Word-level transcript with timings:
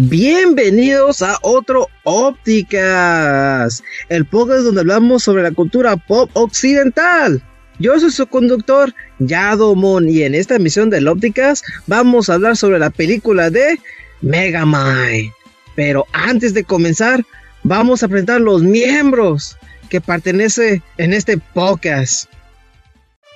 Bienvenidos 0.00 1.22
a 1.22 1.38
otro 1.42 1.88
Ópticas, 2.04 3.82
el 4.08 4.24
podcast 4.26 4.60
donde 4.62 4.82
hablamos 4.82 5.24
sobre 5.24 5.42
la 5.42 5.50
cultura 5.50 5.96
pop 5.96 6.30
occidental. 6.34 7.42
Yo 7.80 7.98
soy 7.98 8.12
su 8.12 8.28
conductor, 8.28 8.94
Yadomon, 9.18 10.08
y 10.08 10.22
en 10.22 10.36
esta 10.36 10.54
emisión 10.54 10.88
de 10.88 11.04
Ópticas 11.08 11.64
vamos 11.88 12.30
a 12.30 12.34
hablar 12.34 12.56
sobre 12.56 12.78
la 12.78 12.90
película 12.90 13.50
de 13.50 13.80
Megamind. 14.20 15.32
Pero 15.74 16.06
antes 16.12 16.54
de 16.54 16.62
comenzar, 16.62 17.24
vamos 17.64 18.04
a 18.04 18.08
presentar 18.08 18.40
los 18.40 18.62
miembros 18.62 19.56
que 19.88 20.00
pertenecen 20.00 20.80
en 20.98 21.12
este 21.12 21.38
podcast. 21.38 22.30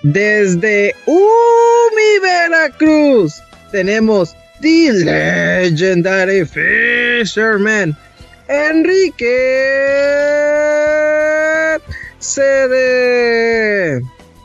Desde 0.05 0.95
Umi, 1.07 2.21
Veracruz, 2.23 3.43
tenemos 3.73 4.37
The 4.63 4.93
Legendary 4.93 6.45
Fisherman, 6.47 7.97
Enrique 8.49 9.27
CD. 12.21 14.01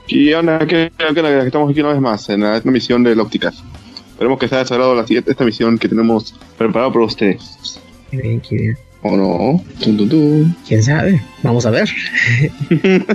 Y 0.08 0.34
onda, 0.34 0.66
¿qué, 0.66 0.92
qué 0.98 1.06
onda? 1.06 1.46
Estamos 1.46 1.70
aquí 1.70 1.82
una 1.82 1.90
vez 1.90 2.02
más 2.02 2.28
en 2.30 2.42
esta 2.44 2.72
misión 2.72 3.04
de 3.04 3.14
Ópticas. 3.14 3.64
Esperemos 4.10 4.40
que 4.40 4.48
os 4.48 4.54
haya 4.54 4.64
desagradado 4.64 4.96
la 4.96 5.06
siguiente, 5.06 5.30
esta 5.30 5.46
misión 5.46 5.78
que 5.78 5.88
tenemos 5.88 6.34
preparada 6.58 6.92
para 6.92 7.06
ustedes. 7.06 7.80
Qué 8.10 8.18
bien, 8.18 8.42
qué 8.42 8.56
bien. 8.56 8.78
¿O 9.04 9.16
no? 9.16 9.64
Tum, 9.84 9.98
tum, 9.98 10.10
tum. 10.10 10.56
¿Quién 10.68 10.82
sabe? 10.82 11.22
Vamos 11.44 11.68
a 11.68 11.70
ver. 11.70 11.88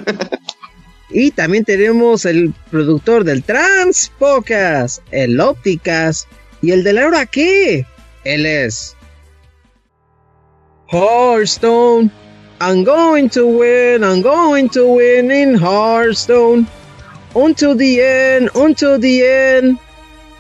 y 1.11 1.33
también 1.33 1.65
tenemos 1.65 2.25
el 2.27 2.55
productor 2.71 3.25
del 3.25 3.43
Trans 3.43 4.13
Podcast, 4.21 5.03
el 5.11 5.41
Ópticas 5.41 6.29
y 6.63 6.71
el 6.71 6.85
de 6.85 6.93
la 6.95 7.07
hora 7.07 7.27
qué. 7.27 7.85
Él 8.25 8.47
es 8.47 8.97
Hearthstone. 10.89 12.11
I'm 12.61 12.85
going 12.85 13.29
to 13.31 13.47
win, 13.47 14.05
I'm 14.05 14.23
going 14.23 14.69
to 14.71 14.87
win 14.87 15.31
in 15.33 15.59
Hearthstone. 15.59 16.67
Until 17.35 17.75
the 17.75 18.01
end, 18.01 18.51
until 18.55 19.01
the 19.01 19.27
end. 19.27 19.79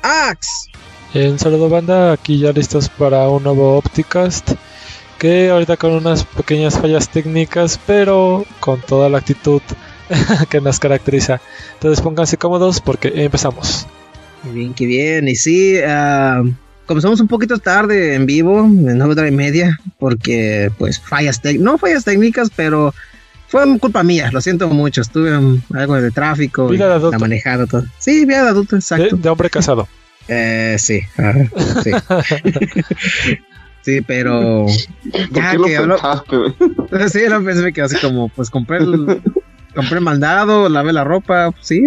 Axe. 0.02 0.70
Un 1.14 1.38
saludo 1.38 1.68
banda, 1.68 2.12
aquí 2.12 2.38
ya 2.38 2.52
listos 2.52 2.88
para 2.88 3.28
un 3.28 3.42
nuevo 3.42 3.76
Opticast 3.76 4.52
que 5.18 5.50
ahorita 5.50 5.76
con 5.76 5.92
unas 5.92 6.24
pequeñas 6.24 6.78
fallas 6.78 7.08
técnicas 7.08 7.78
pero 7.86 8.44
con 8.60 8.80
toda 8.80 9.08
la 9.08 9.18
actitud 9.18 9.62
que 10.50 10.60
nos 10.60 10.78
caracteriza. 10.78 11.40
Entonces 11.74 12.02
pónganse 12.02 12.38
cómodos 12.38 12.80
porque 12.80 13.12
empezamos. 13.14 13.86
Qué 14.42 14.50
bien, 14.50 14.74
qué 14.74 14.86
bien. 14.86 15.28
Y 15.28 15.36
sí, 15.36 15.76
ah, 15.86 16.42
comenzamos 16.86 17.20
un 17.20 17.28
poquito 17.28 17.58
tarde 17.58 18.14
en 18.14 18.26
vivo, 18.26 18.60
en 18.60 18.98
nueve 18.98 19.14
hora 19.14 19.28
y 19.28 19.32
media, 19.32 19.78
porque 19.98 20.70
pues 20.78 21.00
fallas 21.00 21.40
técnicas, 21.40 21.64
no 21.64 21.78
fallas 21.78 22.04
técnicas, 22.04 22.50
pero 22.54 22.92
fue 23.48 23.78
culpa 23.78 24.02
mía, 24.02 24.30
lo 24.32 24.40
siento 24.40 24.68
mucho. 24.68 25.02
Estuve 25.02 25.34
en 25.34 25.62
algo 25.74 26.00
de 26.00 26.10
tráfico 26.10 26.68
Vida 26.68 26.86
y 26.86 26.88
de 26.88 26.94
adulto. 26.94 27.12
la 27.12 27.18
manejada 27.18 27.66
todo. 27.66 27.84
Sí, 27.98 28.24
vida 28.24 28.44
de 28.44 28.48
adulto, 28.48 28.76
exacto. 28.76 29.16
de 29.16 29.28
hombre 29.28 29.50
casado. 29.50 29.88
Eh, 30.28 30.76
sí, 30.78 31.00
ah, 31.18 31.34
sí. 31.82 31.90
sí, 33.82 34.00
pero 34.02 34.66
¿Por 35.10 35.32
ya 35.32 35.54
lo 35.54 35.64
que 35.64 35.80
pensaste? 35.80 36.36
sí, 37.08 37.28
lo 37.28 37.44
pensé 37.44 37.62
me 37.62 37.72
quedó 37.72 37.86
así 37.86 37.96
como, 37.96 38.28
pues 38.28 38.48
compré 38.48 38.76
el, 38.78 39.20
compré 39.74 39.98
el 39.98 40.04
mandado, 40.04 40.68
lavé 40.68 40.92
la 40.92 41.02
ropa, 41.02 41.52
sí. 41.60 41.86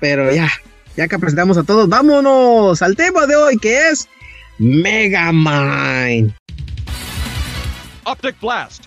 Pero 0.00 0.30
ya, 0.34 0.50
ya 0.96 1.08
que 1.08 1.18
presentamos 1.18 1.56
a 1.58 1.62
todos, 1.62 1.88
vámonos 1.88 2.82
al 2.82 2.96
tema 2.96 3.26
de 3.26 3.36
hoy 3.36 3.56
que 3.58 3.88
es 3.88 4.08
Megamind. 4.58 6.32
Optic 8.04 8.40
Blast! 8.40 8.84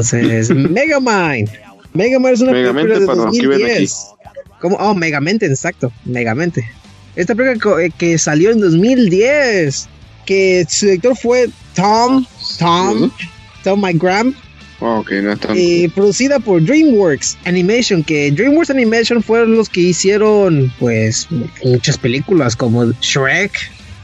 Entonces, 0.00 0.50
Megamind. 0.50 1.50
Megamind 1.92 2.34
es 2.34 2.40
una 2.40 2.52
Megamente 2.52 2.94
película 2.94 3.00
de 3.00 3.06
para 3.06 3.30
los 3.30 3.38
que 3.38 3.46
ven 3.46 3.60
2010. 3.60 4.06
¿Cómo? 4.60 4.76
Oh, 4.76 4.94
Megamente, 4.94 5.46
exacto, 5.46 5.92
Megamente. 6.04 6.68
Esta 7.16 7.34
película 7.34 7.82
eh, 7.82 7.90
que 7.96 8.18
salió 8.18 8.50
en 8.50 8.60
2010, 8.60 9.88
que 10.26 10.66
su 10.68 10.86
director 10.86 11.16
fue 11.16 11.50
Tom, 11.74 12.26
Tom, 12.58 13.10
Tom 13.62 13.80
McGram, 13.80 14.34
Ah, 14.80 14.98
ok, 14.98 15.12
no 15.22 15.32
es 15.32 15.40
tan... 15.40 15.56
y 15.56 15.88
producida 15.88 16.38
por 16.40 16.62
DreamWorks 16.62 17.38
Animation, 17.46 18.02
que 18.02 18.30
DreamWorks 18.32 18.70
Animation 18.70 19.22
fueron 19.22 19.56
los 19.56 19.68
que 19.68 19.80
hicieron, 19.80 20.72
pues, 20.78 21.28
muchas 21.64 21.96
películas 21.96 22.56
como 22.56 22.84
Shrek, 23.00 23.52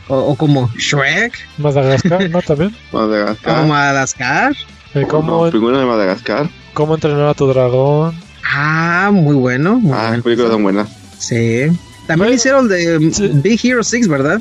o, 0.08 0.16
o 0.16 0.36
como 0.36 0.70
Shrek, 0.78 1.34
Madagascar, 1.58 2.30
¿no? 2.30 2.40
También. 2.42 2.74
Madagascar. 2.92 3.54
como 3.56 3.68
Madagascar. 3.68 4.56
Eh, 4.94 5.06
¿cómo, 5.08 5.44
No, 5.46 5.50
Pingüinos 5.52 5.80
de 5.80 5.86
Madagascar. 5.86 6.48
¿Cómo 6.74 6.94
entrenar 6.94 7.28
a 7.28 7.34
tu 7.34 7.46
dragón? 7.46 8.14
Ah, 8.52 9.10
muy 9.12 9.34
bueno. 9.36 9.78
muy 9.80 9.92
Ah, 9.92 9.96
bueno. 9.96 10.12
las 10.16 10.22
películas 10.22 10.52
son 10.52 10.62
buenas. 10.62 10.88
Sí. 11.18 11.66
También 12.06 12.18
Bueno, 12.18 12.34
hicieron 12.34 12.68
de 12.68 12.98
mm, 12.98 13.12
sí. 13.12 13.30
Big 13.34 13.60
Hero 13.64 13.84
6, 13.84 14.08
¿verdad? 14.08 14.40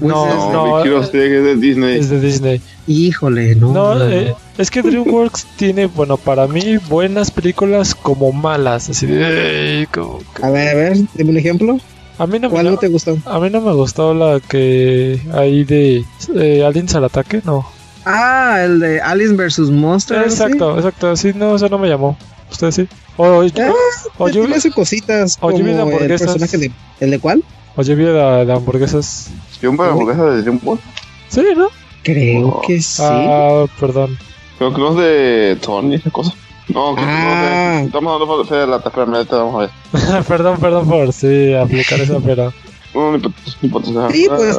No, 0.00 0.24
Pues 0.24 0.34
es- 0.34 0.40
No, 0.40 0.52
no, 0.52 0.76
Big 0.78 0.86
Hero 0.86 1.02
eh, 1.02 1.08
6 1.12 1.14
es 1.32 1.44
de 1.44 1.56
Disney. 1.56 1.98
Es 1.98 2.10
de 2.10 2.20
Disney. 2.20 2.60
Híjole, 2.88 3.54
no. 3.54 3.72
No, 3.72 3.94
no, 3.94 4.04
eh, 4.08 4.34
es 4.58 4.70
que 4.70 4.82
DreamWorks 4.82 5.46
tiene, 5.56 5.86
bueno, 5.86 6.16
para 6.16 6.46
mí, 6.48 6.76
buenas 6.88 7.30
películas 7.30 7.94
como 7.94 8.32
malas. 8.32 8.90
Así 8.90 9.06
de. 9.06 9.78
"Ey, 9.80 9.86
como 9.86 10.18
que-". 10.34 10.44
A 10.44 10.50
ver, 10.50 10.68
a 10.68 10.74
ver, 10.74 10.96
dime 11.14 11.30
un 11.30 11.36
ejemplo. 11.38 11.78
A 12.18 12.26
mí 12.26 12.38
no, 12.38 12.48
me, 12.48 12.54
¿Cuál 12.54 12.70
no 12.72 12.76
te 12.76 12.88
gustó? 12.88 13.16
a 13.26 13.40
mí 13.40 13.50
no 13.50 13.60
me 13.60 13.72
gustó 13.72 14.14
la 14.14 14.38
que 14.40 15.20
hay 15.32 15.64
de 15.64 16.04
eh, 16.36 16.64
Aliens 16.64 16.94
al 16.94 17.04
ataque, 17.04 17.40
no. 17.44 17.66
Ah, 18.04 18.58
el 18.64 18.80
de 18.80 19.00
Alice 19.00 19.32
vs. 19.34 19.70
Monster. 19.70 20.22
Exacto, 20.22 20.76
exacto. 20.76 21.16
Sí, 21.16 21.32
no, 21.34 21.56
eso 21.56 21.68
no 21.68 21.78
me 21.78 21.88
llamó. 21.88 22.16
¿Usted 22.50 22.70
sí? 22.70 22.88
O, 23.16 23.42
¿sí? 23.44 23.52
Ah, 23.60 23.72
o, 24.18 24.28
yo, 24.28 24.44
sus 24.60 24.74
cositas. 24.74 25.38
o 25.40 25.50
de 25.50 25.70
el 25.72 25.80
hamburguesas. 25.80 26.26
personaje 26.26 26.58
de. 26.58 26.72
¿El 27.00 27.10
de 27.10 27.18
cuál? 27.18 27.42
o 27.76 27.82
yo 27.82 27.96
vi 27.96 28.04
la 28.04 28.44
de 28.44 28.52
hamburguesas. 28.52 29.30
¿Sí, 29.52 29.60
de 29.62 29.68
hamburguesas 29.68 30.34
de 30.36 30.42
DreamWorks? 30.42 30.82
Sí, 31.28 31.42
¿no? 31.56 31.68
Creo 32.02 32.48
Oh. 32.48 32.60
que 32.60 32.80
sí. 32.82 33.02
Ah, 33.04 33.64
perdón. 33.80 34.16
Creo 34.58 34.72
que 34.74 34.80
no 34.80 34.90
es 34.90 34.96
de 34.96 35.58
Tony 35.62 35.94
y 35.94 35.96
esas 35.96 36.12
cosas. 36.12 36.34
No, 36.68 36.94
que 36.94 37.00
Ah. 37.04 37.78
no. 37.80 37.86
Estamos 37.86 38.12
hablando 38.22 38.44
de 38.44 38.66
la 38.66 38.76
espérame, 38.76 39.14
ahorita 39.16 39.36
vamos 39.36 39.54
a 39.54 39.58
ver. 39.58 40.24
perdón, 40.28 40.58
perdón 40.60 40.88
por 40.88 41.12
sí 41.12 41.54
aplicar 41.54 42.00
eso, 42.00 42.20
pero. 42.24 42.52
No, 42.94 43.14
importa, 43.16 43.40
no 43.62 43.66
importa. 43.66 44.08
Sí, 44.12 44.26
pues. 44.28 44.56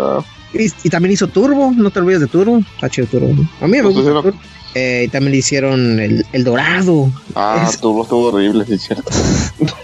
Y, 0.57 0.71
y 0.83 0.89
también 0.89 1.13
hizo 1.13 1.27
Turbo, 1.27 1.73
no 1.75 1.91
te 1.91 1.99
olvides 1.99 2.21
de 2.21 2.27
Turbo. 2.27 2.59
Está 2.75 2.89
chido 2.89 3.07
Turbo. 3.07 3.33
A 3.61 3.65
mí 3.67 3.77
me 3.77 3.83
Pues 3.83 3.95
gusta 3.95 4.09
sí. 4.11 4.15
Turbo. 4.21 4.39
Eh, 4.73 5.03
y 5.05 5.09
también 5.09 5.31
le 5.31 5.37
hicieron 5.37 5.99
el, 5.99 6.25
el 6.33 6.43
Dorado. 6.43 7.09
Ah, 7.35 7.67
Es- 7.69 7.79
tuvo, 7.79 8.03
estuvo 8.03 8.27
horrible, 8.27 8.65
sí, 8.65 8.77
cierto. 8.77 9.09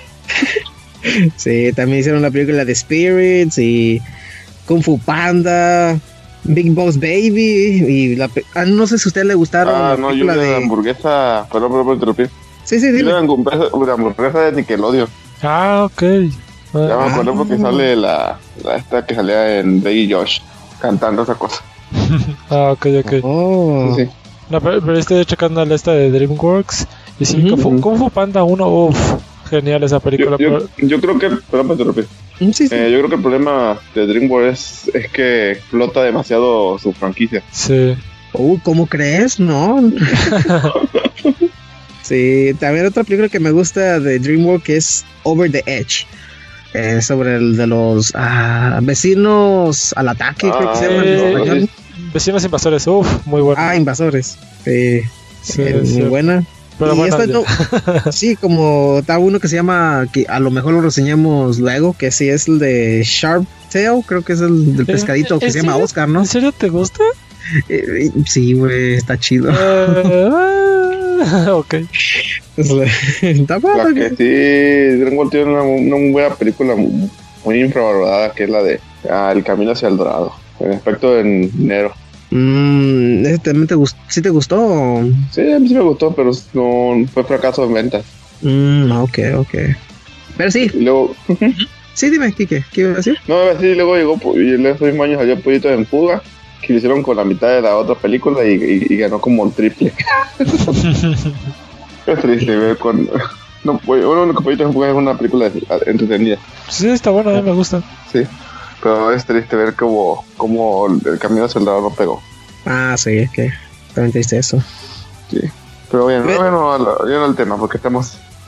Sí, 1.35 1.71
también 1.75 1.99
hicieron 2.01 2.21
la 2.21 2.29
película 2.29 2.63
de 2.63 2.75
Spirits 2.75 3.57
y 3.57 3.99
Kung 4.67 4.83
Fu 4.83 4.99
Panda, 4.99 5.99
Big 6.43 6.71
Boss 6.73 6.97
Baby 6.99 7.83
y 7.88 8.15
la 8.15 8.27
pe- 8.27 8.45
ah, 8.53 8.65
no 8.65 8.85
sé 8.85 9.00
si 9.00 9.07
a 9.07 9.09
usted 9.09 9.24
le 9.25 9.33
gustaron 9.33 9.74
Ah, 9.75 9.89
la 9.91 9.97
no, 9.97 10.13
yo 10.13 10.25
la 10.25 10.35
de 10.35 10.56
hamburguesa. 10.57 11.47
Perdón, 11.51 12.00
perdón. 12.00 12.29
Sí, 12.63 12.79
sí, 12.79 12.91
la 13.01 13.17
hamburguesa, 13.17 13.65
la 13.85 13.94
hamburguesa 13.94 14.39
de 14.41 14.51
Nickelodeon. 14.51 15.07
Ah, 15.41 15.88
ok. 15.91 16.01
Ya 16.01 16.79
me 16.79 16.91
Ah, 16.94 17.07
acuerdo 17.12 17.33
porque 17.35 17.57
sale 17.57 17.95
la, 17.95 18.38
la 18.63 18.75
esta 18.77 19.03
que 19.06 19.15
salía 19.15 19.59
en 19.59 19.81
Drake 19.81 19.97
y 20.03 20.12
Josh 20.13 20.39
cantando 20.81 21.24
esa 21.24 21.36
cosa. 21.36 21.62
ah, 22.50 22.72
ok, 22.74 22.86
ok. 23.06 23.13
Oh. 23.24 23.94
Sí, 23.95 24.04
sí. 24.06 24.10
No, 24.50 24.60
pero, 24.60 24.81
pero 24.81 24.98
estoy 24.98 25.24
checando 25.25 25.63
la 25.63 25.72
lista 25.72 25.94
de 25.94 26.12
DreamWorks. 26.12 26.88
Y 27.19 27.25
sí, 27.25 27.38
Ujú. 27.38 27.50
Kung, 27.51 27.60
Fu, 27.62 27.81
Kung 27.81 27.98
Fu 27.98 28.10
Panda 28.10 28.44
1, 28.44 28.68
uff, 28.68 29.13
genial 29.50 29.83
esa 29.83 30.00
película. 30.00 30.36
Yo, 30.38 30.50
yo, 30.50 30.68
pero- 30.75 30.88
yo 30.89 31.00
creo 31.01 31.19
que, 31.19 31.30
perdón 31.50 31.72
interrumpir. 31.72 32.07
Mm, 32.39 32.51
Sí, 32.51 32.68
sí. 32.68 32.75
Eh, 32.75 32.89
yo 32.92 32.98
creo 32.98 33.10
que 33.10 33.16
el 33.16 33.22
problema 33.22 33.80
de 33.95 34.07
DreamWorks 34.07 34.88
es, 34.88 34.95
es 34.95 35.12
que 35.12 35.51
explota 35.51 36.01
demasiado 36.04 36.78
su 36.80 36.92
franquicia. 36.92 37.44
Sí. 37.51 37.95
Uh, 38.34 38.57
¿cómo 38.63 38.88
crees? 38.88 39.39
No. 39.39 39.80
sí, 42.01 42.51
también 42.60 42.86
otra 42.86 43.04
película 43.04 43.30
que 43.30 43.39
me 43.39 43.51
gusta 43.51 44.00
de 44.00 44.19
DreamWorks 44.19 44.69
es 44.69 45.06
Over 45.24 45.51
the 45.51 45.63
Edge. 45.66 46.06
Eh, 46.73 47.01
sobre 47.01 47.35
el 47.35 47.57
de 47.57 47.68
los 47.68 48.13
ah, 48.15 48.79
vecinos 48.81 49.94
al 49.97 50.07
ataque, 50.09 50.50
creo 50.50 50.71
que 50.71 50.77
se 50.77 50.85
Ah, 50.85 50.89
llama 50.89 51.03
en 51.03 51.19
español. 51.19 51.69
Vecinos 52.13 52.44
invasores, 52.45 52.88
uff, 52.88 53.25
muy 53.27 53.41
bueno. 53.41 53.62
Ah, 53.62 53.75
invasores. 53.75 54.38
Sí, 54.63 54.69
eh, 54.71 55.03
sí. 55.41 55.62
muy 55.94 56.03
buena. 56.09 56.44
Pero 56.79 56.94
Y 56.94 56.97
bueno, 56.97 57.15
esta 57.18 57.25
ya. 57.25 57.33
no- 57.33 58.12
sí, 58.12 58.35
como 58.38 59.00
está 59.00 59.19
uno 59.19 59.39
que 59.39 59.47
se 59.50 59.56
llama, 59.57 60.07
que 60.13 60.25
a 60.29 60.39
lo 60.39 60.50
mejor 60.50 60.73
lo 60.73 60.81
reseñamos 60.81 61.59
luego, 61.59 61.94
que 61.97 62.09
sí 62.12 62.29
es 62.29 62.47
el 62.47 62.57
de 62.59 63.01
Sharp 63.06 63.45
Tail, 63.71 64.01
creo 64.06 64.21
que 64.24 64.33
es 64.33 64.41
el 64.41 64.75
del 64.77 64.85
pescadito 64.85 65.39
que 65.39 65.47
¿En 65.47 65.51
se 65.51 65.59
llama 65.59 65.74
serio? 65.74 65.85
Oscar, 65.85 66.07
¿no? 66.09 66.21
¿En 66.21 66.25
serio 66.25 66.51
te 66.53 66.69
gusta? 66.69 67.03
Eh, 67.69 67.83
eh, 68.07 68.12
sí, 68.25 68.53
güey, 68.53 68.94
está 68.95 69.17
chido. 69.19 69.51
ok. 71.51 71.75
está 73.21 73.56
La 73.56 73.59
padre. 73.59 73.94
que 73.94 74.15
sí, 74.15 74.97
Dragon 75.00 75.18
Ball 75.18 75.29
tiene 75.29 75.51
una, 75.51 75.62
una 75.63 75.95
muy 75.97 76.12
buena 76.12 76.35
película 76.35 76.75
muy, 76.75 77.09
muy 77.45 77.62
infravalorada, 77.62 78.33
que 78.33 78.44
es 78.44 78.50
la 78.50 78.62
de 78.63 78.79
ah, 79.09 79.31
El 79.35 79.44
Camino 79.44 79.71
hacia 79.71 79.88
el 79.88 79.97
Dorado. 79.97 80.33
En 80.59 80.71
aspecto 80.73 81.15
de 81.15 81.50
Nero. 81.57 81.94
Mm, 82.29 83.25
¿ese 83.25 83.39
también 83.39 83.68
te 83.68 83.75
gust- 83.75 83.97
¿Sí 84.07 84.21
te 84.21 84.29
gustó? 84.29 85.01
Sí, 85.31 85.41
a 85.51 85.59
mí 85.59 85.68
sí 85.68 85.73
me 85.73 85.81
gustó, 85.81 86.13
pero 86.13 86.31
no 86.53 87.06
fue 87.13 87.24
fracaso 87.24 87.65
en 87.65 87.74
ventas. 87.74 88.06
Mm, 88.41 88.91
ok, 88.91 89.19
ok. 89.38 89.53
Pero 90.38 90.51
sí, 90.51 90.69
Y 90.74 90.81
luego, 90.83 91.15
sí, 91.94 92.09
dime, 92.09 92.31
Kike, 92.31 92.63
¿qué 92.71 92.81
iba 92.81 92.91
a 92.94 92.95
decir? 92.95 93.17
no, 93.27 93.35
así 93.50 93.75
luego 93.75 93.95
llegó, 93.97 94.17
y 94.39 94.53
en 94.56 94.65
esos 94.65 94.81
mismos 94.81 95.06
años 95.07 95.17
salió 95.19 95.39
Pollito 95.41 95.69
en 95.71 95.85
Fuga, 95.85 96.21
que 96.62 96.74
lo 96.74 96.78
hicieron 96.78 97.02
con 97.04 97.18
la 97.18 97.24
mitad 97.25 97.48
de 97.50 97.62
la 97.62 97.75
otra 97.75 97.96
película 97.96 98.44
y, 98.46 98.52
y- 98.54 98.94
y 98.94 98.98
ganó 98.98 99.19
como 99.19 99.46
el 99.46 99.52
triple. 99.54 99.94
es 102.08 102.19
triste 102.22 102.56
ver 102.56 102.78
con... 102.78 103.10
No, 103.63 103.80
uno 103.86 104.24
único 104.24 104.42
Pollito 104.44 104.63
en 104.63 104.74
Fuga 104.74 104.90
es 104.90 104.96
una 104.96 105.16
película 105.16 105.52
entretenida. 105.86 106.38
Sí, 106.68 106.90
está 106.90 107.12
bueno, 107.12 107.30
a 107.30 107.34
mí 107.34 107.42
me 107.44 107.52
gusta. 107.54 107.84
Sí, 108.12 108.24
pero 108.81 109.12
es 109.12 109.24
triste 109.24 109.56
ver 109.56 109.75
como, 109.75 110.25
como 110.36 110.88
el 110.88 111.19
camino 111.19 111.46
hacia 111.46 111.60
el 111.60 111.66
lado 111.66 111.81
no 111.81 111.92
pegó. 111.94 112.22
Ah, 112.66 112.96
sí, 112.98 113.19
es 113.19 113.30
que 113.31 113.52
también 113.94 114.13
te 114.13 114.18
diste 114.19 114.40
eso. 114.40 114.63
Sí. 115.30 115.42
Pero 115.92 116.04
bueno, 116.06 116.25
Ve- 116.25 116.38
bueno, 116.38 116.78
no 116.80 117.25
al 117.25 117.36
tema, 117.36 117.56
porque 117.58 117.78
estamos. 117.78 118.18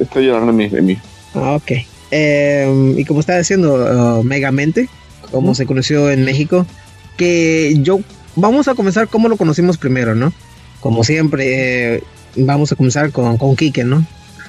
Estoy 0.00 0.26
llorando 0.26 0.52
de 0.52 0.56
mí. 0.56 0.68
De 0.70 0.80
mí. 0.80 0.98
Ah, 1.34 1.56
ok. 1.56 1.72
Eh, 2.10 2.94
y 2.96 3.04
como 3.04 3.20
estaba 3.20 3.38
diciendo, 3.40 4.20
uh, 4.20 4.24
Megamente, 4.24 4.88
como 5.30 5.54
se 5.54 5.66
conoció 5.66 6.10
en 6.10 6.24
México, 6.24 6.64
que 7.20 7.74
yo, 7.82 8.00
vamos 8.34 8.66
a 8.68 8.74
comenzar 8.74 9.08
como 9.08 9.28
lo 9.28 9.36
conocimos 9.36 9.76
primero, 9.76 10.14
¿no? 10.14 10.32
Como 10.80 11.04
siempre, 11.04 11.96
eh, 11.96 12.04
vamos 12.36 12.72
a 12.72 12.76
comenzar 12.76 13.12
con, 13.12 13.36
con 13.36 13.54
Kike, 13.56 13.84
¿no? 13.84 14.02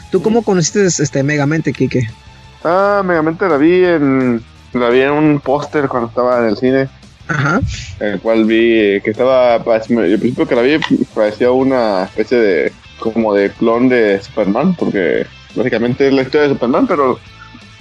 ¿Tú 0.09 0.21
cómo 0.21 0.41
conociste 0.43 0.85
este 0.85 1.21
Megamente, 1.23 1.73
Kike? 1.73 2.09
Ah, 2.63 3.01
Megamente 3.05 3.47
la 3.49 3.57
vi 3.57 3.83
en. 3.83 4.41
La 4.71 4.87
vi 4.89 5.01
en 5.01 5.11
un 5.11 5.39
póster 5.41 5.89
cuando 5.89 6.07
estaba 6.07 6.39
en 6.39 6.45
el 6.45 6.55
cine, 6.55 6.87
Ajá. 7.27 7.59
en 7.99 8.07
el 8.13 8.19
cual 8.21 8.45
vi 8.45 8.71
eh, 8.79 9.01
que 9.03 9.11
estaba. 9.11 9.61
parece- 9.65 9.93
Al 9.97 10.17
principio 10.19 10.47
que 10.47 10.55
la 10.55 10.61
vi 10.61 10.77
parecía 11.13 11.51
una 11.51 12.03
especie 12.05 12.37
de. 12.37 12.71
como 12.99 13.33
de 13.33 13.49
clon 13.51 13.89
de 13.89 14.21
Superman, 14.21 14.75
porque 14.75 15.25
básicamente 15.55 16.07
es 16.07 16.13
la 16.13 16.21
historia 16.21 16.47
de 16.47 16.53
Superman, 16.53 16.87
pero 16.87 17.19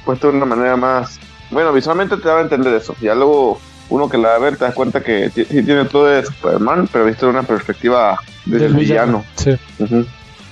puesto 0.04 0.30
de 0.32 0.36
una 0.38 0.46
manera 0.46 0.76
más. 0.76 1.20
Bueno, 1.52 1.72
visualmente 1.72 2.16
te 2.16 2.26
da 2.28 2.38
a 2.38 2.42
entender 2.42 2.74
eso. 2.74 2.96
Ya 3.00 3.14
luego 3.14 3.60
uno 3.90 4.08
que 4.08 4.16
la 4.18 4.28
va 4.30 4.34
a 4.36 4.38
ver 4.38 4.56
te 4.56 4.64
das 4.64 4.74
cuenta 4.74 5.02
que 5.02 5.30
sí 5.30 5.44
tiene 5.44 5.84
todo 5.84 6.06
de 6.06 6.24
Superman, 6.24 6.88
pero 6.92 7.04
visto 7.04 7.26
de 7.26 7.32
una 7.32 7.42
perspectiva 7.42 8.18
desde 8.46 8.66
el 8.66 8.74
villano. 8.74 9.24
Sí. 9.36 9.56
Ujú. 9.78 10.06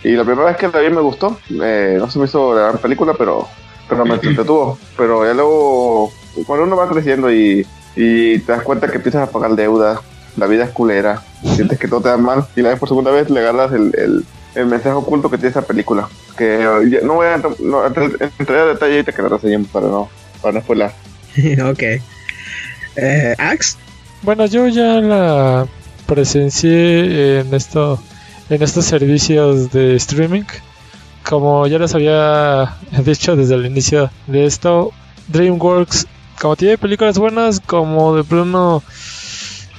Y 0.05 0.13
la 0.13 0.25
primera 0.25 0.47
vez 0.49 0.57
que 0.57 0.69
la 0.69 0.79
vi 0.81 0.91
me 0.91 1.01
gustó. 1.01 1.39
Eh, 1.63 1.97
no 1.99 2.11
se 2.11 2.19
me 2.19 2.27
hizo 2.27 2.55
la 2.55 2.61
gran 2.69 2.79
película, 2.79 3.15
pero, 3.17 3.49
pero 3.89 4.05
me 4.05 4.15
entretuvo. 4.15 4.79
Pero 4.97 5.25
ya 5.25 5.35
luego, 5.35 6.13
cuando 6.47 6.67
uno 6.67 6.77
va 6.77 6.89
creciendo 6.89 7.33
y, 7.33 7.67
y 7.97 8.39
te 8.41 8.53
das 8.53 8.63
cuenta 8.63 8.89
que 8.89 8.97
empiezas 8.97 9.29
a 9.29 9.33
pagar 9.33 9.55
deudas, 9.57 9.99
la 10.37 10.47
vida 10.47 10.65
es 10.65 10.71
culera, 10.71 11.23
sientes 11.57 11.79
que 11.81 11.89
todo 11.89 12.01
te 12.01 12.09
da 12.11 12.17
mal, 12.17 12.47
y 12.55 12.63
la 12.63 12.69
ves 12.71 12.79
por 12.79 12.89
segunda 12.89 13.11
vez, 13.11 13.29
le 13.29 13.41
agarras 13.41 13.73
el, 13.73 13.93
el, 13.99 14.25
el 14.55 14.67
mensaje 14.67 14.95
oculto 14.95 15.29
que 15.31 15.37
tiene 15.37 15.51
esa 15.51 15.63
película. 15.63 16.09
Que 16.37 16.61
ya- 16.91 17.01
no 17.05 17.15
voy 17.15 17.27
a 17.27 17.35
entrar- 17.35 17.59
no, 17.59 17.85
entrar- 17.85 18.31
entrar 18.39 18.59
a 18.61 18.67
detalle 18.67 18.93
ahorita 18.95 19.13
que 19.13 19.23
la 19.23 19.29
reseñemos 19.31 19.69
para 19.69 19.89
no, 19.89 20.09
para 20.41 20.55
no 20.55 20.61
spoiler. 20.61 20.91
ok. 21.65 21.83
Eh, 23.01 23.35
Ax, 23.39 23.77
Bueno, 24.23 24.47
yo 24.47 24.67
ya 24.67 25.01
la 25.01 25.67
presencié 26.07 27.41
en 27.41 27.55
esto, 27.55 28.03
en 28.51 28.61
estos 28.61 28.87
servicios 28.87 29.71
de 29.71 29.95
streaming. 29.97 30.43
Como 31.25 31.67
ya 31.69 31.79
les 31.79 31.95
había 31.95 32.77
dicho 33.05 33.37
desde 33.37 33.55
el 33.55 33.67
inicio 33.67 34.11
de 34.27 34.47
esto, 34.47 34.91
DreamWorks, 35.29 36.07
como 36.41 36.57
tiene 36.57 36.77
películas 36.77 37.19
buenas, 37.19 37.61
como 37.61 38.17
de 38.17 38.25
plano, 38.25 38.83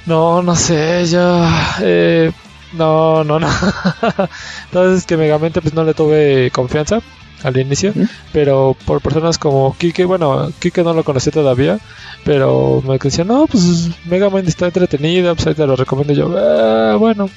no, 0.06 0.42
no 0.42 0.56
sé, 0.56 1.04
ya, 1.04 1.76
eh, 1.82 2.32
no, 2.72 3.22
no, 3.24 3.38
no. 3.38 3.48
Entonces 4.66 5.04
que 5.04 5.18
Megamente 5.18 5.60
pues 5.60 5.74
no 5.74 5.84
le 5.84 5.92
tuve 5.92 6.50
confianza 6.52 7.02
al 7.42 7.56
inicio, 7.58 7.92
pero 8.32 8.76
por 8.84 9.00
personas 9.00 9.38
como 9.38 9.74
Kike, 9.78 10.04
bueno, 10.04 10.50
Kike 10.58 10.82
no 10.82 10.92
lo 10.94 11.04
conocí 11.04 11.30
todavía, 11.30 11.78
pero 12.24 12.82
me 12.86 12.98
decían, 12.98 13.28
no, 13.28 13.46
pues 13.46 13.88
Megamente 14.06 14.50
está 14.50 14.66
entretenida, 14.66 15.34
pues 15.34 15.46
ahí 15.46 15.54
te 15.54 15.66
lo 15.66 15.76
recomiendo 15.76 16.12
yo, 16.12 16.34
"Ah, 16.38 16.96
bueno, 16.98 17.28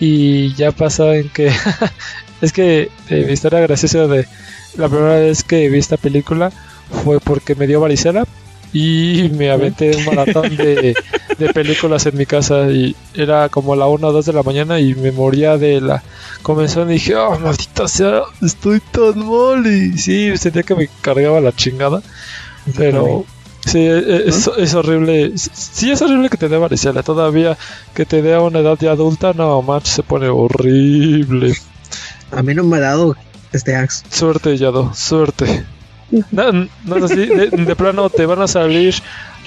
y 0.00 0.54
ya 0.54 0.72
pasa 0.72 1.16
en 1.16 1.28
que, 1.30 1.50
es 2.40 2.52
que 2.52 2.88
eh, 3.10 3.24
mi 3.26 3.32
historia 3.32 3.60
graciosa 3.60 4.06
de 4.06 4.26
la 4.76 4.88
primera 4.88 5.14
vez 5.16 5.42
que 5.42 5.68
vi 5.68 5.78
esta 5.78 5.96
película 5.96 6.50
fue 7.04 7.20
porque 7.20 7.54
me 7.54 7.66
dio 7.66 7.80
varicela 7.80 8.26
y 8.72 9.30
me 9.34 9.50
aventé 9.50 9.96
un 9.96 10.04
maratón 10.04 10.56
de, 10.56 10.94
de 11.38 11.52
películas 11.54 12.04
en 12.06 12.16
mi 12.16 12.26
casa 12.26 12.70
y 12.70 12.94
era 13.14 13.48
como 13.48 13.74
la 13.76 13.86
1 13.86 14.06
o 14.06 14.12
2 14.12 14.26
de 14.26 14.32
la 14.32 14.42
mañana 14.42 14.78
y 14.80 14.94
me 14.94 15.12
moría 15.12 15.56
de 15.56 15.80
la 15.80 16.02
comenzón 16.42 16.90
y 16.90 16.94
dije, 16.94 17.16
oh, 17.16 17.38
maldita 17.38 17.88
sea, 17.88 18.22
estoy 18.42 18.80
tan 18.80 19.18
mal 19.26 19.66
y 19.66 19.96
sí, 19.98 20.36
sentía 20.36 20.62
que 20.62 20.74
me 20.74 20.88
cargaba 21.00 21.40
la 21.40 21.52
chingada, 21.52 22.02
pero 22.76 23.24
sí, 23.64 23.78
e- 23.78 24.28
es, 24.28 24.50
es 24.56 24.74
horrible, 24.74 25.32
sí 25.36 25.90
es 25.90 26.02
horrible 26.02 26.28
que 26.28 26.36
te 26.36 26.48
dé 26.48 26.58
varicela, 26.58 27.02
todavía 27.02 27.56
que 27.94 28.04
te 28.04 28.22
dé 28.22 28.34
a 28.34 28.40
una 28.40 28.60
edad 28.60 28.78
ya 28.80 28.92
adulta, 28.92 29.32
no, 29.32 29.62
manches, 29.62 29.94
se 29.94 30.02
pone 30.02 30.28
horrible. 30.28 31.54
a 32.30 32.42
mí 32.42 32.54
no 32.54 32.64
me 32.64 32.76
ha 32.76 32.80
dado 32.80 33.16
este 33.52 33.74
Ax. 33.74 34.04
Suerte, 34.10 34.56
Yado, 34.58 34.92
suerte. 34.94 35.64
No, 36.30 36.52
no 36.52 36.96
es 36.96 37.04
así, 37.04 37.26
de, 37.26 37.48
de 37.50 37.76
plano 37.76 38.08
te 38.08 38.24
van 38.26 38.40
a 38.40 38.48
salir 38.48 38.94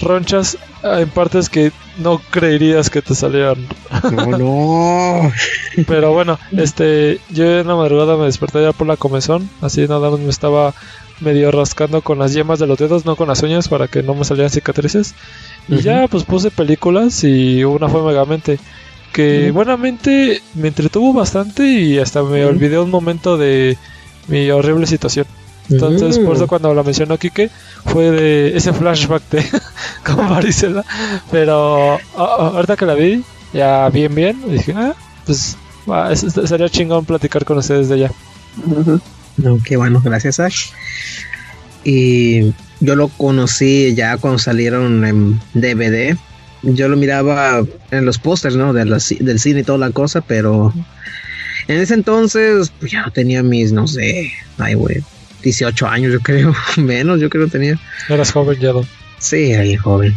ronchas 0.00 0.58
en 0.82 1.08
partes 1.10 1.48
que 1.48 1.72
no 1.98 2.20
creerías 2.30 2.90
que 2.90 3.02
te 3.02 3.14
salieran. 3.14 3.66
No, 4.12 4.38
no. 4.38 5.32
Pero 5.86 6.12
bueno, 6.12 6.38
este, 6.52 7.20
yo 7.30 7.60
en 7.60 7.66
la 7.66 7.76
madrugada 7.76 8.16
me 8.16 8.26
desperté 8.26 8.62
ya 8.62 8.72
por 8.72 8.86
la 8.86 8.96
comezón, 8.96 9.48
así 9.60 9.82
nada 9.82 10.10
más 10.10 10.20
me 10.20 10.30
estaba 10.30 10.74
medio 11.20 11.50
rascando 11.52 12.00
con 12.02 12.18
las 12.18 12.32
yemas 12.32 12.58
de 12.58 12.66
los 12.66 12.78
dedos, 12.78 13.04
no 13.04 13.16
con 13.16 13.28
las 13.28 13.42
uñas 13.42 13.68
para 13.68 13.88
que 13.88 14.02
no 14.02 14.14
me 14.14 14.24
salieran 14.24 14.50
cicatrices. 14.50 15.14
Y 15.68 15.80
ya 15.80 16.08
pues 16.08 16.24
puse 16.24 16.50
películas 16.50 17.22
y 17.24 17.64
una 17.64 17.88
fue 17.88 18.02
Megamente 18.02 18.58
que 19.12 19.50
buenamente 19.50 20.40
me 20.54 20.68
entretuvo 20.68 21.12
bastante 21.12 21.68
y 21.68 21.98
hasta 21.98 22.22
me 22.22 22.44
olvidé 22.46 22.78
un 22.78 22.90
momento 22.90 23.36
de 23.36 23.76
mi 24.26 24.50
horrible 24.50 24.86
situación. 24.86 25.26
Entonces, 25.70 26.18
por 26.18 26.36
eso 26.36 26.46
cuando 26.48 26.74
la 26.74 26.82
mencionó 26.82 27.16
Kike, 27.18 27.50
fue 27.86 28.10
de 28.10 28.56
ese 28.56 28.72
flashback 28.72 29.22
de 29.30 29.44
como 30.04 30.28
varicela. 30.28 30.84
Pero 31.30 31.98
ahorita 32.16 32.76
que 32.76 32.86
la 32.86 32.94
vi, 32.94 33.22
ya 33.54 33.88
bien, 33.90 34.14
bien, 34.14 34.40
dije, 34.50 34.72
ah, 34.76 34.94
pues 35.24 35.56
va, 35.90 36.12
es- 36.12 36.24
es- 36.24 36.48
sería 36.48 36.68
chingón 36.68 37.04
platicar 37.04 37.44
con 37.44 37.58
ustedes 37.58 37.88
de 37.88 37.96
ella. 37.96 38.10
No, 39.38 39.58
qué 39.64 39.76
bueno, 39.76 40.00
gracias 40.04 40.40
Ash. 40.40 40.66
Y 41.84 42.52
yo 42.80 42.94
lo 42.96 43.08
conocí 43.08 43.94
ya 43.94 44.16
cuando 44.18 44.38
salieron 44.38 45.04
en 45.04 45.40
DVD. 45.54 46.16
Yo 46.62 46.88
lo 46.88 46.96
miraba 46.96 47.64
en 47.90 48.04
los 48.04 48.18
pósters, 48.18 48.54
¿no? 48.56 48.72
De 48.72 48.84
del 48.84 49.40
cine 49.40 49.60
y 49.60 49.64
toda 49.64 49.78
la 49.78 49.90
cosa, 49.90 50.20
pero 50.20 50.72
en 51.66 51.80
ese 51.80 51.94
entonces 51.94 52.72
pues, 52.78 52.92
ya 52.92 53.02
no 53.02 53.10
tenía 53.10 53.42
mis, 53.42 53.72
no 53.72 53.88
sé, 53.88 54.30
ay, 54.58 54.74
güey, 54.74 55.02
18 55.42 55.86
años, 55.86 56.12
yo 56.12 56.20
creo, 56.20 56.54
menos, 56.76 57.20
yo 57.20 57.28
creo 57.28 57.48
tenía. 57.48 57.78
Eras 58.08 58.32
joven, 58.32 58.58
Yado. 58.58 58.86
Sí, 59.18 59.52
era 59.52 59.62
bien 59.62 59.78
joven. 59.78 60.14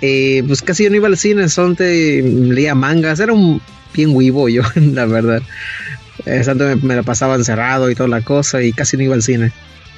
y 0.00 0.42
pues 0.46 0.62
casi 0.62 0.84
yo 0.84 0.90
no 0.90 0.96
iba 0.96 1.08
al 1.08 1.16
cine, 1.16 1.48
solamente 1.48 2.22
leía 2.22 2.74
mangas, 2.74 3.20
era 3.20 3.32
un 3.32 3.60
bien 3.94 4.10
huivo 4.14 4.48
yo, 4.48 4.62
la 4.74 5.06
verdad. 5.06 5.42
Eh, 6.26 6.42
tanto 6.44 6.64
me, 6.64 6.76
me 6.76 6.96
la 6.96 7.02
pasaba 7.02 7.34
encerrado 7.34 7.90
y 7.90 7.94
toda 7.94 8.08
la 8.08 8.20
cosa 8.20 8.62
y 8.62 8.72
casi 8.72 8.96
no 8.96 9.04
iba 9.04 9.14
al 9.14 9.22
cine. 9.22 9.52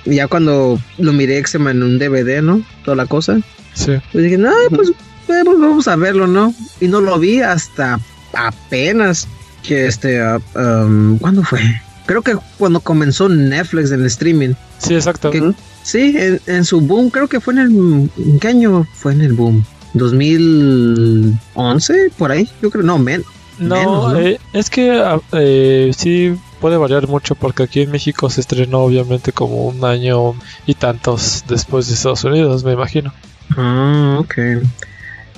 Y 0.07 0.17
ya 0.17 0.29
cuando 0.29 0.81
lo 0.99 1.13
miré 1.13 1.43
me 1.59 1.71
en 1.71 1.83
un 1.83 1.99
DVD, 1.99 2.43
¿no? 2.43 2.63
Toda 2.85 2.97
la 2.97 3.07
cosa. 3.07 3.39
Sí. 3.73 3.93
Pues 4.13 4.25
dije, 4.25 4.39
no, 4.39 4.53
pues, 4.71 4.91
eh, 4.91 5.43
pues 5.45 5.59
vamos 5.59 5.89
a 5.89 5.97
verlo, 5.97 6.27
¿no? 6.27 6.55
Y 6.81 6.89
no 6.89 7.01
lo 7.01 7.19
vi 7.19 7.41
hasta 7.41 7.99
apenas 8.35 9.27
que 9.63 9.87
este, 9.87 10.21
ah, 10.21 10.39
um, 10.55 11.19
¿cuándo 11.19 11.43
fue? 11.43 11.61
Creo 12.07 12.23
que 12.23 12.37
cuando 12.59 12.81
comenzó 12.81 13.29
Netflix 13.29 13.91
en 13.93 14.01
el 14.01 14.07
streaming. 14.07 14.55
Sí, 14.79 14.95
exacto. 14.95 15.31
Que- 15.31 15.53
Sí, 15.83 16.15
en, 16.17 16.41
en 16.47 16.65
su 16.65 16.81
boom, 16.81 17.11
creo 17.11 17.29
que 17.29 17.41
fue 17.41 17.53
en 17.55 17.59
el. 17.61 18.11
¿En 18.17 18.39
qué 18.41 18.49
año 18.49 18.87
fue 18.95 19.13
en 19.13 19.21
el 19.21 19.35
boom? 19.35 19.65
¿2011? 19.95 22.11
Por 22.17 22.33
ahí, 22.33 22.49
yo 22.63 22.71
creo, 22.71 22.83
no, 22.85 22.99
men, 22.99 23.23
No, 23.59 23.77
Menos, 23.77 24.13
¿no? 24.15 24.19
eh, 24.19 24.41
es 24.53 24.71
que 24.71 24.91
ah, 24.93 25.21
eh, 25.33 25.93
sí 25.97 26.35
puede 26.61 26.77
variar 26.77 27.07
mucho 27.07 27.35
porque 27.35 27.65
aquí 27.65 27.83
en 27.83 27.91
México 27.91 28.31
se 28.31 28.41
estrenó 28.41 28.81
obviamente 28.81 29.33
como 29.33 29.67
un 29.67 29.85
año 29.85 30.35
y 30.67 30.75
tantos 30.75 31.45
después 31.49 31.87
de 31.89 31.95
Estados 31.95 32.25
Unidos, 32.25 32.65
me 32.65 32.73
imagino. 32.73 33.13
Ah, 33.57 34.17
ok. 34.21 34.35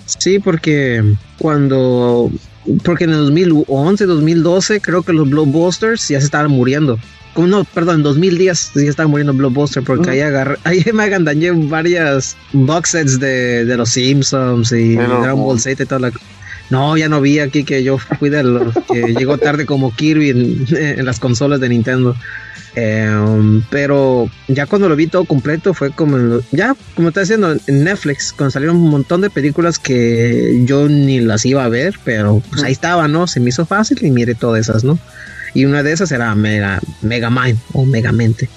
Sí, 0.07 0.39
porque 0.39 1.03
cuando. 1.39 2.31
Porque 2.83 3.05
en 3.05 3.11
el 3.11 3.17
2011, 3.19 4.07
2012, 4.07 4.81
creo 4.81 5.03
que 5.03 5.13
los 5.13 5.29
blockbusters 5.29 6.09
ya 6.09 6.19
se 6.21 6.27
estaban 6.27 6.51
muriendo. 6.51 6.99
Como 7.35 7.49
no, 7.49 7.65
perdón, 7.65 7.97
en 7.97 8.03
2010 8.03 8.73
ya 8.75 8.83
estaban 8.83 9.11
muriendo 9.11 9.35
blockbuster 9.35 9.83
porque 9.85 10.09
Mm. 10.09 10.13
ahí 10.13 10.21
agarré, 10.21 10.57
ahí 10.65 10.85
me 10.95 11.03
agandañé 11.05 11.51
varias 11.53 12.35
box 12.53 12.91
sets 12.91 13.21
de, 13.21 13.65
de 13.67 13.77
los 13.77 13.91
Simpsons 13.91 14.73
y 14.73 14.97
Pero, 14.97 15.21
Dragon 15.21 15.43
Ball 15.43 15.61
Z 15.61 15.83
y 15.83 15.87
toda 15.87 15.99
la. 16.01 16.13
No, 16.71 16.97
ya 16.97 17.09
no 17.09 17.21
vi 17.21 17.39
aquí 17.39 17.63
que 17.63 17.85
yo 17.85 17.99
fui 17.99 18.29
de 18.31 18.43
los 18.43 18.75
que 18.91 19.15
llegó 19.15 19.39
tarde 19.39 19.67
como 19.67 19.95
Kirby 19.95 20.31
en, 20.31 20.67
en 20.77 21.05
las 21.05 21.21
consolas 21.21 21.61
de 21.61 21.69
Nintendo. 21.69 22.17
Eh, 22.79 23.63
pero 23.71 24.29
ya 24.49 24.67
cuando 24.67 24.87
lo 24.91 24.97
vi 24.97 25.07
todo 25.07 25.25
completo 25.25 25.73
fue 25.73 25.93
como 25.93 26.19
lo- 26.19 26.43
ya 26.53 26.77
como 26.95 27.09
está 27.09 27.21
diciendo 27.21 27.57
en 27.67 27.85
Netflix 27.85 28.35
cuando 28.37 28.51
salieron 28.51 28.77
un 28.77 28.91
montón 28.91 29.23
de 29.23 29.31
películas 29.31 29.79
que 29.79 30.63
yo 30.67 30.87
ni 30.87 31.21
las 31.21 31.47
iba 31.47 31.65
a 31.65 31.71
ver 31.71 31.95
pero 32.05 32.43
pues 32.51 32.63
ahí 32.65 32.73
estaba 32.73 33.09
no 33.09 33.27
se 33.29 33.41
me 33.41 33.49
hizo 33.49 33.65
fácil 33.65 34.05
y 34.05 34.11
miré 34.11 34.35
todas 34.35 34.61
esas 34.69 34.85
no 34.85 34.99
y 35.55 35.65
una 35.65 35.83
de 35.83 35.93
esas 35.93 36.13
era 36.13 36.35
Mega 36.35 36.83
Mega 37.01 37.31
Mind 37.31 37.59
o 37.73 37.87
Megamente 37.87 38.51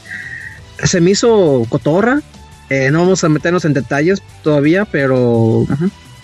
se 0.84 1.00
me 1.00 1.12
hizo 1.12 1.66
cotorra 1.70 2.22
eh, 2.70 2.90
no 2.92 3.00
vamos 3.00 3.24
a 3.24 3.30
meternos 3.30 3.64
en 3.64 3.74
detalles 3.74 4.22
todavía 4.44 4.84
pero 4.84 5.66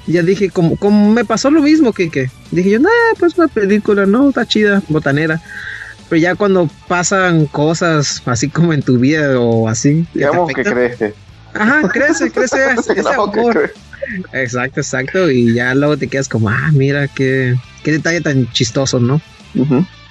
ya 0.06 0.22
dije 0.22 0.50
como, 0.50 0.76
como 0.76 1.12
me 1.14 1.24
pasó 1.24 1.50
lo 1.50 1.62
mismo 1.62 1.94
que 1.94 2.30
dije 2.52 2.70
yo 2.72 2.80
nah 2.80 2.90
pues 3.18 3.38
una 3.38 3.48
película 3.48 4.06
no 4.06 4.28
está 4.28 4.46
chida 4.46 4.84
botanera 4.90 5.42
pero 6.10 6.22
ya 6.22 6.36
cuando 6.36 6.70
pasan 6.88 7.46
cosas 7.48 8.22
así 8.26 8.50
como 8.50 8.74
en 8.74 8.82
tu 8.82 8.98
vida 9.00 9.40
o 9.40 9.68
así, 9.68 10.06
Digamos 10.14 10.52
que 10.54 10.64
crece. 10.64 11.14
Ajá, 11.54 11.88
crece, 11.90 12.32
crece 12.32 12.58
ese 12.80 12.94
que 12.96 13.02
amor. 13.02 13.54
crece. 13.54 13.74
Exacto, 14.34 14.82
exacto. 14.82 15.32
Y 15.32 15.54
ya 15.54 15.74
luego 15.74 15.98
te 15.98 16.08
quedas 16.08 16.28
como, 16.30 16.50
ah, 16.50 16.70
mira 16.74 17.08
qué, 17.08 17.56
qué 17.84 17.92
detalle 17.94 18.22
tan 18.22 18.52
chistoso, 18.52 19.00
¿no? 19.00 19.22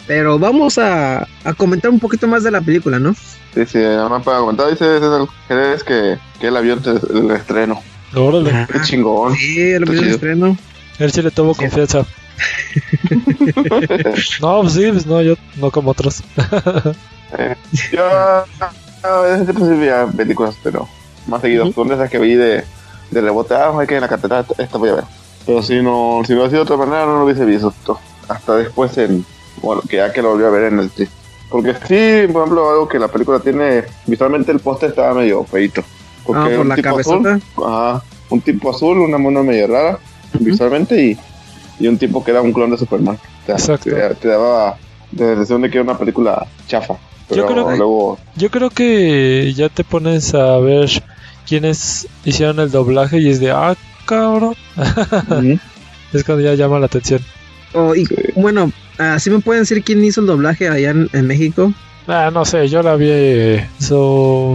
Pero 0.07 0.39
vamos 0.39 0.79
a, 0.79 1.27
a 1.45 1.53
comentar 1.57 1.91
un 1.91 2.01
poquito 2.01 2.27
más 2.27 2.43
de 2.43 2.51
la 2.51 2.61
película, 2.61 2.99
¿no? 2.99 3.15
Sí, 3.55 3.65
sí, 3.67 3.79
nada 3.79 4.09
más 4.09 4.23
para 4.23 4.39
comentar, 4.39 4.69
dice 4.71 4.85
César 4.99 5.27
Jerez 5.49 5.85
que, 5.85 6.19
que 6.41 6.49
él 6.49 6.57
vio 6.63 6.73
antes 6.75 7.01
el 7.15 7.31
estreno. 7.31 7.81
Órale. 8.15 8.67
Qué 8.73 8.81
chingón. 8.83 9.35
Sí, 9.37 9.61
el 9.61 9.85
primer 9.85 10.03
chido. 10.05 10.15
estreno. 10.15 10.59
él 10.99 11.13
sí 11.13 11.23
le 11.23 11.31
tuvo 11.31 11.55
Sí. 11.55 11.61
confianza. 11.61 12.05
no, 14.41 14.61
pues 14.63 14.73
sí, 14.73 14.91
pues 14.93 15.07
no, 15.07 15.23
yo 15.23 15.35
no 15.57 15.71
como 15.71 15.91
otros. 15.93 16.23
Yo 17.93 18.05
a 18.07 18.45
veces 19.23 19.45
siempre 19.45 19.65
sí 19.65 19.81
veía 19.81 20.07
películas, 20.07 20.57
pero 20.63 20.89
más 21.27 21.41
seguido. 21.41 21.73
Son 21.73 21.89
de 21.89 21.95
esas 21.95 22.09
que 22.09 22.19
vi 22.19 22.35
de, 22.35 22.63
de 23.11 23.21
rebote. 23.21 23.55
Ah, 23.55 23.73
hay 23.77 23.87
que 23.89 23.97
en 23.97 24.03
la 24.03 24.09
catedral, 24.09 24.47
esta 24.57 24.79
voy 24.79 24.91
a 24.91 24.95
ver. 24.95 25.05
Pero 25.45 25.63
si 25.63 25.83
no, 25.83 26.23
si 26.25 26.33
hubiera 26.33 26.49
sido 26.49 26.65
de 26.65 26.73
otra 26.73 26.77
manera, 26.87 27.07
no 27.07 27.19
lo 27.19 27.25
hubiese 27.25 27.45
visto. 27.45 27.99
Hasta 28.29 28.57
después, 28.57 28.97
en 28.99 29.27
bueno, 29.63 29.83
que 29.89 29.97
ya 29.97 30.13
que 30.13 30.23
lo 30.23 30.31
volví 30.31 30.45
a 30.45 30.49
ver 30.51 30.73
en 30.73 30.79
el 30.79 30.91
sí. 30.91 31.09
Porque 31.51 31.75
sí, 31.75 32.33
por 32.33 32.43
ejemplo, 32.43 32.71
algo 32.71 32.89
que 32.89 32.99
la 32.99 33.09
película 33.09 33.41
tiene, 33.41 33.85
visualmente 34.07 34.53
el 34.53 34.61
póster 34.61 34.91
estaba 34.91 35.15
medio 35.15 35.45
feito. 35.45 35.83
Porque 36.25 36.41
Ah, 36.43 36.49
por 36.51 36.59
un 36.61 36.69
la 36.69 36.75
tipo 36.77 36.91
cabezota. 36.91 37.35
azul, 37.35 37.43
ajá, 37.67 38.03
un 38.31 38.41
tipo 38.41 38.71
azul, 38.71 38.99
una 39.01 39.19
mona 39.19 39.43
medio 39.43 39.67
rara, 39.67 39.99
visualmente, 40.41 41.01
y, 41.01 41.19
y 41.79 41.87
un 41.89 41.99
tipo 41.99 42.23
que 42.25 42.31
era 42.31 42.41
un 42.43 42.53
clon 42.53 42.71
de 42.71 42.79
Superman. 42.79 43.17
O 43.43 43.47
sea, 43.47 43.55
Exacto. 43.57 43.91
Te, 43.91 44.15
te 44.15 44.29
daba 44.29 44.77
la 45.13 45.19
sensación 45.27 45.63
de 45.63 45.71
que 45.71 45.79
era 45.79 45.85
una 45.85 45.99
película 45.99 46.47
chafa. 46.69 46.95
Pero 47.29 47.47
creo 47.47 47.69
que- 47.69 47.77
luego 47.77 48.19
Yo 48.37 48.51
creo 48.51 48.71
que 48.71 49.53
ya 49.55 49.69
te 49.69 49.83
pones 49.85 50.35
a 50.35 50.59
ver 50.59 50.91
quiénes 51.47 52.07
hicieron 52.25 52.59
el 52.61 52.71
doblaje 52.71 53.19
y 53.19 53.29
es 53.31 53.41
de, 53.41 53.51
ah, 53.51 53.75
cabrón. 54.07 54.55
Es 56.13 56.23
cuando 56.23 56.45
ya 56.45 56.55
llama 56.55 56.79
la 56.79 56.87
atención. 56.87 57.21
Oh, 57.73 57.93
y 57.95 58.07
Sí. 58.07 58.15
bueno, 58.37 58.71
así 58.99 59.31
me 59.31 59.41
pueden 59.41 59.63
decir 59.63 59.83
quién 59.83 60.05
hizo 60.05 60.21
el 60.21 60.29
doblaje 60.29 60.69
allá 60.69 60.91
en, 60.91 61.09
en 61.13 61.27
México. 61.27 61.73
Ah, 62.07 62.31
no 62.33 62.45
sé, 62.45 62.69
yo 62.69 62.83
la 62.83 62.95
vi 62.95 63.07
eh, 63.11 63.69
su 63.81 63.97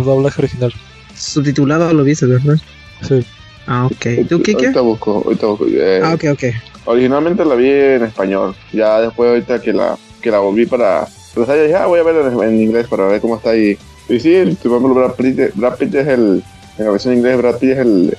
doblaje 0.05 0.41
original. 0.41 0.73
Subtitulado 1.17 1.91
lo 1.93 2.03
viste, 2.05 2.25
¿verdad? 2.27 2.55
Sí. 3.01 3.25
Ah, 3.67 3.87
ok. 3.87 4.25
¿Tú, 4.29 4.41
Kike? 4.41 4.67
Ahorita 4.67 4.81
busco, 4.81 5.21
ahorita 5.25 5.47
busco. 5.47 5.65
Eh, 5.67 5.99
Ah, 6.01 6.13
ok, 6.13 6.23
ok. 6.31 6.43
Originalmente 6.89 7.45
la 7.45 7.53
vi 7.53 7.69
en 7.69 8.03
español. 8.03 8.55
Ya 8.73 8.99
después 8.99 9.29
ahorita 9.29 9.61
que 9.61 9.71
la, 9.73 9.95
que 10.21 10.31
la 10.31 10.39
volví 10.39 10.65
para... 10.65 11.07
Pues 11.35 11.47
ya 11.47 11.53
dije, 11.53 11.75
ah, 11.75 11.85
voy 11.85 11.99
a 11.99 12.03
ver 12.03 12.15
en, 12.25 12.41
en 12.41 12.61
inglés 12.63 12.87
para 12.87 13.05
ver 13.05 13.21
cómo 13.21 13.35
está 13.35 13.51
ahí. 13.51 13.77
Y 14.09 14.19
sí, 14.19 14.33
por 14.63 14.71
ejemplo, 14.71 14.95
Brad 14.95 15.13
Pitt, 15.13 15.53
Brad 15.53 15.75
Pitt 15.77 15.93
es 15.93 16.07
el... 16.07 16.43
En 16.79 16.85
la 16.85 16.91
versión 16.91 17.13
inglés, 17.13 17.37
Brad 17.37 17.57
Pitt 17.57 17.69
es 17.71 17.77
el... 17.77 18.17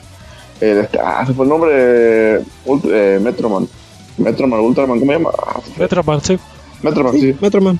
el 0.60 0.78
este, 0.78 0.98
ah, 1.02 1.24
se 1.26 1.32
fue 1.34 1.44
el 1.46 1.48
nombre... 1.48 2.38
Ult- 2.64 2.88
eh, 2.88 3.18
Metroman. 3.20 3.66
Metroman, 4.18 4.60
Ultraman, 4.60 5.00
¿cómo 5.00 5.10
se 5.12 5.18
llama? 5.18 5.30
Ah. 5.36 5.60
Metroman, 5.76 6.20
sí. 6.22 6.38
Metroman, 6.82 7.12
sí. 7.20 7.34
Metroman. 7.40 7.78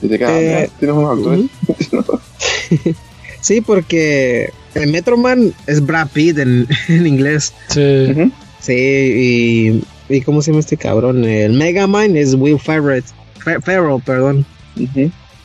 Y 0.00 0.08
te 0.08 0.18
quedas, 0.18 0.32
Eh, 0.32 0.66
ah, 0.70 0.72
tienes 0.78 0.96
unos 0.96 1.18
actores. 1.18 2.96
Sí, 3.42 3.60
porque 3.60 4.50
el 4.74 4.90
Metroman 4.92 5.52
es 5.66 5.84
Brad 5.84 6.08
Pitt 6.12 6.38
en, 6.38 6.66
en 6.88 7.06
inglés. 7.06 7.52
Sí. 7.68 8.06
Ujú. 8.12 8.30
Sí, 8.60 8.72
y, 8.72 9.84
y 10.14 10.20
¿cómo 10.20 10.42
se 10.42 10.50
llama 10.50 10.60
este 10.60 10.76
cabrón? 10.76 11.24
El 11.24 11.52
Megamind 11.54 12.16
es 12.16 12.34
Will 12.34 12.58
Ferrell, 12.58 13.02
Fer- 13.44 13.62
Ferrell, 13.62 14.00
perdón. 14.04 14.44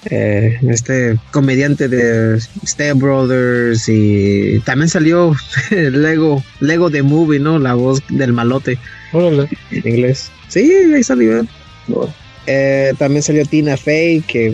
Eh, 0.09 0.57
este 0.69 1.17
comediante 1.31 1.89
de 1.89 2.39
Step 2.65 2.97
Brothers 2.97 3.89
y 3.89 4.59
también 4.63 4.87
salió 4.89 5.35
Lego, 5.71 6.43
Lego 6.61 6.89
The 6.89 7.01
Movie, 7.03 7.39
¿no? 7.39 7.59
La 7.59 7.73
voz 7.73 8.01
del 8.09 8.31
malote 8.31 8.77
Órale. 9.11 9.49
en 9.71 9.87
inglés. 9.87 10.31
Sí, 10.47 10.71
ahí 10.95 11.03
salió. 11.03 11.39
él. 11.41 11.49
No. 11.87 12.07
Eh, 12.45 12.93
también 12.97 13.21
salió 13.21 13.45
Tina 13.45 13.75
Fey, 13.75 14.21
que 14.21 14.53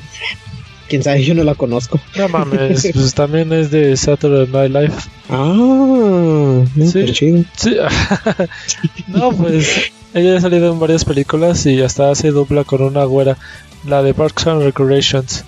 quién 0.90 1.04
sabe, 1.04 1.24
yo 1.24 1.36
no 1.36 1.44
la 1.44 1.54
conozco. 1.54 2.00
No 2.18 2.28
mames, 2.30 2.90
pues 2.94 3.14
también 3.14 3.54
es 3.54 3.70
de 3.70 3.96
Saturday 3.96 4.48
Night 4.48 4.72
Live. 4.72 4.94
Ah, 5.30 6.64
Sí. 6.92 7.06
chido. 7.12 7.44
Sí. 7.56 7.76
no, 9.08 9.32
pues 9.34 9.92
ella 10.14 10.38
ha 10.38 10.42
salido 10.42 10.72
en 10.72 10.80
varias 10.80 11.06
películas 11.06 11.66
y 11.66 11.82
hasta 11.82 12.12
hace 12.12 12.32
dupla 12.32 12.64
con 12.64 12.82
una 12.82 13.04
güera, 13.06 13.38
la 13.88 14.02
de 14.04 14.14
Parks 14.14 14.48
and 14.48 14.62
Recreations. 14.64 15.44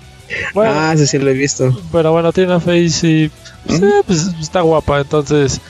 Bueno, 0.54 0.72
Ah, 0.74 0.92
ese 0.94 1.06
sí 1.06 1.18
lo 1.18 1.30
he 1.30 1.34
visto. 1.34 1.76
pero 1.92 2.12
bueno, 2.12 2.32
Tina 2.32 2.58
Fey 2.60 2.90
sí, 2.90 3.30
pues, 3.66 3.80
eh, 3.82 3.90
pues, 4.06 4.26
está 4.40 4.60
guapa, 4.62 5.00
entonces. 5.00 5.60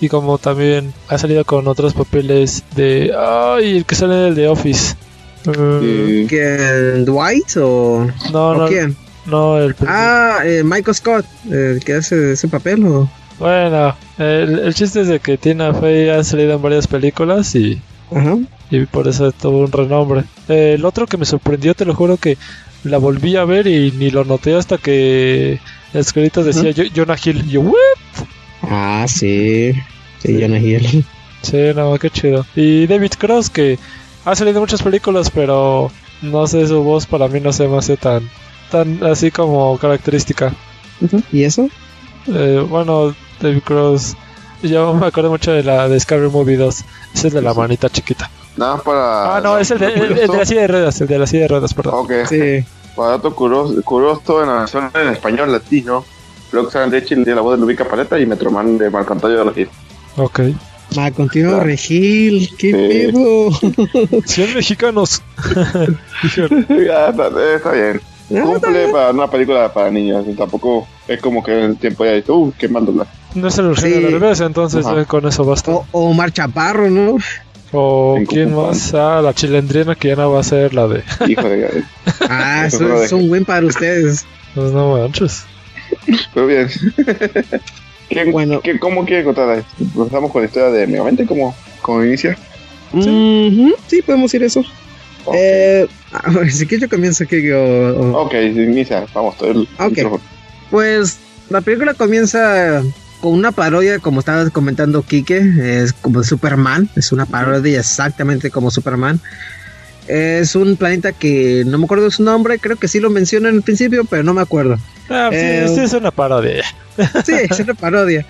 Y 0.00 0.08
como 0.08 0.38
también 0.38 0.92
ha 1.08 1.18
salido 1.18 1.44
con 1.44 1.66
otros 1.68 1.94
papeles 1.94 2.62
de. 2.76 3.12
Ay, 3.16 3.78
el 3.78 3.84
que 3.86 3.94
sale 3.94 4.14
del 4.14 4.34
The 4.34 4.48
Office. 4.48 4.94
Y- 5.46 6.26
¿Quién? 6.26 7.04
¿Dwight 7.04 7.56
o, 7.58 8.06
no, 8.32 8.48
o 8.50 8.54
no, 8.56 8.66
quién? 8.68 8.96
no, 9.26 9.58
el. 9.58 9.74
Ah, 9.86 10.38
eh, 10.44 10.62
Michael 10.64 10.94
Scott, 10.94 11.26
el 11.50 11.82
que 11.84 11.94
hace 11.94 12.32
ese 12.32 12.48
papel 12.48 12.84
o. 12.86 13.08
Bueno, 13.38 13.96
el, 14.18 14.60
el 14.60 14.74
chiste 14.74 15.00
es 15.00 15.08
de 15.08 15.18
que 15.20 15.36
Tina 15.36 15.74
Fey 15.74 16.08
ha 16.08 16.22
salido 16.24 16.54
en 16.54 16.62
varias 16.62 16.86
películas 16.86 17.54
y, 17.56 17.80
Y 18.70 18.86
por 18.86 19.08
eso 19.08 19.32
tuvo 19.32 19.60
un 19.60 19.72
renombre. 19.72 20.24
Eh, 20.48 20.74
el 20.74 20.84
otro 20.84 21.06
que 21.06 21.16
me 21.16 21.24
sorprendió, 21.24 21.74
te 21.74 21.84
lo 21.84 21.94
juro 21.94 22.16
que 22.16 22.36
la 22.84 22.98
volví 22.98 23.36
a 23.36 23.44
ver 23.44 23.66
y 23.66 23.92
ni 23.92 24.10
lo 24.10 24.24
noté 24.24 24.54
hasta 24.54 24.78
que 24.78 25.58
crédito 26.12 26.42
decía 26.42 26.72
Jonah 26.94 27.16
Hill. 27.22 27.44
Y 27.46 27.50
yo, 27.52 27.60
¿what? 27.60 28.26
Ah, 28.62 29.06
sí. 29.08 29.72
Sí, 30.18 30.28
Sí. 30.28 30.40
Jonah 30.40 30.58
Hill. 30.58 31.04
Sí, 31.42 31.58
no, 31.74 31.98
qué 31.98 32.10
chido. 32.10 32.46
Y 32.56 32.86
David 32.86 33.12
Cross, 33.18 33.50
que 33.50 33.78
ha 34.24 34.34
salido 34.34 34.56
en 34.58 34.62
muchas 34.62 34.82
películas, 34.82 35.30
pero 35.30 35.90
no 36.22 36.46
sé, 36.46 36.66
su 36.66 36.82
voz 36.82 37.06
para 37.06 37.28
mí 37.28 37.40
no 37.40 37.52
se 37.52 37.68
me 37.68 37.76
hace 37.76 37.96
tan, 37.96 38.28
tan 38.70 39.02
así 39.04 39.30
como 39.30 39.76
característica. 39.78 40.54
¿Y 41.32 41.44
eso? 41.44 41.68
Eh, 42.28 42.64
bueno, 42.68 43.14
David 43.40 43.60
Cross, 43.62 44.16
yo 44.68 44.94
me 44.94 45.06
acuerdo 45.06 45.30
mucho 45.30 45.52
de 45.52 45.62
la 45.62 45.88
de 45.88 45.98
Scary 46.00 46.28
Movie 46.30 46.56
2. 46.56 46.84
Ese 47.14 47.28
es 47.28 47.34
de 47.34 47.42
la 47.42 47.54
manita 47.54 47.88
chiquita. 47.88 48.30
Nada 48.56 48.74
más 48.74 48.82
para... 48.82 49.36
Ah, 49.36 49.40
no, 49.40 49.58
es 49.58 49.70
el 49.70 49.78
de, 49.78 49.86
el- 49.94 50.18
el 50.18 50.28
de 50.28 50.36
la 50.36 50.44
silla 50.46 50.60
de 50.62 50.66
ruedas, 50.68 51.00
el 51.00 51.08
de 51.08 51.18
la 51.18 51.26
silla 51.26 51.42
de 51.42 51.48
ruedas, 51.48 51.74
perdón. 51.74 51.94
Ok, 51.96 52.12
Sí. 52.28 52.64
Para 52.94 53.10
dato 53.12 53.34
curioso, 53.34 53.74
curioso 53.82 54.40
en 54.42 54.48
la 54.48 54.58
versión 54.60 54.88
en 54.94 55.08
español 55.08 55.50
latino, 55.50 56.04
Roxanne 56.52 57.00
Rachel 57.00 57.24
de 57.24 57.34
la 57.34 57.40
voz 57.40 57.56
de 57.56 57.60
Lubica 57.60 57.84
Paleta 57.84 58.18
y 58.20 58.26
Metroman 58.26 58.78
de 58.78 58.88
Marco 58.90 59.12
Antonio 59.14 59.38
de 59.38 59.44
los 59.44 59.54
Gil. 59.54 59.68
Ok. 60.16 60.40
Ma, 60.94 61.10
contigo, 61.10 61.56
Ah. 61.56 61.64
Regil. 61.64 62.50
¿Qué 62.56 62.70
Sí. 62.70 63.12
pedo? 63.12 64.20
100 64.24 64.54
mexicanos. 64.54 65.22
Ya, 66.68 67.08
está, 67.08 67.28
está 67.56 67.72
bien. 67.72 68.00
Cumple 68.42 68.88
para 68.88 69.10
una 69.10 69.28
película 69.30 69.72
para 69.72 69.90
niños. 69.90 70.24
Tampoco 70.36 70.86
es 71.08 71.20
como 71.20 71.42
que 71.42 71.52
en 71.52 71.64
el 71.70 71.76
tiempo 71.76 72.04
ya 72.04 72.12
dice, 72.12 72.32
uh, 72.32 72.52
qué 72.58 72.68
mal 72.68 72.84
doblar. 72.86 73.06
no 73.34 73.48
es 73.48 73.58
el 73.58 73.66
Eugenio 73.66 73.96
Sí. 73.98 74.02
Derbez, 74.04 74.40
entonces 74.40 74.86
eh, 74.86 75.04
con 75.06 75.26
eso 75.26 75.44
basta. 75.44 75.70
O, 75.72 75.86
o 75.92 76.10
Omar 76.10 76.32
Chaparro, 76.32 76.90
¿no? 76.90 77.16
¿O 77.72 78.14
En 78.18 78.26
quién 78.26 78.54
más? 78.54 78.94
Ah, 78.94 79.20
la 79.22 79.32
chilendrina 79.34 79.94
que 79.96 80.08
ya 80.08 80.16
no 80.16 80.30
va 80.32 80.40
a 80.40 80.44
ser 80.44 80.72
la 80.74 80.86
de. 80.86 81.02
Hijo 81.28 81.48
de... 81.48 81.82
Ah, 82.28 82.64
Eso 82.66 82.84
no 82.84 83.02
es 83.02 83.10
un 83.12 83.28
win 83.30 83.44
para 83.44 83.66
ustedes. 83.66 84.24
Pues 84.54 84.70
no 84.72 84.96
manches. 84.96 85.44
Pero 86.32 86.46
bien. 86.46 86.68
¿Quién, 88.08 88.30
Bueno. 88.32 88.60
qué- 88.60 88.78
¿Cómo 88.78 89.04
quiere 89.04 89.24
contar 89.24 89.58
esto? 89.58 89.70
Empezamos 89.80 90.30
con 90.30 90.42
la 90.42 90.46
historia 90.46 90.68
de 90.70 90.86
Megamente, 90.86 91.26
¿cómo, 91.26 91.54
cómo 91.82 92.04
inicia? 92.04 92.36
Ujú, 92.92 93.74
Sí, 93.88 94.02
podemos 94.02 94.32
ir 94.34 94.44
eso. 94.44 94.62
Ok. 95.24 95.34
Eh, 95.38 95.86
si 96.50 96.66
quieres 96.66 96.88
yo 96.88 96.88
comienzo 96.94 97.26
que 97.26 97.42
yo... 97.42 97.58
o- 97.62 98.22
Ok, 98.22 98.34
inicia, 98.34 99.06
vamos, 99.14 99.36
todo 99.36 99.50
el 99.50 99.68
Ok. 99.78 99.90
micrófono. 99.90 100.22
Pues 100.70 101.18
la 101.50 101.60
película 101.60 101.94
comienza 101.94 102.82
con 103.20 103.32
una 103.32 103.52
parodia, 103.52 103.98
como 104.00 104.20
estaba 104.20 104.48
comentando 104.50 105.02
Kike, 105.02 105.82
es 105.82 105.92
como 105.94 106.20
de 106.20 106.26
Superman, 106.26 106.88
es 106.96 107.10
una 107.12 107.26
parodia 107.26 107.80
exactamente 107.80 108.50
como 108.50 108.70
Superman. 108.70 109.20
Es 110.06 110.54
un 110.54 110.76
planeta 110.76 111.12
que 111.12 111.64
no 111.66 111.78
me 111.78 111.84
acuerdo 111.84 112.10
su 112.10 112.22
nombre, 112.22 112.58
creo 112.58 112.76
que 112.76 112.88
sí 112.88 113.00
lo 113.00 113.08
menciono 113.08 113.48
en 113.48 113.54
el 113.56 113.62
principio, 113.62 114.04
pero 114.04 114.22
no 114.22 114.34
me 114.34 114.42
acuerdo. 114.42 114.76
Ah, 115.08 115.28
sí, 115.30 115.36
Eh, 115.38 115.66
sí, 115.74 115.80
es 115.80 115.92
una 115.94 116.10
parodia. 116.10 116.64
Sí, 117.24 117.32
es 117.50 117.58
una 117.58 117.72
parodia. 117.74 118.26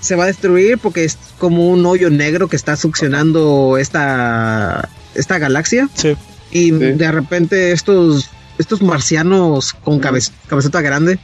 Se 0.00 0.16
va 0.16 0.24
a 0.24 0.26
destruir 0.26 0.78
porque 0.78 1.04
es 1.04 1.16
como 1.38 1.68
un 1.68 1.86
hoyo 1.86 2.10
negro 2.10 2.48
que 2.48 2.56
está 2.56 2.76
succionando 2.76 3.78
esta, 3.78 4.88
esta 5.14 5.38
galaxia. 5.38 5.88
Sí. 5.94 6.16
Y 6.52 6.70
Sí. 6.70 6.72
de 6.78 7.10
repente 7.12 7.72
estos, 7.72 8.28
estos 8.58 8.82
marcianos 8.82 9.72
con 9.72 10.00
cabez- 10.00 10.30
cabezota 10.46 10.80
grande, 10.82 11.18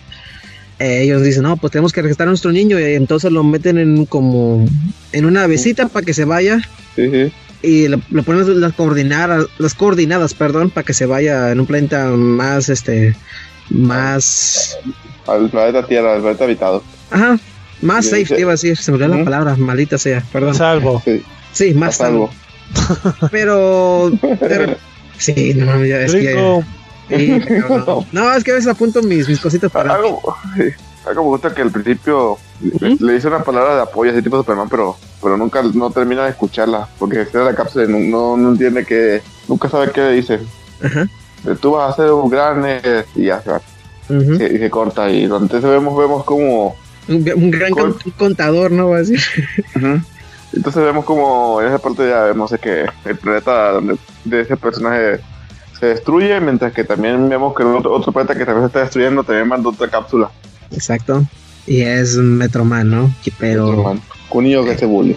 eh, 0.78 1.02
ellos 1.02 1.22
dicen, 1.22 1.42
no, 1.42 1.56
pues 1.56 1.70
tenemos 1.72 1.92
que 1.92 2.02
rescatar 2.02 2.28
a 2.28 2.30
nuestro 2.30 2.50
niño. 2.52 2.78
Y 2.80 2.94
entonces 2.94 3.30
lo 3.30 3.44
meten 3.44 3.78
en 3.78 4.06
como 4.06 4.66
en 5.12 5.24
una 5.26 5.44
avecita 5.44 5.88
para 5.88 6.04
que 6.06 6.14
se 6.14 6.24
vaya. 6.24 6.60
Sí, 6.96 7.10
sí. 7.10 7.32
Y 7.60 7.88
le, 7.88 7.98
le 8.10 8.22
ponen 8.22 8.60
las 8.60 8.72
coordinadas, 8.74 9.46
las 9.58 9.74
coordenadas, 9.74 10.32
perdón, 10.34 10.70
para 10.70 10.84
que 10.84 10.94
se 10.94 11.06
vaya 11.06 11.50
en 11.50 11.58
un 11.60 11.66
planeta 11.66 12.06
más, 12.10 12.68
este, 12.68 13.16
más, 13.70 14.78
Al 15.26 15.50
planeta 15.50 15.84
Tierra, 15.86 16.14
al 16.14 16.20
planeta 16.22 16.44
habitado. 16.44 16.84
ajá, 17.10 17.38
más 17.82 18.06
safe, 18.06 18.24
te 18.26 18.40
iba 18.40 18.50
a 18.50 18.54
decir, 18.54 18.76
se 18.76 18.90
me 18.90 18.96
olvidó 18.96 19.08
la 19.10 19.16
Ujú. 19.16 19.24
palabra, 19.24 19.56
maldita 19.56 19.98
sea, 19.98 20.22
perdón. 20.32 20.54
Salvo. 20.54 21.02
Sí, 21.04 21.22
Sí, 21.52 21.72
a 21.72 21.74
más 21.74 21.96
salvo. 21.96 22.30
salvo. 22.72 23.28
Pero, 23.30 24.10
de 24.10 24.76
sí, 25.18 25.54
no 25.54 25.84
ya 25.84 26.00
es 26.02 26.12
que, 26.14 26.62
sí, 27.08 27.42
no, 27.68 28.06
no, 28.12 28.34
es 28.34 28.44
que 28.44 28.50
a 28.52 28.54
veces 28.54 28.68
apunto 28.68 29.02
mis, 29.02 29.28
mis 29.28 29.40
cositas 29.40 29.70
para, 29.70 29.94
Algo, 29.94 30.20
sí, 30.56 30.62
algo 31.06 31.22
me 31.24 31.28
gusta 31.30 31.54
que 31.54 31.62
al 31.62 31.70
principio 31.70 32.38
le- 32.80 32.96
le 33.00 33.12
dice 33.14 33.28
una 33.28 33.42
palabra 33.44 33.76
de 33.76 33.82
apoyo 33.82 34.10
a 34.10 34.14
ese 34.14 34.22
tipo 34.22 34.36
de 34.36 34.42
Superman, 34.42 34.68
pero, 34.68 34.96
pero 35.22 35.36
nunca 35.36 35.62
no 35.62 35.90
termina 35.90 36.24
de 36.24 36.30
escucharla, 36.30 36.88
porque 36.98 37.22
está 37.22 37.38
en 37.40 37.44
la 37.46 37.54
cápsula 37.54 37.84
y 37.84 37.88
no, 37.88 37.98
no, 37.98 38.36
no 38.36 38.48
entiende 38.52 38.84
que, 38.84 39.22
nunca 39.48 39.68
sabe 39.68 39.90
qué 39.92 40.00
le 40.00 40.12
dice. 40.12 40.40
ajá, 40.82 41.08
De, 41.44 41.54
Tú 41.56 41.72
vas 41.72 41.92
a 41.92 41.96
ser 42.02 42.10
un 42.12 42.28
gran 42.30 42.62
eh", 42.66 43.04
y 43.14 43.24
ya 43.26 43.40
se 43.42 43.50
va. 43.50 43.60
Sí, 44.08 44.42
y 44.54 44.58
se 44.58 44.70
corta 44.70 45.10
y 45.10 45.24
entonces 45.24 45.62
vemos 45.62 45.96
vemos 45.98 46.24
como 46.24 46.74
un, 47.08 47.30
un 47.36 47.50
gran 47.50 47.72
Col- 47.72 47.96
contador, 48.16 48.70
¿no? 48.70 48.88
Va 48.90 48.96
a 48.96 49.00
decir. 49.00 49.20
Entonces 50.52 50.82
vemos 50.82 51.04
como 51.04 51.60
en 51.60 51.68
esa 51.68 51.78
parte 51.78 52.08
ya 52.08 52.22
vemos 52.24 52.52
que 52.60 52.86
el 53.04 53.16
planeta 53.16 53.78
de 54.24 54.40
ese 54.40 54.56
personaje 54.56 55.20
se 55.78 55.86
destruye 55.86 56.40
mientras 56.40 56.72
que 56.72 56.84
también 56.84 57.28
vemos 57.28 57.54
que 57.54 57.62
el 57.62 57.68
otro, 57.68 57.92
otro 57.92 58.12
planeta 58.12 58.34
que 58.36 58.44
también 58.44 58.62
se 58.64 58.66
está 58.68 58.80
destruyendo 58.80 59.22
también 59.24 59.48
manda 59.48 59.68
otra 59.68 59.88
cápsula 59.88 60.30
Exacto. 60.70 61.24
Y 61.66 61.80
es 61.82 62.16
Metroman, 62.16 62.90
¿no? 62.90 63.10
Pero, 63.38 63.70
hermano, 63.72 64.00
con 64.28 64.44
niño 64.44 64.64
que 64.64 64.76
se 64.76 64.86
bully 64.86 65.16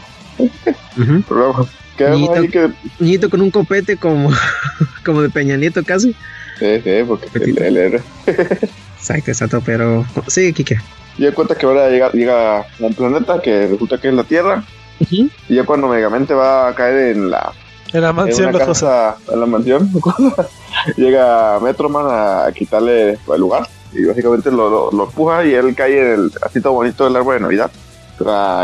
pero 1.27 1.67
que 1.97 2.03
vemos 2.05 2.19
Niñito. 2.19 2.33
ahí 2.35 2.47
que 2.49 2.71
Niñito 2.99 3.29
con 3.29 3.41
un 3.41 3.51
copete 3.51 3.97
como, 3.97 4.31
como 5.05 5.21
de 5.21 5.29
Peña 5.29 5.57
Nieto 5.57 5.83
casi. 5.83 6.15
sí, 6.59 6.81
sí, 6.83 6.91
porque 7.07 7.27
el 7.33 7.77
héroe 7.77 8.01
Exacto, 8.97 9.31
exacto, 9.31 9.61
pero 9.65 10.05
sí, 10.27 10.53
Kike. 10.53 10.77
y 11.17 11.31
cuenta 11.31 11.55
que 11.55 11.65
ahora 11.65 11.89
llega, 11.89 12.11
llega 12.11 12.59
a 12.59 12.65
un 12.79 12.93
planeta 12.93 13.41
que 13.41 13.67
resulta 13.67 13.97
que 13.99 14.09
es 14.09 14.13
la 14.13 14.23
Tierra 14.23 14.63
Ujú. 15.01 15.29
y 15.49 15.55
ya 15.55 15.65
cuando 15.65 15.87
Megamente 15.87 16.33
va 16.33 16.67
a 16.69 16.75
caer 16.75 17.15
en 17.15 17.29
la 17.29 17.51
En 17.93 18.01
la 18.01 18.09
en 18.09 18.15
mansión 18.15 18.49
una 18.49 18.59
la 18.59 18.65
casa 18.65 19.15
en 19.31 19.39
la 19.39 19.45
mansión 19.45 19.89
llega 20.97 21.59
Metroman 21.59 22.05
a, 22.07 22.45
a 22.45 22.51
quitarle 22.51 23.11
el 23.11 23.39
lugar 23.39 23.67
y 23.93 24.05
básicamente 24.05 24.49
lo, 24.51 24.69
lo, 24.69 24.91
lo 24.91 25.03
empuja 25.05 25.43
y 25.45 25.53
él 25.53 25.75
cae 25.75 25.99
en 25.99 26.07
el 26.21 26.31
así 26.45 26.61
todo 26.61 26.73
bonito 26.73 27.03
del 27.05 27.15
árbol 27.15 27.35
de 27.35 27.41
Navidad 27.41 27.71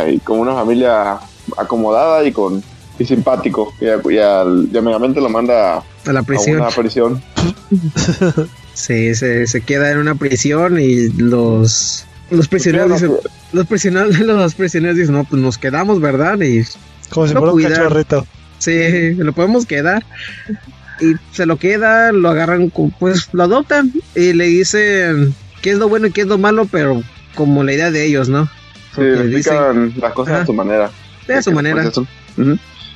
y 0.09 0.19
con 0.19 0.39
una 0.39 0.53
familia 0.53 1.17
acomodada 1.57 2.23
y 2.23 2.31
con 2.31 2.61
y 2.99 3.05
simpático 3.05 3.73
y, 3.81 3.87
a- 3.87 3.99
y, 4.09 4.17
al- 4.19 4.69
y 4.71 4.77
a 4.77 4.81
Megamente 4.81 5.19
lo 5.21 5.29
manda 5.29 5.77
a, 5.77 5.83
A 6.07 6.13
la 6.13 6.23
prisión. 6.23 6.57
una 6.61 6.69
prisión 6.69 7.21
Sí, 8.73 9.15
se, 9.15 9.47
se 9.47 9.61
queda 9.61 9.91
en 9.91 9.97
una 9.97 10.15
prisión 10.15 10.79
y 10.79 11.09
los 11.09 12.05
los 12.29 12.47
prisioneros 12.47 12.91
dicen, 13.01 13.15
los 13.53 13.65
prisioneros, 13.67 14.19
los 14.19 14.55
prisioneros 14.55 14.97
dicen, 14.97 15.13
no, 15.15 15.23
pues 15.23 15.41
nos 15.41 15.57
quedamos, 15.57 15.99
¿verdad? 16.01 16.39
Y 16.41 16.63
Como 17.09 17.27
si 17.27 17.33
fuera 17.33 17.53
un 17.53 17.61
cachorrito. 17.63 18.25
sí, 18.59 19.13
lo 19.15 19.33
podemos 19.33 19.65
quedar. 19.65 20.03
Y 20.99 21.13
se 21.31 21.45
lo 21.45 21.57
queda, 21.57 22.11
lo 22.11 22.29
agarran, 22.29 22.71
pues 22.99 23.29
lo 23.31 23.43
adoptan 23.43 23.91
y 24.15 24.33
le 24.33 24.45
dicen 24.45 25.35
qué 25.61 25.71
es 25.71 25.77
lo 25.77 25.87
bueno 25.89 26.07
y 26.07 26.11
qué 26.11 26.21
es 26.21 26.27
lo 26.27 26.37
malo, 26.39 26.65
pero 26.71 27.03
como 27.35 27.63
la 27.63 27.73
idea 27.73 27.91
de 27.91 28.03
ellos, 28.05 28.29
¿no? 28.29 28.49
sí, 28.95 29.01
le 29.01 29.23
dicen 29.27 29.53
explican 29.53 29.93
las 30.01 30.13
cosas 30.13 30.41
a 30.41 30.45
su 30.47 30.53
manera 30.53 30.89
de 31.27 31.33
a 31.35 31.41
su 31.43 31.51
manera. 31.51 31.83
pues, 31.83 32.07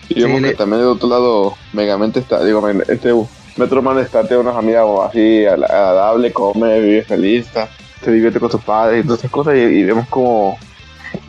y 0.10 0.14
Sí, 0.16 0.22
vemos 0.24 0.42
le- 0.42 0.50
que 0.50 0.56
también 0.56 0.80
del 0.82 0.90
otro 0.90 1.08
lado 1.08 1.54
Megamente 1.74 2.20
está 2.22 2.44
digo 2.44 2.68
este 2.88 3.12
Metroman 3.56 4.00
está 4.00 4.24
tiene 4.28 4.42
una 4.42 4.52
familia 4.54 4.82
así 5.08 5.46
agradable 5.46 6.34
come 6.34 6.80
vive 6.80 7.04
feliz 7.04 7.46
está- 7.46 7.70
se 8.04 8.12
divierte 8.12 8.40
con 8.40 8.52
sus 8.52 8.62
padres 8.62 9.02
y 9.04 9.08
todas 9.08 9.20
esas 9.20 9.32
cosas 9.32 9.56
y, 9.56 9.60
y 9.60 9.84
vemos 9.84 10.08
como 10.10 10.58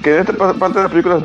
que 0.03 0.15
en 0.15 0.21
esta 0.21 0.33
pa- 0.33 0.55
parte 0.55 0.79
de 0.79 0.85
la 0.85 0.91
película 0.91 1.21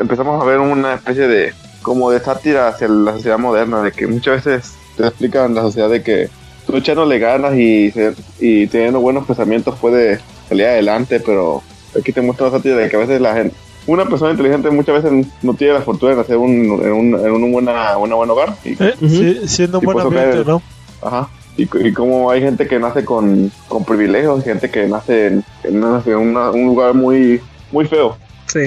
empezamos 0.00 0.42
a 0.42 0.46
ver 0.46 0.58
una 0.58 0.94
especie 0.94 1.28
de 1.28 1.52
como 1.82 2.10
de 2.10 2.20
sátira 2.20 2.68
hacia 2.68 2.88
la 2.88 3.12
sociedad 3.12 3.38
moderna 3.38 3.80
de 3.82 3.92
que 3.92 4.06
muchas 4.06 4.44
veces 4.44 4.74
te 4.96 5.06
explican 5.06 5.54
la 5.54 5.62
sociedad 5.62 5.88
de 5.88 6.02
que 6.02 6.28
tú 6.66 6.76
echándole 6.76 7.18
ganas 7.18 7.54
y, 7.56 7.92
y 8.40 8.66
teniendo 8.66 9.00
buenos 9.00 9.26
pensamientos 9.26 9.76
puede 9.80 10.20
salir 10.48 10.66
adelante 10.66 11.20
pero 11.24 11.62
aquí 11.98 12.12
te 12.12 12.20
muestra 12.20 12.46
la 12.46 12.52
sátira 12.52 12.76
de 12.76 12.88
que 12.88 12.96
a 12.96 13.00
veces 13.00 13.20
la 13.20 13.34
gente 13.34 13.54
una 13.86 14.04
persona 14.04 14.32
inteligente 14.32 14.68
muchas 14.70 15.02
veces 15.02 15.26
no 15.42 15.54
tiene 15.54 15.72
la 15.74 15.80
fortuna 15.80 16.10
de 16.12 16.18
nacer 16.18 16.36
un, 16.36 16.50
en 16.82 16.92
un, 16.92 17.14
en 17.14 17.30
un 17.32 17.52
buena, 17.52 17.96
una 17.96 18.16
buen 18.16 18.28
hogar 18.30 18.54
y 18.64 18.72
Eh, 18.82 18.94
Ujú. 19.00 19.08
sí, 19.08 19.40
siendo 19.48 19.78
un 19.78 19.84
buen 19.86 19.96
por 19.96 20.12
eso 20.12 20.20
ambiente, 20.20 20.50
¿no? 20.50 20.60
Ajá. 21.00 21.30
Y, 21.58 21.68
y 21.86 21.92
como 21.92 22.30
hay 22.30 22.40
gente 22.40 22.66
que 22.66 22.78
nace 22.78 23.04
con, 23.04 23.50
con 23.68 23.84
privilegios, 23.84 24.42
gente 24.44 24.70
que 24.70 24.86
nace 24.86 25.26
en, 25.26 25.44
nace 25.70 26.12
en 26.12 26.16
una- 26.18 26.50
un 26.52 26.66
lugar 26.66 26.94
muy, 26.94 27.40
muy 27.72 27.84
feo. 27.84 28.16
Sí, 28.46 28.60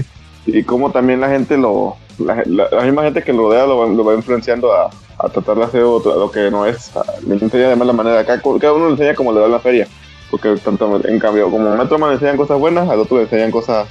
Y 0.46 0.62
como 0.64 0.92
también 0.92 1.22
la 1.22 1.30
gente 1.30 1.58
lo, 1.58 1.96
la, 2.20 2.44
la- 2.46 2.68
la 2.72 2.84
misma 2.84 3.04
gente 3.04 3.24
que 3.24 3.32
lo 3.34 3.44
rodea 3.48 3.66
lo, 3.66 3.78
va- 3.78 3.88
lo 3.88 4.04
va 4.06 4.14
influenciando 4.14 4.74
a, 4.74 4.90
a 5.18 5.30
tratar 5.30 5.56
de 5.58 5.64
hacer 5.64 5.84
otro- 5.84 6.20
lo 6.20 6.30
que 6.30 6.52
no 6.52 6.66
es. 6.66 6.96
a- 6.96 7.04
le 7.26 7.36
enseña 7.36 7.70
de 7.70 7.76
mala 7.78 7.94
manera. 7.94 8.26
Cada, 8.26 8.42
cada 8.60 8.74
uno 8.74 8.88
le 8.88 8.92
enseña 8.92 9.16
como 9.16 9.32
le 9.32 9.40
da 9.40 9.46
en 9.46 9.52
la 9.54 9.60
feria. 9.60 9.88
Porque 10.30 10.56
tanto 10.64 11.02
en 11.08 11.20
cambio, 11.20 11.50
como 11.50 11.72
a 11.72 11.76
Metroman 11.78 12.10
le 12.10 12.16
enseñan 12.16 12.38
cosas 12.38 12.60
buenas, 12.60 12.90
al 12.90 13.00
otro 13.00 13.18
le 13.18 13.24
enseñan 13.24 13.52
cosas 13.52 13.88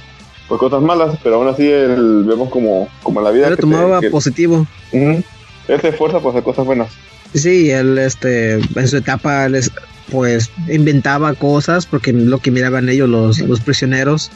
pues 0.47 0.59
cosas 0.59 0.81
malas, 0.81 1.17
pero 1.23 1.35
aún 1.37 1.47
así 1.47 1.67
el- 1.69 2.23
vemos 2.25 2.49
como, 2.49 2.87
como 3.03 3.19
en 3.21 3.23
la 3.23 3.31
vida 3.31 3.49
lo 3.49 3.55
que 3.55 3.61
te- 3.63 3.67
tomaba 3.67 3.99
que- 4.01 4.09
positivo. 4.11 4.67
Ujú. 4.91 5.23
Él 5.67 5.81
se 5.81 5.87
esfuerza 5.89 6.19
por 6.19 6.31
hacer 6.31 6.43
cosas 6.43 6.65
buenas. 6.65 6.91
Sí, 7.33 7.69
él 7.71 7.97
este 7.97 8.53
en 8.55 8.87
su 8.87 8.97
etapa 8.97 9.47
les 9.49 9.71
pues 10.11 10.49
inventaba 10.69 11.33
cosas 11.35 11.85
porque 11.85 12.11
lo 12.11 12.39
que 12.39 12.51
miraban 12.51 12.89
ellos 12.89 13.07
los, 13.09 13.39
los 13.39 13.61
prisioneros. 13.61 14.29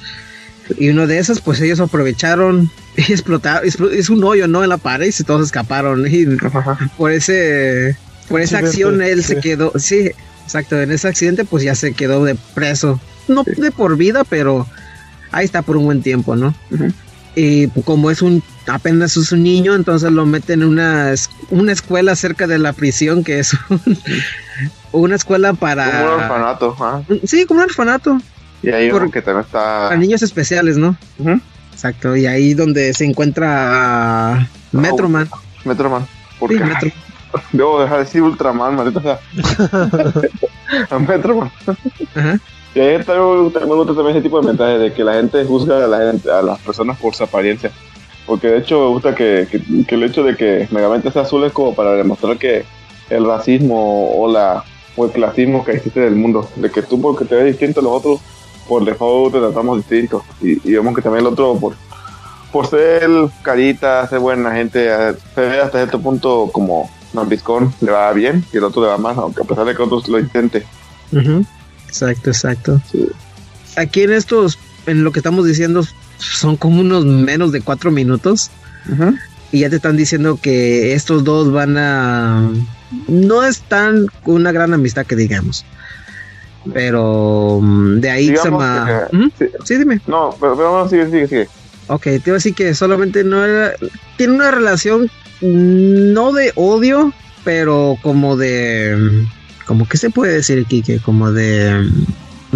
Y 0.79 0.89
uno 0.89 1.05
de 1.05 1.19
esas 1.19 1.41
pues 1.41 1.60
ellos 1.62 1.79
aprovecharon 1.79 2.71
y 2.97 3.12
explotaron 3.12 3.67
es, 3.67 4.10
un 4.10 4.23
hoyo 4.23 4.47
no 4.47 4.63
en 4.63 4.69
la 4.69 4.77
pared 4.77 5.08
y 5.08 5.12
se- 5.12 5.23
todos 5.23 5.45
escaparon 5.45 6.05
y 6.08 6.25
por 6.97 7.12
ese 7.12 7.95
por 8.29 8.41
esa 8.41 8.58
acción 8.60 9.01
él 9.01 9.23
se 9.23 9.39
quedó 9.39 9.73
sí 9.77 10.10
exacto 10.45 10.81
en 10.81 10.91
ese 10.91 11.08
accidente 11.08 11.43
pues 11.45 11.63
ya 11.63 11.75
se 11.75 11.93
quedó 11.93 12.23
de 12.23 12.36
preso. 12.53 12.99
No 13.27 13.43
de 13.43 13.71
por 13.71 13.97
vida 13.97 14.23
pero 14.23 14.65
ahí 15.31 15.43
está 15.45 15.62
por 15.62 15.75
un 15.77 15.86
buen 15.86 16.01
tiempo 16.01 16.36
no 16.36 16.55
y 17.36 17.67
como 17.84 18.10
es 18.10 18.21
un 18.21 18.41
apenas 18.67 19.15
es 19.17 19.32
un 19.32 19.43
niño 19.43 19.75
entonces 19.75 20.12
lo 20.12 20.25
meten 20.25 20.62
en 20.62 20.67
una 20.69 21.13
una 21.51 21.71
escuela 21.71 22.15
cerca 22.15 22.47
de 22.47 22.58
la 22.60 22.73
prisión 22.73 23.23
que 23.23 23.39
es 23.39 23.54
un- 23.69 23.82
una 24.91 25.15
escuela 25.15 25.54
para 25.54 25.91
Como 26.01 26.15
un 26.15 26.21
orfanato. 26.21 26.75
sí 27.25 27.45
como 27.45 27.60
un 27.62 27.65
orfanato 27.65 28.17
Y 28.63 28.69
ahí 28.69 28.89
Por- 28.89 29.12
que 29.12 29.21
también 29.21 29.45
está. 29.45 29.60
para 29.89 29.97
niños 29.97 30.21
especiales 30.21 30.78
no 30.78 30.97
exacto 31.73 32.15
y 32.15 32.25
ahí 32.25 32.54
donde 32.54 32.93
se 32.93 33.06
encuentra 33.06 34.34
a 34.36 34.47
Metroman 34.71 35.30
Metroman. 35.65 36.06
¿Por 36.39 36.51
Sí, 36.51 36.58
qué? 36.58 36.63
Metro- 36.63 36.91
Debo 37.51 37.82
dejar 37.82 37.97
de 37.99 38.04
decir 38.06 38.21
Ultraman, 38.21 38.75
maldita 38.75 39.01
sea. 39.01 39.19
a 40.89 40.99
Metroman. 40.99 41.51
Ajá. 42.15 42.39
Y 42.73 42.80
ahí 42.80 43.04
también 43.04 43.28
me 43.30 43.41
gusta, 43.43 43.60
me 43.62 43.65
gusta 43.75 43.93
también 43.93 44.15
ese 44.17 44.21
tipo 44.23 44.39
de 44.41 44.47
mensajes 44.47 44.80
de 44.80 44.93
que 44.93 45.04
la 45.04 45.13
gente 45.15 45.43
juzga 45.45 45.84
a, 45.84 45.88
la 45.88 45.97
gente, 46.12 46.32
a 46.32 46.41
las 46.41 46.60
personas 46.60 46.97
por 46.97 47.13
su 47.15 47.23
apariencia. 47.23 47.71
Porque 48.25 48.47
de 48.47 48.59
hecho 48.59 48.79
me 48.79 48.88
gusta 48.88 49.15
que, 49.15 49.47
que, 49.49 49.61
que 49.85 49.95
el 49.95 50.03
hecho 50.03 50.23
de 50.23 50.35
que 50.35 50.67
Megamente 50.71 51.11
sea 51.11 51.23
azul 51.23 51.43
es 51.43 51.53
como 51.53 51.75
para 51.75 51.93
demostrar 51.93 52.38
que 52.38 52.65
el 53.09 53.25
racismo 53.25 54.11
o 54.17 54.31
la 54.31 54.63
o 54.95 55.05
el 55.05 55.11
clasismo 55.11 55.63
que 55.65 55.73
existe 55.73 55.99
en 55.99 56.07
el 56.07 56.15
mundo, 56.15 56.49
de 56.55 56.71
que 56.71 56.81
tú 56.81 57.01
porque 57.01 57.25
te 57.25 57.35
ves 57.35 57.45
distinto 57.45 57.81
a 57.81 57.83
los 57.83 57.91
otros, 57.91 58.21
por 58.67 58.85
default 58.85 59.33
te 59.33 59.39
tratamos 59.39 59.77
distinto, 59.77 60.23
y, 60.41 60.53
y 60.67 60.73
vemos 60.73 60.95
que 60.95 61.01
también 61.01 61.25
el 61.25 61.33
otro 61.33 61.57
por, 61.59 61.75
por 62.51 62.67
ser 62.67 63.09
carita, 63.41 64.07
ser 64.07 64.19
buena 64.19 64.53
gente, 64.53 64.88
se 65.35 65.41
ve 65.41 65.59
hasta 65.59 65.79
cierto 65.79 65.99
punto 65.99 66.49
como 66.51 66.89
Nambiscón 67.13 67.73
le 67.81 67.91
va 67.91 68.11
bien 68.13 68.45
y 68.53 68.57
el 68.57 68.63
otro 68.63 68.81
le 68.83 68.88
va 68.88 68.97
mal, 68.97 69.15
aunque 69.17 69.41
a 69.41 69.45
pesar 69.45 69.65
de 69.65 69.75
que 69.75 69.81
otros 69.81 70.07
lo 70.07 70.19
intente. 70.19 70.65
Exacto, 71.88 72.29
exacto. 72.29 72.81
Sí. 72.91 73.09
Aquí 73.77 74.03
en 74.03 74.13
estos, 74.13 74.57
en 74.85 75.03
lo 75.03 75.11
que 75.11 75.19
estamos 75.19 75.45
diciendo, 75.45 75.83
son 76.17 76.56
como 76.58 76.82
unos 76.82 77.06
menos 77.06 77.51
de 77.51 77.62
cuatro 77.62 77.91
minutos. 77.91 78.51
Y 79.51 79.60
ya 79.62 79.69
te 79.69 79.78
están 79.78 79.95
diciendo 79.97 80.38
que 80.41 80.93
estos 80.93 81.23
dos 81.23 81.51
van 81.51 81.78
a. 81.78 82.49
No 83.08 83.43
están 83.43 84.08
con 84.23 84.36
una 84.36 84.51
gran 84.51 84.73
amistad 84.73 85.06
que 85.06 85.15
digamos. 85.15 85.65
Pero 86.73 87.60
mm, 87.62 87.99
de 87.99 88.10
ahí 88.10 88.25
se 88.28 88.32
Digamos 88.34 88.51
llama. 88.63 89.08
que- 89.12 89.17
Ujú. 89.17 89.32
sí. 89.39 89.45
Sí, 89.63 89.75
dime. 89.78 90.01
No, 90.08 90.36
pero, 90.39 90.56
pero 90.56 90.78
no, 90.84 90.89
sigue, 90.89 91.06
sigue, 91.06 91.28
sigue. 91.28 91.47
Ok, 91.88 92.01
te 92.04 92.15
iba 92.25 92.32
a 92.32 92.34
decir 92.34 92.56
que 92.56 92.73
solamente 92.73 93.23
no 93.23 93.43
era. 93.45 93.73
Tiene 94.17 94.34
una 94.34 94.51
relación 94.51 95.04
mm, 95.41 96.13
no 96.13 96.32
de 96.34 96.51
odio, 96.56 97.13
pero 97.43 97.97
como 98.01 98.36
de. 98.38 99.25
Como 99.65 99.88
que 99.88 99.97
se 99.97 100.10
puede 100.10 100.34
decir, 100.34 100.65
Kike, 100.65 100.99
como 100.99 101.32
de. 101.32 101.88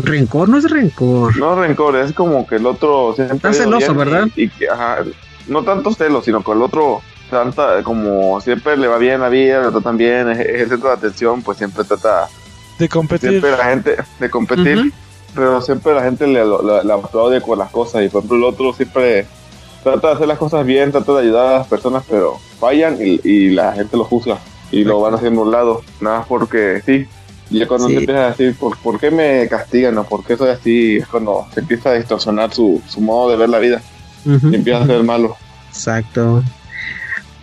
Rencor, 0.04 0.50
no 0.50 0.58
es 0.58 0.70
rencor. 0.70 1.38
No 1.38 1.56
rencor, 1.56 1.96
es 1.98 2.14
como 2.14 2.48
que 2.48 2.56
el 2.56 2.66
otro 2.66 3.14
siempre 3.16 3.36
Está 3.38 3.54
celoso, 3.54 3.94
¿verdad? 3.94 4.28
Y, 4.36 4.44
y 4.44 4.50
que, 4.50 4.70
ajá, 4.70 5.00
no 5.48 5.64
tanto 5.64 5.94
celos, 5.94 6.26
sino 6.26 6.44
que 6.44 6.52
el 6.52 6.62
otro 6.62 7.02
tanta, 7.30 7.84
como 7.84 8.42
siempre 8.42 8.76
le 8.78 8.88
va 8.88 8.98
bien 8.98 9.22
la 9.22 9.30
vida, 9.30 9.62
lo 9.62 9.72
tratan 9.72 9.98
bien, 9.98 10.30
es, 10.30 10.40
es 10.40 10.62
el 10.62 10.70
centro 10.70 10.90
de 10.90 10.96
atención, 10.96 11.42
pues 11.42 11.58
siempre 11.58 11.84
trata, 11.84 12.28
De 12.78 12.90
competir. 12.90 13.30
siempre 13.30 13.52
la 13.52 13.66
gente 13.66 13.96
de 14.20 14.30
competir, 14.30 14.94
pero 15.36 15.62
siempre 15.62 15.94
la 15.94 16.04
gente 16.04 16.26
le, 16.28 16.44
le, 16.44 16.84
le 16.84 16.94
aplaude 16.94 17.42
con 17.42 17.60
las 17.60 17.70
cosas 17.72 18.04
y 18.04 18.10
por 18.10 18.20
ejemplo 18.20 18.38
el 18.38 18.44
otro 18.46 18.74
siempre 18.74 19.28
trata 19.84 20.08
de 20.10 20.14
hacer 20.16 20.28
las 20.28 20.38
cosas 20.38 20.66
bien, 20.66 20.92
trata 20.92 21.14
de 21.14 21.20
ayudar 21.20 21.48
a 21.48 21.58
las 21.60 21.68
personas, 21.68 22.04
pero 22.10 22.38
fallan 22.60 22.98
y, 23.00 23.20
y 23.24 23.50
la 23.52 23.74
gente 23.74 23.96
lo 23.96 24.04
juzga 24.06 24.40
y 24.72 24.84
lo 24.84 25.00
van 25.02 25.14
haciendo 25.16 25.42
a 25.42 25.44
un 25.46 25.52
lado, 25.52 25.82
nada 26.02 26.20
más 26.20 26.28
porque 26.28 26.82
sí. 26.86 27.08
Y 27.50 27.60
ya 27.60 27.68
cuando 27.68 27.88
Sí. 27.88 27.94
te 27.96 28.00
empiezas 28.02 28.26
a 28.26 28.30
decir, 28.30 28.56
¿por, 28.56 28.78
¿por 28.78 29.00
qué 29.00 29.10
me 29.12 29.48
castigan 29.50 29.98
o 29.98 30.04
por 30.04 30.24
qué 30.24 30.38
soy 30.38 30.50
así? 30.50 30.98
Es 30.98 31.08
cuando 31.08 31.48
se 31.54 31.62
empieza 31.62 31.90
a 31.90 31.94
distorsionar 31.96 32.54
su, 32.54 32.82
su 32.88 33.02
modo 33.02 33.32
de 33.32 33.38
ver 33.38 33.50
la 33.50 33.60
vida 33.60 33.82
y 34.26 34.56
empieza 34.56 34.84
a 34.84 34.86
ser 34.88 35.04
malo. 35.04 35.36
Exacto. 35.70 36.44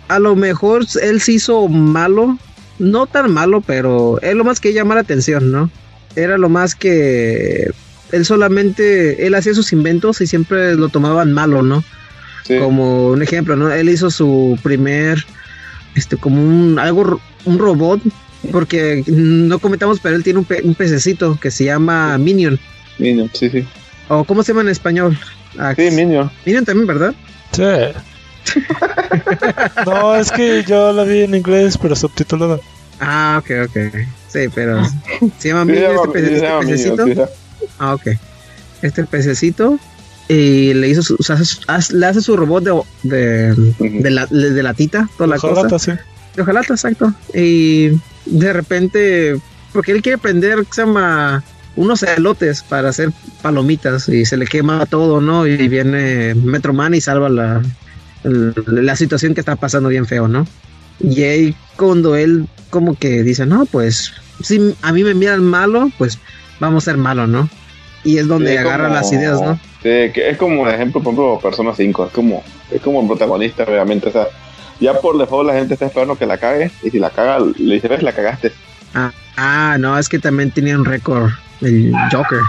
A 0.07 0.19
lo 0.19 0.35
mejor 0.35 0.85
él 1.01 1.19
se 1.21 1.33
hizo 1.33 1.67
malo, 1.67 2.37
no 2.79 3.07
tan 3.07 3.31
malo, 3.33 3.61
pero 3.61 4.21
es 4.21 4.33
lo 4.35 4.43
más 4.45 4.59
que 4.61 4.71
llamar 4.73 4.95
la 4.95 5.01
atención, 5.01 5.51
¿no? 5.51 5.69
Era 6.15 6.37
lo 6.37 6.47
más 6.49 6.75
que 6.75 7.69
él 8.13 8.25
solamente, 8.25 9.27
él 9.27 9.35
hacía 9.35 9.53
sus 9.53 9.73
inventos 9.73 10.21
y 10.21 10.27
siempre 10.27 10.75
lo 10.75 10.87
tomaban 10.87 11.33
malo, 11.33 11.61
¿no? 11.61 11.83
Sí. 12.45 12.57
Como 12.57 13.09
un 13.09 13.21
ejemplo, 13.21 13.57
¿no? 13.57 13.69
Él 13.69 13.89
hizo 13.89 14.09
su 14.09 14.57
primer, 14.63 15.25
este, 15.95 16.15
como 16.15 16.41
un, 16.41 16.79
algo, 16.79 17.19
un 17.43 17.59
robot, 17.59 17.99
porque 18.51 19.03
no 19.07 19.59
comentamos, 19.59 19.99
pero 19.99 20.15
él 20.15 20.23
tiene 20.23 20.39
un, 20.39 20.45
pe- 20.45 20.61
un 20.63 20.75
pececito 20.75 21.37
que 21.39 21.51
se 21.51 21.65
llama 21.65 22.17
Minion. 22.17 22.59
Minion, 22.99 23.29
sí, 23.33 23.49
sí. 23.49 23.65
¿O 24.09 24.23
cómo 24.23 24.43
se 24.43 24.51
llama 24.51 24.61
en 24.61 24.69
español? 24.69 25.17
Ax? 25.57 25.75
Sí, 25.81 25.91
Minion. 25.91 26.31
Minion 26.45 26.65
también, 26.65 26.87
¿verdad? 26.87 27.13
Sí. 27.51 27.63
no, 29.85 30.15
es 30.15 30.31
que 30.31 30.63
yo 30.67 30.91
la 30.93 31.03
vi 31.03 31.21
en 31.21 31.35
inglés, 31.35 31.77
pero 31.81 31.95
subtitulada. 31.95 32.59
Ah, 32.99 33.41
ok, 33.41 33.51
ok. 33.67 33.77
Sí, 34.27 34.39
pero 34.53 34.83
se 35.37 35.49
llama 35.49 35.65
Minion 35.65 35.91
este, 35.95 36.07
pece- 36.09 36.31
este 36.33 36.47
Minion, 36.47 36.65
pececito. 36.97 37.29
Ah, 37.79 37.93
ok. 37.93 38.07
Este 38.81 39.03
pececito. 39.05 39.79
Y 40.29 40.73
le 40.73 40.89
hizo 40.89 41.01
su, 41.03 41.15
o 41.17 41.23
sea, 41.23 41.35
hace 41.35 41.45
su- 41.45 41.61
haz- 41.67 41.91
le 41.91 42.05
hace 42.05 42.21
su 42.21 42.35
robot 42.35 42.63
de, 43.03 43.53
de, 43.79 44.09
la, 44.09 44.25
de 44.25 44.61
latita, 44.61 45.07
toda 45.17 45.27
la 45.27 45.35
Ojalá 45.37 45.69
cosa. 45.69 45.79
sí. 45.79 45.91
De 46.35 46.41
hojalata, 46.41 46.73
exacto. 46.73 47.13
Y 47.33 47.91
de 48.29 48.53
repente, 48.53 49.37
porque 49.73 49.91
él 49.91 50.01
quiere 50.01 50.17
prender, 50.17 50.59
¿qué 50.59 50.73
se 50.73 50.81
llama? 50.85 51.43
Unos 51.75 52.01
elotes 52.01 52.63
para 52.63 52.89
hacer 52.89 53.11
palomitas 53.41 54.09
y 54.09 54.25
se 54.25 54.35
le 54.35 54.47
quema 54.47 54.85
todo, 54.87 55.21
¿no? 55.21 55.45
Y 55.45 55.67
viene 55.67 56.33
Metro 56.33 56.73
Man 56.73 56.95
y 56.95 57.01
salva 57.01 57.29
la, 57.29 57.61
la 58.23 58.95
situación 58.95 59.35
que 59.35 59.41
está 59.41 59.55
pasando 59.55 59.89
bien 59.89 60.07
feo, 60.07 60.27
¿no? 60.27 60.47
Y 60.99 61.21
ahí 61.23 61.55
cuando 61.75 62.15
él 62.15 62.47
como 62.71 62.97
que 62.97 63.23
dice, 63.23 63.45
no, 63.45 63.65
pues 63.65 64.13
si 64.41 64.75
a 64.81 64.91
mí 64.91 65.03
me 65.03 65.13
miran 65.13 65.43
malo, 65.43 65.91
pues 65.97 66.19
vamos 66.59 66.83
a 66.83 66.91
ser 66.91 66.97
malo, 66.97 67.27
¿no? 67.27 67.49
Y 68.03 68.17
es 68.17 68.27
donde 68.27 68.51
Sí, 68.51 68.57
agarra 68.57 68.89
las 68.89 69.11
ideas, 69.11 69.41
¿no? 69.41 69.59
Sí, 69.83 70.11
que 70.13 70.29
es 70.29 70.37
como, 70.37 70.63
por 70.63 70.73
ejemplo, 70.73 71.01
por 71.01 71.13
ejemplo, 71.13 71.39
Persona 71.41 71.73
5, 71.75 72.07
es 72.07 72.11
como, 72.11 72.43
es 72.71 72.81
como 72.81 73.01
el 73.01 73.07
protagonista, 73.07 73.63
obviamente, 73.63 74.09
o 74.09 74.11
sea, 74.11 74.27
ya 74.79 74.99
por 74.99 75.17
default 75.17 75.47
la 75.47 75.53
gente 75.53 75.73
está 75.73 75.87
esperando 75.87 76.17
que 76.17 76.25
la 76.25 76.37
cague, 76.37 76.71
y 76.83 76.89
si 76.89 76.99
la 76.99 77.09
caga, 77.09 77.39
le 77.39 77.75
dice, 77.75 77.87
ves, 77.87 78.03
la 78.03 78.13
cagaste. 78.13 78.51
Ah, 78.93 79.11
ah, 79.35 79.77
no, 79.79 79.97
es 79.97 80.09
que 80.09 80.19
también 80.19 80.51
tenía 80.51 80.77
un 80.77 80.85
récord 80.85 81.31
el 81.61 81.93
Joker. 82.11 82.39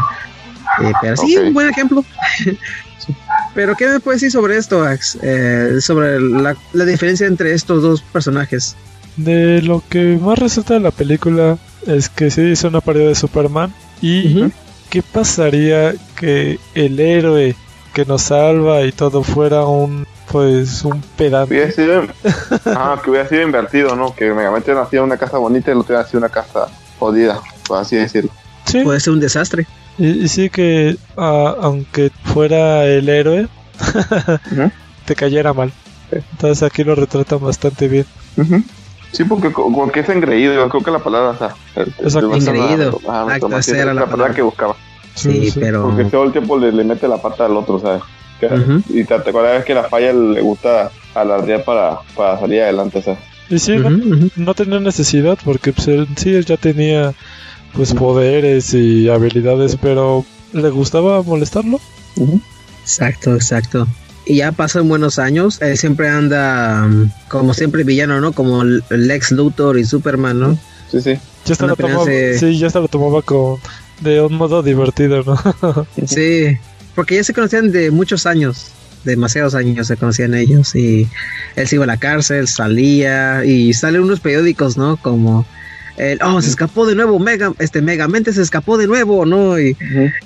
Eh, 0.83 0.93
pero 1.01 1.17
sí, 1.17 1.37
un 1.37 1.55
buen 1.55 1.69
ejemplo. 1.69 2.05
pero, 3.55 3.75
¿qué 3.75 3.89
me 3.89 4.01
puedes 4.01 4.21
decir 4.21 4.33
sobre 4.33 4.57
esto, 4.57 4.83
Ax? 4.83 5.19
Eh, 5.23 5.81
sobre 5.81 6.21
la, 6.21 6.57
la 6.73 6.85
diferencia 6.85 7.27
entre 7.27 7.55
estos 7.55 7.83
dos 7.83 8.03
personajes. 8.03 8.77
De 9.17 9.63
lo 9.63 9.83
que 9.89 10.19
más 10.21 10.39
resalta 10.39 10.75
de 10.75 10.81
la 10.81 10.91
película 10.91 11.59
es 11.87 12.09
que 12.09 12.31
se 12.31 12.45
hizo 12.45 12.69
una 12.69 12.81
parodia 12.81 13.09
de 13.09 13.15
Superman. 13.15 13.73
¿Y 14.01 14.53
qué 14.91 15.03
pasaría 15.03 15.95
que 16.15 16.61
el 16.75 17.01
héroe 17.01 17.57
que 17.93 18.05
nos 18.05 18.23
salva 18.23 18.83
y 18.83 18.93
todo 18.93 19.25
fuera 19.25 19.65
un 19.65 20.07
pues 20.31 20.85
un? 20.85 21.03
Hubiera 21.19 21.71
sido, 21.73 22.03
ah, 22.67 23.01
que 23.03 23.11
hubiera 23.11 23.29
sido 23.29 23.43
invertido, 23.43 23.97
¿no? 23.97 24.15
Que 24.15 24.33
Megamente 24.33 24.73
en 24.73 25.03
una 25.03 25.17
casa 25.17 25.39
bonita 25.39 25.71
y 25.71 25.73
el 25.73 25.79
otro 25.79 25.95
hubiera 25.95 26.09
sido 26.09 26.19
una 26.19 26.29
casa 26.29 26.69
jodida, 26.99 27.41
por 27.67 27.79
así 27.79 27.97
decirlo. 27.97 28.31
Sí, 28.67 28.83
Puede 28.83 29.01
ser 29.01 29.13
un 29.15 29.21
desastre. 29.21 29.67
y, 29.99 30.25
y 30.25 30.29
sí 30.29 30.51
que 30.51 30.97
ah, 31.17 31.55
aunque 31.61 32.11
fuera 32.25 32.85
el 32.85 33.09
héroe, 33.09 33.49
te 35.07 35.15
cayera 35.15 35.53
mal. 35.53 35.73
Entonces 36.11 36.63
aquí 36.63 36.85
lo 36.85 36.95
retratan 36.95 37.41
bastante 37.41 37.89
bien. 37.89 38.07
Sí, 39.13 39.25
porque, 39.25 39.51
porque 39.51 40.01
es 40.01 40.09
engreído, 40.11 40.55
yo 40.55 40.69
creo 40.69 40.83
que 40.83 40.91
la 40.91 40.99
palabra, 40.99 41.31
o 41.31 41.37
sea, 41.39 41.55
el- 41.77 41.89
Exacto. 41.99 42.35
el- 42.35 42.41
Engreído. 42.43 42.99
Sí, 43.63 43.71
es 43.73 43.77
la 43.79 43.95
la 43.95 44.07
palabra 44.07 44.07
palabra. 44.11 44.35
que 44.35 44.43
buscaba. 44.43 44.77
Sí, 45.15 45.51
pero. 45.55 45.83
Porque 45.83 46.05
todo 46.05 46.25
el 46.25 46.33
tiempo 46.33 46.59
le, 46.59 46.71
le 46.73 46.85
mete 46.85 47.09
la 47.09 47.21
pata 47.21 47.47
al 47.47 47.57
otro, 47.57 47.81
¿sabes? 47.81 48.03
Que-. 48.41 48.49
Y 48.89 49.05
te- 49.05 49.23
cada 49.33 49.53
vez 49.53 49.65
que 49.65 49.75
la 49.75 49.85
falla 49.85 50.13
le 50.13 50.41
gusta 50.41 50.91
alardear 51.15 51.65
para, 51.65 51.99
para 52.17 52.39
salir 52.39 52.63
adelante, 52.63 53.03
¿sabes? 53.03 53.19
Y 53.51 53.59
sí, 53.59 53.77
no, 54.37 54.55
tenía 54.55 54.79
necesidad 54.81 55.39
porque 55.45 55.73
pues, 55.73 55.89
él- 55.89 56.07
sí 56.17 56.35
él 56.35 56.45
ya 56.45 56.57
tenía 56.57 57.15
pues 57.73 57.95
poderes 57.95 58.75
y 58.75 59.09
habilidades, 59.09 59.77
pero 59.81 60.25
le 60.53 60.69
gustaba 60.71 61.23
molestarlo. 61.23 61.81
Exacto, 62.83 63.35
exacto. 63.35 63.87
Y 64.27 64.37
ya 64.37 64.53
pasan 64.53 64.89
buenos 64.89 65.19
años. 65.19 65.61
Él 65.63 65.77
siempre 65.79 66.09
anda 66.09 66.85
um, 66.87 67.11
como 67.29 67.55
siempre 67.55 67.85
villano, 67.85 68.21
¿no? 68.21 68.33
Como 68.33 68.63
Lex 68.65 69.33
Luthor 69.33 69.79
y 69.79 69.85
Superman, 69.85 70.39
¿no? 70.41 70.59
Sí, 70.91 71.01
sí. 71.01 71.15
Ya 71.47 71.55
Una 71.61 71.69
lo 71.69 71.77
tomaba, 71.77 72.05
se- 72.05 72.39
sí, 72.39 72.59
ya 72.59 72.67
hasta 72.67 72.81
lo 72.81 72.89
tomaba 72.89 73.23
con 73.23 73.57
de 74.01 74.21
un 74.21 74.35
modo 74.35 74.63
divertido, 74.63 75.23
¿no? 75.25 75.87
Sí, 76.07 76.57
porque 76.99 77.15
ya 77.15 77.23
se 77.23 77.33
conocían 77.33 77.71
de 77.71 77.93
muchos 77.93 78.27
años, 78.27 78.73
demasiados 79.05 79.55
años 79.55 79.87
se 79.87 79.97
conocían 79.97 80.35
ellos 80.35 80.75
y 80.75 81.07
él 81.55 81.69
se 81.69 81.77
iba 81.77 81.85
a 81.85 81.87
la 81.87 81.97
cárcel, 81.97 82.49
salía 82.49 83.45
y 83.45 83.73
salen 83.73 84.03
unos 84.03 84.19
periódicos, 84.19 84.77
¿no? 84.77 84.97
Como 84.97 85.47
el, 85.97 86.19
oh, 86.25 86.43
se 86.43 86.51
escapó 86.51 86.87
de 86.87 86.97
nuevo, 86.97 87.21
Mega, 87.21 87.53
este 87.61 87.83
Megamente 87.83 88.33
se 88.33 88.43
escapó 88.43 88.77
de 88.77 88.89
nuevo, 88.89 89.25
¿no? 89.27 89.61
Y, 89.61 89.77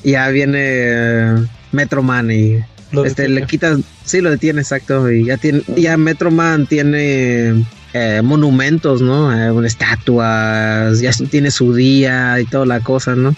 y 0.03 0.13
ya 0.13 0.31
viene 0.31 0.61
eh, 0.63 1.35
Metro 1.73 2.03
Man 2.03 2.31
y 2.31 2.65
Lo 2.91 3.05
este 3.05 3.25
detiene. 3.25 3.41
le 3.43 3.47
quita, 3.47 3.77
sí 4.07 4.23
lo 4.23 4.31
detiene 4.31 4.63
exacto 4.63 5.13
y 5.13 5.27
ya 5.27 5.37
tiene, 5.37 5.65
ya 5.77 5.99
Metro 5.99 6.31
Man 6.31 6.67
tiene 6.67 7.67
eh, 7.93 8.23
monumentos, 8.25 9.03
¿no? 9.03 9.31
Eh, 9.31 9.67
estatuas, 9.67 11.01
ya 11.01 11.13
tiene 11.31 11.51
su 11.51 11.75
día 11.75 12.41
y 12.41 12.47
toda 12.47 12.65
la 12.65 12.81
cosa, 12.81 13.15
¿no? 13.15 13.37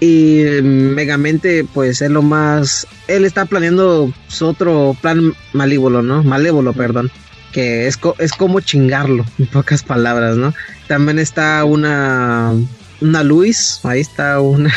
Y 0.00 0.40
eh, 0.42 0.62
Megamente, 0.62 1.64
pues 1.72 2.02
es 2.02 2.10
lo 2.10 2.22
más. 2.22 2.86
Él 3.08 3.24
está 3.24 3.44
planeando 3.46 4.12
su 4.28 4.46
otro 4.46 4.96
plan 5.00 5.32
malévolo, 5.52 6.02
¿no? 6.02 6.22
Malévolo, 6.22 6.72
perdón. 6.72 7.10
Que 7.52 7.86
es, 7.86 7.96
co- 7.96 8.16
es 8.18 8.32
como 8.32 8.60
chingarlo, 8.60 9.24
en 9.38 9.46
pocas 9.46 9.82
palabras, 9.82 10.36
¿no? 10.36 10.52
También 10.88 11.18
está 11.18 11.64
una. 11.64 12.52
una 13.00 13.22
Luis, 13.22 13.80
ahí 13.84 14.00
está 14.00 14.40
una 14.40 14.72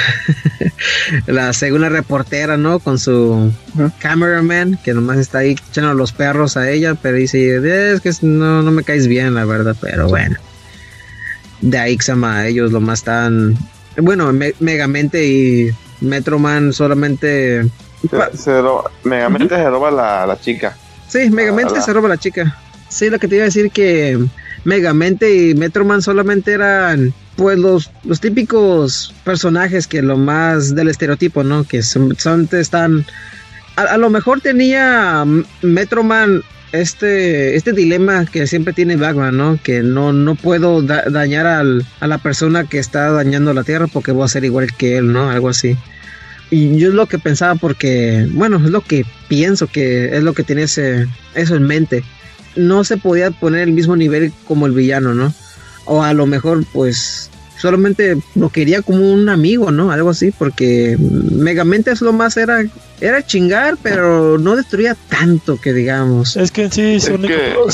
la 1.27 1.51
segunda 1.53 1.89
reportera, 1.89 2.55
¿no? 2.57 2.79
Con 2.79 2.99
su 2.99 3.51
cameraman, 3.99 4.79
que 4.83 4.93
nomás 4.93 5.17
está 5.17 5.39
ahí 5.39 5.55
echando 5.71 5.93
los 5.95 6.11
perros 6.11 6.55
a 6.57 6.69
ella, 6.69 6.95
pero 6.95 7.17
dice, 7.17 7.57
es 7.93 8.01
que 8.01 8.11
no, 8.21 8.61
no 8.61 8.71
me 8.71 8.83
caes 8.83 9.07
bien, 9.07 9.33
la 9.33 9.45
verdad, 9.45 9.75
pero 9.81 10.07
bueno. 10.07 10.37
De 11.61 11.77
ahí 11.79 11.97
se 11.99 12.11
llama 12.11 12.45
ellos 12.47 12.71
lo 12.71 12.79
más 12.81 13.03
tan... 13.03 13.57
Bueno, 13.97 14.31
Megamente 14.59 15.25
y 15.25 15.71
Metroman 16.01 16.71
solamente... 16.73 17.67
Se, 18.33 18.61
Megamente 19.03 19.55
se 19.55 19.69
roba 19.69 19.89
la, 19.89 20.25
la 20.25 20.39
chica. 20.39 20.77
Sí, 21.07 21.29
Megamente 21.29 21.81
se 21.81 21.93
roba 21.93 22.09
la 22.09 22.17
chica. 22.17 22.55
Sí, 22.89 23.09
lo 23.09 23.19
que 23.19 23.27
te 23.27 23.35
iba 23.35 23.43
a 23.43 23.45
decir 23.45 23.71
que 23.71 24.17
Megamente 24.63 25.35
y 25.35 25.55
Metroman 25.55 26.01
solamente 26.01 26.53
eran 26.53 27.13
pues 27.35 27.57
los, 27.57 27.91
los 28.03 28.19
típicos 28.19 29.13
personajes 29.23 29.87
que 29.87 30.01
lo 30.01 30.17
más 30.17 30.75
del 30.75 30.89
estereotipo, 30.89 31.43
¿no? 31.43 31.63
Que 31.63 31.83
son, 31.83 32.15
están... 32.51 33.05
A, 33.75 33.97
lo 33.97 34.09
mejor 34.09 34.41
tenía 34.41 35.23
Metroman 35.61 36.41
este, 36.71 37.55
este 37.55 37.73
dilema 37.73 38.25
que 38.25 38.47
siempre 38.47 38.73
tiene 38.73 38.95
Batman, 38.95 39.37
¿no? 39.37 39.59
Que 39.61 39.81
no, 39.81 40.13
no 40.13 40.35
puedo 40.35 40.81
dañar 40.81 41.47
al, 41.47 41.85
a 41.99 42.07
la 42.07 42.17
persona 42.17 42.65
que 42.65 42.79
está 42.79 43.11
dañando 43.11 43.53
la 43.53 43.63
Tierra 43.63 43.87
porque 43.87 44.11
voy 44.11 44.25
a 44.25 44.29
ser 44.29 44.45
igual 44.45 44.73
que 44.75 44.97
él, 44.97 45.11
¿no? 45.11 45.29
Algo 45.29 45.49
así. 45.49 45.77
Y 46.49 46.77
yo 46.77 46.89
es 46.89 46.93
lo 46.93 47.07
que 47.07 47.19
pensaba 47.19 47.55
porque, 47.55 48.27
bueno, 48.31 48.57
es 48.57 48.71
lo 48.71 48.81
que 48.81 49.05
pienso 49.27 49.67
que 49.67 50.15
es 50.15 50.23
lo 50.23 50.33
que 50.33 50.43
tiene 50.43 50.63
ese, 50.63 51.07
eso 51.35 51.55
en 51.55 51.63
mente 51.63 52.03
no 52.57 52.83
se 52.83 52.97
podía 52.97 53.31
poner 53.31 53.61
el 53.61 53.73
mismo 53.73 53.95
nivel 53.95 54.33
como 54.45 54.65
el 54.65 54.73
villano, 54.73 55.13
¿no? 55.13 55.33
O 55.85 56.03
a 56.03 56.13
lo 56.13 56.25
mejor, 56.25 56.65
pues, 56.73 57.29
solamente 57.57 58.17
lo 58.35 58.49
quería 58.49 58.81
como 58.81 59.11
un 59.11 59.29
amigo, 59.29 59.71
¿no? 59.71 59.91
Algo 59.91 60.11
así, 60.11 60.31
porque 60.31 60.97
Megamente 60.99 61.91
es 61.91 62.01
lo 62.01 62.13
más 62.13 62.37
era, 62.37 62.63
era 63.01 63.25
chingar, 63.25 63.77
pero 63.81 64.37
no 64.37 64.55
destruía 64.55 64.95
tanto 65.09 65.59
que 65.59 65.73
digamos. 65.73 66.35
Es 66.37 66.51
que 66.51 66.65
en 66.65 66.71
sí 66.71 66.99
su, 66.99 67.13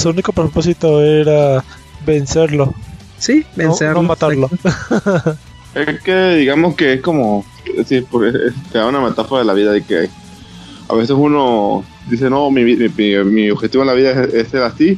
único, 0.09 0.33
propósito 0.33 1.03
era 1.03 1.63
vencerlo. 2.05 2.73
Sí, 3.17 3.45
vencerlo. 3.55 4.01
No, 4.01 4.07
matarlo. 4.07 4.49
es 5.75 6.01
que 6.01 6.35
digamos 6.35 6.75
que 6.75 6.93
es 6.93 7.01
como, 7.01 7.45
sí, 7.85 8.05
te 8.71 8.77
da 8.77 8.87
una 8.87 9.01
metáfora 9.01 9.41
de 9.41 9.47
la 9.47 9.53
vida 9.53 9.71
de 9.71 9.83
que 9.83 10.09
a 10.89 10.95
veces 10.95 11.15
uno 11.17 11.83
dice, 12.09 12.29
no, 12.29 12.51
mi, 12.51 12.63
mi, 12.63 13.49
objetivo 13.49 13.83
en 13.83 13.87
la 13.87 13.93
vida 13.93 14.23
es, 14.23 14.47
ser 14.49 14.63
así, 14.63 14.97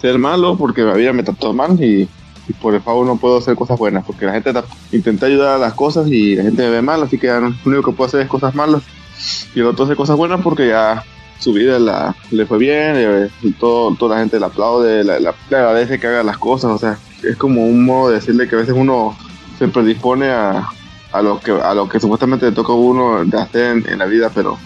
ser 0.00 0.18
malo, 0.18 0.56
porque 0.56 0.82
la 0.82 0.94
vida 0.94 1.12
me 1.12 1.22
trató 1.22 1.52
mal 1.52 1.82
y, 1.82 2.08
por 2.54 2.74
el 2.74 2.80
favor 2.80 3.06
no 3.06 3.16
puedo 3.16 3.38
hacer 3.38 3.56
cosas 3.56 3.78
buenas, 3.78 4.04
porque 4.04 4.26
la 4.26 4.32
gente 4.32 4.52
intenta 4.92 5.26
ayudar 5.26 5.56
a 5.56 5.58
las 5.58 5.74
cosas 5.74 6.06
y 6.08 6.36
la 6.36 6.44
gente 6.44 6.62
me 6.62 6.70
ve 6.70 6.82
mal, 6.82 7.02
así 7.02 7.18
que 7.18 7.28
lo 7.28 7.52
único 7.64 7.90
que 7.90 7.96
puedo 7.96 8.08
hacer 8.08 8.20
es 8.20 8.28
cosas 8.28 8.54
malas. 8.54 8.82
Y 9.54 9.60
el 9.60 9.66
otro 9.66 9.84
hace 9.84 9.96
cosas 9.96 10.16
buenas 10.16 10.40
porque 10.42 10.68
ya 10.68 11.04
su 11.38 11.52
vida 11.52 11.78
la, 11.78 12.14
le 12.30 12.46
fue 12.46 12.58
bien, 12.58 13.30
y 13.42 13.52
todo, 13.52 13.94
toda 13.96 14.14
la 14.14 14.20
gente 14.20 14.38
le 14.38 14.46
aplaude, 14.46 15.04
le, 15.04 15.28
agradece 15.50 15.98
que 15.98 16.06
haga 16.06 16.22
las 16.22 16.38
cosas, 16.38 16.70
o 16.70 16.78
sea, 16.78 16.98
es 17.22 17.36
como 17.36 17.66
un 17.66 17.84
modo 17.84 18.10
de 18.10 18.16
decirle 18.16 18.48
que 18.48 18.54
a 18.54 18.58
veces 18.58 18.74
uno 18.76 19.16
se 19.58 19.68
predispone 19.68 20.30
a, 20.30 20.68
lo 21.22 21.40
que 21.40 21.52
a 21.52 21.74
lo 21.74 21.88
que 21.88 21.98
supuestamente 21.98 22.46
le 22.46 22.52
toca 22.52 22.72
a 22.72 22.76
uno 22.76 23.24
de 23.24 23.38
hacer 23.38 23.82
en 23.88 23.98
la 23.98 24.06
vida, 24.06 24.30
pero 24.34 24.58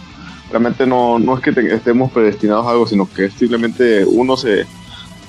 realmente 0.50 0.86
no, 0.86 1.18
no 1.18 1.36
es 1.36 1.40
que 1.40 1.50
estemos 1.72 2.10
predestinados 2.10 2.66
a 2.66 2.70
algo, 2.70 2.86
sino 2.86 3.08
que 3.08 3.30
simplemente 3.30 4.04
uno 4.04 4.36
se 4.36 4.66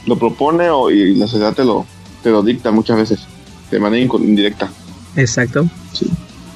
lo 0.06 0.18
propone 0.18 0.70
o, 0.70 0.90
y 0.90 1.16
la 1.16 1.28
sociedad 1.28 1.54
te 1.54 1.64
lo, 1.64 1.86
te 2.24 2.30
lo 2.30 2.44
dicta 2.44 2.72
muchas 2.72 2.98
veces, 2.98 3.20
de 3.70 3.80
manera 3.80 4.04
indirecta. 4.04 4.70
Exacto. 5.16 5.70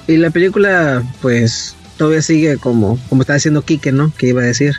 Y 0.08 0.18
la 0.18 0.30
película, 0.30 1.04
pues, 1.22 1.76
todavía 1.98 2.22
sigue 2.22 2.58
como, 2.58 3.00
como 3.10 3.22
está 3.22 3.34
diciendo 3.34 3.64
Kike, 3.64 3.92
¿no? 3.92 4.14
Que 4.18 4.28
iba 4.28 4.42
a 4.42 4.46
decir 4.46 4.76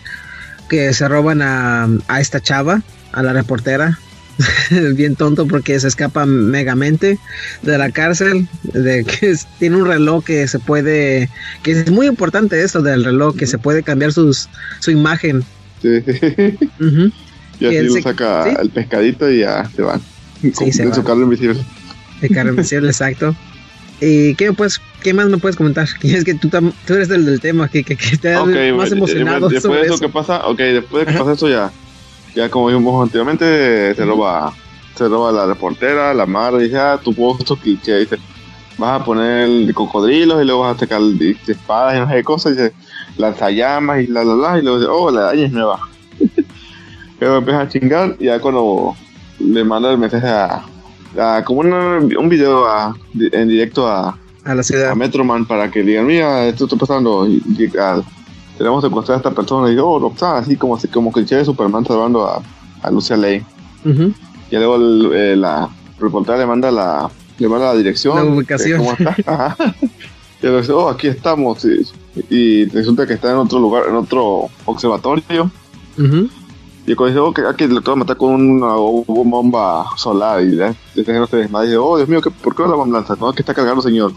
que 0.69 0.93
se 0.93 1.09
roban 1.09 1.43
a, 1.43 1.89
a 2.09 2.21
esta 2.21 2.41
chava, 2.41 2.83
a 3.13 3.23
la 3.23 3.33
reportera, 3.33 3.99
bien 4.95 5.17
tonto 5.17 5.47
porque 5.47 5.79
se 5.81 5.89
escapa 5.89 6.27
megamente 6.27 7.19
de 7.63 7.79
la 7.79 7.91
cárcel, 7.91 8.49
de 8.63 9.05
que 9.05 9.37
tiene 9.59 9.77
un 9.77 9.87
reloj 9.87 10.25
que 10.25 10.47
se 10.49 10.59
puede, 10.59 11.31
que 11.63 11.73
es 11.73 11.91
muy 11.91 12.07
importante 12.07 12.63
eso 12.63 12.83
del 12.83 13.05
reloj, 13.05 13.37
que 13.37 13.47
se 13.47 13.59
puede 13.59 13.83
cambiar 13.83 14.13
sus, 14.13 14.49
su 14.81 14.91
imagen. 14.91 15.45
Sí. 15.83 16.03
Y 17.59 17.65
así 17.65 17.87
lo 17.87 18.03
saca 18.03 18.53
el 18.61 18.69
pescadito 18.69 19.31
y 19.31 19.39
ya 19.39 19.65
se 19.75 19.81
van. 19.81 20.03
Sí, 20.41 20.73
se 20.73 20.95
su 20.95 21.03
carro 21.03 21.23
invisible. 21.23 21.61
El 22.23 22.35
carro 22.35 22.51
invisible, 22.51 22.89
exacto. 22.91 23.35
¿Y 24.01 24.35
qué, 24.35 24.53
pues, 24.53 24.81
qué 25.03 25.15
más 25.15 25.29
me 25.29 25.39
puedes 25.39 25.57
comentar? 25.57 25.89
Es 26.03 26.25
que 26.25 26.35
tú, 26.35 26.51
tú 26.51 26.95
eres 26.95 27.09
del, 27.09 27.25
del 27.25 27.41
tema, 27.41 27.69
que, 27.69 27.83
que, 27.83 27.97
que 27.97 28.15
estás 28.15 28.47
más 28.47 28.93
emocionado. 28.93 29.49
Después 29.49 29.81
de 29.81 29.87
eso, 29.87 29.99
que 29.99 30.09
pasa, 30.09 30.47
ok, 30.47 30.59
después 30.59 31.07
de 31.07 31.13
que 31.13 31.19
pasa 31.19 31.33
eso 31.33 31.49
ya 31.49 31.73
ya 32.37 32.51
como 32.51 32.67
vimos 32.67 33.03
anteriormente, 33.03 33.95
se 33.95 34.05
roba, 34.05 34.53
se 34.95 35.09
roba 35.09 35.33
la 35.33 35.47
reportera, 35.47 36.13
la 36.13 36.27
madre 36.27 36.65
dice, 36.65 36.77
ah, 36.77 37.01
tu 37.03 37.15
puesto 37.15 37.59
que, 37.59 37.71
dice, 37.71 38.19
vas 38.77 39.01
a 39.01 39.05
poner 39.05 39.73
cocodrilos 39.73 40.43
y 40.43 40.45
luego 40.45 40.61
vas 40.61 40.77
a 40.77 40.81
sacar 40.81 41.01
espadas 41.47 41.97
y 41.97 41.99
no 41.99 42.09
sé 42.09 42.15
qué 42.17 42.23
cosas, 42.23 42.53
y 42.53 42.57
dice, 42.57 42.75
lanzallamas 43.17 44.03
y 44.03 44.07
la 44.09 44.23
la 44.23 44.35
la, 44.35 44.59
y 44.59 44.63
luego 44.63 44.79
dice, 44.79 44.91
oh, 44.93 45.11
la 45.11 45.21
daña 45.23 45.47
es 45.47 45.53
nueva. 45.53 45.81
Pero 47.19 47.39
empieza 47.39 47.63
a 47.63 47.69
chingar 47.69 48.17
y 48.21 48.27
ya 48.27 48.39
cuando 48.39 48.95
le 49.39 49.65
manda 49.65 49.91
el 49.91 49.99
mensaje 49.99 50.29
a, 50.29 51.45
como 51.45 51.61
un 51.61 52.29
video 52.29 52.67
en 53.15 53.49
directo 53.49 53.87
a, 53.87 54.19
a 54.45 54.55
la 54.55 54.63
ciudad. 54.63 54.91
A 54.91 54.95
Metroman 54.95 55.47
para 55.47 55.71
que 55.71 55.83
digan, 55.83 56.07
mira, 56.07 56.47
esto 56.47 56.65
está 56.65 56.77
pasando. 56.77 57.27
Y, 57.27 57.41
tenemos 58.59 58.81
que 58.81 58.87
encontrar 58.87 59.17
a 59.17 59.19
esta 59.19 59.31
persona 59.33 59.71
y 59.71 59.77
oh, 59.79 60.15
así 60.21 60.57
como, 60.57 60.79
como 60.91 61.13
cliché 61.13 61.37
de 61.37 61.45
Superman 61.45 61.85
salvando 61.85 62.27
a, 62.27 62.43
a 62.83 62.91
Lucia 62.91 63.17
Ley. 63.17 63.45
Y 63.85 64.57
luego 64.57 64.77
el, 64.77 65.41
la 65.41 65.69
reportera 65.99 66.39
le 66.39 66.47
manda 66.47 66.71
la, 66.71 67.11
le 67.39 67.49
manda 67.49 67.67
la 67.67 67.75
dirección. 67.75 68.17
La 68.17 68.25
ubicación. 68.25 68.79
¿Cómo 68.79 68.93
está? 68.93 69.57
Y 70.43 70.47
le 70.47 70.59
dice, 70.59 70.73
oh, 70.73 70.89
aquí 70.89 71.09
estamos. 71.09 71.67
Y, 72.29 72.67
resulta 72.67 73.07
que 73.07 73.15
está 73.15 73.31
en 73.31 73.39
otro 73.39 73.59
lugar, 73.59 73.85
en 73.89 73.95
otro 73.95 74.49
observatorio. 74.67 75.51
Y 76.87 76.95
cuando 76.95 77.07
dice, 77.07 77.21
oh, 77.21 77.35
que 77.35 77.43
aquí 77.43 77.67
le 77.67 77.81
a 77.85 77.97
matar 77.97 78.17
con 78.17 78.33
una, 78.35 78.75
bomba 79.07 79.87
solar. 79.97 80.43
Y 80.45 80.57
ya, 80.57 80.75
este 80.95 81.27
se 81.27 81.37
desmaya. 81.37 81.67
dice, 81.67 81.79
oh, 81.79 81.97
Dios 81.97 82.09
mío, 82.09 82.21
¿por 82.21 82.55
qué 82.55 82.63
la 82.63 82.77
lanza? 82.87 83.17
No, 83.19 83.33
que 83.33 83.43
está 83.43 83.55
cargando, 83.55 83.83
señor. 83.83 84.13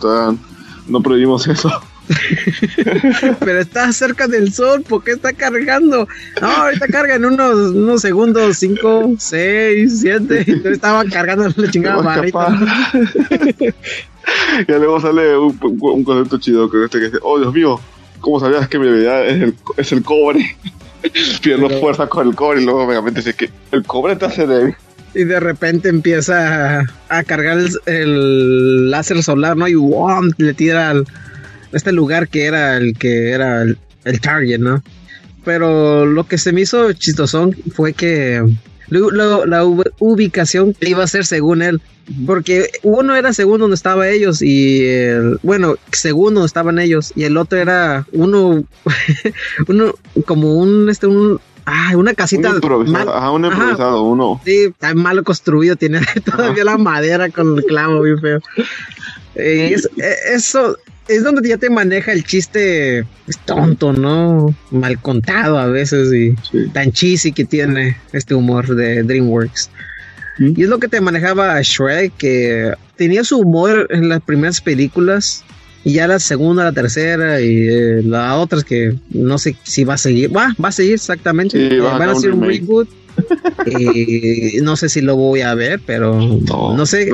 no 0.88 1.02
prohibimos 1.02 1.48
eso. 1.48 1.72
Pero 3.40 3.60
está 3.60 3.92
cerca 3.92 4.28
del 4.28 4.52
sol, 4.54 4.84
¿por 4.88 5.04
qué 5.04 5.12
está 5.12 5.34
cargando? 5.34 6.08
No, 6.42 6.48
ahorita 6.48 6.88
carga 6.88 7.16
en 7.16 7.26
unos, 7.26 7.72
unos 7.72 8.02
segundos, 8.02 8.58
5, 8.58 9.16
6, 9.18 10.00
7. 10.02 10.44
Entonces 10.48 10.72
estaba 10.74 11.06
cargando 11.06 11.48
la 11.48 11.72
chingada 11.72 12.02
barrita. 12.02 12.60
y 14.68 14.72
luego 14.72 15.00
sale 15.02 15.38
un, 15.38 15.54
concepto 16.04 16.38
chido 16.40 16.70
que 16.70 16.86
este 16.86 17.00
que 17.00 17.06
dice, 17.06 17.18
oh 17.22 17.40
Dios 17.40 17.54
mío, 17.54 17.80
¿cómo 18.20 18.40
sabías 18.40 18.68
que 18.68 18.80
mi 18.80 18.88
habilidad 18.88 19.26
es 19.28 19.42
el, 19.42 19.56
es 19.78 19.92
el 19.92 20.04
cobre? 20.04 20.56
Pierdo 21.42 21.70
fuerza 21.80 22.08
con 22.08 22.28
el 22.28 22.36
cobre 22.36 22.62
y 22.62 22.66
luego 22.66 22.86
megamente 22.86 23.22
dice 23.22 23.34
que 23.34 23.50
el 23.72 23.84
cobre 23.84 24.16
te 24.16 24.26
hace 24.26 24.46
débil. 24.46 24.76
Y 25.16 25.24
de 25.24 25.40
repente 25.40 25.90
empieza 25.90 26.86
a, 27.10 27.24
cargar 27.24 27.58
el, 27.58 27.70
el, 27.88 28.92
láser 28.92 29.24
solar, 29.24 29.58
¿no? 29.58 29.68
Y 29.68 29.74
¡wom! 29.74 30.32
le 30.38 30.54
tira 30.54 30.92
al, 30.92 31.08
este 31.72 31.92
lugar 31.92 32.28
que 32.28 32.46
era 32.46 32.78
el 32.78 32.96
que 32.98 33.32
era 33.32 33.64
el, 33.64 33.78
target, 34.22 34.60
¿no? 34.60 34.84
Pero 35.46 36.06
lo 36.06 36.28
que 36.28 36.38
se 36.38 36.52
me 36.52 36.62
hizo 36.62 36.92
chistosón 36.94 37.56
fue 37.74 37.94
que 37.94 38.44
la 38.90 39.64
ubicación 40.00 40.76
iba 40.82 41.04
a 41.04 41.08
ser 41.08 41.26
según 41.26 41.62
él. 41.62 41.82
Porque 42.26 42.70
uno 42.84 43.16
era 43.16 43.34
según 43.34 43.60
donde 43.60 43.76
estaban 43.76 44.08
ellos 44.10 44.42
y 44.42 44.84
bueno, 45.44 45.76
según 45.92 46.34
donde 46.34 46.48
estaban 46.48 46.80
ellos 46.80 47.14
y 47.16 47.24
el 47.24 47.38
otro 47.38 47.60
era 47.60 48.06
uno, 48.12 48.64
uno 49.68 49.94
como 50.26 50.56
un, 50.56 50.90
este, 50.90 51.08
un, 51.08 51.40
ah, 51.66 51.92
una 51.96 52.14
casita. 52.14 52.50
Un 52.50 52.56
improvisado, 52.56 53.16
ajá, 53.16 53.32
un 53.32 53.46
improvisado, 53.46 54.04
uno. 54.04 54.42
Sí, 54.44 54.66
está 54.66 54.94
mal 54.96 55.24
construido, 55.24 55.76
tiene 55.76 56.02
todavía 56.26 56.64
la 56.64 56.78
madera 56.78 57.30
con 57.30 57.58
el 57.58 57.64
clavo 57.66 58.02
bien 58.02 58.20
feo. 58.20 58.40
Eh, 59.36 59.76
eso, 60.34 60.78
es 61.08 61.24
donde 61.24 61.48
ya 61.48 61.58
te 61.58 61.70
maneja 61.70 62.12
el 62.12 62.24
chiste 62.24 63.00
es 63.28 63.38
tonto, 63.46 63.94
¿no? 63.94 64.54
Mal 64.72 65.00
contado 65.00 65.58
a 65.58 65.68
veces 65.68 66.14
y 66.14 66.36
tan 66.70 66.92
cheesy 66.92 67.32
que 67.32 67.46
tiene 67.46 67.98
este 68.14 68.36
humor 68.36 68.76
de 68.76 69.04
DreamWorks. 69.04 69.70
Y 70.40 70.64
es 70.64 70.70
lo 70.70 70.80
que 70.80 70.88
te 70.88 71.02
manejaba 71.02 71.62
Shrek, 71.62 72.14
que 72.18 72.74
tenía 72.96 73.24
su 73.24 73.40
humor 73.40 73.88
en 73.90 74.08
las 74.10 74.22
primeras 74.22 74.62
películas 74.62 75.44
y 75.84 75.94
ya 75.94 76.08
la 76.08 76.20
segunda, 76.20 76.64
la 76.64 76.72
tercera 76.72 77.42
y 77.42 77.68
eh, 77.68 78.02
las 78.04 78.38
otras 78.38 78.64
que 78.64 78.96
no 79.10 79.38
sé 79.38 79.56
si 79.64 79.84
va 79.84 79.96
a 79.96 79.98
seguir. 79.98 80.36
Va, 80.36 80.56
va 80.64 80.70
a 80.70 80.72
seguir 80.72 80.94
exactamente. 80.94 81.76
Eh, 81.76 81.80
van 81.80 82.02
a 82.02 82.12
hacer 82.12 82.32
un 82.32 82.44
reboot. 82.44 82.88
y 83.66 84.62
no 84.62 84.78
sé 84.78 84.88
si 84.88 85.02
lo 85.02 85.16
voy 85.16 85.42
a 85.42 85.54
ver, 85.56 85.82
pero 85.86 86.16
no, 86.16 86.86
sé. 86.86 87.10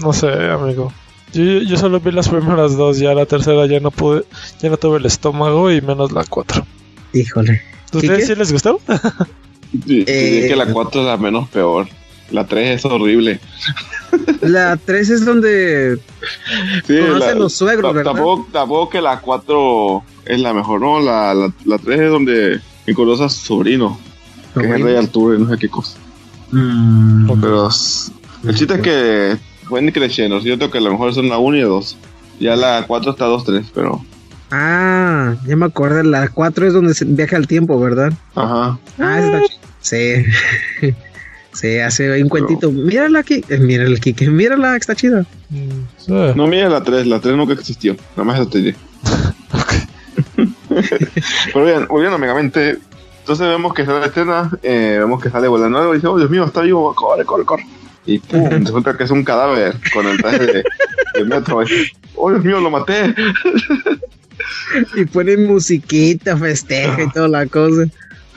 No, 0.00 0.12
sé, 0.12 0.28
amigo. 0.28 0.92
Yo, 1.32 1.42
yo 1.42 1.76
solo 1.78 2.00
vi 2.00 2.12
las 2.12 2.28
primeras 2.28 2.76
dos, 2.76 2.98
ya 2.98 3.14
la 3.14 3.24
tercera 3.24 3.64
ya 3.66 3.80
no 3.80 3.90
pude, 3.90 4.24
ya 4.60 4.68
no 4.68 4.76
tuve 4.76 4.98
el 4.98 5.06
estómago 5.06 5.70
y 5.72 5.80
menos 5.80 6.12
la 6.12 6.24
cuatro. 6.24 6.66
Híjole. 7.14 7.62
¿Ustedes 7.92 8.26
sí 8.26 8.34
les 8.34 8.52
gustó? 8.52 8.80
Sí, 9.86 10.04
Eh, 10.06 10.48
que 10.48 10.54
la 10.54 10.66
4 10.66 11.00
es 11.00 11.06
la 11.06 11.16
menos 11.16 11.48
peor. 11.48 11.88
La 12.32 12.46
3 12.46 12.78
es 12.78 12.84
horrible. 12.84 13.40
La 14.40 14.76
3 14.76 15.10
es 15.10 15.24
donde 15.24 15.98
Sí, 16.86 16.98
Conocen 16.98 17.38
los 17.38 17.52
suegros, 17.54 17.94
¿verdad? 17.94 18.12
Tampoco, 18.12 18.48
tampoco 18.52 18.90
que 18.90 19.00
la 19.00 19.20
4 19.20 20.02
es 20.26 20.40
la 20.40 20.54
mejor, 20.54 20.80
no. 20.80 21.00
La, 21.00 21.34
la, 21.34 21.52
la 21.64 21.78
3 21.78 22.00
es 22.00 22.10
donde 22.10 22.60
conoce 22.94 23.24
a 23.24 23.28
su 23.28 23.44
sobrino, 23.44 23.98
que 24.54 24.60
es 24.66 24.70
el 24.70 24.82
rey 24.82 24.96
Arturo 24.96 25.34
y 25.34 25.42
no 25.42 25.48
sé 25.48 25.56
qué 25.58 25.68
cosa. 25.68 25.98
Mm, 26.50 27.40
Pero 27.40 27.68
el 28.44 28.54
chiste 28.54 28.74
es 28.74 28.80
que 28.80 29.36
pueden 29.68 29.90
creciendo. 29.90 30.40
Cierto 30.40 30.70
que 30.70 30.78
a 30.78 30.82
lo 30.82 30.90
mejor 30.90 31.14
son 31.14 31.28
la 31.28 31.38
1 31.38 31.56
y 31.56 31.60
la 31.60 31.68
2. 31.68 31.96
Ya 32.40 32.56
la 32.56 32.84
4 32.86 33.12
está 33.12 33.26
2, 33.26 33.44
3, 33.44 33.66
pero. 33.74 34.04
Ah, 34.50 35.34
ya 35.46 35.56
me 35.56 35.66
acuerdo. 35.66 36.02
La 36.02 36.28
4 36.28 36.66
es 36.66 36.72
donde 36.74 36.94
se 36.94 37.04
viaja 37.04 37.36
el 37.36 37.46
tiempo, 37.46 37.78
¿verdad? 37.80 38.12
Ajá. 38.34 38.78
Ah, 38.98 39.18
esa 39.18 39.38
está. 39.38 39.56
Sí. 39.80 40.24
sí, 41.52 41.78
hace 41.78 42.22
un 42.22 42.28
cuentito. 42.28 42.70
Mírala 42.70 43.20
aquí. 43.20 43.44
Eh, 43.48 43.58
mírala 43.58 43.96
aquí. 43.96 44.12
Que 44.14 44.28
mírala, 44.28 44.76
está 44.76 44.94
chida. 44.94 45.24
Mm, 45.50 45.86
sí. 45.98 46.12
No 46.34 46.46
mira 46.46 46.68
la 46.68 46.82
3, 46.82 47.06
la 47.06 47.20
3 47.20 47.36
nunca 47.36 47.54
existió. 47.54 47.96
Nada 48.16 48.24
más 48.24 48.40
eso 48.40 48.48
te 48.48 48.58
diré. 48.58 48.76
Pero 51.52 51.64
bien, 51.64 51.86
volviendo 51.88 52.16
a 52.16 52.18
Megamente. 52.18 52.78
Entonces 53.20 53.46
vemos 53.46 53.72
que 53.72 53.84
sale 53.84 54.00
la 54.00 54.06
escena, 54.06 54.50
eh, 54.64 54.96
vemos 54.98 55.22
que 55.22 55.30
sale 55.30 55.46
volando 55.46 55.78
algo 55.78 55.92
y 55.92 55.98
dice, 55.98 56.08
oh 56.08 56.18
Dios 56.18 56.28
mío, 56.28 56.44
está 56.44 56.62
vivo, 56.62 56.92
corre, 56.92 57.24
corre, 57.24 57.44
corre. 57.44 57.66
Y 58.04 58.18
pum, 58.18 58.48
resulta 58.64 58.96
que 58.96 59.04
es 59.04 59.10
un 59.12 59.22
cadáver 59.22 59.76
con 59.92 60.08
el 60.08 60.20
traje 60.20 60.44
de, 60.44 60.64
de 61.14 61.24
metro. 61.24 61.62
Y, 61.62 61.66
oh 62.16 62.30
Dios 62.30 62.44
mío, 62.44 62.60
lo 62.60 62.70
maté. 62.70 63.14
Y 64.96 65.04
ponen 65.04 65.46
musiquita, 65.46 66.36
festeja 66.36 67.02
y 67.02 67.10
toda 67.10 67.28
la 67.28 67.46
cosa. 67.46 67.84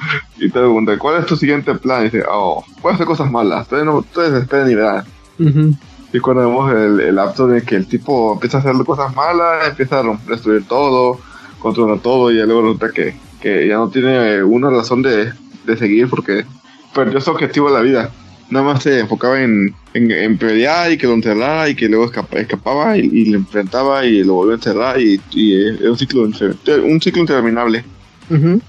Y 0.38 0.50
te 0.50 0.60
pregunta, 0.60 0.98
¿cuál 0.98 1.20
es 1.22 1.26
tu 1.26 1.36
siguiente 1.38 1.74
plan? 1.76 2.02
Y 2.02 2.06
dice, 2.06 2.24
oh, 2.30 2.63
voy 2.82 2.91
a 2.91 2.96
hacer 2.96 3.06
cosas 3.06 3.32
malas, 3.32 3.63
ustedes, 3.63 3.86
no, 3.86 3.98
ustedes 3.98 4.34
esperen 4.41 4.70
y 4.70 4.76
verán. 4.76 5.04
Ujú. 5.39 5.74
Y 6.13 6.20
cuando 6.20 6.48
vemos 6.48 6.72
el, 6.72 7.00
el 7.00 7.15
lapso 7.15 7.48
de 7.48 7.62
que 7.62 7.76
el 7.76 7.88
tipo 7.88 8.34
empieza 8.34 8.58
a 8.58 8.60
hacer 8.62 8.74
cosas 8.86 9.13
malas, 9.15 9.68
empieza 9.70 10.00
a 10.00 10.04
romper, 10.04 10.36
destruir 10.36 10.65
todo, 10.68 11.20
controlar 11.60 12.00
todo, 12.00 12.32
y 12.32 12.36
luego 12.36 12.62
resulta 12.62 12.89
que, 12.91 13.15
que 13.41 13.68
ya 13.68 13.76
no 13.78 13.89
tiene 13.89 14.44
una 14.44 14.70
razón 14.70 15.02
de, 15.02 15.32
de 15.65 15.78
seguir 15.78 16.10
porque 16.10 16.46
perdió 16.94 17.20
su 17.20 17.32
objetivo 17.32 17.68
de 17.70 17.74
la 17.74 17.82
vida. 17.82 18.12
Nada 18.50 18.65
más 18.65 18.84
se 18.84 19.00
enfocaba 19.00 19.41
en, 19.41 19.74
en, 19.94 20.12
en 20.12 20.38
pelear 20.38 20.91
y 20.91 20.98
que 20.98 21.08
lo 21.08 21.13
encerrara 21.15 21.68
y 21.68 21.76
que 21.76 21.89
luego 21.89 22.06
escapa- 22.06 22.38
escapaba 22.38 22.96
y, 22.98 23.02
y 23.02 23.26
le 23.26 23.38
enfrentaba 23.38 24.06
y 24.06 24.24
lo 24.24 24.36
volvió 24.36 24.54
a 24.54 24.58
encerrar 24.58 25.02
y, 25.02 25.20
y 25.32 25.54
eh, 25.56 25.78
era 25.82 25.91
un 25.91 25.98
ciclo, 25.98 26.22
un 26.22 27.02
ciclo 27.02 27.22
interminable. 27.22 27.84
Ujú. 28.30 28.62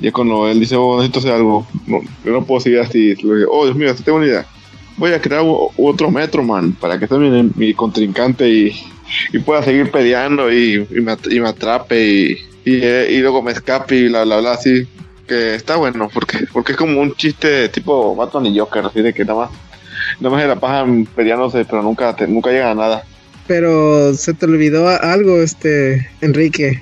Y 0.00 0.08
es 0.08 0.12
cuando 0.12 0.48
él 0.48 0.60
dice, 0.60 0.76
oh, 0.76 0.96
necesito 0.96 1.20
hacer 1.20 1.32
algo, 1.32 1.66
no, 1.86 2.00
yo 2.24 2.32
no 2.32 2.44
puedo 2.44 2.60
seguir 2.60 2.80
así. 2.80 3.14
Oh, 3.50 3.64
Dios 3.64 3.76
mío, 3.76 3.94
tengo 4.04 4.18
una 4.18 4.26
idea. 4.26 4.46
Voy 4.98 5.12
a 5.12 5.20
crear 5.20 5.42
otro 5.44 6.10
Metro 6.10 6.42
Man 6.42 6.72
para 6.72 6.98
que 6.98 7.06
sea 7.06 7.18
mi, 7.18 7.50
mi 7.54 7.74
contrincante 7.74 8.48
y, 8.48 8.72
pueda 9.44 9.62
seguir 9.62 9.90
peleando 9.90 10.52
y, 10.52 10.86
me, 10.90 11.12
atrape 11.48 12.02
y, 12.02 12.38
eh, 12.64 13.08
y 13.10 13.18
luego 13.18 13.42
me 13.42 13.52
escape 13.52 13.96
y 13.96 14.08
bla, 14.08 14.24
bla, 14.24 14.38
bla, 14.40 14.52
así. 14.52 14.86
Que 15.26 15.54
está 15.54 15.76
bueno, 15.76 16.08
porque, 16.12 16.46
porque 16.52 16.72
es 16.72 16.78
como 16.78 17.00
un 17.00 17.14
chiste 17.14 17.68
tipo 17.68 18.14
Batman 18.14 18.46
y 18.46 18.58
Joker, 18.58 18.84
así 18.86 19.02
de 19.02 19.12
que 19.12 19.24
nada 19.24 19.40
más, 19.40 19.50
nada 20.20 20.34
más 20.34 20.42
se 20.42 20.48
la 20.48 20.60
pasan 20.60 21.06
peleándose, 21.16 21.64
pero 21.64 21.82
nunca, 21.82 22.14
te- 22.14 22.28
nunca 22.28 22.50
llegan 22.50 22.78
a 22.78 22.82
nada. 22.82 23.04
Pero 23.46 24.14
se 24.14 24.34
te 24.34 24.46
olvidó 24.46 24.88
algo, 24.88 25.40
este, 25.42 26.08
Enrique. 26.20 26.80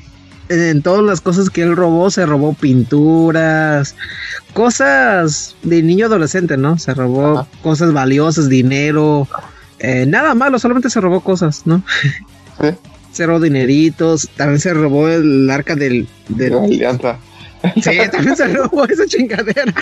En, 0.49 0.83
todas 0.83 1.03
las 1.05 1.21
cosas 1.21 1.49
que 1.51 1.63
él 1.63 1.75
robó, 1.75 2.11
se 2.11 2.27
robó 2.27 2.53
pinturas, 2.55 3.95
cosas 4.53 5.57
de 5.63 5.83
niño 5.83 6.07
adolescente, 6.07 6.57
¿no? 6.57 6.79
Se 6.79 6.93
robó 6.95 7.39
Ajá. 7.41 7.49
cosas 7.63 7.93
valiosas, 7.93 8.49
dinero, 8.49 9.27
eh, 9.79 10.05
nada 10.07 10.35
malo, 10.35 10.59
solamente 10.59 10.91
se 10.91 11.01
robó 11.01 11.21
cosas, 11.21 11.63
¿no? 11.65 11.83
Sí. 12.61 12.69
Se 13.15 13.27
robó 13.27 13.39
dineritos, 13.39 14.29
también 14.37 14.59
se 14.59 14.75
robó 14.75 15.09
el 15.09 15.49
arca 15.49 15.77
del... 15.77 16.09
De 16.29 16.47
del 16.51 16.53
la 16.57 16.63
alianza. 16.65 17.17
sí, 17.77 17.91
también 18.11 18.37
se 18.37 18.49
robó 18.49 18.85
esa 18.87 19.07
chingadera. 19.07 19.73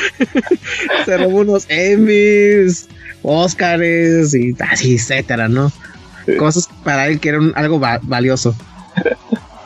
se 1.06 1.16
robó 1.16 1.38
unos 1.38 1.64
Emmys, 1.70 2.88
Oscars 3.22 4.34
y 4.34 4.54
así, 4.60 4.96
etcétera, 4.96 5.48
¿no? 5.48 5.72
Sí. 6.26 6.36
Cosas 6.36 6.68
para 6.84 7.06
él 7.08 7.20
que 7.20 7.30
eran 7.30 7.52
algo 7.56 7.80
va- 7.80 8.00
valioso. 8.02 8.54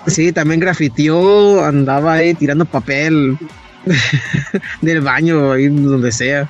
Sí, 0.06 0.32
también 0.32 0.60
grafiteó, 0.60 1.64
andaba 1.64 2.14
ahí 2.14 2.34
tirando 2.34 2.64
papel 2.64 3.36
del 4.82 5.00
baño, 5.00 5.52
ahí 5.52 5.68
donde 5.68 6.12
sea. 6.12 6.48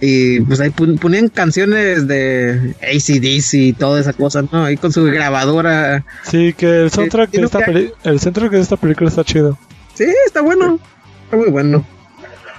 Y 0.00 0.40
pues 0.42 0.60
ahí 0.60 0.70
pon- 0.70 0.96
ponían 0.96 1.28
canciones 1.28 2.06
de 2.06 2.74
ACDC 2.82 3.54
y 3.54 3.72
toda 3.72 3.98
esa 4.00 4.12
cosa, 4.12 4.42
¿no? 4.52 4.64
Ahí 4.64 4.76
con 4.76 4.92
su 4.92 5.02
grabadora. 5.04 6.04
Sí, 6.22 6.54
que 6.56 6.82
el 6.82 6.90
soundtrack 6.90 7.26
de 7.26 7.30
tiene 7.32 7.46
esta 7.46 7.64
que- 7.64 7.92
el 8.04 8.20
soundtrack 8.20 8.52
de 8.52 8.60
esta 8.60 8.76
película 8.76 9.08
está 9.10 9.24
chido. 9.24 9.58
Sí, 9.94 10.04
está 10.26 10.40
bueno. 10.40 10.78
Está 11.24 11.36
muy 11.36 11.50
bueno. 11.50 11.84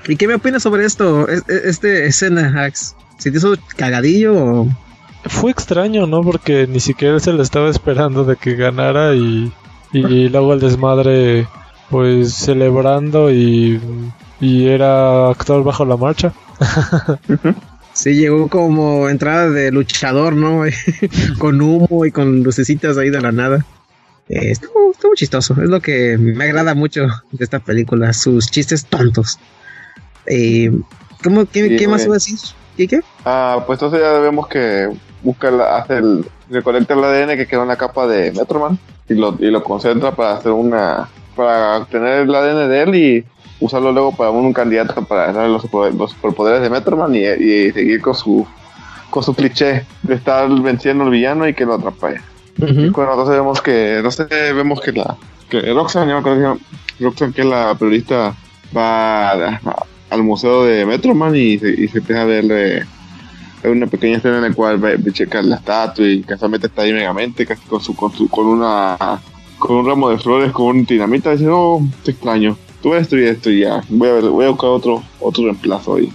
¿Y 0.08 0.17
qué 0.17 0.28
me 0.28 0.34
opinas 0.36 0.63
sobre 0.63 0.86
esto? 0.86 1.30
Es- 1.30 1.43
es- 1.47 1.63
Este 1.65 2.08
escena, 2.08 2.63
Ax. 2.65 2.95
¿Si 3.17 3.32
te 3.32 3.38
hizo 3.38 3.56
cagadillo 3.78 4.34
o.? 4.36 4.69
Fue 5.25 5.52
extraño, 5.52 6.08
¿no? 6.08 6.21
Porque 6.23 6.67
ni 6.67 6.80
siquiera 6.82 7.19
se 7.19 7.32
le 7.34 7.41
estaba 7.43 7.69
esperando 7.69 8.23
de 8.25 8.36
que 8.38 8.56
ganara 8.56 9.13
y, 9.15 9.52
y 9.93 10.30
luego 10.30 10.54
el 10.54 10.60
desmadre, 10.60 11.47
pues 11.89 12.34
celebrando 12.34 13.32
y, 13.32 13.80
y 14.39 14.67
era 14.67 15.30
actuar 15.30 15.63
bajo 15.63 15.86
la 15.86 15.97
marcha. 15.97 16.34
Sí, 17.91 18.13
llegó 18.15 18.47
como 18.47 19.10
entrada 19.10 19.49
de 19.49 19.71
luchador, 19.71 20.34
¿no? 20.34 20.63
con 21.38 21.60
humo 21.60 22.06
y 22.06 22.12
con 22.12 22.43
lucecitas 22.43 22.97
ahí 22.97 23.10
de 23.10 23.19
la 23.19 23.34
nada. 23.34 23.65
Eh, 24.30 24.52
estuvo, 24.52 24.91
estuvo 24.93 25.15
chistoso. 25.15 25.56
Es 25.62 25.67
lo 25.67 25.82
que 25.82 26.17
me 26.17 26.45
agrada 26.45 26.75
mucho 26.75 27.02
de 27.32 27.43
esta 27.43 27.60
película. 27.60 28.13
Sus 28.13 28.49
chistes 28.52 28.86
tontos. 28.86 29.38
Eh, 30.28 30.71
¿cómo, 31.21 31.45
qué, 31.45 31.67
Sí, 31.67 31.75
qué 31.75 31.88
más 31.89 32.06
iba 32.06 32.13
a 32.13 32.17
decir? 32.17 32.38
¿Qué 32.78 32.88
qué? 32.88 33.02
Ah, 33.25 33.63
pues 33.67 33.78
entonces 33.78 33.99
ya 33.99 34.19
vemos 34.19 34.47
que 34.47 34.88
busca, 35.21 35.52
la- 35.52 35.80
hace 35.80 35.97
el, 35.97 36.25
recolecta 36.49 36.93
el 36.93 37.04
ADN 37.04 37.36
que 37.36 37.47
quedó 37.47 37.63
en 37.63 37.67
la 37.69 37.75
capa 37.78 38.08
de 38.08 38.32
Metroman 38.32 38.80
y 39.10 39.13
lo, 39.15 39.36
y 39.39 39.50
lo 39.52 39.63
concentra 39.63 40.12
para 40.12 40.34
hacer 40.36 40.52
una, 40.52 41.10
para 41.36 41.78
obtener 41.78 42.22
el 42.22 42.34
ADN 42.36 42.69
de 42.69 42.82
él 42.84 42.95
y 42.95 43.24
usarlo 43.60 43.91
luego 43.91 44.15
para 44.15 44.30
un, 44.30 44.54
candidato 44.54 45.04
para 45.06 45.34
darle 45.34 45.52
los, 45.54 45.65
los 45.95 46.12
superpoderes 46.12 46.62
de 46.62 46.69
Metroman 46.69 47.13
y, 47.15 47.19
y 47.26 47.72
seguir 47.72 48.02
con 48.02 48.15
su, 48.15 48.45
con 49.10 49.24
su 49.24 49.34
cliché 49.34 49.86
de 50.04 50.15
estar 50.15 50.50
venciendo 50.62 51.04
al 51.04 51.10
villano 51.10 51.48
y 51.48 51.54
que 51.54 51.65
lo 51.65 51.74
atrapa. 51.76 52.12
Y 52.12 52.89
bueno, 52.89 53.12
entonces 53.12 53.36
vemos 53.36 53.62
que, 53.62 54.00
no 54.04 54.12
sé, 54.12 54.26
vemos 54.54 54.80
que 54.82 54.91
la, 54.91 55.15
que 55.50 55.62
Roxanne, 55.74 56.08
yo 56.12 56.13
me 56.15 56.19
acuerdo 56.19 56.58
que 56.98 57.04
Roxanne, 57.06 57.34
que 57.34 57.41
es 57.41 57.48
la 57.48 57.74
periodista, 57.76 58.34
va 58.76 59.30
a- 59.32 59.34
a- 59.65 59.86
al 60.10 60.24
museo 60.24 60.65
de 60.65 60.86
Metroman 60.86 61.36
y 61.36 61.58
se, 61.60 61.69
y 61.69 61.88
se 61.88 62.00
empieza 62.00 62.22
a 62.24 62.26
verle 62.26 62.86
hay 63.63 63.72
una 63.72 63.88
pequeña 63.88 64.17
escena 64.17 64.38
en 64.38 64.43
la 64.43 64.54
cual 64.54 64.78
ve, 64.78 64.95
ve 64.98 65.12
checar 65.12 65.43
la 65.45 65.58
estatua 65.58 66.08
y 66.08 66.22
casualmente 66.24 66.67
está 66.67 66.84
ahí 66.84 66.93
Megamente 66.93 67.45
casi 67.45 67.62
con 67.67 67.82
su, 67.82 67.95
con 67.95 68.12
su, 68.13 68.28
con 68.30 68.45
una 68.48 68.98
con 69.58 69.76
un 69.78 69.86
ramo 69.86 70.10
de 70.10 70.17
flores 70.17 70.52
con 70.52 70.67
un 70.67 70.86
dinamita 70.86 71.34
y 71.34 71.38
dice 71.38 71.50
oh 71.52 71.82
te 72.04 72.12
extraño 72.12 72.58
tú 72.82 72.89
vas 72.89 72.95
a 72.95 73.00
destruir 73.00 73.28
esto 73.28 73.50
y 73.52 73.60
ya 73.62 73.84
voy 73.89 74.08
a 74.08 74.13
ver, 74.13 74.24
voy 74.26 74.45
a 74.45 74.50
buscar 74.50 74.69
otro 74.69 75.04
otro 75.19 75.43
reemplazo 75.43 75.95
ahí 75.95 76.10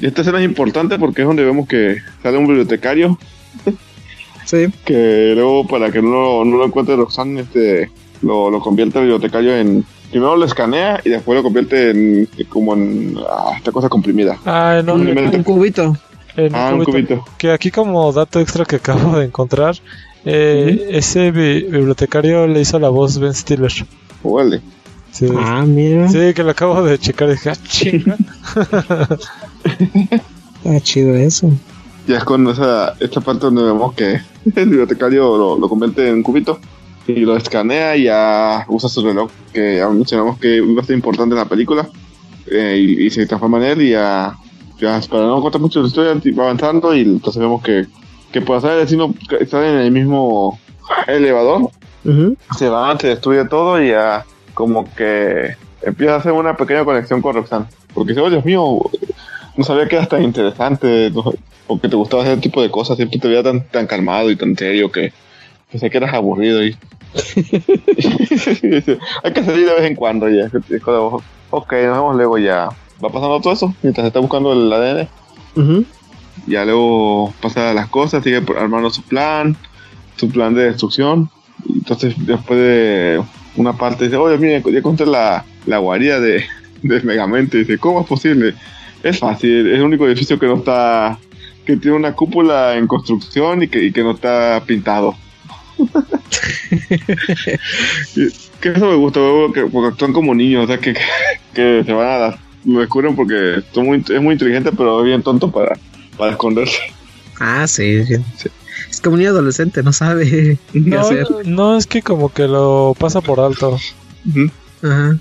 y 0.00 0.06
esta 0.06 0.22
escena 0.22 0.38
es 0.40 0.44
importante 0.44 0.98
porque 0.98 1.20
es 1.22 1.26
donde 1.28 1.44
vemos 1.44 1.68
que 1.68 1.98
sale 2.22 2.36
un 2.38 2.46
bibliotecario 2.46 3.16
Sí. 4.44 4.66
que 4.84 5.32
luego 5.36 5.66
para 5.68 5.92
que 5.92 6.02
no, 6.02 6.10
lo- 6.10 6.44
no 6.44 6.56
lo 6.56 6.64
encuentre 6.64 6.96
Roxanne 6.96 7.42
este 7.42 7.90
lo, 8.22 8.50
lo 8.50 8.58
convierte 8.60 8.98
el 8.98 9.04
bibliotecario 9.04 9.54
en 9.56 9.84
primero 10.10 10.34
lo 10.36 10.44
escanea 10.44 11.00
y 11.04 11.10
después 11.10 11.36
lo 11.36 11.42
convierte 11.44 11.90
en 11.90 12.28
como 12.48 12.74
en 12.74 13.14
ah, 13.30 13.52
esta 13.56 13.70
cosa 13.70 13.88
comprimida 13.88 14.36
Ah, 14.44 14.82
no, 14.84 14.94
Un. 14.94 15.06
Un 15.16 15.42
cubito. 15.44 15.96
En 16.36 16.54
ah 16.54 16.72
un 16.74 16.84
cubito 16.84 17.24
Que 17.38 17.50
aquí 17.52 17.70
como 17.70 18.12
dato 18.12 18.40
extra 18.40 18.64
que 18.64 18.76
acabo 18.82 19.18
de 19.18 19.26
encontrar, 19.26 19.76
eh, 20.24 20.88
ese 20.90 21.30
bi- 21.30 21.62
bibliotecario 21.64 22.46
le 22.46 22.60
hizo 22.60 22.78
la 22.78 22.88
voz 22.88 23.18
Ben 23.18 23.34
Stiller. 23.34 23.72
Sí, 25.12 25.26
Ah, 25.36 25.64
mira. 25.66 26.08
sí 26.08 26.32
que 26.34 26.42
lo 26.44 26.50
acabo 26.50 26.82
de 26.84 26.98
checar 26.98 27.28
y 27.28 27.32
dije, 27.32 27.50
ah, 27.50 27.56
chinga. 27.66 28.16
Está 29.64 30.80
chido 30.82 31.14
eso. 31.16 31.50
Ya 32.06 32.18
es 32.18 32.24
con 32.24 32.46
esa, 32.48 32.94
esta 33.00 33.20
parte 33.20 33.46
donde 33.46 33.62
vemos 33.62 33.92
que 33.94 34.20
el 34.56 34.68
bibliotecario 34.68 35.36
lo, 35.36 35.58
lo 35.58 35.68
convierte 35.68 36.08
en 36.08 36.16
un 36.16 36.22
cubito 36.22 36.58
y 37.06 37.20
lo 37.20 37.36
escanea 37.36 37.96
y 37.96 38.04
ya 38.04 38.64
usa 38.68 38.88
su 38.88 39.02
reloj, 39.04 39.30
que 39.52 39.76
ya 39.78 39.88
mencionamos 39.88 40.38
que 40.38 40.56
iba 40.56 40.80
a 40.82 40.84
ser 40.84 40.94
importante 40.96 41.34
en 41.34 41.38
la 41.40 41.48
película, 41.48 41.88
eh, 42.50 42.76
y, 42.78 43.06
y 43.06 43.10
se 43.10 43.26
transforma 43.26 43.58
en 43.58 43.64
él 43.64 43.82
y 43.82 43.90
ya, 43.90 44.36
ya 44.80 45.00
para 45.08 45.24
no 45.24 45.40
contar 45.40 45.60
mucho 45.60 45.80
la 45.80 45.88
historia, 45.88 46.14
va 46.38 46.44
avanzando 46.44 46.94
y 46.94 47.02
entonces 47.02 47.40
vemos 47.40 47.62
que, 47.62 47.86
que 48.32 48.40
por 48.40 48.56
hacer 48.56 48.72
el 48.72 48.78
destino 48.80 49.14
está 49.38 49.66
en 49.68 49.76
el 49.76 49.90
mismo 49.90 50.58
elevador, 51.06 51.70
se 52.56 52.68
va, 52.68 52.98
se 52.98 53.08
destruye 53.08 53.44
todo 53.46 53.82
y 53.82 53.88
ya 53.88 54.24
como 54.54 54.92
que 54.94 55.54
empieza 55.82 56.14
a 56.14 56.18
hacer 56.18 56.32
una 56.32 56.56
pequeña 56.56 56.84
conexión 56.84 57.20
con 57.22 57.34
Roxanne. 57.34 57.66
Porque 57.94 58.12
dice, 58.12 58.20
oh 58.22 58.30
Dios 58.30 58.44
mío, 58.44 58.78
no 59.56 59.64
sabía 59.64 59.86
que 59.88 59.96
eras 59.96 60.08
tan 60.08 60.22
interesante, 60.22 61.10
no- 61.10 61.32
o 61.66 61.80
que 61.80 61.88
te 61.88 61.96
gustaba 61.96 62.24
ese 62.24 62.36
tipo 62.38 62.62
de 62.62 62.70
cosas, 62.70 62.96
siempre 62.96 63.18
te 63.20 63.28
veía 63.28 63.42
tan, 63.42 63.62
tan 63.68 63.86
calmado 63.86 64.30
y 64.30 64.36
tan 64.36 64.56
serio 64.56 64.90
que 64.90 65.12
pensé 65.70 65.88
que 65.90 65.98
eras 65.98 66.14
aburrido 66.14 66.64
y... 66.64 66.76
Hay 69.24 69.32
que 69.32 69.44
salir 69.44 69.66
de 69.68 69.74
vez 69.74 69.84
en 69.84 69.94
cuando 69.96 70.28
ya. 70.28 70.48
Ok, 71.50 71.72
nos 71.72 71.96
vemos 71.96 72.16
luego 72.16 72.38
ya. 72.38 72.68
Va 73.02 73.08
pasando 73.08 73.40
todo 73.40 73.52
eso 73.52 73.74
mientras 73.82 74.06
está 74.06 74.20
buscando 74.20 74.52
el 74.52 74.72
ADN. 74.72 75.08
Ujú. 75.56 75.84
Ya 76.46 76.64
luego 76.64 77.32
pasa 77.40 77.72
las 77.74 77.88
cosas, 77.88 78.22
sigue 78.24 78.42
armando 78.58 78.90
su 78.90 79.02
plan, 79.02 79.56
su 80.16 80.28
plan 80.30 80.54
de 80.54 80.64
destrucción. 80.64 81.30
Entonces, 81.68 82.14
después 82.26 82.58
de 82.58 83.22
una 83.56 83.72
parte, 83.74 84.04
dice: 84.04 84.16
Oye, 84.16 84.38
mire, 84.38 84.62
ya 84.70 84.78
encontré 84.78 85.06
la, 85.06 85.44
la 85.66 85.78
guarida 85.78 86.20
de, 86.20 86.44
de 86.82 87.00
Megamente. 87.02 87.58
Dice: 87.58 87.78
¿Cómo 87.78 88.00
es 88.00 88.06
posible? 88.06 88.54
Es 89.02 89.18
fácil, 89.18 89.66
es 89.68 89.76
el 89.76 89.82
único 89.82 90.06
edificio 90.06 90.38
que 90.38 90.46
no 90.46 90.56
está. 90.56 91.18
que 91.64 91.76
tiene 91.76 91.96
una 91.96 92.14
cúpula 92.14 92.76
en 92.76 92.86
construcción 92.86 93.62
y 93.62 93.68
que, 93.68 93.82
y 93.84 93.92
que 93.92 94.02
no 94.02 94.12
está 94.12 94.62
pintado. 94.66 95.14
Que 98.60 98.68
eso 98.68 98.86
me 98.86 98.94
gusta, 98.96 99.20
porque 99.72 99.88
actúan 99.88 100.12
como 100.12 100.34
niños, 100.34 100.64
o 100.64 100.66
sea, 100.66 100.78
que, 100.78 100.92
que, 100.92 101.00
que 101.54 101.82
se 101.84 101.92
van 101.92 102.06
a 102.08 102.18
las. 102.18 102.36
Lo 102.64 102.80
descubren 102.80 103.16
porque 103.16 103.62
muy, 103.76 104.04
es 104.08 104.20
muy 104.22 104.32
inteligente, 104.34 104.70
pero 104.76 105.00
es 105.00 105.06
bien 105.06 105.22
tonto 105.22 105.50
para, 105.50 105.78
para 106.16 106.32
esconderse. 106.32 106.78
Ah, 107.38 107.66
sí, 107.66 108.04
sí. 108.06 108.16
Es 108.90 109.00
como 109.00 109.14
un 109.14 109.20
niño 109.20 109.30
adolescente, 109.30 109.82
no 109.82 109.92
sabe 109.92 110.58
qué 110.72 110.78
No, 110.80 111.00
hacer. 111.00 111.26
no, 111.46 111.76
es 111.76 111.86
que 111.86 112.02
como 112.02 112.32
que 112.32 112.46
lo 112.48 112.94
pasa 112.98 113.20
por 113.20 113.40
alto. 113.40 113.78
Ajá. 114.82 115.16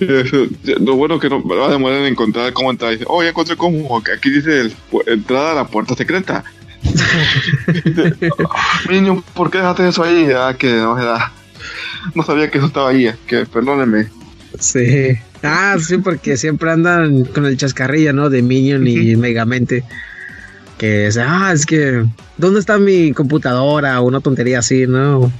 Lo 0.00 0.96
bueno 0.96 1.18
que 1.18 1.28
no 1.28 1.42
va 1.46 1.66
a 1.66 1.70
demorar 1.70 1.98
en 2.00 2.06
encontrar 2.06 2.52
cómo 2.52 2.70
entrar. 2.70 2.92
Dice, 2.92 3.04
oh, 3.08 3.22
ya 3.22 3.30
encontré 3.30 3.56
cómo. 3.56 3.96
Aquí 3.98 4.30
dice 4.30 4.60
el- 4.60 4.74
entrada 5.06 5.52
a 5.52 5.54
la 5.54 5.66
puerta 5.66 5.94
secreta. 5.94 6.44
Dice, 7.84 8.14
"Oh, 8.38 8.90
niño, 8.90 9.22
¿por 9.34 9.50
qué 9.50 9.58
dejaste 9.58 9.88
eso 9.88 10.02
ahí? 10.04 10.28
Ah, 10.36 10.54
que 10.58 10.72
no 10.72 10.98
era. 10.98 11.32
No 12.14 12.22
sabía 12.22 12.50
que 12.50 12.58
eso 12.58 12.68
estaba 12.68 12.90
ahí. 12.90 13.10
Que 13.26 13.44
perdóneme. 13.44 14.06
Sí. 14.60 15.16
Ah, 15.42 15.76
sí, 15.80 15.98
porque 15.98 16.36
siempre 16.36 16.70
andan 16.70 17.24
con 17.26 17.46
el 17.46 17.56
chascarrillo, 17.56 18.12
¿no? 18.12 18.30
De 18.30 18.42
Minion 18.42 18.86
y 18.86 19.16
Megamente. 19.16 19.84
Que 20.78 21.06
es, 21.06 21.16
ah, 21.18 21.52
es 21.54 21.64
que, 21.64 22.04
¿dónde 22.36 22.60
está 22.60 22.78
mi 22.78 23.12
computadora? 23.12 24.00
O 24.00 24.06
una 24.06 24.20
tontería 24.20 24.58
así, 24.58 24.86
¿no? 24.86 25.32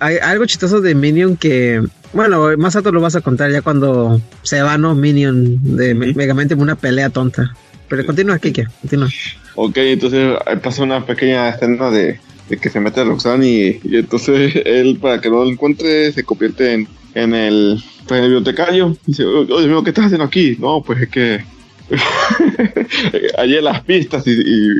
Hay 0.00 0.16
algo 0.18 0.44
chistoso 0.46 0.80
de 0.80 0.94
Minion 0.94 1.36
que, 1.36 1.82
bueno, 2.12 2.56
más 2.58 2.76
alto 2.76 2.92
lo 2.92 3.00
vas 3.00 3.16
a 3.16 3.20
contar 3.20 3.50
ya 3.50 3.62
cuando 3.62 4.20
se 4.42 4.62
va, 4.62 4.76
¿no? 4.78 4.94
Minion 4.94 5.76
de 5.76 5.94
Me- 5.94 6.10
Ujú. 6.10 6.18
Megamente 6.18 6.54
en 6.54 6.60
una 6.60 6.76
pelea 6.76 7.10
tonta. 7.10 7.54
Pero 7.88 8.04
continúa, 8.06 8.38
Kike, 8.38 8.66
continúa. 8.82 9.08
Ok, 9.56 9.76
entonces 9.78 10.36
ahí 10.46 10.56
pasa 10.56 10.82
una 10.82 11.04
pequeña 11.04 11.48
escena 11.50 11.90
de, 11.90 12.18
de 12.48 12.56
que 12.56 12.68
se 12.70 12.80
mete 12.80 13.00
a 13.00 13.04
Roxanne 13.04 13.46
y, 13.48 13.80
y 13.84 13.96
entonces 13.96 14.52
él, 14.64 14.98
para 15.00 15.20
que 15.20 15.30
no 15.30 15.44
lo 15.44 15.50
encuentre, 15.50 16.12
se 16.12 16.22
convierte 16.24 16.72
en, 16.74 16.88
en, 17.14 17.34
el, 17.34 17.82
pues, 18.06 18.18
en 18.18 18.24
el 18.24 18.30
bibliotecario. 18.32 18.96
Y 19.06 19.10
dice, 19.12 19.24
"Oh, 19.24 19.40
oye, 19.40 19.64
amigo, 19.64 19.82
¿qué 19.84 19.90
estás 19.90 20.06
haciendo 20.06 20.24
aquí? 20.24 20.56
No, 20.58 20.82
pues 20.82 21.02
es 21.02 21.08
que 21.08 21.44
hallé 23.38 23.60
las 23.62 23.82
pistas 23.82 24.26
y, 24.26 24.30
y, 24.30 24.34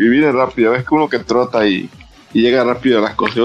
y 0.07 0.09
vine 0.09 0.33
rápido. 0.33 0.73
Ves 0.73 0.85
que 0.87 0.95
uno 0.95 1.09
que 1.09 1.19
trota 1.21 1.67
y, 1.67 1.89
y 2.33 2.41
llega 2.43 2.65
rápido 2.65 2.99
a 2.99 3.03
las 3.03 3.15
cosas. 3.15 3.39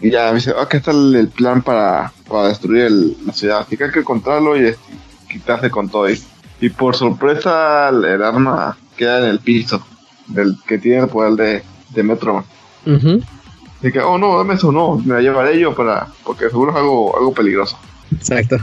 Y 0.00 0.10
ya 0.10 0.28
me 0.30 0.36
dice, 0.36 0.50
acá 0.50 0.78
está 0.78 0.90
el, 0.90 1.14
el 1.14 1.28
plan 1.28 1.62
para, 1.62 2.12
para 2.28 2.48
destruir 2.48 2.84
el- 2.84 3.16
la 3.26 3.32
ciudad. 3.32 3.60
Así 3.60 3.76
que 3.76 3.84
hay 3.84 3.90
que 3.90 4.00
encontrarlo 4.00 4.56
y, 4.60 4.74
quitarse 5.30 5.70
con 5.70 5.88
todo. 5.88 6.10
Y, 6.10 6.20
y 6.60 6.68
por 6.70 6.94
sorpresa, 6.96 7.88
el, 7.88 8.04
el 8.04 8.22
arma 8.22 8.76
queda 8.96 9.20
en 9.20 9.24
el 9.30 9.38
piso 9.38 9.82
del 10.26 10.56
que 10.66 10.78
tiene 10.78 11.04
el 11.04 11.08
poder 11.08 11.32
de, 11.34 11.62
de 11.90 12.02
Metro. 12.02 12.44
Ujú. 12.86 13.22
Así 13.78 13.90
que, 13.92 14.00
oh 14.00 14.18
no, 14.18 14.36
dame 14.38 14.54
eso, 14.54 14.70
no, 14.70 14.96
me 15.04 15.14
la 15.14 15.20
llevaré 15.20 15.58
yo 15.58 15.74
para, 15.74 16.06
porque 16.24 16.48
seguro 16.50 16.70
es 16.72 16.76
algo, 16.76 17.16
algo 17.16 17.32
peligroso. 17.32 17.78
Exacto. 18.12 18.58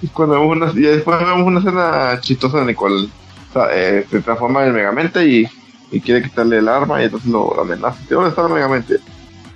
Y 0.00 0.06
cuando 0.12 0.40
vemos 0.40 0.56
una, 0.56 0.72
y 0.72 0.82
después 0.82 1.18
vemos 1.18 1.42
una 1.42 1.58
escena 1.58 2.20
chistosa 2.20 2.60
en 2.60 2.68
la 2.68 2.74
cual 2.74 3.10
o 3.50 3.52
sea, 3.52 3.68
eh, 3.72 4.06
se 4.10 4.20
transforma 4.20 4.64
en 4.66 4.74
Megamente 4.74 5.26
y, 5.26 5.48
y 5.90 6.00
quiere 6.00 6.22
quitarle 6.22 6.58
el 6.58 6.68
arma 6.68 7.00
y 7.00 7.04
entonces 7.04 7.30
lo, 7.30 7.60
amenaza. 7.60 7.98
Dice, 8.00 8.14
¿Dónde 8.14 8.30
está 8.30 8.46
el 8.46 8.52
Megamente? 8.52 8.96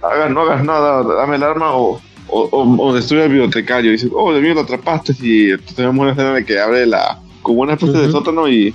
Hagas, 0.03 0.31
no 0.31 0.41
hagas 0.41 0.65
nada, 0.65 1.03
dame 1.03 1.37
el 1.37 1.43
arma 1.43 1.73
o, 1.73 2.01
o, 2.29 2.41
o, 2.41 2.83
o 2.83 2.95
destruye 2.95 3.25
al 3.25 3.29
bibliotecario. 3.29 3.91
Y 3.91 3.95
dice, 3.95 4.09
oh, 4.13 4.33
de 4.33 4.41
mí 4.41 4.53
lo 4.53 4.63
atrapaste. 4.63 5.15
Y 5.21 5.51
entonces 5.51 5.77
vemos 5.77 5.99
una 5.99 6.13
escena 6.13 6.29
en 6.29 6.35
la 6.35 6.43
que 6.43 6.59
abre 6.59 6.87
la, 6.87 7.21
como 7.43 7.61
una 7.63 7.75
especie 7.75 8.01
de 8.01 8.11
sótano 8.11 8.49
y, 8.49 8.75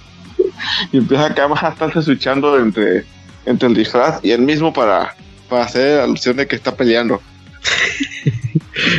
y 0.92 0.98
empieza 0.98 1.26
acá 1.26 1.48
más 1.48 1.64
a 1.64 1.70
estarse 1.70 2.02
switchando 2.02 2.58
entre, 2.60 3.06
entre 3.46 3.68
el 3.68 3.76
disfraz 3.76 4.20
y 4.24 4.32
el 4.32 4.42
mismo 4.42 4.72
para, 4.74 5.16
para 5.50 5.64
hacer 5.66 6.00
alusión 6.00 6.38
de 6.38 6.48
que 6.48 6.56
está 6.56 6.76
peleando. 6.76 7.22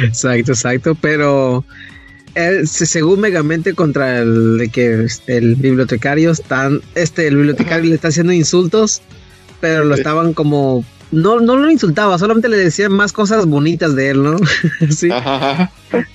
Exacto, 0.04 0.52
exacto, 0.52 0.94
pero 1.00 1.64
eh, 2.34 2.62
se- 2.66 2.86
según 2.86 3.20
Megamente 3.20 3.74
contra 3.74 4.18
el 4.20 4.58
de 4.58 4.68
que 4.68 5.04
este, 5.04 5.38
el 5.38 5.54
bibliotecario 5.56 6.30
están, 6.30 6.80
este, 6.94 7.26
el 7.26 7.36
bibliotecario 7.36 7.88
le 7.88 7.94
está 7.94 8.08
haciendo 8.08 8.32
insultos, 8.32 9.02
pero 9.60 9.84
lo 9.84 9.94
estaban 9.94 10.34
como 10.34 10.84
no, 11.10 11.40
no 11.40 11.56
lo 11.56 11.70
insultaba, 11.70 12.18
solamente 12.18 12.48
le 12.48 12.58
decían 12.58 12.92
más 12.92 13.12
cosas 13.12 13.46
bonitas 13.46 13.94
de 13.96 14.10
él, 14.10 14.22
¿no? 14.22 14.36
sí, 14.90 15.10
ajá. 15.10 15.70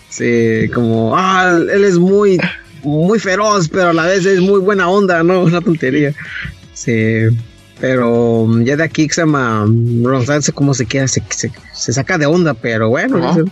sí, 0.09 0.69
como 0.73 1.17
ah, 1.17 1.57
él 1.57 1.83
es 1.83 1.97
muy, 1.97 2.39
muy 2.83 3.17
feroz, 3.19 3.69
pero 3.69 3.89
a 3.89 3.93
la 3.93 4.05
vez 4.05 4.25
es 4.25 4.39
muy 4.39 4.59
buena 4.59 4.87
onda, 4.89 5.23
¿no? 5.23 5.41
Una 5.43 5.61
tontería. 5.61 6.13
Sí. 6.73 7.27
Pero 7.83 8.45
mm, 8.47 8.63
ya 8.63 8.77
de 8.77 8.83
aquí 8.85 9.09
Roxanne 9.09 10.41
se 10.41 10.53
como 10.53 10.73
se 10.73 10.85
queda, 10.85 11.05
se, 11.09 11.21
se, 11.31 11.51
se 11.73 11.91
saca 11.91 12.17
de 12.17 12.25
onda, 12.25 12.53
pero 12.53 12.87
bueno, 12.87 13.45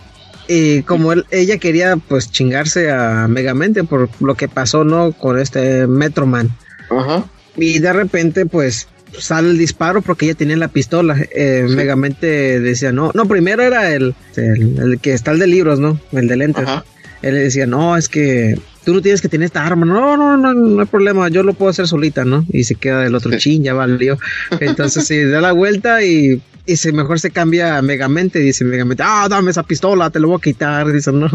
y 0.48 0.80
como 0.84 1.12
él, 1.12 1.26
ella 1.30 1.58
quería 1.58 1.98
pues 1.98 2.32
chingarse 2.32 2.90
a 2.90 3.28
Megamente 3.28 3.84
por 3.84 4.08
lo 4.20 4.34
que 4.34 4.48
pasó, 4.48 4.84
¿no? 4.84 5.12
Con 5.12 5.38
este 5.38 5.86
Metroman. 5.86 6.48
Ajá. 6.90 7.26
Y 7.58 7.78
de 7.80 7.92
repente 7.92 8.46
pues 8.46 8.88
sale 9.18 9.50
el 9.50 9.58
disparo 9.58 10.00
porque 10.00 10.24
ella 10.24 10.34
tenía 10.34 10.56
la 10.56 10.68
pistola. 10.68 11.14
Eh, 11.30 11.66
Sí. 11.68 11.76
Megamente 11.76 12.58
decía, 12.58 12.90
no, 12.90 13.10
no, 13.12 13.26
primero 13.26 13.62
era 13.62 13.92
el, 13.92 14.14
el, 14.36 14.78
el 14.78 14.98
que 14.98 15.12
está 15.12 15.32
el 15.32 15.40
de 15.40 15.46
libros, 15.46 15.78
¿no? 15.78 16.00
El 16.10 16.26
de 16.26 16.36
lentes. 16.36 16.64
Ajá. 16.66 16.86
Él 17.22 17.34
le 17.34 17.40
decía, 17.40 17.66
no, 17.66 17.96
es 17.96 18.08
que 18.08 18.58
tú 18.84 18.92
no 18.94 19.00
tienes 19.00 19.22
que 19.22 19.28
tener 19.28 19.46
esta 19.46 19.64
arma. 19.64 19.86
No, 19.86 20.16
no, 20.16 20.36
no, 20.36 20.52
no 20.52 20.80
hay 20.80 20.86
problema, 20.86 21.28
yo 21.28 21.42
lo 21.42 21.54
puedo 21.54 21.70
hacer 21.70 21.86
solita, 21.86 22.24
¿no? 22.24 22.44
Y 22.52 22.64
se 22.64 22.74
queda 22.74 23.06
el 23.06 23.14
otro 23.14 23.30
Sí. 23.32 23.38
chin, 23.38 23.62
ya 23.64 23.74
valió. 23.74 24.18
Entonces 24.60 25.06
sí, 25.06 25.22
da 25.24 25.40
la 25.40 25.52
vuelta 25.52 26.02
y, 26.02 26.42
y 26.66 26.76
se 26.76 26.92
mejor 26.92 27.20
se 27.20 27.30
cambia 27.30 27.78
a 27.78 27.82
Megamente. 27.82 28.40
Dice 28.40 28.64
Megamente, 28.64 29.02
ah, 29.06 29.26
dame 29.30 29.50
esa 29.52 29.62
pistola, 29.62 30.10
te 30.10 30.18
lo 30.20 30.28
voy 30.28 30.38
a 30.38 30.42
quitar. 30.42 30.90
Dice, 30.92 31.12
no. 31.12 31.28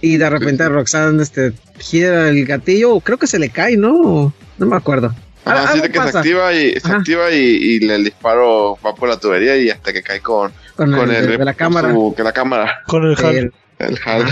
Y 0.00 0.18
de 0.18 0.28
repente 0.28 0.68
Roxanne 0.68 1.22
este, 1.22 1.52
gira 1.78 2.28
el 2.28 2.44
gatillo, 2.44 3.00
creo 3.00 3.16
que 3.16 3.26
se 3.26 3.38
le 3.38 3.48
cae, 3.48 3.76
¿no? 3.78 4.34
No 4.58 4.66
me 4.66 4.76
acuerdo. 4.76 5.14
Al- 5.46 5.58
así 5.58 5.80
de 5.80 5.90
que 5.90 6.00
se 6.00 6.18
activa 6.18 6.52
y 6.54 6.72
se 6.72 6.88
Ajá. 6.88 6.96
activa 6.96 7.30
y, 7.30 7.36
y 7.36 7.80
le- 7.80 7.96
el 7.96 8.04
disparo 8.04 8.78
va 8.84 8.94
por 8.94 9.08
la 9.08 9.18
tubería 9.18 9.56
y 9.56 9.70
hasta 9.70 9.92
que 9.92 10.02
cae 10.02 10.20
con, 10.20 10.52
con, 10.74 10.90
con 10.92 11.10
el, 11.10 11.16
el 11.16 11.26
de, 11.38 11.38
la 11.44 11.52
con 11.52 11.58
cámara. 11.58 11.92
su- 11.92 12.14
que 12.16 12.22
la 12.22 12.32
cámara, 12.32 12.82
Con 12.86 13.04
el 13.04 13.16
El-. 13.24 13.52
El 13.78 13.98
hard. 14.04 14.26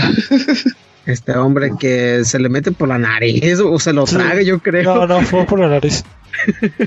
este 1.05 1.33
hombre 1.33 1.71
que 1.79 2.23
se 2.23 2.39
le 2.39 2.47
mete 2.49 2.71
por 2.71 2.87
la 2.87 2.97
nariz 2.97 3.59
o 3.59 3.77
se 3.79 3.91
lo 3.93 4.07
Sí. 4.07 4.15
traga, 4.15 4.41
yo 4.41 4.59
creo. 4.59 4.83
No, 4.95 5.07
no, 5.07 5.21
fue 5.21 5.45
por 5.45 5.59
la 5.59 5.67
nariz. 5.69 6.03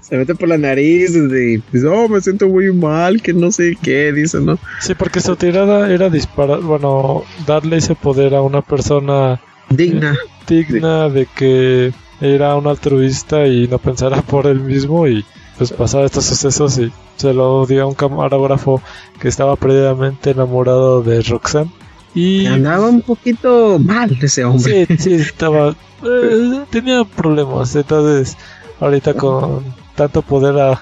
se 0.00 0.16
mete 0.16 0.34
por 0.34 0.48
la 0.48 0.58
nariz 0.58 1.14
y 1.14 1.56
dice, 1.72 1.86
oh, 1.88 2.08
me 2.08 2.20
siento 2.20 2.48
muy 2.48 2.72
mal, 2.72 3.20
que 3.22 3.32
no 3.32 3.50
sé 3.50 3.76
qué, 3.82 4.12
dice, 4.12 4.40
¿no? 4.40 4.58
Sí, 4.80 4.94
porque 4.94 5.20
su 5.20 5.36
tirada 5.36 5.90
era 5.92 6.08
disparar, 6.10 6.60
bueno, 6.60 7.24
darle 7.46 7.78
ese 7.78 7.94
poder 7.94 8.34
a 8.34 8.42
una 8.42 8.62
persona 8.62 9.40
Digna. 9.70 10.16
digna 10.46 11.08
de 11.08 11.26
que 11.34 11.92
era 12.20 12.54
un 12.56 12.66
altruista 12.66 13.46
y 13.46 13.66
no 13.68 13.78
pensara 13.78 14.22
por 14.22 14.46
él 14.46 14.60
mismo 14.60 15.06
y 15.08 15.24
pues 15.58 15.72
pasaba 15.72 16.04
estos 16.04 16.24
sucesos 16.24 16.78
y 16.78 16.92
se 17.16 17.32
lo 17.32 17.64
dio 17.66 17.82
a 17.84 17.86
un 17.86 17.94
camarógrafo 17.94 18.82
que 19.20 19.28
estaba 19.28 19.56
previamente 19.56 20.30
enamorado 20.30 21.02
de 21.02 21.22
Roxanne 21.22 21.70
y 22.14 22.46
Andaba 22.46 22.88
un 22.88 23.02
poquito 23.02 23.78
mal 23.78 24.16
ese 24.22 24.44
hombre. 24.44 24.86
sí, 24.86 24.96
sí 24.98 25.14
estaba 25.14 25.74
eh, 26.04 26.64
tenía 26.70 27.04
problemas 27.04 27.74
entonces 27.76 28.36
ahorita 28.80 29.14
con 29.14 29.64
tanto 29.94 30.22
poder 30.22 30.58
a- 30.60 30.80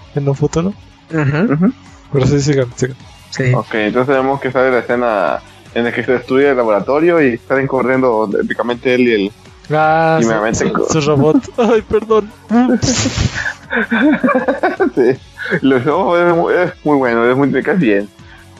en 0.14 0.28
un 0.28 0.34
futuro 0.34 0.72
Ajá, 1.14 1.46
pero 2.12 2.26
sí 2.26 2.40
sigan, 2.40 2.68
sigan. 2.76 2.96
sí. 3.30 3.52
ok, 3.54 3.74
entonces 3.74 4.14
vemos 4.14 4.40
que 4.40 4.52
sale 4.52 4.70
la 4.70 4.78
escena 4.80 5.40
en 5.74 5.84
la 5.84 5.92
que 5.92 6.02
se 6.04 6.12
destruye 6.12 6.50
el 6.50 6.56
laboratorio 6.56 7.20
y 7.22 7.38
salen 7.38 7.66
corriendo 7.66 8.28
prácticamente 8.30 8.94
él 8.94 9.00
y 9.02 9.12
el... 9.12 9.32
Ah, 9.72 10.18
Y 10.20 10.24
su, 10.24 10.30
me 10.30 10.54
su- 10.54 10.72
con- 10.72 10.88
su 10.88 11.00
robot. 11.00 11.36
Ay, 11.58 11.82
perdón. 11.82 12.30
sí. 14.94 15.18
Los 15.62 15.86
ojos 15.86 16.20
es 16.20 16.34
muy, 16.36 16.54
es 16.54 16.72
muy 16.84 16.96
bueno, 16.96 17.30
es 17.30 17.36
muy 17.36 17.50
te 17.50 17.62
caes 17.62 17.78
bien. 17.78 18.08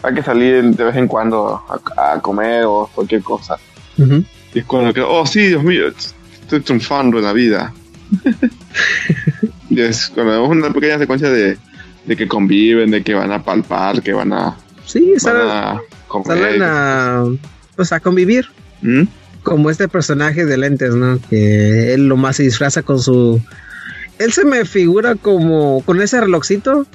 Hay 0.03 0.15
que 0.15 0.23
salir 0.23 0.63
de 0.65 0.85
vez 0.85 0.97
en 0.97 1.07
cuando 1.09 1.63
a, 1.97 2.15
a 2.15 2.21
comer 2.21 2.65
o 2.67 2.89
cualquier 2.95 3.23
cosa. 3.23 3.57
Ujú. 3.99 4.25
Y 4.55 4.59
es 4.61 4.65
cuando 4.65 4.93
que, 4.95 5.01
oh 5.03 5.27
sí, 5.27 5.49
Dios 5.49 5.63
mío, 5.63 5.89
estoy 5.89 6.61
triunfando 6.61 7.19
en 7.19 7.25
la 7.25 7.33
vida. 7.33 7.73
y 9.71 9.81
es 9.81 10.09
cuando 10.15 10.33
vemos 10.33 10.51
una 10.51 10.71
pequeña 10.73 10.99
secuencia 10.99 11.31
de, 11.31 11.59
de 12.07 12.17
que 12.17 12.27
conviven, 12.27 12.91
de 12.91 13.03
que 13.03 13.15
van 13.15 13.31
a 13.33 13.43
palpar, 13.43 14.03
que 14.03 14.13
van 14.13 14.33
a, 14.33 14.57
Sí, 14.87 15.11
van 15.13 15.21
salen, 15.21 15.49
a 15.49 15.81
comer. 16.09 16.27
salen 16.39 16.63
a, 16.65 17.25
pues, 17.77 17.93
a 17.93 18.01
convivir. 18.01 18.47
¿Mm? 18.83 19.03
Como 19.43 19.71
este 19.71 19.89
personaje 19.89 20.45
de 20.45 20.57
lentes, 20.57 20.95
¿no? 20.95 21.19
Que 21.29 21.95
él 21.95 22.09
lo 22.09 22.17
más 22.17 22.37
se 22.37 22.43
disfraza 22.43 22.83
con 22.83 23.01
su... 23.01 23.41
Él 24.19 24.33
se 24.33 24.45
me 24.45 24.65
figura 24.65 25.15
como 25.15 25.83
con 25.85 26.01
ese 26.03 26.21
relojcito. 26.21 26.87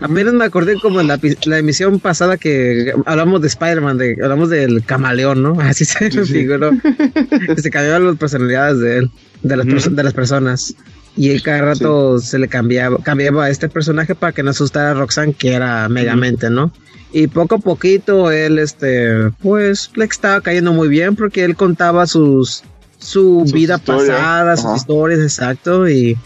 Apenas 0.00 0.34
me 0.34 0.44
acordé 0.44 0.78
como 0.80 1.00
en 1.00 1.06
la, 1.06 1.18
emisión 1.58 2.00
pasada 2.00 2.36
que 2.36 2.92
hablamos 3.06 3.40
de 3.40 3.46
Spider-Man, 3.46 3.96
de, 3.96 4.16
hablamos 4.22 4.50
del 4.50 4.84
camaleón, 4.84 5.42
¿no? 5.42 5.56
Así 5.60 5.84
se 5.84 6.04
me 6.04 6.10
sí. 6.10 6.32
figuró. 6.32 6.72
Se 7.56 7.70
cambiaban 7.70 8.06
las 8.06 8.16
personalidades 8.16 8.80
de 8.80 8.98
él, 8.98 9.10
de 9.42 9.56
las, 9.56 9.94
de 9.94 10.02
las 10.02 10.12
personas. 10.12 10.74
Y 11.16 11.30
él 11.30 11.42
cada 11.42 11.62
rato 11.62 12.18
se 12.18 12.38
le 12.38 12.48
cambiaba, 12.48 12.98
cambiaba 12.98 13.44
a 13.44 13.50
este 13.50 13.68
personaje 13.68 14.14
para 14.14 14.32
que 14.32 14.42
no 14.42 14.50
asustara 14.50 14.90
a 14.90 14.94
Roxanne, 14.94 15.32
que 15.34 15.52
era 15.52 15.88
Megamente, 15.88 16.50
¿no? 16.50 16.72
Y 17.12 17.28
poco 17.28 17.54
a 17.54 17.58
poquito 17.58 18.32
él, 18.32 18.58
este, 18.58 19.30
pues, 19.40 19.92
le 19.94 20.04
estaba 20.04 20.40
cayendo 20.40 20.72
muy 20.72 20.88
bien 20.88 21.14
porque 21.14 21.44
él 21.44 21.54
contaba 21.54 22.08
sus, 22.08 22.64
su 22.98 23.42
Sus 23.44 23.52
vida 23.52 23.76
historias, 23.76 24.08
pasada, 24.10 24.56
sus 24.56 24.66
ajá. 24.66 24.76
historias, 24.76 25.20
exacto, 25.20 25.88
y 25.88 26.18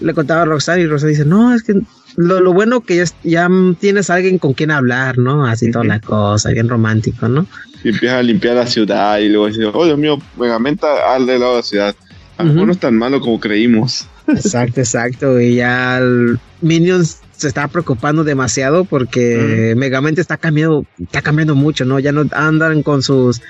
le 0.00 0.12
contaba 0.12 0.42
a 0.42 0.44
Roxanne 0.44 0.82
y 0.82 0.86
Roxanne 0.86 1.12
dice, 1.12 1.24
no, 1.24 1.54
es 1.54 1.62
que 1.62 1.80
lo, 2.16 2.40
lo 2.40 2.52
bueno 2.52 2.82
que 2.82 2.96
ya, 2.96 3.04
ya 3.24 3.48
tienes 3.80 4.10
alguien 4.10 4.38
con 4.38 4.52
quien 4.52 4.70
hablar, 4.70 5.16
¿no? 5.16 5.46
Así 5.46 5.70
toda 5.70 5.84
la 5.86 6.00
cosa, 6.00 6.50
bien 6.50 6.68
romántico, 6.68 7.28
¿no? 7.28 7.46
Y 7.82 7.88
empieza 7.90 8.18
a 8.18 8.22
limpiar 8.22 8.56
la 8.56 8.66
ciudad 8.66 9.18
y 9.20 9.30
luego 9.30 9.46
dice, 9.46 9.64
oh 9.72 9.84
Dios 9.86 9.96
mío, 9.98 10.18
Megamente 10.38 10.86
al 10.86 11.24
del 11.26 11.40
lado 11.40 11.52
de 11.52 11.58
la 11.58 11.62
ciudad. 11.62 11.96
A 12.36 12.42
mejor 12.42 12.58
Ujú. 12.58 12.66
no 12.66 12.72
es 12.72 12.78
tan 12.78 12.94
malo 12.96 13.20
como 13.20 13.40
creímos. 13.40 14.06
Exacto, 14.28 14.80
exacto. 14.80 15.40
Y 15.40 15.56
ya 15.56 15.98
el 15.98 16.38
Minions 16.60 17.20
se 17.36 17.48
está 17.48 17.68
preocupando 17.68 18.24
demasiado 18.24 18.84
porque 18.84 19.74
Megamente 19.76 20.20
está 20.20 20.36
cambiando, 20.36 20.84
está 21.00 21.22
cambiando 21.22 21.54
mucho, 21.54 21.84
¿no? 21.84 21.98
Ya 21.98 22.12
no 22.12 22.26
andan 22.32 22.82
con 22.82 23.02
sus 23.02 23.40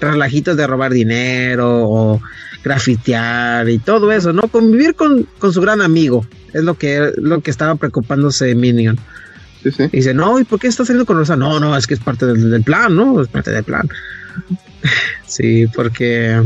relajitos 0.00 0.56
de 0.56 0.66
robar 0.66 0.92
dinero 0.92 1.88
o 1.88 2.20
grafitear 2.64 3.68
y 3.68 3.78
todo 3.78 4.10
eso, 4.12 4.32
¿no? 4.32 4.48
Convivir 4.48 4.94
con, 4.94 5.28
con 5.38 5.52
su 5.52 5.60
gran 5.60 5.80
amigo. 5.80 6.26
Es 6.52 6.64
lo 6.64 6.74
que, 6.74 7.12
lo 7.16 7.40
que 7.40 7.50
estaba 7.50 7.74
preocupándose 7.76 8.54
Minion. 8.54 8.98
Sí, 9.62 9.70
sí. 9.70 9.84
Y 9.84 9.96
dice, 9.98 10.14
no, 10.14 10.40
¿y 10.40 10.44
por 10.44 10.58
qué 10.58 10.68
está 10.68 10.84
saliendo 10.84 11.06
con 11.06 11.16
Rosa? 11.16 11.36
No, 11.36 11.60
no, 11.60 11.76
es 11.76 11.86
que 11.86 11.94
es 11.94 12.00
parte 12.00 12.26
del, 12.26 12.50
del 12.50 12.62
plan, 12.62 12.94
¿no? 12.94 13.20
Es 13.20 13.28
parte 13.28 13.50
del 13.50 13.64
plan. 13.64 13.88
sí, 15.26 15.66
porque 15.74 16.42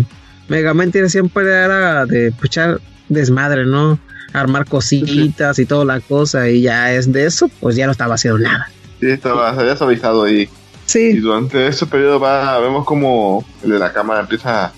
Megamente 0.48 1.08
siempre 1.08 1.44
era 1.44 2.06
de 2.06 2.32
puchar 2.32 2.80
desmadre, 3.10 3.66
¿no? 3.66 3.98
Armar 4.32 4.64
cositas 4.64 5.58
y 5.58 5.66
toda 5.66 5.84
la 5.84 6.00
cosa, 6.00 6.48
y 6.48 6.62
ya 6.62 6.92
es 6.92 7.12
de 7.12 7.26
eso, 7.26 7.50
pues 7.60 7.76
ya 7.76 7.84
no 7.86 7.92
estaba 7.92 8.14
haciendo 8.14 8.38
nada. 8.38 8.70
Sí, 9.00 9.10
estaba, 9.10 9.54
se 9.54 9.60
había 9.60 9.76
suavizado 9.76 10.26
y, 10.28 10.42
y 10.42 10.48
Sí, 10.86 11.12
durante 11.18 11.66
ese 11.66 11.84
periodo 11.86 12.18
va, 12.18 12.58
vemos 12.60 12.84
como 12.84 13.44
el 13.62 13.70
de 13.70 13.78
la 13.78 13.92
cámara 13.92 14.20
empieza, 14.20 14.72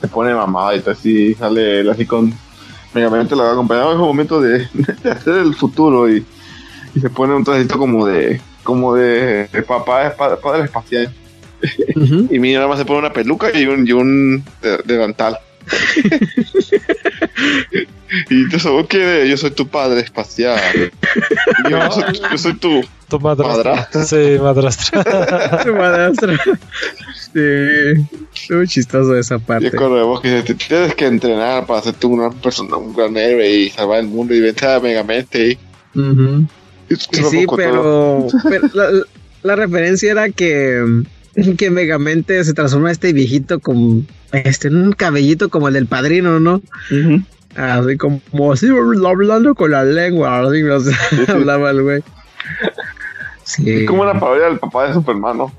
se 0.00 0.08
pone 0.08 0.34
mamado 0.34 0.74
y 0.74 0.80
todo 0.80 0.90
así, 0.92 1.34
sale 1.34 1.80
él 1.80 1.90
así 1.90 2.04
con 2.04 2.32
Megamente 2.94 3.34
lo 3.34 3.42
va 3.42 3.52
acompañado 3.52 3.90
es 3.90 3.96
un 3.98 4.02
momento 4.06 4.40
de, 4.40 4.68
de 5.02 5.10
hacer 5.10 5.34
el 5.38 5.54
futuro 5.54 6.08
y, 6.08 6.24
y 6.94 7.00
se 7.00 7.10
pone 7.10 7.34
un 7.34 7.42
trajecito 7.44 7.78
como 7.78 8.06
de 8.06 8.40
como 8.62 8.94
de, 8.94 9.48
de 9.52 9.62
papá, 9.62 10.14
padre 10.16 10.64
espacial. 10.64 11.12
Y 12.30 12.38
mi 12.38 12.54
más 12.56 12.78
se 12.78 12.84
pone 12.84 13.00
una 13.00 13.12
peluca 13.12 13.56
y 13.56 13.66
un, 13.66 13.86
y 13.86 13.92
un 13.92 14.44
de- 14.62 14.78
delantal. 14.84 15.38
Y 18.30 18.34
entonces, 18.42 18.70
¿vos 18.70 18.86
qué? 18.88 19.26
Yo 19.28 19.36
soy 19.36 19.50
tu 19.50 19.66
padre 19.68 20.00
espacial. 20.00 20.60
Yo, 21.64 21.70
yo 21.70 21.90
soy, 21.90 22.04
yo 22.30 22.38
soy 22.38 22.54
tu. 22.54 22.84
Tu 23.08 23.20
madrastra. 23.20 23.88
Sí, 24.04 24.38
madrastra. 24.40 25.62
Su 25.62 25.74
madrastra. 25.74 26.36
sí, 27.32 28.52
muy 28.54 28.66
chistoso 28.66 29.16
esa 29.16 29.38
parte. 29.38 29.70
cuando 29.72 29.96
vemos 29.96 30.20
que 30.20 30.42
"Te 30.42 30.54
tienes 30.54 30.94
que 30.94 31.06
entrenar 31.06 31.66
para 31.66 31.80
hacerte 31.80 32.06
una 32.06 32.30
persona, 32.30 32.76
un 32.76 32.94
gran 32.94 33.16
héroe 33.16 33.48
y 33.50 33.70
salvar 33.70 34.00
el 34.00 34.06
mundo 34.06 34.34
y 34.34 34.40
vencer 34.40 34.70
a 34.70 34.80
Megamente. 34.80 35.58
Y, 35.94 35.98
Ujú. 35.98 36.46
y 36.88 36.94
Y 36.94 36.96
sí, 36.96 37.46
pero, 37.56 38.26
pero 38.48 38.68
la, 38.72 38.90
la 39.42 39.56
referencia 39.56 40.10
era 40.10 40.30
que, 40.30 41.02
que 41.58 41.70
Megamente 41.70 42.42
se 42.44 42.54
transforma 42.54 42.90
este 42.90 43.12
viejito 43.12 43.60
con 43.60 44.06
este 44.32 44.68
en 44.68 44.76
un 44.76 44.92
cabellito 44.92 45.48
como 45.48 45.68
el 45.68 45.74
del 45.74 45.86
padrino, 45.86 46.40
¿no? 46.40 46.60
Así 47.56 47.96
como 47.96 48.52
así 48.52 48.68
hablando 48.68 49.54
con 49.54 49.70
la 49.70 49.84
lengua, 49.84 50.40
así 50.40 50.62
no 50.62 50.80
sé, 50.80 50.92
hablaba 51.28 51.70
el 51.70 51.82
güey. 51.82 52.02
Sí. 53.44 53.82
Es 53.82 53.86
como 53.86 54.02
una 54.02 54.18
parodia 54.18 54.46
del 54.46 54.58
papá 54.58 54.88
de 54.88 54.94
Superman, 54.94 55.38
¿no? 55.38 55.52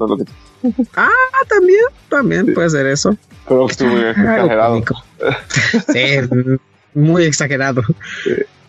Ah, 0.96 1.10
también, 1.48 1.84
también 2.10 2.54
puede 2.54 2.70
ser 2.72 2.88
eso. 2.88 3.16
Pero 3.48 3.68
estuvo 3.70 3.90
muy 3.94 4.04
exagerado. 4.04 4.84
Sí, 5.94 6.60
muy 6.94 7.24
exagerado. 7.24 7.84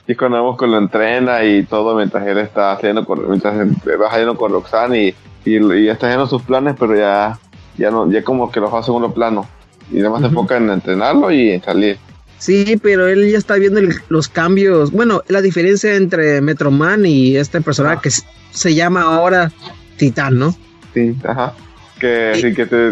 Y 0.07 0.13
es 0.13 0.19
cuando 0.19 0.37
vemos 0.37 0.59
que 0.59 0.67
lo 0.67 0.79
entrena 0.79 1.43
y 1.45 1.65
todo 1.65 1.97
mientras 1.97 2.27
él 2.27 2.39
está 2.39 2.73
haciendo 2.73 3.05
con, 3.05 3.29
mientras 3.29 3.59
él 3.59 3.75
va 4.01 4.11
saliendo 4.11 4.37
con 4.37 4.53
Roxanne 4.53 5.09
y, 5.09 5.15
y, 5.47 5.57
y 5.57 5.89
está 5.89 6.07
haciendo 6.09 6.27
sus 6.27 6.43
planes, 6.43 6.75
pero 6.79 6.95
ya, 6.97 7.39
ya 7.79 7.91
no, 7.91 8.11
ya 8.11 8.23
como 8.23 8.51
que 8.51 8.61
los 8.61 8.73
va 8.73 8.81
a 8.81 8.83
segundo 8.83 9.13
plano. 9.15 9.49
Y 9.91 9.97
nada 9.99 10.11
más 10.11 10.21
se 10.21 10.27
enfoca 10.27 10.57
en 10.57 10.69
entrenarlo 10.69 11.31
y 11.31 11.51
en 11.53 11.63
salir. 11.63 11.97
Sí, 12.39 12.79
pero 12.83 13.07
él 13.07 13.31
ya 13.31 13.39
está 13.39 13.55
viendo 13.55 13.79
el- 13.81 13.95
los 14.09 14.29
cambios. 14.29 14.91
Bueno, 14.91 15.23
la 15.29 15.41
diferencia 15.41 15.95
entre 15.95 16.41
Metroman 16.43 17.07
y 17.07 17.37
este 17.37 17.61
personaje 17.63 17.97
Ah. 17.99 18.01
que 18.03 18.11
se 18.51 18.75
llama 18.75 19.03
ahora 19.03 19.53
Titán, 19.97 20.39
¿no? 20.39 20.55
Sí, 20.93 21.17
ajá. 21.25 21.55
Que 22.01 22.33
sí 22.41 22.53
que 22.53 22.67
te 22.67 22.91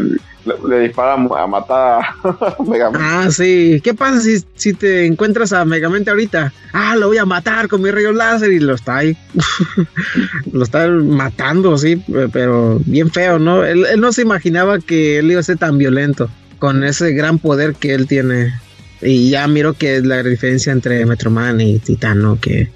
le, 0.68 0.80
dispara 0.80 1.14
a 1.14 1.46
matar 1.46 2.02
a 2.22 2.62
Megamente. 2.68 2.98
Ah, 3.08 3.28
sí. 3.30 3.80
¿Qué 3.82 3.94
pasa 3.94 4.20
si, 4.20 4.42
si 4.54 4.72
te 4.74 5.06
encuentras 5.06 5.52
a 5.52 5.64
Megamente 5.64 6.10
ahorita? 6.10 6.52
Ah, 6.72 6.96
lo 6.96 7.08
voy 7.08 7.18
a 7.18 7.24
matar 7.24 7.68
con 7.68 7.82
mi 7.82 7.90
rayo 7.90 8.12
láser 8.12 8.52
y 8.52 8.60
lo 8.60 8.74
está 8.74 8.98
ahí. 8.98 9.16
lo 10.52 10.62
está 10.64 10.88
matando, 10.88 11.76
sí, 11.78 11.96
pe- 11.96 12.28
pero 12.28 12.80
bien 12.86 13.10
feo, 13.10 13.38
¿no? 13.38 13.64
Él, 13.64 13.84
él 13.86 14.00
no 14.00 14.12
se 14.12 14.22
imaginaba 14.22 14.78
que 14.78 15.18
él 15.18 15.30
iba 15.30 15.40
a 15.40 15.44
ser 15.44 15.58
tan 15.58 15.78
violento 15.78 16.28
con 16.58 16.84
ese 16.84 17.12
gran 17.12 17.38
poder 17.38 17.74
que 17.74 17.94
él 17.94 18.06
tiene. 18.06 18.52
Y 19.02 19.30
ya 19.30 19.46
miro 19.48 19.74
que 19.74 19.96
es 19.96 20.04
la 20.06 20.22
diferencia 20.22 20.72
entre 20.72 21.04
Metroman 21.04 21.60
y 21.60 21.78
Titán, 21.78 22.22
¿no? 22.22 22.40
Que, 22.40 22.70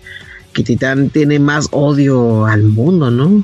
que 0.52 0.62
Titán 0.62 1.08
tiene 1.10 1.38
más 1.38 1.68
odio 1.70 2.44
al 2.46 2.64
mundo, 2.64 3.10
¿no? 3.10 3.42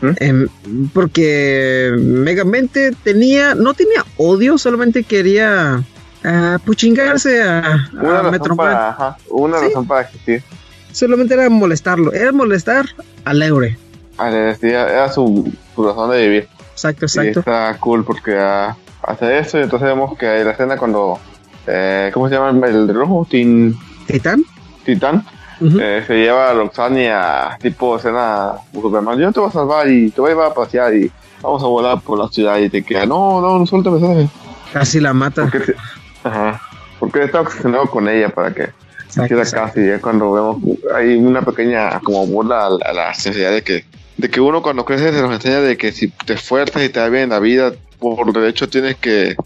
¿Mm? 0.00 0.10
Em, 0.18 0.48
porque 0.92 1.92
Megamente 1.98 2.92
tenía, 3.02 3.54
no 3.54 3.74
tenía 3.74 4.04
odio, 4.16 4.58
solamente 4.58 5.04
quería 5.04 5.82
ah, 6.24 6.58
puchingarse 6.64 7.42
a, 7.42 7.88
Una 7.92 8.18
a 8.20 8.22
razón 8.22 8.56
para, 8.56 8.88
ajá, 8.90 9.16
una 9.30 9.58
Sí. 9.58 9.66
razón 9.66 9.86
para 9.86 10.00
existir. 10.02 10.42
Solamente 10.92 11.34
era 11.34 11.48
molestarlo, 11.50 12.12
era 12.12 12.32
molestar 12.32 12.86
al 13.24 13.42
Eure. 13.42 13.76
Era 14.62 15.12
su, 15.12 15.52
su 15.74 15.84
razón 15.86 16.10
de 16.10 16.22
vivir. 16.22 16.48
Exacto, 16.72 17.04
Y 17.04 17.06
exacto. 17.06 17.40
está 17.40 17.76
cool 17.80 18.04
porque 18.04 18.36
ah, 18.38 18.76
hace 19.02 19.38
eso 19.38 19.58
y 19.58 19.62
entonces 19.62 19.88
vemos 19.88 20.16
que 20.18 20.26
hay 20.26 20.44
la 20.44 20.52
escena 20.52 20.76
cuando, 20.76 21.18
eh, 21.66 22.10
¿cómo 22.12 22.28
se 22.28 22.34
llama 22.34 22.66
el 22.66 22.92
rojo? 22.94 23.26
Tin, 23.30 23.76
Titán. 24.06 24.42
Titán. 24.84 25.24
Eh, 25.60 26.04
se 26.06 26.14
lleva 26.14 26.50
a 26.50 26.54
Roxanne 26.54 27.10
a 27.10 27.56
tipo 27.60 27.96
escena 27.96 28.52
Superman. 28.72 29.18
Yo 29.18 29.32
te 29.32 29.40
voy 29.40 29.48
a 29.48 29.52
salvar 29.52 29.88
y 29.88 30.10
te 30.10 30.20
voy 30.20 30.30
a 30.30 30.34
llevar 30.34 30.50
a 30.50 30.54
pasear 30.54 30.94
y 30.94 31.10
vamos 31.40 31.62
a 31.62 31.66
volar 31.66 32.00
por 32.00 32.18
la 32.18 32.28
ciudad 32.28 32.58
y 32.58 32.68
te 32.68 32.82
queda, 32.82 33.06
no, 33.06 33.40
no, 33.40 33.58
no 33.58 33.66
suéltame, 33.66 33.98
suéltame. 33.98 34.28
Casi 34.72 35.00
la 35.00 35.12
mata. 35.14 35.42
Porque, 35.42 35.60
te- 35.60 35.74
ajá, 36.24 36.60
porque 37.00 37.24
está 37.24 37.40
obsesionado 37.40 37.86
con 37.86 38.08
ella 38.08 38.28
para 38.28 38.52
que 38.52 38.68
Exacto, 39.06 39.28
queda 39.34 39.44
casi. 39.50 39.80
Cuando 40.02 40.32
vemos, 40.32 40.56
hay 40.94 41.16
una 41.16 41.40
pequeña 41.42 42.00
como 42.00 42.26
burla 42.26 42.66
a, 42.66 42.92
la- 42.92 43.14
sociedad 43.14 43.52
de 43.52 43.62
que, 43.62 43.84
de 44.18 44.28
que 44.28 44.40
uno 44.40 44.60
cuando 44.62 44.84
crece 44.84 45.12
se 45.12 45.22
nos 45.22 45.32
enseña 45.32 45.60
de 45.60 45.76
que 45.78 45.92
si 45.92 46.08
te 46.08 46.34
esfuerzas 46.34 46.82
y 46.84 46.88
te 46.90 47.00
va 47.00 47.08
bien 47.08 47.24
en 47.24 47.30
la 47.30 47.38
vida, 47.38 47.72
por 47.98 48.30
derecho 48.32 48.68
tienes 48.68 48.96
que, 48.96 49.36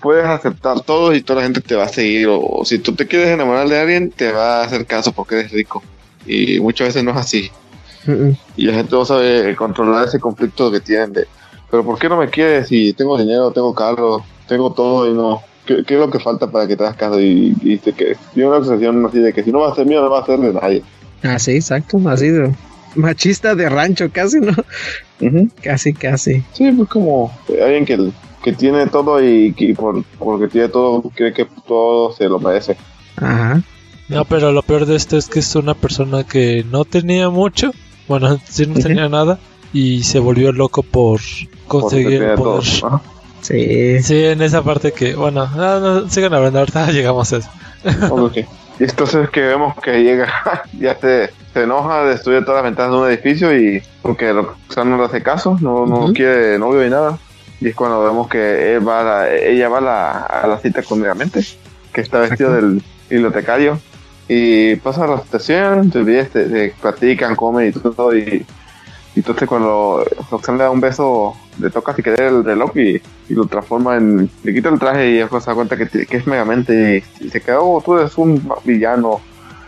puedes 0.00 0.24
aceptar 0.26 0.80
todo 0.80 1.14
y 1.14 1.22
toda 1.22 1.40
la 1.40 1.44
gente 1.44 1.60
te 1.60 1.74
va 1.74 1.84
a 1.84 1.88
seguir. 1.88 2.28
O, 2.28 2.40
o 2.40 2.64
si 2.64 2.78
tú 2.78 2.94
te 2.94 3.06
quieres 3.06 3.28
enamorar 3.28 3.68
de 3.68 3.78
alguien, 3.78 4.10
te 4.10 4.32
va 4.32 4.60
a 4.60 4.64
hacer 4.64 4.86
caso 4.86 5.12
porque 5.12 5.36
eres 5.36 5.52
rico. 5.52 5.82
Y 6.26 6.60
muchas 6.60 6.88
veces 6.88 7.04
no 7.04 7.12
es 7.12 7.16
así. 7.16 7.50
Y 8.56 8.66
la 8.66 8.74
gente 8.74 8.90
no 8.92 9.04
sabe 9.04 9.54
controlar 9.54 10.08
ese 10.08 10.18
conflicto 10.18 10.70
que 10.72 10.80
tienen 10.80 11.12
de, 11.12 11.26
pero 11.70 11.84
¿por 11.84 11.98
qué 11.98 12.08
no 12.08 12.16
me 12.16 12.30
quieres 12.30 12.68
si 12.68 12.94
tengo 12.94 13.18
dinero, 13.18 13.50
tengo 13.50 13.74
carro, 13.74 14.24
tengo 14.46 14.72
todo 14.72 15.10
y 15.10 15.12
no? 15.12 15.42
¿Qué, 15.66 15.84
qué 15.84 15.94
es 15.94 16.00
lo 16.00 16.10
que 16.10 16.18
falta 16.18 16.50
para 16.50 16.66
que 16.66 16.74
te 16.74 16.84
hagas 16.84 16.96
caso? 16.96 17.20
Y, 17.20 17.54
y 17.60 17.70
dice 17.70 17.92
que 17.92 18.16
tiene 18.32 18.48
una 18.48 18.58
obsesión 18.58 19.04
así 19.04 19.18
de 19.18 19.34
que 19.34 19.42
si 19.42 19.52
no 19.52 19.60
va 19.60 19.72
a 19.72 19.74
ser 19.74 19.84
mío, 19.84 20.00
no 20.00 20.08
va 20.08 20.20
a 20.20 20.26
ser 20.26 20.38
de 20.38 20.54
nadie. 20.54 20.82
Ah, 21.22 21.38
sí, 21.38 21.56
exacto, 21.56 22.00
así 22.08 22.28
de 22.28 22.54
machista 22.94 23.54
de 23.54 23.68
rancho 23.68 24.10
casi, 24.10 24.40
¿no? 24.40 24.54
Casi, 25.62 25.92
casi. 25.92 26.42
Sí, 26.52 26.70
pues 26.72 26.88
como 26.88 27.36
alguien 27.48 27.84
que, 27.84 28.10
que 28.42 28.52
tiene 28.52 28.86
todo 28.86 29.22
y 29.22 29.52
que 29.52 29.74
por, 29.74 30.04
porque 30.18 30.48
tiene 30.48 30.68
todo, 30.68 31.02
cree 31.14 31.32
que 31.32 31.46
todo 31.66 32.12
se 32.12 32.28
lo 32.28 32.38
merece. 32.38 32.76
Ajá. 33.16 33.62
No, 34.08 34.24
pero 34.24 34.52
lo 34.52 34.62
peor 34.62 34.86
de 34.86 34.96
esto 34.96 35.16
es 35.16 35.28
que 35.28 35.40
es 35.40 35.54
una 35.54 35.74
persona 35.74 36.24
que 36.24 36.64
no 36.70 36.84
tenía 36.84 37.28
mucho. 37.28 37.72
Bueno, 38.06 38.38
sí 38.48 38.66
no 38.66 38.74
tenía 38.80 39.08
nada. 39.08 39.38
Y 39.72 40.02
se 40.02 40.18
volvió 40.18 40.50
loco 40.52 40.82
por 40.82 41.20
conseguir 41.66 42.22
el 42.22 42.36
todo. 42.36 42.60
poder. 42.60 43.00
Sí. 43.42 44.02
Sí, 44.02 44.24
en 44.24 44.42
esa 44.42 44.62
parte 44.62 44.92
que, 44.92 45.14
bueno, 45.14 45.46
no, 45.54 45.80
no, 45.80 46.08
sigan 46.08 46.32
hablando, 46.34 46.60
ahorita 46.60 46.86
llegamos 46.90 47.32
a 47.32 47.36
eso. 47.36 47.50
Ok. 48.10 48.38
Y 48.80 48.84
entonces 48.84 49.28
que 49.30 49.40
vemos 49.40 49.74
que 49.82 50.02
llega, 50.02 50.32
ya 50.78 50.96
se, 50.98 51.30
se 51.52 51.62
enoja, 51.64 52.04
destruye 52.04 52.42
todas 52.42 52.62
las 52.62 52.64
ventanas 52.64 52.92
de 52.92 52.98
un 52.98 53.08
edificio 53.08 53.56
y 53.56 53.82
porque 54.02 54.32
Roxanne 54.32 54.90
no 54.90 54.98
le 54.98 55.04
hace 55.04 55.22
caso, 55.22 55.58
no, 55.60 55.84
no 55.84 56.12
quiere 56.12 56.58
novio 56.58 56.82
ni 56.82 56.90
nada. 56.90 57.18
Y 57.60 57.68
es 57.68 57.74
cuando 57.74 58.04
vemos 58.04 58.28
que 58.28 58.74
él 58.76 58.86
va 58.86 59.00
a 59.00 59.04
la- 59.04 59.34
ella 59.34 59.68
va 59.68 59.78
a 59.78 59.80
la, 59.80 60.10
a 60.22 60.46
la 60.46 60.58
cita 60.58 60.82
con 60.82 61.00
Megamente, 61.00 61.40
que 61.92 62.00
está 62.00 62.20
vestido 62.20 62.52
del 62.52 62.82
bibliotecario. 63.10 63.78
Y 64.28 64.76
pasa 64.76 65.06
la 65.06 65.18
situación, 65.22 65.90
te 65.90 65.98
olvides, 66.00 66.30
te, 66.30 66.44
te 66.44 66.74
platican, 66.80 67.34
comen 67.34 67.68
y 67.68 67.72
todo. 67.72 68.14
Y, 68.16 68.44
y 69.14 69.18
entonces 69.20 69.48
cuando 69.48 70.04
Roxanne 70.30 70.58
le 70.58 70.64
da 70.64 70.70
un 70.70 70.80
beso, 70.80 71.34
le 71.58 71.70
toca 71.70 71.94
si 71.94 72.02
querer 72.02 72.28
el 72.28 72.44
reloj 72.44 72.76
y, 72.76 73.00
y 73.28 73.34
lo 73.34 73.46
transforma 73.46 73.96
en... 73.96 74.30
Le 74.44 74.54
quita 74.54 74.68
el 74.68 74.78
traje 74.78 75.08
y 75.08 75.16
después 75.16 75.42
se 75.42 75.50
da 75.50 75.54
cuenta 75.56 75.76
que, 75.76 75.86
te- 75.86 76.06
que 76.06 76.18
es 76.18 76.26
Megamente 76.26 77.02
y, 77.20 77.24
y 77.24 77.30
se 77.30 77.40
queda, 77.40 77.60
oh, 77.60 77.82
tú 77.84 77.96
eres 77.98 78.16
un 78.18 78.46
villano, 78.64 79.20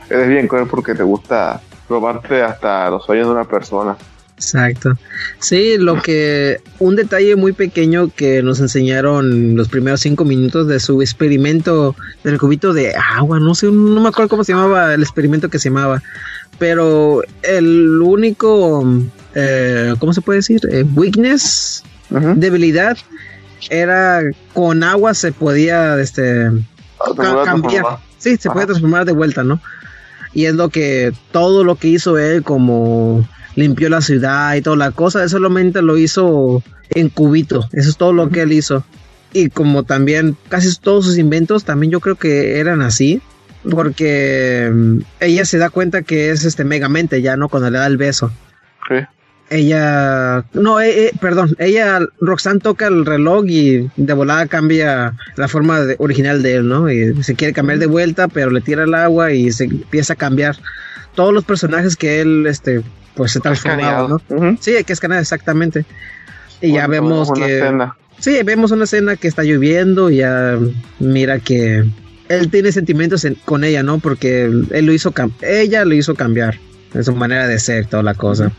eres 0.09 0.29
bien 0.29 0.47
cruel 0.47 0.67
porque 0.69 0.95
te 0.95 1.03
gusta 1.03 1.61
robarte 1.89 2.43
hasta 2.43 2.89
los 2.91 3.05
sueños 3.05 3.27
de 3.27 3.33
una 3.33 3.45
persona. 3.45 3.97
Exacto. 4.41 4.97
Sí, 5.39 5.77
lo 5.77 6.01
que 6.01 6.61
un 6.79 6.97
detalle 6.97 7.37
muy 7.37 7.53
pequeño 7.53 8.11
que 8.15 8.43
nos 8.43 8.59
enseñaron 8.61 9.55
los 9.55 9.69
primeros 9.69 10.01
cinco 10.01 10.25
minutos 10.25 10.67
de 10.67 10.81
su 10.81 11.03
experimento 11.03 11.95
del 12.25 12.39
cubito 12.39 12.73
de 12.73 12.95
agua, 12.97 13.39
no 13.39 13.55
sé, 13.55 13.67
no 13.67 14.01
me 14.01 14.09
acuerdo 14.09 14.31
cómo 14.31 14.43
se 14.45 14.53
llamaba 14.55 14.95
el 14.95 15.03
experimento 15.03 15.51
que 15.51 15.59
se 15.59 15.69
llamaba, 15.69 16.03
pero 16.59 17.23
el 17.43 18.01
único, 18.01 18.83
eh, 19.35 19.95
¿cómo 19.99 20.15
se 20.15 20.23
puede 20.23 20.39
decir? 20.39 20.61
Eh, 20.73 20.85
weakness, 20.95 21.83
debilidad, 22.37 22.97
era 23.69 24.23
con 24.55 24.83
agua 24.83 25.13
se 25.13 25.33
podía, 25.33 26.01
este, 26.01 26.51
ca- 27.17 27.45
cambiar. 27.45 27.85
Sí, 28.19 28.37
se 28.39 28.49
puede 28.51 28.67
transformar 28.67 29.05
de 29.05 29.13
vuelta, 29.13 29.45
¿no? 29.45 29.61
Y 30.33 30.47
es 30.47 30.55
lo 30.55 30.71
que 30.71 31.13
todo 31.31 31.63
lo 31.63 31.75
que 31.77 31.89
hizo 31.89 32.17
él, 32.19 32.43
como 32.43 33.27
limpió 33.57 33.89
la 33.89 34.01
ciudad 34.01 34.55
y 34.55 34.63
toda 34.63 34.77
la 34.77 34.91
cosa, 34.93 35.21
eso 35.25 35.37
solamente 35.37 35.83
lo 35.83 35.97
hizo 35.99 36.63
en 36.91 37.09
cubito. 37.09 37.69
Eso 37.73 37.91
es 37.91 37.97
todo 37.97 38.13
lo 38.13 38.29
que 38.31 38.43
él 38.43 38.53
hizo. 38.53 38.85
Y 39.33 39.49
como 39.51 39.85
también 39.85 40.37
casi 40.49 40.75
todos 40.81 41.05
sus 41.05 41.19
inventos, 41.19 41.65
también 41.65 41.91
yo 41.93 42.01
creo 42.01 42.17
que 42.17 42.59
eran 42.59 42.83
así. 42.83 43.21
Porque 43.71 44.71
mm, 44.73 44.99
ella 45.21 45.45
se 45.45 45.59
da 45.59 45.69
cuenta 45.71 46.03
que 46.03 46.31
es 46.31 46.45
este 46.45 46.65
megamente 46.65 47.21
ya, 47.23 47.37
¿no? 47.37 47.49
Cuando 47.49 47.71
le 47.71 47.79
da 47.79 47.87
el 47.87 47.97
beso. 47.99 48.33
Sí. 48.89 48.95
Ella, 49.51 50.45
no, 50.53 50.81
eh, 50.81 51.07
eh, 51.07 51.13
perdón, 51.21 51.57
ella, 51.59 51.99
Roxanne 52.21 52.61
toca 52.61 52.87
el 52.87 53.05
reloj 53.05 53.45
y 53.49 53.91
de 53.97 54.13
volada 54.15 54.47
cambia 54.47 55.15
la 55.37 55.49
forma 55.49 55.81
de- 55.81 55.97
original 55.99 56.41
de 56.43 56.55
él, 56.55 56.69
¿no? 56.69 56.89
Y 56.91 57.21
se 57.25 57.35
quiere 57.35 57.53
cambiar 57.53 57.81
de 57.81 57.87
vuelta, 57.87 58.29
pero 58.29 58.51
le 58.51 58.61
tira 58.61 58.85
el 58.85 58.95
agua 58.95 59.33
y 59.33 59.51
se 59.51 59.65
empieza 59.65 60.13
a 60.13 60.17
cambiar 60.17 60.57
todos 61.17 61.35
los 61.35 61.45
personajes 61.45 61.97
que 61.97 62.21
él, 62.21 62.47
este, 62.47 62.83
pues 63.15 63.33
se 63.33 63.41
transformaba, 63.41 64.09
¿no? 64.09 64.57
Sí, 64.61 64.77
hay 64.77 64.85
que 64.85 64.93
escanear 64.93 65.21
exactamente. 65.21 65.85
Y 66.61 66.73
ya 66.73 66.87
vemos 66.87 67.31
que, 67.33 67.59
escena. 67.59 67.97
sí, 68.19 68.39
vemos 68.45 68.71
una 68.71 68.85
escena 68.85 69.17
que 69.17 69.29
está 69.29 69.43
lloviendo 69.43 70.11
y 70.11 70.17
ya 70.17 70.59
mira 70.99 71.39
que 71.39 71.85
él 72.29 72.51
tiene 72.51 72.71
sentimientos 72.73 73.25
en- 73.25 73.35
con 73.45 73.65
ella, 73.65 73.83
¿no? 73.83 73.99
Porque 73.99 74.45
él 74.45 74.87
lo 74.87 74.93
hizo, 74.93 75.13
ella 75.43 75.85
lo 75.85 75.95
hizo 75.95 76.15
cambiar 76.15 76.59
en 76.95 77.03
su 77.05 77.15
manera 77.15 77.47
de 77.49 77.59
ser, 77.59 77.87
toda 77.87 78.03
la 78.03 78.15
cosa. 78.15 78.53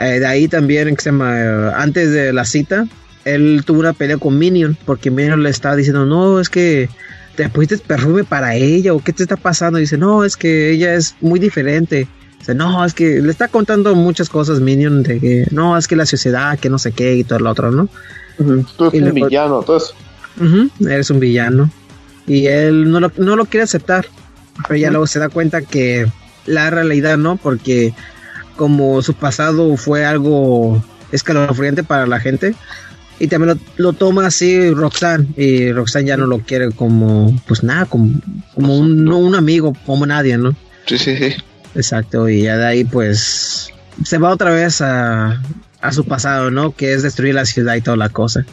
Eh, 0.00 0.20
de 0.20 0.26
ahí 0.26 0.48
también, 0.48 0.94
que 0.96 1.02
se 1.02 1.10
llama, 1.10 1.70
antes 1.76 2.10
de 2.12 2.32
la 2.32 2.44
cita, 2.44 2.86
él 3.24 3.62
tuvo 3.66 3.80
una 3.80 3.92
pelea 3.92 4.16
con 4.16 4.38
Minion, 4.38 4.76
porque 4.84 5.10
Minion 5.10 5.42
le 5.42 5.50
estaba 5.50 5.76
diciendo, 5.76 6.06
no, 6.06 6.40
es 6.40 6.48
que 6.48 6.88
te 7.36 7.48
pusiste 7.48 7.78
perfume 7.78 8.24
para 8.24 8.54
ella, 8.54 8.94
o 8.94 9.00
qué 9.02 9.12
te 9.12 9.22
está 9.22 9.36
pasando. 9.36 9.78
Y 9.78 9.82
dice, 9.82 9.98
no, 9.98 10.24
es 10.24 10.36
que 10.36 10.70
ella 10.70 10.94
es 10.94 11.14
muy 11.20 11.38
diferente. 11.38 12.08
Dice, 12.38 12.54
no, 12.54 12.84
es 12.84 12.94
que 12.94 13.20
le 13.20 13.30
está 13.30 13.48
contando 13.48 13.94
muchas 13.94 14.28
cosas 14.28 14.60
Minion, 14.60 15.02
de 15.02 15.20
que, 15.20 15.46
no, 15.50 15.76
es 15.76 15.88
que 15.88 15.96
la 15.96 16.06
sociedad, 16.06 16.58
que 16.58 16.70
no 16.70 16.78
sé 16.78 16.92
qué, 16.92 17.16
y 17.16 17.24
todo 17.24 17.40
lo 17.40 17.50
otro, 17.50 17.70
¿no? 17.70 17.88
Tú 18.76 18.90
Y 18.92 18.98
eres 18.98 19.08
un 19.08 19.14
villano, 19.14 19.62
todo 19.62 19.76
eso. 19.76 19.94
Ujú, 20.40 20.70
eres 20.88 21.10
un 21.10 21.20
villano. 21.20 21.70
Y 22.26 22.46
él 22.46 22.90
no 22.90 23.00
lo, 23.00 23.10
no 23.16 23.36
lo 23.36 23.46
quiere 23.46 23.64
aceptar. 23.64 24.06
Pero 24.66 24.78
ya 24.78 24.90
luego 24.90 25.06
se 25.06 25.18
da 25.18 25.28
cuenta 25.28 25.62
que 25.62 26.06
la 26.46 26.70
realidad 26.70 27.16
no, 27.16 27.36
porque 27.36 27.94
como 28.56 29.02
su 29.02 29.14
pasado 29.14 29.76
fue 29.76 30.04
algo 30.04 30.82
escalofriante 31.12 31.84
para 31.84 32.06
la 32.06 32.20
gente. 32.20 32.54
Y 33.20 33.26
también 33.26 33.58
lo, 33.76 33.84
lo 33.84 33.92
toma 33.92 34.26
así 34.26 34.70
Roxanne. 34.70 35.28
Y 35.36 35.72
Roxanne 35.72 36.06
ya 36.06 36.16
no 36.16 36.26
lo 36.26 36.38
quiere 36.40 36.70
como, 36.70 37.34
pues 37.46 37.62
nada, 37.62 37.86
como, 37.86 38.20
como 38.54 38.76
un, 38.76 39.04
no 39.04 39.18
un 39.18 39.34
amigo, 39.34 39.72
como 39.86 40.06
nadie, 40.06 40.38
¿no? 40.38 40.54
Sí, 40.86 40.98
sí, 40.98 41.16
sí. 41.16 41.34
Exacto. 41.78 42.28
Y 42.28 42.42
ya 42.42 42.56
de 42.58 42.66
ahí, 42.66 42.84
pues, 42.84 43.70
se 44.04 44.18
va 44.18 44.30
otra 44.30 44.50
vez 44.50 44.80
a, 44.82 45.40
a 45.80 45.92
su 45.92 46.04
pasado, 46.04 46.50
¿no? 46.50 46.74
Que 46.74 46.92
es 46.92 47.02
destruir 47.02 47.34
la 47.34 47.44
ciudad 47.46 47.74
y 47.76 47.80
toda 47.80 47.96
la 47.96 48.08
cosa. 48.10 48.44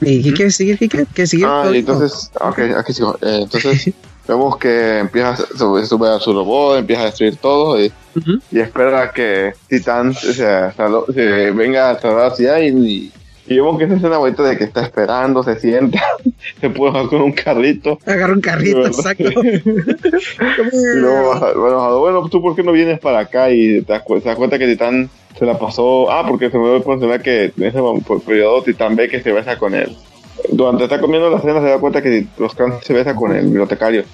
¿Y 0.00 0.22
qué 0.22 0.32
quiere 0.32 0.50
seguir? 0.52 0.78
¿Qué 0.78 0.88
quiere 0.88 1.06
¿Qué 1.12 1.26
seguir? 1.26 1.46
Ah, 1.48 1.68
y 1.72 1.78
entonces, 1.78 2.30
ok, 2.40 2.58
aquí 2.78 2.92
sigo. 2.92 3.18
Eh, 3.20 3.40
entonces, 3.42 3.92
vemos 4.28 4.56
que 4.58 4.98
empieza, 5.00 5.36
sube, 5.56 5.84
sube 5.86 6.08
a 6.08 6.20
su 6.20 6.32
robot, 6.32 6.78
empieza 6.78 7.02
a 7.02 7.06
destruir 7.06 7.36
todo 7.36 7.80
y, 7.82 7.92
Ujú. 8.14 8.38
y 8.52 8.60
espera 8.60 9.02
a 9.02 9.10
que 9.12 9.54
Titán 9.68 10.14
se, 10.14 10.34
se- 10.34 10.72
se 11.14 11.50
venga 11.50 11.90
a 11.90 12.00
salvar 12.00 12.30
la 12.30 12.36
ciudad 12.36 12.58
y, 12.60 12.68
y, 12.68 13.12
y 13.48 13.56
vemos 13.56 13.78
que 13.78 13.84
esa 13.84 13.94
escena 13.94 14.18
bonita 14.18 14.42
de 14.42 14.56
que 14.56 14.64
está 14.64 14.82
esperando, 14.82 15.42
se 15.42 15.58
sienta, 15.58 16.02
se 16.60 16.70
puede 16.70 16.92
bajar 16.92 17.08
con 17.08 17.22
un 17.22 17.32
carrito. 17.32 17.98
Agarra 18.06 18.32
un 18.34 18.40
carrito, 18.40 18.86
exacto. 18.86 19.24
Y 20.94 20.98
luego, 20.98 21.34
bueno, 21.60 21.98
bueno, 21.98 22.28
¿tú 22.28 22.40
por 22.42 22.54
qué 22.56 22.62
no 22.62 22.72
vienes 22.72 22.98
para 23.00 23.20
acá? 23.20 23.50
Y 23.50 23.82
te 23.82 23.92
das, 23.92 24.02
cu- 24.02 24.20
te 24.20 24.28
das 24.28 24.36
cuenta 24.36 24.58
que 24.58 24.66
Titán 24.66 25.08
se 25.38 25.44
la 25.44 25.58
pasó. 25.58 26.10
Ah, 26.10 26.24
porque 26.28 26.50
se 26.50 26.58
me 26.58 26.70
mencionar 26.78 27.22
que 27.22 27.52
en 27.56 27.64
ese 27.64 27.78
periodo 28.26 28.62
Titán 28.62 28.96
ve 28.96 29.08
que 29.08 29.20
se 29.22 29.32
besa 29.32 29.58
con 29.58 29.74
él. 29.74 29.96
Durante 30.52 30.84
está 30.84 31.00
comiendo 31.00 31.30
la 31.30 31.40
cena 31.40 31.60
se 31.60 31.68
da 31.68 31.78
cuenta 31.78 32.02
que 32.02 32.26
los 32.38 32.54
se 32.82 32.92
besa 32.92 33.14
con 33.14 33.34
el 33.34 33.44
bibliotecario. 33.46 34.04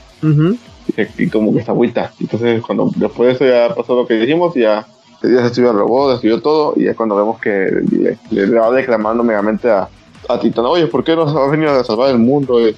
Y, 0.97 1.25
y 1.25 1.29
como 1.29 1.53
que 1.53 1.61
está 1.61 1.73
agüita. 1.73 2.13
Entonces, 2.21 2.63
cuando 2.63 2.91
después 2.97 3.29
de 3.29 3.35
eso 3.35 3.47
ya 3.47 3.75
pasó 3.75 3.95
lo 3.95 4.07
que 4.07 4.15
dijimos, 4.15 4.55
ya, 4.55 4.87
ya 5.31 5.39
se 5.39 5.43
destruyó 5.45 5.71
el 5.71 5.77
robot, 5.79 6.11
destruyó 6.13 6.41
todo. 6.41 6.75
Y 6.77 6.87
es 6.87 6.97
cuando 6.97 7.17
vemos 7.17 7.41
que 7.41 7.71
le, 7.91 8.19
le- 8.31 8.59
va 8.59 8.71
declamando 8.71 9.23
megamente 9.25 9.71
a, 9.71 9.89
a 10.29 10.41
Titán: 10.41 10.65
Oye, 10.67 10.87
¿por 10.87 11.05
qué 11.05 11.15
no 11.17 11.23
has 11.23 11.51
venido 11.51 11.73
a 11.73 11.85
salvar 11.85 12.11
el 12.11 12.19
mundo? 12.19 12.61
Eh, 12.67 12.75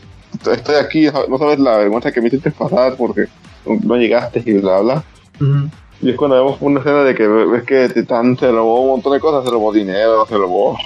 Estoy 0.53 0.75
aquí, 0.75 1.09
no 1.29 1.39
sabes 1.39 1.59
la 1.59 1.79
vergüenza 1.79 2.13
que 2.13 2.21
me 2.21 2.27
hiciste 2.29 2.51
pasar 2.51 2.95
porque 2.97 3.25
no 3.85 3.97
llegaste 3.97 4.43
y 4.45 4.53
bla, 4.55 4.81
bla. 4.81 5.05
Y 6.03 6.11
es 6.11 6.17
cuando 6.17 6.37
vemos 6.37 6.59
una 6.61 6.81
escena 6.81 7.05
de 7.05 7.15
que 7.15 7.27
ves 7.27 7.63
que 7.63 7.89
Titán 7.89 8.37
se 8.37 8.51
robó 8.51 8.83
un 8.83 8.91
montón 8.91 9.15
de 9.15 9.21
cosas, 9.21 9.45
se 9.45 9.51
robó 9.51 9.73
dinero, 9.73 10.27
se 10.27 10.37
robó 10.37 10.77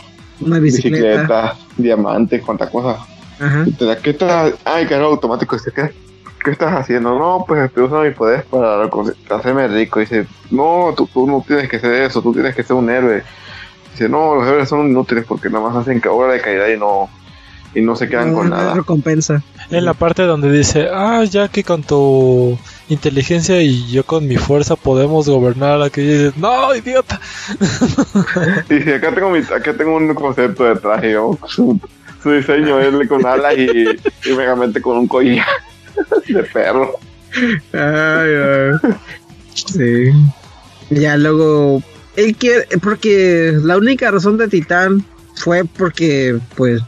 Una 0.40 0.60
bicicleta. 0.60 0.96
bicicletas, 0.98 1.58
diamantes, 1.78 2.42
cuántas 2.44 2.70
cosas. 2.70 2.98
Ajá. 3.40 3.64
Te 3.76 3.84
da, 3.86 3.96
¿Qué 3.96 4.10
estás? 4.10 4.54
Ay, 4.64 4.86
carro 4.86 5.06
automático. 5.06 5.56
Dice, 5.56 5.72
¿qué, 5.74 5.90
¿qué 6.44 6.50
estás 6.50 6.72
haciendo? 6.74 7.18
No, 7.18 7.44
pues 7.46 7.64
estoy 7.64 7.84
usando 7.84 8.04
mis 8.04 8.14
poderes 8.16 8.44
para 8.44 8.88
hacerme 9.30 9.68
rico. 9.68 10.00
Dice, 10.00 10.26
no, 10.50 10.92
tú, 10.96 11.06
tú 11.12 11.26
no 11.26 11.44
tienes 11.46 11.68
que 11.68 11.78
ser 11.78 11.92
eso, 12.02 12.22
tú 12.22 12.32
tienes 12.32 12.54
que 12.54 12.62
ser 12.62 12.76
un 12.76 12.88
héroe. 12.90 13.22
Dice, 13.92 14.08
no, 14.08 14.34
los 14.36 14.46
héroes 14.46 14.68
son 14.68 14.88
inútiles 14.88 15.24
porque 15.26 15.48
nada 15.50 15.68
más 15.68 15.76
hacen 15.76 16.02
obra 16.08 16.32
de 16.32 16.40
caridad 16.40 16.68
y 16.68 16.78
no, 16.78 17.08
y 17.74 17.80
no 17.80 17.96
se 17.96 18.08
quedan 18.08 18.34
con 18.34 18.48
No 18.50 18.56
nada. 18.56 18.74
recompensa. 18.74 19.42
En 19.70 19.84
la 19.84 19.94
parte 19.94 20.22
donde 20.22 20.50
dice, 20.50 20.88
ah, 20.92 21.22
ya 21.24 21.48
que 21.48 21.62
con 21.62 21.82
tu 21.82 22.58
inteligencia 22.88 23.60
y 23.62 23.86
yo 23.88 24.04
con 24.04 24.26
mi 24.26 24.36
fuerza 24.36 24.74
podemos 24.76 25.28
gobernar 25.28 25.80
aquí. 25.82 26.00
Y 26.00 26.06
dices, 26.06 26.36
no, 26.36 26.74
idiota. 26.74 27.20
Dice, 28.68 28.96
acá 28.96 29.14
tengo, 29.14 29.30
mi, 29.30 29.38
acá 29.38 29.74
tengo 29.76 29.96
un 29.96 30.12
concepto 30.14 30.64
de 30.64 30.76
traje, 30.76 31.14
su 31.46 32.30
diseño 32.30 32.78
es 32.80 33.08
con 33.08 33.24
alas 33.24 33.54
y, 33.56 33.70
y 34.28 34.32
megamente 34.36 34.82
con 34.82 34.98
un 34.98 35.08
collar 35.08 35.46
de 36.28 36.42
perro. 36.44 36.98
Ay, 37.72 38.30
ay. 38.34 38.94
Sí. 39.54 40.10
Ya 40.90 41.16
luego. 41.16 41.82
Él 42.16 42.36
quiere. 42.36 42.66
Porque 42.82 43.52
la 43.62 43.76
única 43.76 44.10
razón 44.10 44.36
de 44.38 44.48
Titán 44.48 45.04
fue 45.36 45.64
porque, 45.64 46.38
pues. 46.56 46.82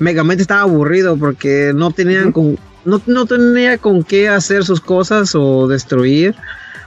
Megamente 0.00 0.42
estaba 0.42 0.62
aburrido 0.62 1.16
porque 1.16 1.72
no 1.74 1.92
tenían 1.92 2.32
con. 2.32 2.58
No, 2.84 3.00
no 3.06 3.26
tenía 3.26 3.78
con 3.78 4.02
qué 4.02 4.28
hacer 4.28 4.64
sus 4.64 4.80
cosas 4.80 5.34
o 5.34 5.68
destruir. 5.68 6.34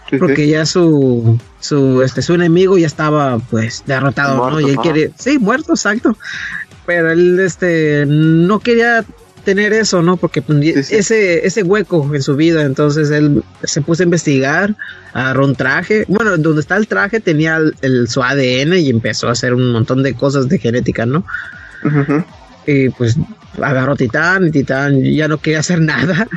Sí, 0.10 0.18
porque 0.18 0.46
sí. 0.46 0.52
ya 0.52 0.66
su 0.66 1.40
su 1.60 2.02
este 2.02 2.22
su 2.22 2.34
enemigo 2.34 2.78
ya 2.78 2.88
estaba 2.88 3.40
pues 3.40 3.84
derrotado, 3.86 4.50
¿no? 4.50 4.62
Y 4.62 4.70
él 4.70 4.78
quiere, 4.78 5.12
sí, 5.18 5.38
muerto, 5.38 5.74
exacto. 5.74 6.16
Pero 6.86 7.12
él 7.12 7.40
este 7.40 8.06
no 8.08 8.60
quería 8.60 9.04
tener 9.48 9.72
eso, 9.74 10.02
¿no? 10.02 10.18
Porque 10.18 10.42
pues, 10.42 10.60
Sí, 10.60 10.84
sí. 10.84 10.96
ese 10.98 11.48
ese 11.48 11.64
hueco 11.64 12.08
en 12.14 12.22
su 12.22 12.36
vida, 12.36 12.64
entonces 12.64 13.10
él 13.10 13.44
se 13.64 13.82
puso 13.82 14.04
a 14.04 14.06
investigar, 14.06 14.76
agarró 15.14 15.46
un 15.46 15.56
traje, 15.56 16.04
bueno, 16.10 16.38
donde 16.38 16.60
está 16.62 16.76
el 16.78 16.88
traje 16.88 17.20
tenía 17.22 17.56
el, 17.58 17.74
el- 17.82 18.08
su 18.10 18.22
ADN 18.22 18.74
y 18.78 18.90
empezó 18.90 19.30
a 19.30 19.32
hacer 19.32 19.54
un 19.54 19.72
montón 19.72 20.04
de 20.04 20.14
cosas 20.14 20.50
de 20.50 20.60
genética, 20.60 21.06
¿no? 21.06 21.24
Y 22.66 22.90
pues 22.90 23.16
agarró 23.62 23.96
Titán 23.96 24.48
y 24.48 24.52
Titán 24.52 25.02
ya 25.02 25.28
no 25.28 25.38
quería 25.38 25.60
hacer 25.62 25.80
nada. 25.94 26.28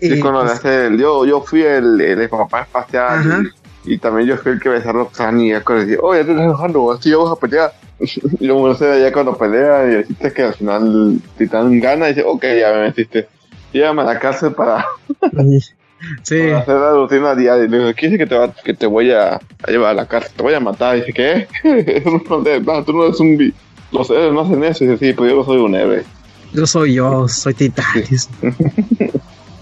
Sí, 0.00 0.14
Y, 0.14 0.22
pues, 0.22 0.64
el- 0.64 0.96
yo, 0.98 1.26
yo 1.26 1.42
fui 1.42 1.62
el, 1.62 2.00
el 2.00 2.28
papá 2.28 2.62
espacial. 2.62 3.52
Y, 3.84 3.98
también 3.98 4.28
yo 4.28 4.34
el 4.44 4.60
que 4.60 4.68
besó 4.68 4.90
a 4.90 4.92
Roxanne 4.92 5.46
y 5.46 5.50
ya 5.50 5.62
cuando 5.62 5.84
decía, 5.84 5.98
oh, 6.02 6.14
ya 6.14 6.24
te 6.24 6.30
estás 6.30 6.44
enojando, 6.44 6.92
así 6.92 7.12
vamos 7.12 7.32
a 7.32 7.40
pelear. 7.40 7.72
y 7.98 8.46
luego 8.46 8.68
no 8.68 8.74
sé, 8.74 9.00
ya 9.00 9.12
cuando 9.12 9.36
pelea 9.36 9.86
y 9.86 9.90
deciste 9.96 10.32
que 10.32 10.42
al 10.42 10.54
final 10.54 11.20
Titán 11.36 11.80
gana 11.80 12.06
y 12.06 12.14
dice, 12.14 12.24
ok, 12.26 12.44
ya 12.58 12.72
me 12.72 12.82
metiste. 12.82 13.28
Llévame 13.72 14.02
a 14.02 14.04
la 14.06 14.18
cárcel 14.18 14.52
para, 14.52 14.86
sí. 16.22 16.38
para 16.38 16.58
hacer 16.58 16.74
la 16.74 16.92
rutina 16.92 17.34
diaria. 17.34 17.64
Y 17.64 17.68
le 17.68 17.78
digo, 17.78 17.92
¿quién 17.96 18.12
dice 18.12 18.24
que 18.24 18.28
te, 18.28 18.36
va, 18.36 18.52
que 18.52 18.74
te 18.74 18.86
voy 18.86 19.10
a, 19.10 19.34
a 19.34 19.70
llevar 19.70 19.90
a 19.90 19.94
la 19.94 20.06
cárcel? 20.06 20.32
Te 20.36 20.42
voy 20.42 20.54
a 20.54 20.60
matar. 20.60 20.96
Y 20.96 21.00
dice, 21.00 21.12
¿qué? 21.12 21.48
No 22.04 22.82
tú 22.84 22.92
no 22.92 23.04
eres 23.04 23.20
un... 23.20 23.52
Los 23.90 24.10
héroes 24.10 24.32
no 24.32 24.40
hacen 24.40 24.64
eso. 24.64 24.84
Y 24.84 24.88
dice, 24.88 25.06
sí, 25.06 25.12
pues 25.12 25.30
yo 25.30 25.36
no 25.36 25.44
soy 25.44 25.58
un 25.58 25.74
héroe. 25.74 26.04
Yo 26.52 26.66
soy 26.66 26.94
yo, 26.94 27.28
soy 27.28 27.54
Titanis. 27.54 28.28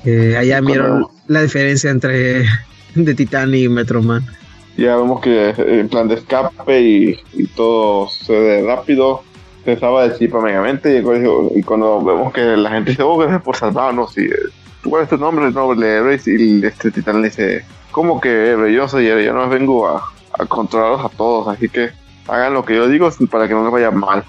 Eh, 0.05 0.37
allá 0.37 0.61
vieron 0.61 1.09
la 1.27 1.43
diferencia 1.43 1.91
entre 1.91 2.45
de 3.05 3.15
Titán 3.15 3.55
y 3.55 3.69
Metroman. 3.69 4.25
ya 4.77 4.97
vemos 4.97 5.21
que 5.21 5.51
eh, 5.51 5.55
en 5.81 5.89
plan 5.89 6.09
de 6.09 6.17
escape 6.17 6.81
y, 6.81 7.19
y 7.35 7.47
todo 7.49 8.09
se 8.09 8.33
ve 8.33 8.63
rápido 8.67 9.23
se 9.65 9.77
salva 9.79 10.07
de 10.09 10.17
chipa 10.19 10.41
megamente 10.41 10.99
y, 10.99 11.03
cuando- 11.03 11.51
y 11.55 11.63
cuando 11.63 12.03
vemos 12.05 12.33
que 12.33 12.43
la 12.57 12.71
gente 12.71 12.91
dice 12.91 13.03
oh 13.03 13.17
gracias 13.17 13.43
por 13.43 13.57
salvarnos 13.57 14.17
y 14.19 14.23
eh, 14.27 14.31
¿cuál 14.85 15.03
es 15.05 15.09
tu 15.09 15.17
nombre? 15.17 15.47
el 15.47 15.55
nombre 15.55 15.87
de 15.87 15.95
héroe 15.97 16.21
y 16.27 16.65
este 16.65 16.91
titán 16.91 17.21
le 17.23 17.29
dice 17.29 17.65
¿cómo 17.91 18.21
que 18.21 18.29
héroe? 18.51 18.73
yo 18.73 18.83
no 18.83 18.89
soy 18.89 19.07
yo 19.07 19.33
no 19.33 19.49
vengo 19.49 19.89
a, 19.89 20.03
a 20.39 20.47
controlarlos 20.47 21.05
a 21.05 21.09
todos 21.17 21.49
así 21.49 21.69
que 21.69 21.91
hagan 22.29 22.55
lo 22.55 22.65
que 22.65 22.75
yo 22.77 22.89
digo 22.89 23.11
para 23.31 23.49
que 23.49 23.55
no 23.55 23.63
les 23.65 23.73
vaya 23.73 23.91
mal 23.91 24.25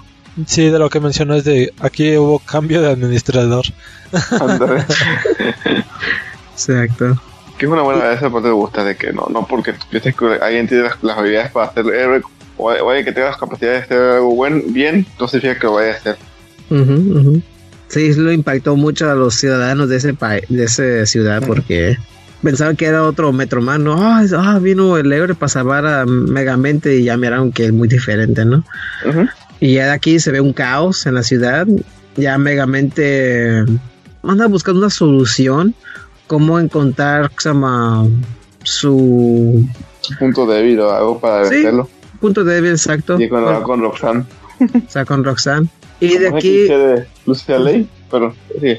Sí, 0.46 0.70
de 0.70 0.78
lo 0.78 0.88
que 0.88 1.00
mencionó 1.00 1.34
es 1.34 1.42
de 1.44 1.72
aquí 1.80 2.16
hubo 2.16 2.38
cambio 2.38 2.80
de 2.80 2.92
administrador. 2.92 3.64
Exacto. 6.52 7.20
Que 7.58 7.66
es 7.66 7.72
una 7.72 7.82
buena 7.82 8.12
esa 8.12 8.30
parte 8.30 8.48
me 8.48 8.54
gusta 8.54 8.84
de 8.84 8.96
que 8.96 9.12
no 9.12 9.26
no 9.30 9.46
porque 9.46 9.74
pienses 9.90 10.14
que 10.14 10.38
alguien 10.40 10.68
tiene 10.68 10.84
las, 10.84 11.02
las 11.02 11.18
habilidades 11.18 11.50
para 11.50 11.72
ser 11.72 11.86
héroe 11.86 12.22
o, 12.56 12.64
o 12.64 12.88
alguien 12.88 13.04
que 13.04 13.12
tenga 13.12 13.28
las 13.28 13.36
capacidades 13.36 13.88
de 13.88 13.96
hacer 13.96 14.10
algo 14.16 14.34
buen, 14.34 14.72
bien 14.72 15.06
no 15.18 15.28
significa 15.28 15.60
que 15.60 15.66
lo 15.66 15.74
vaya 15.74 15.92
a 15.92 15.96
hacer 15.96 16.16
Ujú, 16.70 16.92
ujú. 17.18 17.42
Sí, 17.88 18.12
lo 18.14 18.30
impactó 18.32 18.76
mucho 18.76 19.10
a 19.10 19.14
los 19.14 19.34
ciudadanos 19.34 19.88
de 19.88 19.96
ese 19.96 20.12
país, 20.12 20.42
de 20.48 20.64
esa 20.64 21.06
ciudad, 21.06 21.42
porque 21.46 21.96
pensaban 22.42 22.76
que 22.76 22.84
era 22.84 23.02
otro 23.02 23.32
Metroman, 23.32 23.82
¿no? 23.82 23.96
Ah, 23.96 24.22
ah, 24.36 24.58
vino 24.58 24.98
el 24.98 25.10
héroe 25.10 25.34
para 25.34 25.48
salvar 25.48 25.86
a 25.86 26.04
Megamente 26.04 26.98
y 26.98 27.04
ya 27.04 27.16
miraron 27.16 27.50
que 27.50 27.66
es 27.66 27.72
muy 27.72 27.88
diferente, 27.88 28.44
¿no? 28.44 28.62
Y 29.60 29.74
ya 29.74 29.86
de 29.86 29.92
aquí 29.92 30.20
se 30.20 30.30
ve 30.30 30.40
un 30.40 30.52
caos 30.52 31.06
en 31.06 31.14
la 31.14 31.22
ciudad. 31.22 31.66
Ya 32.16 32.36
Megamente 32.36 33.64
anda 34.22 34.46
buscando 34.46 34.80
una 34.80 34.90
solución. 34.90 35.74
Cómo 36.28 36.58
encontrar 36.60 37.32
su 38.62 39.66
punto 40.18 40.46
débil 40.46 40.80
o 40.80 40.90
algo 40.92 41.18
para 41.20 41.44
Sí. 41.46 41.54
vencerlo. 41.56 41.88
punto 42.20 42.44
débil 42.44 42.72
exacto. 42.72 43.20
Y 43.20 43.28
cuando 43.28 43.50
va 43.52 43.62
con 43.62 43.80
Roxanne. 43.80 44.24
O 44.60 44.90
sea, 44.90 45.04
con 45.04 45.22
Roxanne. 45.24 45.68
Y 46.00 46.16
de 46.18 46.28
aquí, 46.28 46.62
de 46.64 47.06
Lucia 47.26 47.58
Ley, 47.58 47.88
pero 48.10 48.34
sí. 48.60 48.76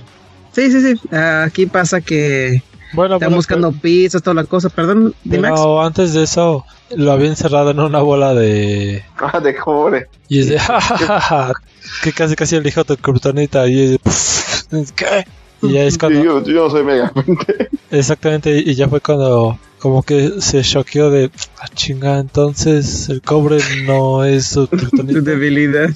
sí, 0.51 0.71
sí, 0.71 0.95
sí. 0.97 1.15
Aquí 1.15 1.65
pasa 1.65 2.01
que 2.01 2.61
Bueno, 2.93 3.15
están 3.15 3.29
pero- 3.29 3.35
buscando 3.37 3.71
pizzas, 3.71 4.21
toda 4.21 4.33
la 4.35 4.43
cosa. 4.43 4.69
Perdón, 4.69 5.13
Dimax. 5.23 5.53
pero 5.59 5.81
antes 5.81 6.13
de 6.13 6.23
eso 6.23 6.65
lo 6.95 7.11
había 7.13 7.27
encerrado 7.29 7.71
en 7.71 7.79
una 7.79 7.99
bola 7.99 8.33
de 8.33 9.03
Ah, 9.17 9.39
de 9.39 9.55
cobre. 9.55 10.07
y 10.27 10.39
es 10.41 10.49
de 10.49 10.59
jajaja, 10.59 11.53
que 12.03 12.11
casi 12.13 12.35
casi 12.35 12.55
el 12.57 12.67
hijo 12.67 12.83
de 12.83 12.97
Kryptonita 12.97 13.67
y 13.67 13.81
es 13.83 13.91
de, 13.91 13.99
"Pff, 13.99 14.91
¿qué? 14.95 15.25
Y 15.61 15.73
ya 15.73 15.83
es 15.83 15.97
cuando 15.97 16.43
yo, 16.43 16.69
soy 16.69 16.83
megamente. 16.83 17.69
exactamente 17.91 18.57
y 18.57 18.75
ya 18.75 18.87
fue 18.87 19.01
cuando 19.01 19.59
como 19.79 20.03
que 20.03 20.41
se 20.41 20.61
choqueó 20.61 21.09
de 21.09 21.31
ah, 21.59 21.67
chinga, 21.73 22.19
entonces 22.19 23.09
el 23.09 23.21
cobre 23.21 23.59
no 23.85 24.23
es 24.23 24.47
su 24.47 24.67
debilidad. 24.93 25.89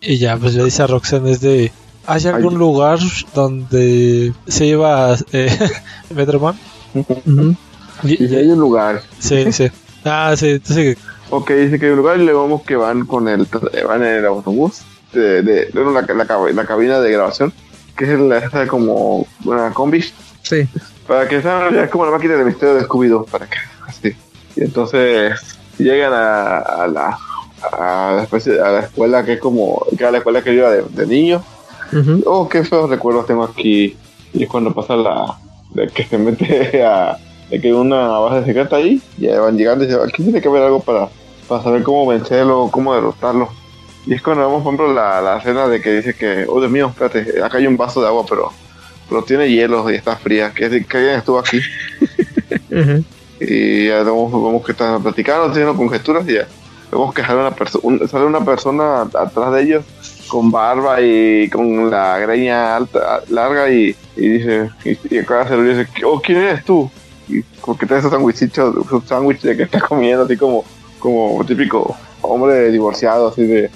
Y 0.00 0.18
ya, 0.18 0.36
pues 0.36 0.54
le 0.54 0.64
dice 0.64 0.82
a 0.82 0.86
Roxanne 0.86 1.30
es 1.32 1.40
de... 1.40 1.72
¿Hay 2.06 2.26
algún 2.26 2.54
Ay. 2.54 2.58
lugar 2.58 2.98
donde 3.34 4.32
se 4.48 4.66
lleva 4.66 5.16
eh, 5.32 5.56
Metroman? 6.14 6.58
Ujú. 6.94 7.56
Y 8.04 8.34
hay 8.34 8.48
un 8.48 8.58
lugar. 8.58 9.02
Sí, 9.20 9.52
sí. 9.52 9.68
Ah, 10.04 10.34
sí, 10.36 10.50
entonces 10.50 10.96
Ok, 11.30 11.50
dice 11.52 11.78
que 11.78 11.86
hay 11.86 11.92
un 11.92 11.98
lugar 11.98 12.20
y 12.20 12.24
luego 12.24 12.42
vemos 12.42 12.62
que 12.62 12.76
van 12.76 13.06
con 13.06 13.26
el 13.26 13.46
van 13.86 14.02
en 14.02 14.16
el 14.16 14.26
autobús 14.26 14.82
de, 15.14 15.42
de, 15.42 15.66
de 15.66 15.72
la, 15.74 16.02
la, 16.02 16.52
la 16.52 16.66
cabina 16.66 17.00
de 17.00 17.10
grabación, 17.10 17.52
que 17.96 18.04
es 18.12 18.18
la 18.20 18.38
esa 18.38 18.66
como 18.66 19.26
una 19.44 19.70
combi, 19.72 20.04
Sí. 20.42 20.66
para 21.06 21.28
que 21.28 21.40
sean 21.42 21.74
es 21.78 21.90
como 21.90 22.04
la 22.04 22.10
máquina 22.12 22.34
de 22.36 22.44
misterio 22.44 22.74
de 22.74 22.82
Scooby-Doo, 22.84 23.26
para 23.26 23.46
que 23.46 23.58
así. 23.86 24.16
Y 24.56 24.64
entonces 24.64 25.38
llegan 25.78 26.12
a, 26.12 26.58
a 26.58 26.86
la 26.88 27.18
a 27.72 28.12
la, 28.16 28.22
especie- 28.24 28.60
a 28.60 28.70
la 28.70 28.80
escuela 28.80 29.24
que 29.24 29.34
es 29.34 29.40
como 29.40 29.84
que 29.90 30.02
era 30.02 30.10
la 30.10 30.18
escuela 30.18 30.42
que 30.42 30.50
yo 30.54 30.62
iba 30.62 30.70
de, 30.70 30.82
de 30.82 31.06
niño. 31.06 31.42
Ujú. 31.92 32.22
Oh, 32.26 32.48
qué 32.48 32.64
feos 32.64 32.90
recuerdos 32.90 33.26
tengo 33.26 33.44
aquí. 33.44 33.96
Y 34.34 34.42
es 34.44 34.48
cuando 34.48 34.72
pasa 34.74 34.96
la 34.96 35.38
de 35.74 35.86
que 35.88 36.04
se 36.04 36.18
mete 36.18 36.82
a 36.84 37.16
de 37.50 37.60
que 37.60 37.68
hay 37.68 37.72
una 37.74 38.08
base 38.18 38.46
secreta 38.46 38.76
ahí, 38.76 39.00
y 39.18 39.26
van 39.28 39.56
llegando 39.58 39.84
y 39.84 39.86
dicen, 39.86 40.02
aquí 40.02 40.22
tiene 40.22 40.40
que 40.40 40.48
haber 40.48 40.62
algo 40.62 40.80
para, 40.80 41.08
para 41.46 41.62
saber 41.62 41.82
cómo 41.82 42.06
vencerlo, 42.06 42.68
cómo 42.72 42.94
derrotarlo. 42.94 43.50
Y 44.06 44.14
es 44.14 44.22
cuando 44.22 44.44
vemos, 44.46 44.62
por 44.64 44.74
ejemplo, 44.74 44.92
la, 44.94 45.20
la 45.20 45.38
escena 45.38 45.68
de 45.68 45.80
que 45.80 45.92
dice 45.96 46.14
que, 46.14 46.44
oh 46.48 46.58
Dios 46.60 46.70
mío, 46.72 46.88
espérate, 46.88 47.42
acá 47.42 47.58
hay 47.58 47.66
un 47.66 47.76
vaso 47.76 48.00
de 48.00 48.08
agua, 48.08 48.24
pero, 48.28 48.50
pero 49.08 49.22
tiene 49.22 49.48
hielo 49.48 49.88
y 49.90 49.94
está 49.94 50.16
fría, 50.16 50.52
que, 50.52 50.68
de- 50.68 50.84
que 50.84 50.96
alguien 50.96 51.16
estuvo 51.16 51.38
aquí. 51.38 51.60
Y 53.40 53.88
ya 53.88 54.02
vemos, 54.02 54.30
vemos 54.32 54.64
que 54.64 54.72
están 54.72 55.02
platicando, 55.02 55.46
haciendo 55.50 55.76
conjeturas 55.76 56.28
y 56.28 56.34
ya 56.34 56.46
vemos 56.90 57.12
que 57.14 57.22
sale 57.22 57.40
una, 57.40 57.54
un- 57.82 58.08
sale 58.08 58.24
una 58.24 58.44
persona 58.44 59.02
atrás 59.02 59.52
de 59.52 59.62
ellos 59.62 59.84
con 60.28 60.50
barba 60.50 61.00
y 61.00 61.48
con 61.50 61.90
la 61.90 62.18
greña 62.18 62.76
alta, 62.76 63.22
larga 63.28 63.70
y, 63.70 63.94
y 64.16 64.28
dice, 64.28 64.70
y, 64.84 64.90
y 64.90 64.98
se 65.22 65.56
lo 65.56 65.62
dice, 65.62 65.86
oh, 66.04 66.20
¿quién 66.20 66.38
eres 66.38 66.64
tú? 66.64 66.90
Y 67.28 67.42
porque 67.64 67.86
trae 67.86 67.98
esos 67.98 68.10
sándwichitos, 68.12 68.74
sándwich 69.06 69.42
de 69.42 69.56
que 69.56 69.62
está 69.64 69.80
comiendo 69.80 70.24
así 70.24 70.36
como, 70.36 70.64
como 70.98 71.44
típico 71.44 71.96
hombre 72.22 72.70
divorciado, 72.70 73.28
así 73.28 73.42
de... 73.44 73.70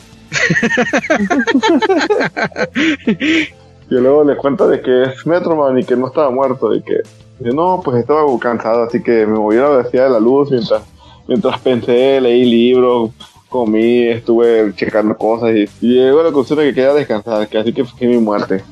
y 3.91 3.95
luego 3.95 4.25
le 4.25 4.37
cuenta 4.37 4.67
de 4.67 4.81
que 4.81 5.05
es 5.05 5.27
Metroman 5.27 5.79
y 5.79 5.85
que 5.85 5.97
no 5.97 6.09
estaba 6.09 6.31
muerto 6.31 6.75
y 6.75 6.83
que 6.83 7.01
no, 7.41 7.81
pues 7.85 7.99
estaba 7.99 8.23
cansado, 8.41 8.85
así 8.85 9.03
que 9.03 9.27
me 9.27 9.39
moví 9.39 9.59
a 9.59 9.63
la 9.63 9.69
velocidad 9.77 10.05
de 10.05 10.11
la 10.11 10.21
luz 10.21 10.51
mientras, 10.51 10.83
mientras 11.29 11.61
pensé, 11.61 12.21
leí 12.21 12.45
libros, 12.45 13.11
comí, 13.49 14.09
estuve 14.09 14.73
checando 14.75 15.17
cosas 15.17 15.51
y, 15.55 15.69
y 15.87 15.95
llegó 15.95 16.21
a 16.21 16.25
la 16.25 16.29
conclusión 16.31 16.59
de 16.59 16.65
que 16.67 16.75
quería 16.75 16.95
descansar, 16.95 17.47
que 17.49 17.59
así 17.59 17.73
que 17.73 17.85
fue 17.85 18.07
mi 18.09 18.19
muerte. 18.19 18.65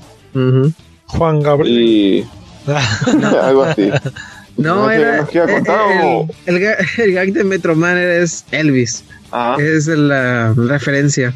Juan 1.06 1.40
Gabriel. 1.40 1.78
Y 1.80 2.26
algo 3.42 3.62
así. 3.64 3.90
No, 4.56 4.90
era. 4.90 5.18
¿nos 5.18 5.28
quiere 5.28 5.52
contar 5.52 5.80
el, 5.92 6.00
o- 6.06 6.28
el, 6.46 6.56
el 6.98 7.12
gag 7.12 7.32
de 7.32 7.44
Metroman 7.44 7.98
es 7.98 8.44
Elvis. 8.50 9.04
Ajá. 9.30 9.60
Es 9.62 9.86
la 9.88 10.54
referencia. 10.56 11.34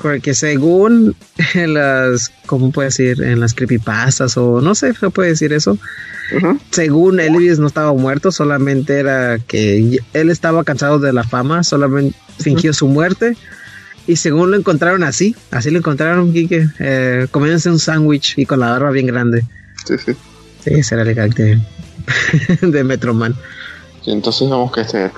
Porque 0.00 0.34
según 0.34 1.14
en 1.54 1.74
las, 1.74 2.32
¿cómo 2.46 2.70
puedo 2.70 2.86
decir? 2.86 3.22
En 3.22 3.40
las 3.40 3.54
creepypastas 3.54 4.36
o 4.36 4.60
no 4.60 4.74
sé, 4.74 4.94
se 4.94 5.10
puede 5.10 5.30
decir 5.30 5.52
eso. 5.52 5.78
Según 6.70 7.18
Elvis 7.18 7.58
no 7.58 7.66
estaba 7.66 7.92
muerto, 7.92 8.30
solamente 8.30 9.00
era 9.00 9.38
que 9.38 9.98
él 10.12 10.30
estaba 10.30 10.62
cansado 10.62 11.00
de 11.00 11.12
la 11.12 11.24
fama, 11.24 11.64
solamente 11.64 12.16
fingió 12.38 12.72
su 12.72 12.86
muerte. 12.86 13.36
Y 14.06 14.16
según 14.16 14.52
lo 14.52 14.56
encontraron 14.56 15.02
así, 15.02 15.34
así 15.50 15.70
lo 15.70 15.78
encontraron, 15.78 16.32
Kike, 16.32 16.68
eh, 16.78 17.26
comiéndose 17.30 17.68
un 17.70 17.80
sándwich 17.80 18.38
y 18.38 18.46
con 18.46 18.60
la 18.60 18.70
barba 18.70 18.90
bien 18.90 19.06
grande. 19.06 19.44
Sí, 19.84 19.94
sí. 19.98 20.12
Sí, 20.64 20.74
ese 20.74 20.94
era 20.94 21.02
el 21.02 21.14
gag 21.14 21.34
de, 21.34 21.60
de 22.62 22.84
Metroman. 22.84 23.34
Y 24.04 24.12
entonces 24.12 24.48
vemos 24.48 24.72
que 24.72 24.84
se 24.84 25.10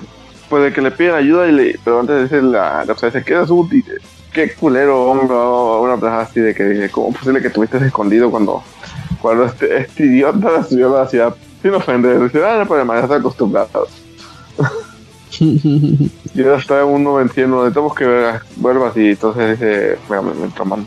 pues 0.49 0.63
de 0.63 0.73
que 0.73 0.81
le 0.81 0.91
piden 0.91 1.15
ayuda 1.15 1.47
y 1.47 1.51
le 1.51 1.79
pero 1.83 1.99
antes 1.99 2.23
dice 2.23 2.41
la, 2.41 2.85
la 2.85 2.95
se 2.95 3.23
queda 3.23 3.47
su 3.47 3.67
qué 4.33 4.53
culero 4.53 5.05
hombre 5.05 5.35
una 5.35 5.97
persona 5.97 6.21
así 6.21 6.39
de 6.39 6.53
que 6.53 6.65
dice 6.65 6.89
cómo 6.89 7.09
es 7.09 7.17
posible 7.17 7.41
que 7.41 7.47
estuviste 7.47 7.77
escondido 7.77 8.31
cuando 8.31 8.63
cuando 9.23 9.45
este, 9.45 9.77
este 9.77 10.05
idiota 10.05 10.63
subió 10.63 10.97
a 10.97 11.03
la 11.03 11.07
ciudad 11.07 11.35
sin 11.61 11.73
ofender. 11.73 12.21
Dice, 12.21 12.43
ah, 12.45 12.57
no 12.59 12.67
problema, 12.67 12.95
ya 12.95 13.03
está 13.03 13.15
acostumbrado. 13.15 13.87
y 15.39 16.41
ahora 16.41 16.57
está 16.57 16.83
uno 16.83 17.15
venciendo, 17.15 17.59
necesitamos 17.59 17.95
que 17.95 18.33
vuelvas 18.57 18.97
y 18.97 19.11
entonces 19.11 19.51
dice, 19.57 19.97
mira, 20.09 20.21
me, 20.21 20.33
me 20.33 20.47
toman. 20.49 20.85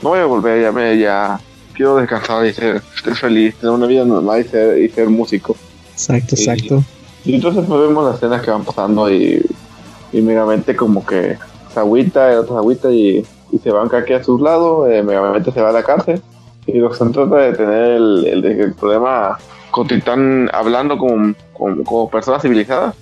No 0.00 0.10
voy 0.10 0.20
a 0.20 0.26
volver, 0.26 0.62
ya 0.62 0.70
me, 0.70 0.96
ya 0.96 1.40
quiero 1.74 1.96
descansar 1.96 2.46
y 2.46 2.52
ser, 2.52 2.80
ser 3.02 3.16
feliz, 3.16 3.56
tener 3.56 3.74
una 3.74 3.86
vida 3.86 4.04
normal 4.04 4.42
y 4.42 4.44
ser, 4.44 4.78
y 4.78 4.88
ser 4.88 5.08
músico. 5.08 5.56
Exacto, 5.92 6.36
exacto. 6.36 6.84
Y 7.24 7.34
entonces 7.34 7.68
vemos 7.68 8.04
las 8.04 8.14
escenas 8.14 8.42
que 8.42 8.50
van 8.52 8.64
pasando 8.64 9.10
y, 9.12 9.44
y 10.12 10.22
Megamente 10.22 10.76
como 10.76 11.04
que 11.04 11.36
agüita, 11.80 12.32
el 12.32 12.38
otro 12.40 12.54
se 12.54 12.58
agüita 12.58 12.90
y, 12.90 13.26
y 13.52 13.58
se 13.58 13.70
van 13.70 13.94
aquí 13.94 14.12
a 14.12 14.22
sus 14.24 14.40
lados, 14.40 14.88
eh, 14.90 15.02
Megamente 15.02 15.50
se 15.52 15.60
va 15.62 15.70
a 15.70 15.72
la 15.72 15.82
cárcel. 15.82 16.20
Y 16.66 16.78
los 16.78 16.98
trata 16.98 17.36
de 17.36 17.52
tener 17.52 17.84
el, 17.92 18.26
el- 18.26 18.44
el 18.44 18.74
problema 18.74 19.38
con 19.70 19.86
Titán 19.86 20.50
hablando 20.52 20.98
como, 20.98 21.34
como, 21.52 21.84
como 21.84 22.10
personas 22.10 22.42
civilizadas. 22.42 22.94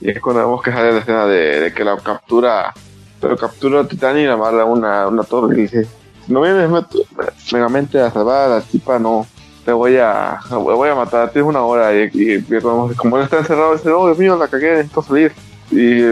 Y 0.00 0.10
es 0.10 0.20
cuando 0.20 0.42
vemos 0.42 0.62
que 0.62 0.72
sale 0.72 0.92
la 0.92 0.98
escena 0.98 1.26
de, 1.26 1.60
de 1.60 1.72
que 1.74 1.84
la 1.84 1.96
captura, 1.98 2.72
pero 3.20 3.36
captura 3.36 3.80
a 3.80 3.86
Titán 3.88 4.18
y 4.18 4.24
la 4.26 4.34
amarra 4.34 4.62
a 4.62 4.64
una, 4.66 5.08
una 5.08 5.22
torre 5.24 5.56
y 5.58 5.60
dice, 5.62 5.86
si 6.26 6.32
no 6.32 6.40
vienes 6.42 6.68
Megamente 7.52 8.00
a 8.00 8.10
salvar 8.10 8.50
a 8.50 8.54
la 8.56 8.60
tipa, 8.60 8.98
no, 8.98 9.26
te 9.64 9.72
voy 9.72 9.96
a, 9.96 10.40
voy 10.50 10.88
a 10.88 10.94
matar, 10.94 11.30
tienes 11.30 11.48
una 11.48 11.62
hora 11.62 11.94
y, 11.94 12.10
y, 12.12 12.34
y 12.34 12.60
como 12.60 12.90
como 12.96 13.16
él 13.18 13.24
está 13.24 13.38
encerrado, 13.38 13.72
dice, 13.74 13.90
oh 13.90 14.06
Dios 14.06 14.18
mío, 14.18 14.36
la 14.36 14.48
cagué, 14.48 14.72
necesito 14.72 15.02
salir. 15.02 15.32
Y 15.70 16.02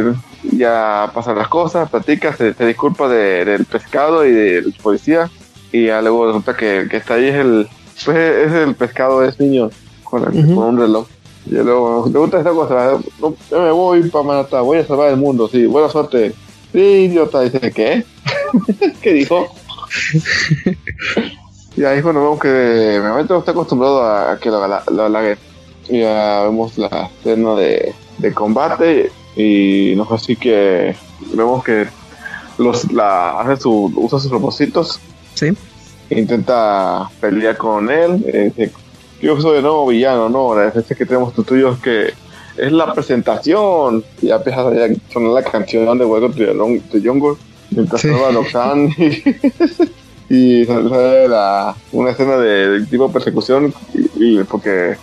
ya 0.56 1.10
pasan 1.14 1.36
las 1.38 1.48
cosas, 1.48 1.88
platica, 1.90 2.34
se, 2.34 2.54
se 2.54 2.66
disculpa 2.66 3.08
de- 3.08 3.44
del 3.44 3.64
pescado 3.64 4.24
y 4.26 4.32
del 4.32 4.72
policía 4.82 5.30
y 5.70 5.86
ya 5.86 6.02
luego 6.02 6.26
resulta 6.26 6.56
que 6.56 6.86
que 6.90 6.96
está 6.98 7.14
ahí 7.14 7.26
es 7.28 7.34
el, 7.36 7.68
pues 8.04 8.16
es 8.16 8.52
el 8.52 8.74
pescado, 8.74 9.22
es 9.24 9.38
niño 9.38 9.70
con, 10.04 10.24
el- 10.24 10.54
con 10.54 10.64
un 10.64 10.78
reloj. 10.78 11.06
Y 11.46 11.54
luego, 11.54 12.08
¿te 12.12 12.18
gusta 12.18 12.38
esta 12.38 12.50
cosa? 12.50 12.98
No, 13.20 13.34
ya 13.50 13.58
me 13.58 13.70
voy 13.72 14.02
para 14.10 14.24
Manhattan, 14.24 14.64
voy 14.64 14.78
a 14.78 14.86
salvar 14.86 15.10
el 15.10 15.16
mundo, 15.16 15.48
sí, 15.48 15.66
buena 15.66 15.88
suerte. 15.88 16.34
Sí, 16.72 16.78
idiota, 16.78 17.40
dice, 17.42 17.72
¿qué? 17.72 18.04
¿Qué 19.02 19.12
dijo? 19.12 19.48
y 21.76 21.84
ahí 21.84 22.02
cuando 22.02 22.22
vemos 22.22 22.40
que 22.40 22.98
Megamente 23.02 23.32
no 23.32 23.38
está 23.40 23.52
acostumbrado 23.52 24.02
a, 24.04 24.38
que 24.38 24.50
lo, 24.50 24.66
lo. 24.90 25.20
Y 25.88 26.00
ya 26.00 26.42
vemos 26.44 26.76
la 26.78 27.10
escena 27.18 27.54
de, 27.56 27.94
de 28.18 28.32
combate 28.34 29.10
y 29.36 29.94
no 29.96 30.06
sé 30.08 30.14
así 30.14 30.36
que 30.36 30.94
vemos 31.34 31.64
que 31.64 31.86
los 32.58 32.92
la 32.92 33.40
hace 33.40 33.62
su 33.62 33.92
usa 33.96 34.18
sus 34.18 34.30
propósitos 34.30 35.00
Sí. 35.34 35.50
intenta 36.10 37.08
pelear 37.20 37.56
con 37.56 37.90
él 37.90 38.22
eh, 38.26 38.52
dice, 38.56 38.72
yo 39.22 39.40
soy 39.40 39.56
de 39.56 39.62
nuevo 39.62 39.86
villano 39.86 40.28
no 40.28 40.54
la 40.54 40.66
defensa 40.66 40.94
que 40.94 41.06
tenemos 41.06 41.32
tú 41.34 41.42
tuyo 41.44 41.72
es 41.72 41.78
que 41.80 42.12
es 42.58 42.70
la 42.72 42.92
presentación 42.92 44.04
y 44.20 44.26
ya 44.26 44.36
empieza 44.36 44.60
a 44.60 44.64
sonar 45.12 45.32
la 45.32 45.42
canción 45.42 45.96
de 45.98 46.04
Welcome 46.04 46.80
to 46.80 46.98
the 46.98 47.08
Jungle 47.08 47.34
mientras 47.70 48.02
Sí. 48.02 48.08
a 48.10 48.76
y, 48.98 49.00
y 50.60 50.64
sale 50.66 51.28
la, 51.28 51.74
una 51.92 52.10
escena 52.10 52.36
de, 52.36 52.80
de 52.80 52.86
tipo 52.86 53.10
persecución 53.10 53.72
y, 53.94 54.40
y 54.40 54.44
porque 54.44 54.96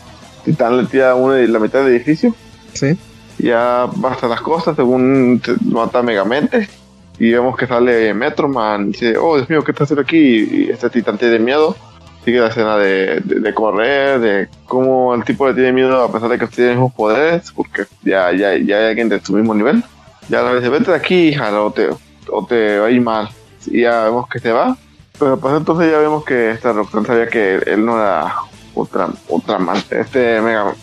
Titán 0.45 0.77
le 0.77 0.85
tira 0.85 1.15
una, 1.15 1.35
la 1.37 1.59
mitad 1.59 1.83
del 1.83 1.95
edificio 1.95 2.35
Sí. 2.73 2.95
Ya 3.39 3.89
basta 3.95 4.27
las 4.27 4.41
cosas 4.41 4.75
según 4.75 5.41
mata 5.65 6.01
Megamente 6.01 6.69
y 7.17 7.31
vemos 7.31 7.57
que 7.57 7.67
sale 7.67 8.13
Metroman 8.13 8.89
y 8.89 8.91
dice 8.91 9.17
oh 9.17 9.35
Dios 9.35 9.49
mío 9.49 9.63
¿qué 9.63 9.71
está 9.71 9.83
haciendo 9.83 10.01
aquí? 10.01 10.17
y 10.17 10.69
este 10.69 10.89
titán 10.89 11.17
tiene 11.17 11.39
miedo 11.39 11.75
sigue 12.23 12.39
la 12.39 12.47
escena 12.47 12.77
de, 12.77 13.21
de, 13.21 13.39
de 13.39 13.53
correr 13.53 14.19
de 14.19 14.49
cómo 14.65 15.13
el 15.13 15.23
tipo 15.23 15.47
le 15.47 15.53
tiene 15.53 15.71
miedo 15.73 16.03
a 16.03 16.11
pesar 16.11 16.29
de 16.29 16.37
que 16.37 16.47
tiene 16.47 16.71
mismos 16.71 16.93
poderes 16.93 17.51
porque 17.51 17.85
ya, 18.03 18.31
ya, 18.31 18.57
ya 18.57 18.77
hay 18.77 18.89
alguien 18.89 19.09
de 19.09 19.19
su 19.19 19.33
mismo 19.33 19.53
nivel. 19.55 19.83
Ya 20.27 20.43
le 20.43 20.55
dice 20.57 20.69
vete 20.69 20.91
de 20.91 20.97
aquí 20.97 21.29
hija 21.29 21.59
o 21.61 21.71
te, 21.71 21.89
o 22.29 22.45
te 22.45 22.77
va 22.77 22.87
a 22.87 22.91
ir 22.91 23.01
mal 23.01 23.29
y 23.65 23.81
ya 23.81 24.03
vemos 24.03 24.27
que 24.29 24.39
se 24.39 24.51
va 24.51 24.77
pero 25.17 25.37
pues 25.37 25.55
entonces 25.55 25.91
ya 25.91 25.97
vemos 25.97 26.23
que 26.23 26.51
esta 26.51 26.71
Roxanne 26.71 27.07
sabía 27.07 27.27
que 27.27 27.55
él 27.55 27.85
no 27.85 27.97
era 27.97 28.35
otra 28.73 29.09
otra 29.27 29.57
man 29.59 29.77
este 29.89 30.39
Mega 30.39 30.73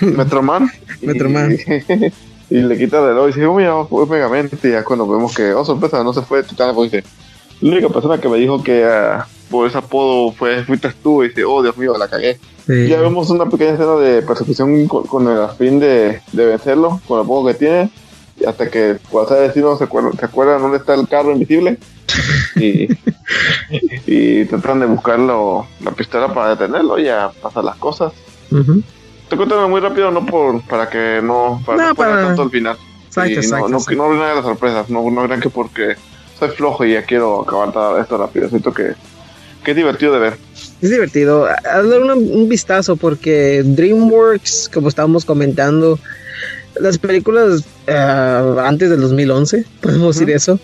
Metroman 0.16 0.70
y- 1.02 1.06
Metroman. 1.06 1.56
y 2.50 2.54
le 2.58 2.78
quita 2.78 2.98
el 3.00 3.06
reloj 3.08 3.24
y 3.24 3.26
dice, 3.28 3.46
oh, 3.46 3.54
mira, 3.54 3.84
fue 3.84 4.06
Megamente. 4.06 4.56
Y 4.68 4.72
ya 4.72 4.84
cuando 4.84 5.06
vemos 5.08 5.34
que, 5.34 5.52
oh, 5.52 5.64
sorpresa, 5.64 6.02
no 6.04 6.12
se 6.12 6.22
fue 6.22 6.42
Titán, 6.42 6.74
pues 6.74 6.90
dice, 6.92 7.06
la 7.60 7.72
única 7.72 7.88
persona 7.88 8.18
que 8.18 8.28
me 8.28 8.36
dijo 8.38 8.62
que 8.62 8.84
ah, 8.84 9.26
por 9.50 9.66
ese 9.66 9.78
apodo 9.78 10.32
fue, 10.32 10.62
fuiste 10.64 10.90
tú. 11.02 11.22
Y 11.24 11.28
dice, 11.28 11.44
oh, 11.44 11.62
Dios 11.62 11.76
mío, 11.76 11.96
la 11.98 12.08
cagué. 12.08 12.38
Sí. 12.66 12.72
Y 12.72 12.88
ya 12.88 13.00
vemos 13.00 13.30
una 13.30 13.46
pequeña 13.46 13.72
escena 13.72 13.94
de 13.96 14.22
persecución 14.22 14.86
con, 14.88 15.04
con 15.04 15.28
el 15.28 15.48
fin 15.58 15.78
de, 15.78 16.20
de 16.32 16.46
vencerlo, 16.46 17.00
con 17.06 17.20
el 17.20 17.26
poco 17.26 17.48
que 17.48 17.54
tiene. 17.54 17.90
Y 18.38 18.44
hasta 18.44 18.68
que 18.70 18.98
cuando 19.10 19.30
sale 19.30 19.42
destino 19.42 19.76
se 19.78 19.84
acuerdan, 19.84 20.12
se 20.18 20.24
acuerdan 20.26 20.60
dónde 20.60 20.76
está 20.78 20.94
el 20.94 21.08
carro 21.08 21.32
invisible. 21.32 21.78
Y, 22.58 22.88
y 24.06 24.44
tratan 24.46 24.80
de 24.80 24.86
buscarlo, 24.86 25.66
la 25.84 25.90
pistola 25.90 26.32
para 26.32 26.50
detenerlo 26.56 26.98
y 26.98 27.04
ya 27.04 27.30
pasan 27.42 27.66
las 27.66 27.76
cosas. 27.76 28.12
Ujú. 28.50 28.82
Te 29.28 29.36
cuento 29.36 29.68
muy 29.68 29.80
rápido, 29.80 30.10
no 30.10 30.24
por 30.24 30.62
para 30.62 30.88
que 30.88 31.20
no 31.22 31.60
para 31.66 31.78
No, 31.82 31.88
no 31.88 31.94
para- 31.94 32.22
tanto 32.26 32.42
al 32.42 32.50
final. 32.50 32.76
Exacto, 33.06 33.30
Y 33.30 33.34
no, 33.34 33.40
exacto, 33.40 33.68
no, 33.68 33.76
exacto. 33.78 33.96
no 33.96 34.04
arruinen 34.04 34.34
las 34.36 34.44
sorpresas, 34.44 34.90
no, 34.90 35.10
no 35.10 35.24
crean 35.24 35.40
que 35.40 35.50
porque 35.50 35.96
soy 36.38 36.50
flojo 36.50 36.84
y 36.84 36.92
ya 36.92 37.02
quiero 37.02 37.42
acabar 37.42 37.72
todo 37.72 38.00
esto 38.00 38.18
rápido. 38.18 38.48
Siento 38.48 38.72
que, 38.72 38.92
que 39.64 39.70
es 39.72 39.76
divertido 39.76 40.12
de 40.12 40.18
ver. 40.20 40.36
Es 40.80 40.90
divertido. 40.90 41.46
Dar 41.64 41.84
una- 42.02 42.14
un 42.14 42.48
vistazo 42.48 42.96
porque 42.96 43.62
DreamWorks, 43.64 44.70
como 44.72 44.88
estábamos 44.88 45.24
comentando, 45.24 45.98
las 46.78 46.98
películas 46.98 47.64
eh, 47.86 48.54
antes 48.62 48.90
del 48.90 49.00
2011, 49.00 49.64
podemos 49.80 50.14
decir 50.18 50.32
eso, 50.34 50.60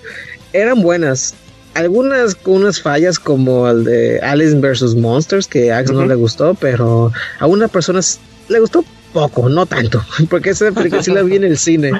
eran 0.52 0.82
buenas. 0.82 1.34
Algunas 1.74 2.34
con 2.34 2.56
unas 2.56 2.82
fallas 2.82 3.18
como 3.18 3.66
el 3.66 3.84
de 3.84 4.20
Alice 4.20 4.54
vs. 4.54 4.94
Monsters, 4.94 5.46
que 5.48 5.72
a 5.72 5.78
Axe 5.78 5.94
no 5.94 6.00
Ujú. 6.00 6.08
le 6.08 6.14
gustó, 6.16 6.52
pero 6.54 7.10
a 7.40 7.46
unas 7.46 7.70
personas 7.70 8.20
le 8.48 8.60
gustó 8.60 8.84
poco, 9.12 9.48
no 9.48 9.66
tanto, 9.66 10.02
porque 10.30 10.50
esa 10.50 10.72
película 10.72 11.02
sí 11.02 11.12
la 11.12 11.22
vi 11.22 11.36
en 11.36 11.44
el 11.44 11.58
cine. 11.58 11.92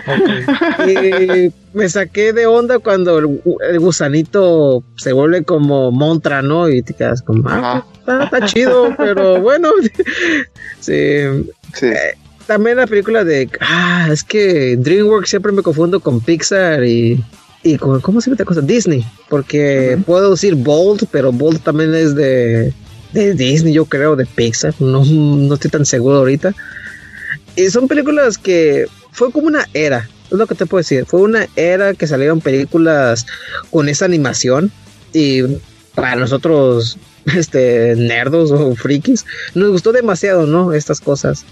Y 0.87 1.53
me 1.77 1.89
saqué 1.89 2.33
de 2.33 2.47
onda 2.47 2.79
cuando 2.79 3.19
el, 3.19 3.41
el 3.71 3.81
gusanito 3.81 4.83
se 4.97 5.13
vuelve 5.13 5.45
como 5.45 5.91
montra, 5.93 6.43
¿no? 6.43 6.69
Y 6.69 6.83
te 6.83 6.95
quedas 6.95 7.23
como, 7.23 7.49
ah, 7.49 7.85
está, 7.99 8.25
está 8.25 8.47
chido, 8.47 8.95
pero 8.97 9.41
bueno. 9.41 9.69
sí. 10.81 11.19
Sí. 11.75 11.91
También 12.47 12.77
la 12.77 12.87
película 12.87 13.25
de, 13.25 13.49
ah, 13.61 14.09
es 14.11 14.25
que 14.25 14.77
DreamWorks 14.77 15.31
siempre 15.31 15.53
me 15.53 15.63
confundo 15.63 16.01
con 16.01 16.21
Pixar 16.21 16.85
y, 16.85 17.25
y 17.63 17.79
con, 17.79 18.01
¿cómo 18.01 18.21
se 18.21 18.27
llama 18.27 18.35
esta 18.35 18.45
cosa? 18.45 18.61
Disney, 18.61 19.07
porque 19.29 19.97
puedo 20.05 20.33
decir 20.33 20.57
Bold, 20.57 21.07
pero 21.13 21.31
Bold 21.31 21.61
también 21.61 21.95
es 21.95 22.17
de, 22.17 22.75
de 23.13 23.35
Disney, 23.35 23.73
yo 23.73 23.85
creo, 23.85 24.17
de 24.17 24.27
Pixar, 24.27 24.75
no, 24.81 25.05
no 25.05 25.55
estoy 25.55 25.71
tan 25.71 25.87
seguro 25.87 26.19
ahorita. 26.19 26.55
Y 27.57 27.69
son 27.71 27.89
películas 27.89 28.39
que 28.39 28.87
fue 29.11 29.31
como 29.31 29.47
una 29.47 29.69
era, 29.75 30.09
es 30.31 30.39
lo 30.39 30.47
que 30.47 30.55
te 30.55 30.67
puedo 30.67 30.81
decir. 30.81 31.05
Fue 31.07 31.21
una 31.21 31.47
era 31.57 31.95
que 31.95 32.07
salieron 32.07 32.41
películas 32.41 33.27
con 33.71 33.89
esa 33.89 34.07
animación 34.07 34.73
y 35.13 35.43
para 35.95 36.17
nosotros, 36.17 36.99
este, 37.37 37.95
nerdos 37.97 38.51
o 38.51 38.75
frikis, 38.75 39.27
nos 39.55 39.71
gustó 39.71 39.93
demasiado, 39.93 40.47
¿no? 40.47 40.73
Estas 40.73 41.01
cosas. 41.01 41.45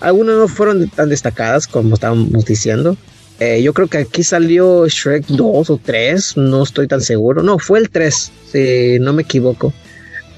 Algunas 0.00 0.36
no 0.36 0.46
fueron 0.46 0.88
tan 0.90 1.08
destacadas 1.08 1.66
como 1.66 1.94
estábamos 1.94 2.44
diciendo. 2.44 2.96
Eh, 3.40 3.62
yo 3.62 3.72
creo 3.72 3.88
que 3.88 3.98
aquí 3.98 4.22
salió 4.22 4.86
Shrek 4.88 5.26
2 5.26 5.70
o 5.70 5.80
3, 5.84 6.36
no 6.36 6.62
estoy 6.62 6.86
tan 6.86 7.00
seguro. 7.00 7.42
No, 7.42 7.58
fue 7.58 7.80
el 7.80 7.90
3, 7.90 8.32
si 8.52 8.98
no 9.00 9.12
me 9.12 9.22
equivoco. 9.22 9.72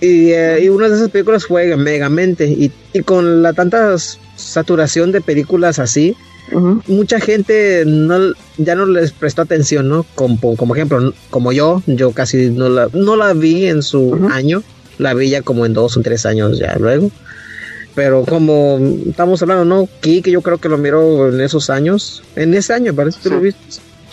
Y, 0.00 0.30
eh, 0.32 0.60
y 0.62 0.68
una 0.68 0.88
de 0.88 0.96
esas 0.96 1.10
películas 1.10 1.46
fue 1.46 1.76
Megamente. 1.76 2.46
Y, 2.46 2.72
y 2.92 3.00
con 3.02 3.42
la 3.42 3.52
tanta 3.52 3.94
saturación 4.36 5.12
de 5.12 5.20
películas 5.20 5.78
así, 5.78 6.16
Ujú. 6.52 6.82
mucha 6.88 7.20
gente 7.20 7.84
no, 7.86 8.32
ya 8.56 8.74
no 8.74 8.86
les 8.86 9.12
prestó 9.12 9.42
atención, 9.42 9.88
¿no? 9.88 10.04
Como, 10.14 10.56
como 10.56 10.74
ejemplo, 10.74 11.12
como 11.28 11.52
yo, 11.52 11.82
yo 11.86 12.12
casi 12.12 12.50
no 12.50 12.68
la, 12.68 12.88
no 12.92 13.16
la 13.16 13.32
vi 13.34 13.66
en 13.66 13.82
su 13.82 14.00
Ujú. 14.00 14.28
año, 14.28 14.62
la 14.98 15.14
vi 15.14 15.28
ya 15.30 15.42
como 15.42 15.66
en 15.66 15.74
dos 15.74 15.96
o 15.96 16.00
tres 16.00 16.24
años 16.26 16.58
ya 16.58 16.74
luego. 16.78 17.10
Pero 17.94 18.24
como 18.24 18.78
estamos 19.08 19.42
hablando, 19.42 19.64
¿no? 19.64 19.88
Kike 20.00 20.30
yo 20.30 20.42
creo 20.42 20.58
que 20.58 20.68
lo 20.68 20.78
miró 20.78 21.28
en 21.28 21.40
esos 21.40 21.70
años, 21.70 22.22
en 22.36 22.54
ese 22.54 22.72
año 22.72 22.94
parece 22.94 23.18
que 23.18 23.28
Sí. 23.28 23.34
lo 23.34 23.40
viste. 23.40 23.60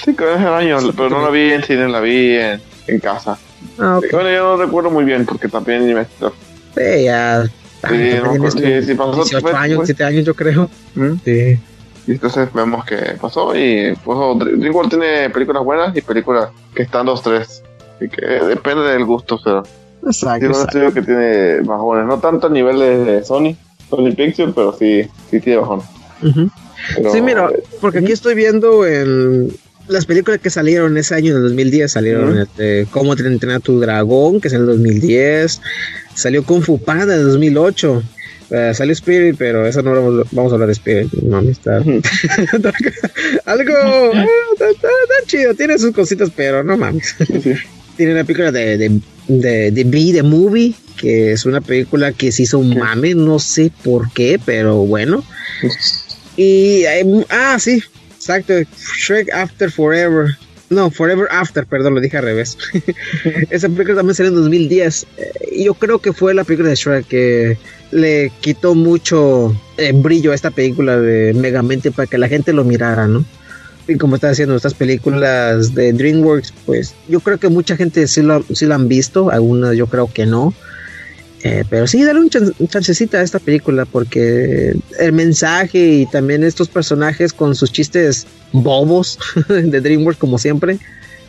Sí, 0.03 0.13
que 0.15 0.33
es 0.33 0.39
el 0.41 0.47
año, 0.47 0.77
pero 0.95 1.09
no 1.09 1.23
la 1.23 1.29
vi 1.31 1.51
en 1.53 1.63
cine, 1.63 1.87
la 1.87 1.99
vi 2.01 2.35
en, 2.35 2.61
en 2.87 2.99
casa. 2.99 3.37
Ah, 3.79 3.97
ok. 3.97 4.05
Bueno, 4.11 4.29
yo 4.31 4.57
no 4.57 4.63
recuerdo 4.65 4.89
muy 4.89 5.05
bien 5.05 5.25
porque 5.25 5.47
también 5.47 5.93
me... 5.93 6.03
Sí, 6.05 7.03
ya. 7.03 7.43
Sí, 7.45 7.49
no, 8.23 8.49
tienes 8.51 8.85
sí, 8.87 8.93
pasó, 8.95 9.13
18 9.15 9.39
fue- 9.41 9.53
años, 9.53 9.75
fue- 9.77 9.85
7 9.85 10.03
años 10.03 10.25
yo 10.25 10.33
creo. 10.33 10.69
¿Mm? 10.95 11.13
Sí. 11.23 11.59
Y 12.07 12.11
entonces 12.11 12.51
vemos 12.53 12.85
que 12.85 12.95
pasó 13.21 13.55
y 13.55 13.93
pues 14.03 14.17
oh, 14.19 14.33
Dr- 14.35 14.57
DreamWorks 14.57 14.89
tiene 14.89 15.29
películas 15.29 15.63
buenas 15.63 15.95
y 15.95 16.01
películas 16.01 16.49
que 16.73 16.83
están 16.83 17.05
dos, 17.05 17.21
tres. 17.21 17.63
Y 17.99 18.07
que 18.09 18.25
depende 18.25 18.83
del 18.83 19.05
gusto, 19.05 19.39
pero 19.43 19.63
Exacto. 20.05 20.39
tiene 20.39 20.53
un 20.55 20.61
exacto. 20.61 20.77
estudio 20.79 20.93
que 20.93 21.01
tiene 21.01 21.61
bajones, 21.61 22.05
no 22.05 22.19
tanto 22.19 22.47
a 22.47 22.49
nivel 22.49 22.79
de, 22.79 23.23
Sony, 23.23 23.55
Sony 23.89 24.11
Pictures, 24.15 24.53
pero 24.55 24.73
sí, 24.77 25.07
sí 25.29 25.39
tiene. 25.41 25.61
Pero, 26.95 27.11
Sí, 27.11 27.21
mira, 27.21 27.49
porque 27.81 27.99
aquí 27.99 28.11
estoy 28.11 28.35
viendo 28.35 28.85
el, 28.85 29.57
las 29.87 30.05
películas 30.05 30.39
que 30.41 30.49
salieron 30.49 30.97
ese 30.97 31.15
año, 31.15 31.31
en 31.31 31.37
el 31.37 31.43
2010, 31.43 31.91
salieron 31.91 32.31
Ujú. 32.31 32.39
este, 32.41 32.87
Cómo 32.91 33.15
te 33.15 33.23
entrenar 33.25 33.61
tu 33.61 33.79
dragón, 33.79 34.41
que 34.41 34.47
es 34.49 34.53
en 34.53 34.61
el 34.61 34.65
2010, 34.67 35.61
salió 36.15 36.43
Kung 36.43 36.61
Fu 36.63 36.79
Panda 36.79 37.13
en 37.15 37.21
el 37.21 37.27
2008, 37.27 38.03
eh, 38.51 38.71
salió 38.73 38.93
Spirit, 38.93 39.35
pero 39.37 39.65
eso 39.65 39.81
no 39.81 39.91
vamos, 39.91 40.27
vamos 40.31 40.51
a 40.51 40.55
hablar 40.55 40.67
de 40.67 40.73
Spirit, 40.73 41.11
mami, 41.23 41.49
está... 41.51 41.77
Algo 43.45 43.73
ah, 43.83 44.25
está, 44.53 44.69
está- 44.69 44.87
está 44.87 45.25
chido, 45.27 45.53
tiene 45.53 45.77
sus 45.77 45.91
cositas, 45.93 46.31
pero 46.35 46.63
no 46.63 46.77
mames. 46.77 47.15
Tiene 47.95 48.13
una 48.13 48.23
película 48.23 48.51
de, 48.51 48.77
de, 48.77 48.99
de, 49.27 49.71
de 49.71 49.83
Bee 49.83 50.13
the 50.13 50.23
Movie, 50.23 50.73
que 50.97 51.31
es 51.31 51.45
una 51.45 51.61
película 51.61 52.11
que 52.11 52.31
se 52.31 52.43
hizo 52.43 52.59
un 52.59 52.77
mame, 52.77 53.15
no 53.15 53.39
sé 53.39 53.71
por 53.83 54.11
qué, 54.11 54.39
pero 54.43 54.77
bueno. 54.85 55.23
Y, 56.35 56.83
eh, 56.85 57.25
ah, 57.29 57.57
sí, 57.59 57.81
exacto, 58.27 58.53
Shrek 58.97 59.31
After 59.31 59.71
Forever. 59.71 60.37
No, 60.69 60.91
Forever 60.91 61.27
After, 61.31 61.65
perdón, 61.65 61.95
lo 61.95 62.01
dije 62.01 62.17
al 62.17 62.25
revés. 62.25 62.57
Esa 63.49 63.69
película 63.69 63.95
también 63.95 64.15
salió 64.15 64.31
en 64.31 64.35
2010. 64.35 65.07
Eh, 65.17 65.63
yo 65.63 65.73
creo 65.75 65.99
que 65.99 66.11
fue 66.11 66.33
la 66.33 66.43
película 66.43 66.69
de 66.69 66.75
Shrek 66.75 67.07
que 67.07 67.57
le 67.91 68.33
quitó 68.41 68.75
mucho 68.75 69.55
eh, 69.77 69.93
brillo 69.93 70.33
a 70.33 70.35
esta 70.35 70.51
película 70.51 70.99
de 70.99 71.33
Megamente 71.33 71.91
para 71.91 72.07
que 72.07 72.17
la 72.17 72.27
gente 72.27 72.51
lo 72.51 72.65
mirara, 72.65 73.07
¿no? 73.07 73.23
Y 73.87 73.95
como 73.95 74.15
está 74.15 74.29
diciendo, 74.29 74.57
estas 74.57 74.73
películas 74.73 75.73
de 75.73 75.93
DreamWorks, 75.93 76.53
pues 76.65 76.93
yo 77.07 77.21
creo 77.21 77.37
que 77.37 77.47
mucha 77.47 77.77
gente 77.77 78.05
sí 78.07 78.21
lo, 78.21 78.43
sí 78.53 78.65
la 78.65 78.75
han 78.75 78.89
visto, 78.89 79.31
algunas 79.31 79.77
yo 79.77 79.87
creo 79.87 80.11
que 80.11 80.25
no. 80.25 80.53
Eh, 81.43 81.63
pero 81.69 81.85
sí, 81.85 82.03
dale 82.03 82.19
un, 82.19 82.29
chan- 82.29 82.53
un 82.57 82.67
chancecita 82.67 83.19
a 83.19 83.21
esta 83.21 83.37
película 83.39 83.85
porque 83.85 84.73
el 84.99 85.13
mensaje 85.13 85.77
y 85.87 86.05
también 86.07 86.43
estos 86.43 86.67
personajes 86.67 87.31
con 87.31 87.55
sus 87.55 87.71
chistes 87.71 88.25
bobos 88.53 89.19
de 89.47 89.79
DreamWorks 89.81 90.19
como 90.19 90.37
siempre. 90.39 90.79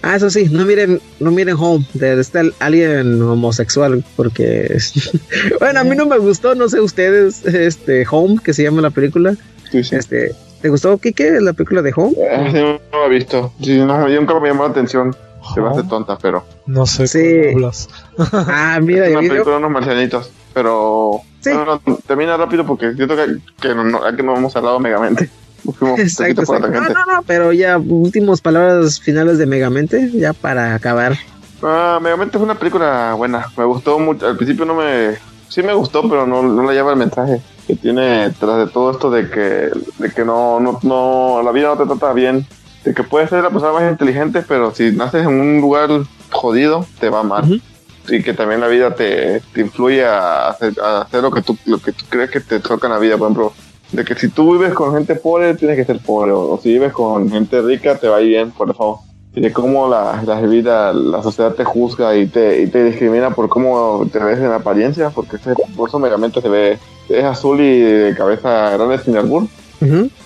Ah, 0.00 0.16
eso 0.16 0.30
sí, 0.30 0.46
no 0.50 0.64
miren, 0.64 1.00
no 1.18 1.30
miren 1.32 1.56
Home 1.59 1.84
de 1.94 2.20
este 2.20 2.52
alguien 2.61 3.20
homosexual 3.20 4.04
porque 4.16 4.78
bueno, 5.61 5.80
a 5.80 5.84
mí 5.84 5.96
no 5.96 6.06
me 6.06 6.18
gustó, 6.18 6.54
no 6.54 6.68
sé 6.68 6.80
ustedes, 6.80 7.44
este 7.44 8.06
Home 8.11 8.36
que 8.42 8.54
se 8.54 8.62
llama 8.62 8.80
la 8.80 8.90
película. 8.90 9.34
Sí, 9.70 9.82
sí. 9.84 9.96
Este, 9.96 10.32
¿te 10.62 10.68
gustó 10.68 10.96
Kike 10.98 11.40
la 11.40 11.52
película 11.52 11.82
de 11.82 11.92
Home? 11.96 12.14
Eh, 12.16 12.78
no 12.92 12.98
lo 12.98 13.06
he 13.06 13.09
visto. 13.11 13.52
Sí, 13.61 13.76
no, 13.78 14.09
yo 14.09 14.20
nunca 14.20 14.38
me 14.40 14.48
llamó 14.48 14.64
la 14.64 14.70
atención. 14.70 15.14
Se 15.55 15.61
me 15.61 15.68
hace 15.68 15.80
Home. 15.80 15.89
tonta, 15.89 16.18
pero. 16.18 16.45
No 16.66 16.86
sé 16.86 17.07
Sí. 17.07 17.53
hablas. 17.55 17.89
Ah, 18.32 18.78
mira, 18.82 19.07
Es 19.07 19.12
una 19.12 19.20
video. 19.20 19.32
película 19.34 19.57
de 19.57 19.59
unos 19.59 19.70
marcianitos. 19.70 20.30
Pero. 20.55 21.20
Sí. 21.41 21.51
No, 21.53 21.64
no, 21.64 21.80
termina 22.07 22.36
rápido 22.36 22.66
porque 22.66 22.93
siento 22.95 23.14
que, 23.16 23.36
que 23.61 23.74
no, 23.74 23.84
no, 23.84 24.01
que 24.16 24.22
no 24.22 24.36
hemos 24.36 24.55
hablado 24.57 24.80
megamente. 24.80 25.30
Fuimos 25.78 25.99
Exacto. 26.01 26.43
No, 26.47 26.59
no, 26.80 26.89
no, 26.91 27.22
pero 27.26 27.53
ya 27.53 27.78
últimas 27.78 28.41
palabras 28.41 29.01
finales 29.01 29.39
de 29.39 29.47
Megamente, 29.47 30.11
ya 30.12 30.32
para 30.32 30.74
acabar. 30.74 31.16
Ah, 31.62 31.99
Megamente 32.03 32.39
fue 32.39 32.45
una 32.45 32.55
película 32.59 33.14
buena. 33.16 33.47
Me 33.57 33.64
gustó 33.64 33.99
mucho. 33.99 34.26
Al 34.26 34.36
principio 34.36 34.64
no 34.64 34.74
me. 34.74 35.16
Sí 35.49 35.62
me 35.62 35.72
gustó, 35.72 36.09
pero 36.09 36.26
no, 36.26 36.43
no 36.43 36.62
le 36.68 36.74
lleva 36.74 36.93
el 36.93 36.99
mensaje 36.99 37.41
que 37.66 37.74
tiene 37.76 38.30
tras 38.39 38.59
de 38.59 38.66
todo 38.72 38.91
esto 38.93 39.11
de 39.11 39.28
que, 39.30 39.70
de 39.99 40.11
que 40.14 40.24
no, 40.24 40.59
no, 40.61 40.78
no, 40.82 41.43
la 41.43 41.53
vida 41.53 41.68
no 41.68 41.76
te 41.76 41.84
trata 41.86 42.12
bien. 42.14 42.47
De 42.85 42.95
que 42.95 43.03
puedes 43.03 43.31
ser 43.31 43.43
la 43.43 43.51
persona 43.51 43.72
más 43.72 43.91
inteligente, 43.91 44.43
pero 44.47 44.74
si 44.74 44.93
naces 44.93 45.26
en 45.26 45.41
un 45.41 45.61
lugar 45.61 45.91
jodido, 46.31 46.87
te 47.01 47.11
va 47.11 47.22
mal. 47.22 47.45
Ujú. 47.45 47.61
Y 48.09 48.22
que 48.22 48.33
también 48.33 48.61
la 48.61 48.68
vida 48.68 48.95
te, 48.95 49.41
te 49.53 49.61
influye 49.61 50.05
a 50.05 50.49
hacer, 50.49 50.74
a 50.83 51.03
hacer 51.03 51.22
lo, 51.22 51.31
que 51.31 51.43
tú, 51.43 51.57
lo 51.66 51.79
que 51.79 51.93
tú 51.93 52.05
crees 52.09 52.31
que 52.31 52.41
te 52.41 52.61
toca 52.61 52.87
en 52.87 52.95
la 52.95 52.99
vida. 52.99 53.18
Por 53.18 53.26
ejemplo, 53.26 53.53
de 53.93 54.05
que 54.05 54.14
si 54.14 54.29
tú 54.29 54.55
vives 54.55 54.72
con 54.72 54.95
gente 54.95 55.14
pobre, 55.14 55.55
tienes 55.55 55.76
que 55.76 55.85
ser 55.85 56.01
pobre. 56.01 56.33
O, 56.33 56.53
o 56.53 56.61
si 56.61 56.70
vives 56.70 56.93
con 56.93 57.31
gente 57.31 57.61
rica, 57.61 57.99
te 57.99 58.09
va 58.09 58.16
a 58.16 58.20
ir 58.22 58.29
bien, 58.29 58.51
por 58.51 58.74
favor. 58.74 58.99
Y 59.35 59.41
de 59.41 59.53
cómo 59.53 59.89
la, 59.89 60.22
la 60.26 60.41
vida, 60.41 60.93
la 60.93 61.22
sociedad 61.22 61.53
te 61.53 61.62
juzga 61.62 62.16
y 62.16 62.26
te, 62.26 62.62
y 62.62 62.66
te 62.68 62.83
discrimina 62.83 63.31
por 63.31 63.49
cómo 63.49 64.09
te 64.11 64.18
ves 64.18 64.39
en 64.39 64.53
apariencia, 64.53 65.11
porque 65.11 65.37
ese, 65.37 65.55
por 65.76 65.89
eso 65.89 65.99
Megamente 65.99 66.41
se 66.41 66.49
ve, 66.49 66.79
es 67.09 67.24
azul 67.24 67.61
y 67.61 67.79
de 67.81 68.14
cabeza 68.16 68.70
grande 68.70 68.99
sin 68.99 69.16
albur, 69.16 69.47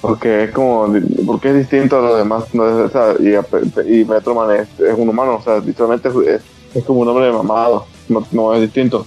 Porque 0.01 0.45
es 0.45 0.51
como, 0.51 0.93
porque 1.27 1.51
es 1.51 1.57
distinto 1.59 1.99
a 1.99 2.03
los 2.03 2.19
demás, 2.19 2.45
no 2.55 2.67
es, 2.69 2.75
o 2.75 2.91
sea, 2.91 3.15
y, 3.21 3.95
y 4.01 4.05
Metro 4.05 4.35
Man 4.35 4.57
es, 4.57 4.69
es 4.81 4.95
un 4.97 5.09
humano, 5.09 5.37
o 5.37 5.43
sea, 5.43 5.59
literalmente 5.59 6.09
es, 6.09 6.41
es 6.75 6.85
como 6.85 7.01
un 7.01 7.09
hombre 7.09 7.31
mamado, 7.31 7.87
no, 8.09 8.27
no 8.33 8.55
es 8.55 8.63
distinto. 8.63 9.07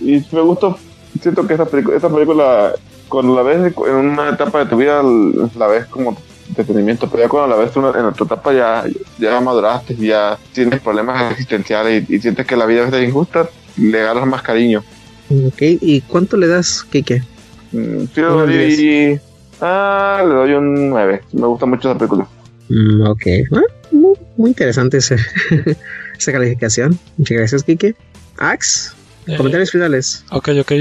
Y 0.00 0.22
me 0.32 0.40
gustó, 0.42 0.78
siento 1.20 1.46
que 1.46 1.54
esta, 1.54 1.66
esta 1.96 2.08
película, 2.10 2.72
cuando 3.08 3.34
la 3.34 3.42
ves 3.42 3.72
en 3.86 3.94
una 3.94 4.30
etapa 4.30 4.60
de 4.60 4.66
tu 4.66 4.76
vida, 4.76 5.02
la 5.56 5.66
ves 5.66 5.86
como 5.86 6.16
entretenimiento, 6.48 7.08
pero 7.10 7.24
ya 7.24 7.28
cuando 7.28 7.56
la 7.56 7.62
ves 7.62 7.76
una- 7.76 7.90
en 7.98 8.04
otra 8.06 8.24
etapa 8.26 8.52
ya, 8.52 8.84
ya 9.18 9.40
maduraste 9.40 9.94
ya 9.96 10.38
tienes 10.52 10.80
problemas 10.80 11.32
existenciales 11.32 12.04
y, 12.08 12.14
y 12.16 12.20
sientes 12.20 12.46
que 12.46 12.56
la 12.56 12.66
vida 12.66 12.88
es 12.88 13.08
injusta, 13.08 13.48
le 13.76 14.00
agarras 14.00 14.26
más 14.26 14.42
cariño. 14.42 14.82
Ok, 15.30 15.60
¿y 15.60 16.00
cuánto 16.02 16.36
le 16.36 16.46
das, 16.46 16.84
Kike? 16.90 17.22
Mm, 17.72 18.04
sí, 18.76 19.20
ah, 19.60 20.22
le 20.26 20.34
doy 20.34 20.52
un 20.54 20.90
9, 20.90 21.22
me 21.32 21.46
gusta 21.46 21.66
mucho 21.66 21.90
esa 21.90 21.98
película. 21.98 22.26
Mm, 22.68 23.02
ok, 23.06 23.22
Ah, 23.54 23.60
muy, 23.92 24.14
muy 24.36 24.50
interesante 24.50 24.98
ese, 24.98 25.16
esa 26.18 26.32
calificación. 26.32 26.98
Muchas 27.16 27.36
gracias, 27.38 27.62
Kike. 27.64 27.94
Ax, 28.38 28.94
Eh, 29.26 29.36
comentarios 29.36 29.70
finales. 29.70 30.24
Ok, 30.30 30.50
ok. 30.60 30.72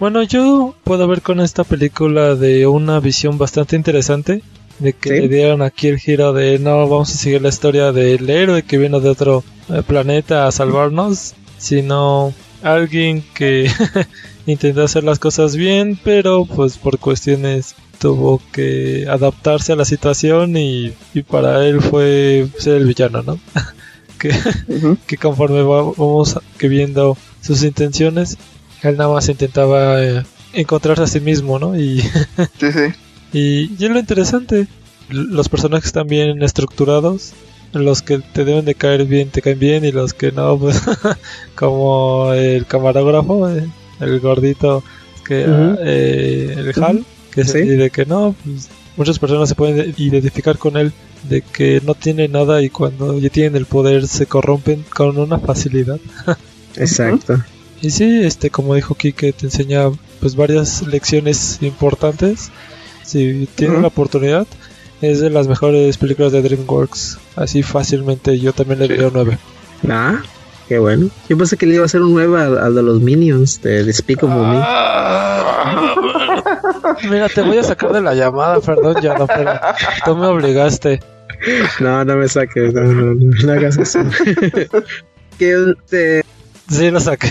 Bueno, 0.00 0.22
yo 0.22 0.74
puedo 0.84 1.06
ver 1.06 1.22
con 1.22 1.40
esta 1.40 1.64
película 1.64 2.34
de 2.34 2.66
una 2.66 3.00
visión 3.00 3.38
bastante 3.38 3.76
interesante. 3.76 4.42
De 4.80 4.92
que 4.92 5.08
Sí. 5.10 5.20
le 5.20 5.28
dieron 5.28 5.62
aquí 5.62 5.86
el 5.86 5.98
giro 5.98 6.32
de 6.32 6.58
no 6.58 6.88
vamos 6.88 7.14
a 7.14 7.16
seguir 7.16 7.40
la 7.42 7.48
historia 7.50 7.92
del 7.92 8.28
héroe 8.28 8.64
que 8.64 8.76
vino 8.76 8.98
de 8.98 9.08
otro 9.08 9.44
eh, 9.68 9.82
planeta 9.86 10.48
a 10.48 10.52
salvarnos, 10.52 11.34
sino 11.58 12.34
alguien 12.60 13.22
que 13.34 13.70
intentó 14.46 14.82
hacer 14.82 15.04
las 15.04 15.20
cosas 15.20 15.54
bien, 15.54 15.96
pero 16.02 16.44
pues 16.44 16.76
por 16.76 16.98
cuestiones 16.98 17.76
tuvo 17.98 18.40
que 18.52 19.06
adaptarse 19.08 19.72
a 19.72 19.76
la 19.76 19.84
situación 19.84 20.56
y, 20.56 20.92
y 21.14 21.22
para 21.22 21.66
él 21.66 21.80
fue 21.80 22.48
ser 22.58 22.76
el 22.76 22.86
villano, 22.86 23.22
¿no? 23.22 23.38
que, 24.18 25.16
conforme 25.16 25.62
va- 25.62 25.82
vamos 25.96 26.38
que 26.58 26.68
viendo 26.68 27.16
sus 27.40 27.62
intenciones, 27.62 28.36
él 28.82 28.96
nada 28.96 29.12
más 29.12 29.28
intentaba 29.28 30.02
eh, 30.02 30.22
encontrarse 30.52 31.02
a 31.02 31.06
sí 31.06 31.20
mismo, 31.20 31.58
¿no? 31.58 31.78
Y, 31.78 32.00
Sí, 32.60 32.72
sí. 32.72 32.92
y, 33.32 33.70
y 33.78 33.84
es 33.84 33.90
lo 33.90 33.98
interesante, 33.98 34.66
los 35.08 35.48
personajes 35.48 35.86
están 35.86 36.06
bien 36.06 36.42
estructurados, 36.42 37.32
los 37.72 38.02
que 38.02 38.18
te 38.18 38.44
deben 38.44 38.64
de 38.64 38.74
caer 38.76 39.04
bien 39.04 39.30
te 39.30 39.42
caen 39.42 39.58
bien 39.58 39.84
y 39.84 39.90
los 39.92 40.14
que 40.14 40.30
no, 40.32 40.56
pues 40.58 40.80
como 41.56 42.32
el 42.32 42.66
camarógrafo, 42.66 43.48
eh, 43.48 43.66
el 44.00 44.20
gordito, 44.20 44.82
que 45.26 45.44
eh, 45.46 46.54
el 46.56 46.82
Hal, 46.84 47.04
que 47.34 47.42
es 47.42 47.50
Sí. 47.50 47.58
así 47.58 47.68
de 47.68 47.90
que 47.90 48.06
no, 48.06 48.34
pues, 48.44 48.68
muchas 48.96 49.18
personas 49.18 49.48
se 49.48 49.54
pueden 49.54 49.92
identificar 49.98 50.56
con 50.58 50.76
él 50.76 50.92
de 51.28 51.42
que 51.42 51.80
no 51.84 51.94
tiene 51.94 52.28
nada 52.28 52.62
y 52.62 52.70
cuando 52.70 53.18
ya 53.18 53.28
tienen 53.30 53.56
el 53.56 53.66
poder 53.66 54.06
se 54.06 54.26
corrompen 54.26 54.84
con 54.94 55.18
una 55.18 55.38
facilidad. 55.38 55.98
Exacto. 56.76 57.42
Y 57.82 57.90
sí, 57.90 58.20
este 58.22 58.50
como 58.50 58.74
dijo 58.74 58.94
Kike, 58.94 59.32
te 59.32 59.46
enseña 59.46 59.90
pues 60.20 60.36
varias 60.36 60.86
lecciones 60.86 61.58
importantes. 61.60 62.50
Si 63.04 63.48
tienes 63.54 63.80
la 63.82 63.88
oportunidad, 63.88 64.46
es 65.02 65.20
de 65.20 65.28
las 65.28 65.48
mejores 65.48 65.98
películas 65.98 66.32
de 66.32 66.40
DreamWorks. 66.42 67.18
Así 67.36 67.62
fácilmente 67.62 68.38
yo 68.38 68.52
también 68.52 68.78
le 68.80 68.86
Sí. 68.88 68.94
doy 68.94 69.10
9. 69.12 69.38
Ah, 69.88 70.22
qué 70.74 70.80
bueno. 70.80 71.08
Yo 71.28 71.38
pensé 71.38 71.56
que 71.56 71.66
le 71.66 71.74
iba 71.74 71.84
a 71.84 71.86
hacer 71.86 72.02
un 72.02 72.14
9 72.14 72.42
al, 72.42 72.58
al 72.58 72.74
de 72.74 72.82
los 72.82 73.00
Minions 73.00 73.62
de 73.62 73.84
Despicable 73.84 74.34
Me. 74.34 74.60
Mira, 77.08 77.28
te 77.28 77.42
voy 77.42 77.58
a 77.58 77.62
sacar 77.62 77.92
de 77.92 78.00
la 78.00 78.12
llamada, 78.14 78.58
perdón, 78.58 78.96
ya 79.00 79.16
no, 79.16 79.28
pero 79.28 79.52
tú 80.04 80.16
me 80.16 80.26
obligaste. 80.26 81.00
No, 81.78 82.04
no 82.04 82.16
me 82.16 82.26
saques, 82.26 82.74
no, 82.74 82.82
no, 82.82 83.14
no, 83.14 83.34
no 83.44 83.52
hagas 83.52 83.78
eso. 83.78 84.00
que 85.38 85.74
este, 85.78 86.24
Sí, 86.68 86.90
lo 86.90 86.98
saqué. 86.98 87.30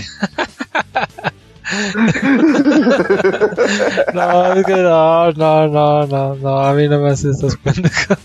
no, 4.14 4.52
es 4.54 4.64
que 4.64 4.76
no, 4.76 5.32
no, 5.32 5.68
no, 5.68 6.06
no, 6.06 6.34
no, 6.36 6.58
a 6.60 6.72
mí 6.72 6.88
no 6.88 6.98
me 7.00 7.10
haces 7.10 7.36
estas 7.36 7.56
pendejas. 7.56 8.18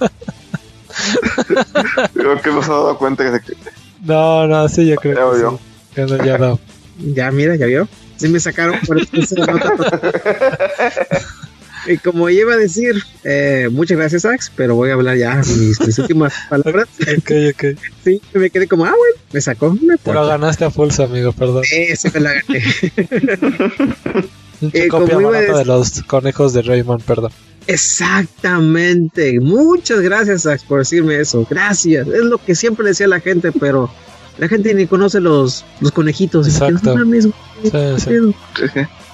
Creo 2.14 2.42
que 2.42 2.52
nos 2.52 2.70
ha 2.70 2.74
dado 2.74 2.98
cuenta 2.98 3.26
que 3.26 3.32
se, 3.32 3.42
No, 4.04 4.48
no, 4.48 4.68
sí, 4.70 4.88
yo 4.88 4.96
creo 4.96 5.16
Ya 5.16 5.32
que 5.32 5.38
vio. 5.38 5.52
sí. 5.52 5.96
Que 5.96 6.02
no, 6.06 6.26
ya 6.26 6.38
no. 6.38 6.60
ya 7.00 7.32
mira, 7.32 7.56
ya 7.56 7.66
vio. 7.66 7.88
Sí 8.18 8.28
me 8.28 8.40
sacaron 8.40 8.76
por 8.86 8.98
esa 9.00 9.36
nota. 9.36 9.74
Y 11.88 11.98
como 11.98 12.30
iba 12.30 12.54
a 12.54 12.58
decir, 12.58 13.02
eh, 13.24 13.70
muchas 13.72 13.98
gracias, 13.98 14.26
Ax, 14.26 14.52
pero 14.56 14.76
voy 14.76 14.90
a 14.90 14.94
hablar 14.94 15.16
ya 15.18 15.38
mis, 15.38 15.80
mis 15.80 15.98
últimas 15.98 16.34
palabras. 16.50 16.88
Ok, 17.18 17.32
ok. 17.54 17.64
Sí, 18.04 18.22
me 18.34 18.50
quedé 18.50 18.68
como, 18.68 18.84
ah, 18.86 18.90
bueno, 18.96 19.16
me 19.32 19.40
sacó. 19.42 19.74
Me 19.82 19.98
Te 19.98 20.14
lo 20.14 20.28
ganaste 20.28 20.66
a 20.66 20.70
pulso, 20.70 21.06
amigo, 21.06 21.32
perdón. 21.32 21.64
Eso 21.72 22.10
me 22.14 22.20
la 22.20 22.34
gané. 22.34 22.64
Pinche 24.60 24.86
Eh, 24.86 24.88
copia 24.90 25.16
como 25.16 25.22
iba 25.22 25.30
a 25.30 25.42
barata 25.42 25.58
de 25.60 25.66
los 25.66 26.04
conejos 26.04 26.52
de 26.54 26.62
Raymond, 26.64 27.02
perdón. 27.04 27.32
Exactamente. 27.70 29.40
Muchas 29.40 30.02
gracias 30.02 30.44
Sax, 30.44 30.64
por 30.64 30.80
decirme 30.80 31.20
eso. 31.20 31.46
Gracias. 31.50 32.08
Es 32.08 32.24
lo 32.24 32.38
que 32.38 32.56
siempre 32.56 32.88
decía 32.88 33.08
la 33.08 33.20
gente, 33.20 33.52
pero 33.52 33.90
la 34.38 34.48
gente 34.48 34.74
ni 34.74 34.88
conoce 34.88 35.20
los, 35.20 35.66
los 35.80 35.92
conejitos. 35.92 36.48
Exacto. 36.48 36.96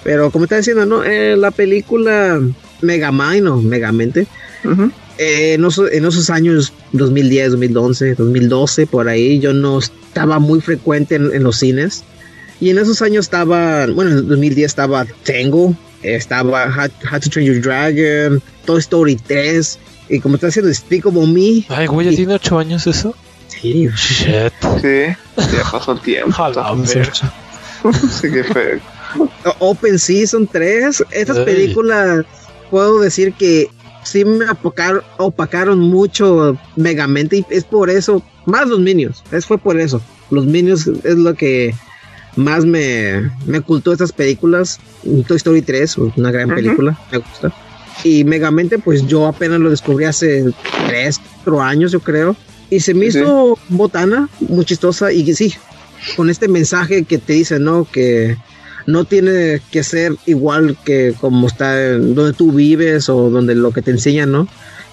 Pero 0.04 0.30
como 0.30 0.44
está 0.44 0.56
diciendo, 0.56 0.86
¿no? 0.86 1.04
Eh, 1.04 1.36
la 1.36 1.50
película 1.50 2.40
Megamind 2.80 3.48
o 3.48 3.56
Megamente, 3.56 4.26
Ujú. 4.64 4.90
eh, 5.18 5.54
en, 5.54 5.64
esos, 5.64 5.90
en 5.90 6.04
esos 6.04 6.30
años 6.30 6.72
2010, 6.92 7.52
2011, 7.52 8.14
2012, 8.14 8.86
por 8.86 9.08
ahí, 9.08 9.40
yo 9.40 9.52
no 9.52 9.80
estaba 9.80 10.38
muy 10.38 10.60
frecuente 10.60 11.16
en, 11.16 11.34
en 11.34 11.42
los 11.42 11.58
cines. 11.58 12.04
Y 12.60 12.70
en 12.70 12.78
esos 12.78 13.02
años 13.02 13.26
estaba, 13.26 13.86
bueno, 13.86 14.12
en 14.12 14.28
2010 14.28 14.64
estaba 14.66 15.04
Tango, 15.24 15.74
estaba 16.14 16.66
How, 16.66 16.88
How 17.12 17.20
to 17.20 17.28
Train 17.30 17.46
Your 17.46 17.60
Dragon, 17.60 18.42
Toy 18.64 18.78
Story 18.80 19.16
3. 19.16 19.78
Y 20.08 20.20
como 20.20 20.36
está 20.36 20.46
haciendo 20.48 20.68
Despicable 20.68 21.26
Me, 21.26 21.64
Ay, 21.68 21.86
güey, 21.86 22.08
¿ya 22.08 22.16
tiene 22.16 22.34
ocho 22.34 22.58
años 22.58 22.86
eso? 22.86 23.14
sí, 23.48 23.88
Shit. 23.96 24.52
Sí, 24.80 25.16
ya 25.36 25.70
pasó 25.72 25.92
el 25.92 26.00
tiempo. 26.00 26.36
Sí, 28.20 28.30
que 28.32 28.44
fue. 28.44 28.80
O- 29.44 29.70
Open 29.70 29.98
Season 29.98 30.46
3, 30.46 31.04
estas 31.10 31.38
Ey. 31.38 31.44
películas 31.44 32.24
puedo 32.70 33.00
decir 33.00 33.32
que 33.34 33.68
sí 34.02 34.24
me 34.24 34.48
opacaron, 34.50 35.02
opacaron 35.18 35.78
mucho 35.80 36.56
Megamente 36.76 37.36
y 37.38 37.46
es 37.50 37.64
por 37.64 37.88
eso, 37.90 38.22
más 38.44 38.68
los 38.68 38.80
Minions, 38.80 39.22
es 39.32 39.46
fue 39.46 39.58
por 39.58 39.78
eso. 39.80 40.00
Los 40.30 40.44
Minions 40.46 40.86
es 41.04 41.16
lo 41.16 41.34
que 41.34 41.74
más 42.36 42.64
me, 42.64 43.30
me 43.46 43.58
ocultó 43.58 43.92
estas 43.92 44.12
películas. 44.12 44.78
Toy 45.26 45.36
Story 45.36 45.62
3, 45.62 45.98
una 46.16 46.30
gran 46.30 46.54
película, 46.54 46.98
me 47.10 47.18
gusta. 47.18 47.52
Y 48.04 48.24
Megamente, 48.24 48.78
pues 48.78 49.06
yo 49.06 49.26
apenas 49.26 49.58
lo 49.58 49.70
descubrí 49.70 50.04
hace 50.04 50.44
3, 50.86 51.20
4 51.44 51.62
años, 51.62 51.92
yo 51.92 52.00
creo. 52.00 52.36
Y 52.70 52.80
se 52.80 52.94
me 52.94 53.06
hizo 53.06 53.58
botana, 53.68 54.28
muy 54.40 54.64
chistosa. 54.64 55.12
Y 55.12 55.34
sí, 55.34 55.54
con 56.16 56.30
este 56.30 56.48
mensaje 56.48 57.04
que 57.04 57.18
te 57.18 57.32
dice, 57.32 57.58
¿no? 57.58 57.86
Que 57.90 58.36
no 58.86 59.04
tiene 59.04 59.60
que 59.70 59.82
ser 59.82 60.14
igual 60.26 60.76
que 60.84 61.14
como 61.20 61.46
está 61.46 61.94
en 61.94 62.14
donde 62.14 62.32
tú 62.32 62.52
vives 62.52 63.08
o 63.08 63.30
donde 63.30 63.54
lo 63.54 63.72
que 63.72 63.82
te 63.82 63.90
enseñan, 63.90 64.30
¿no? 64.30 64.48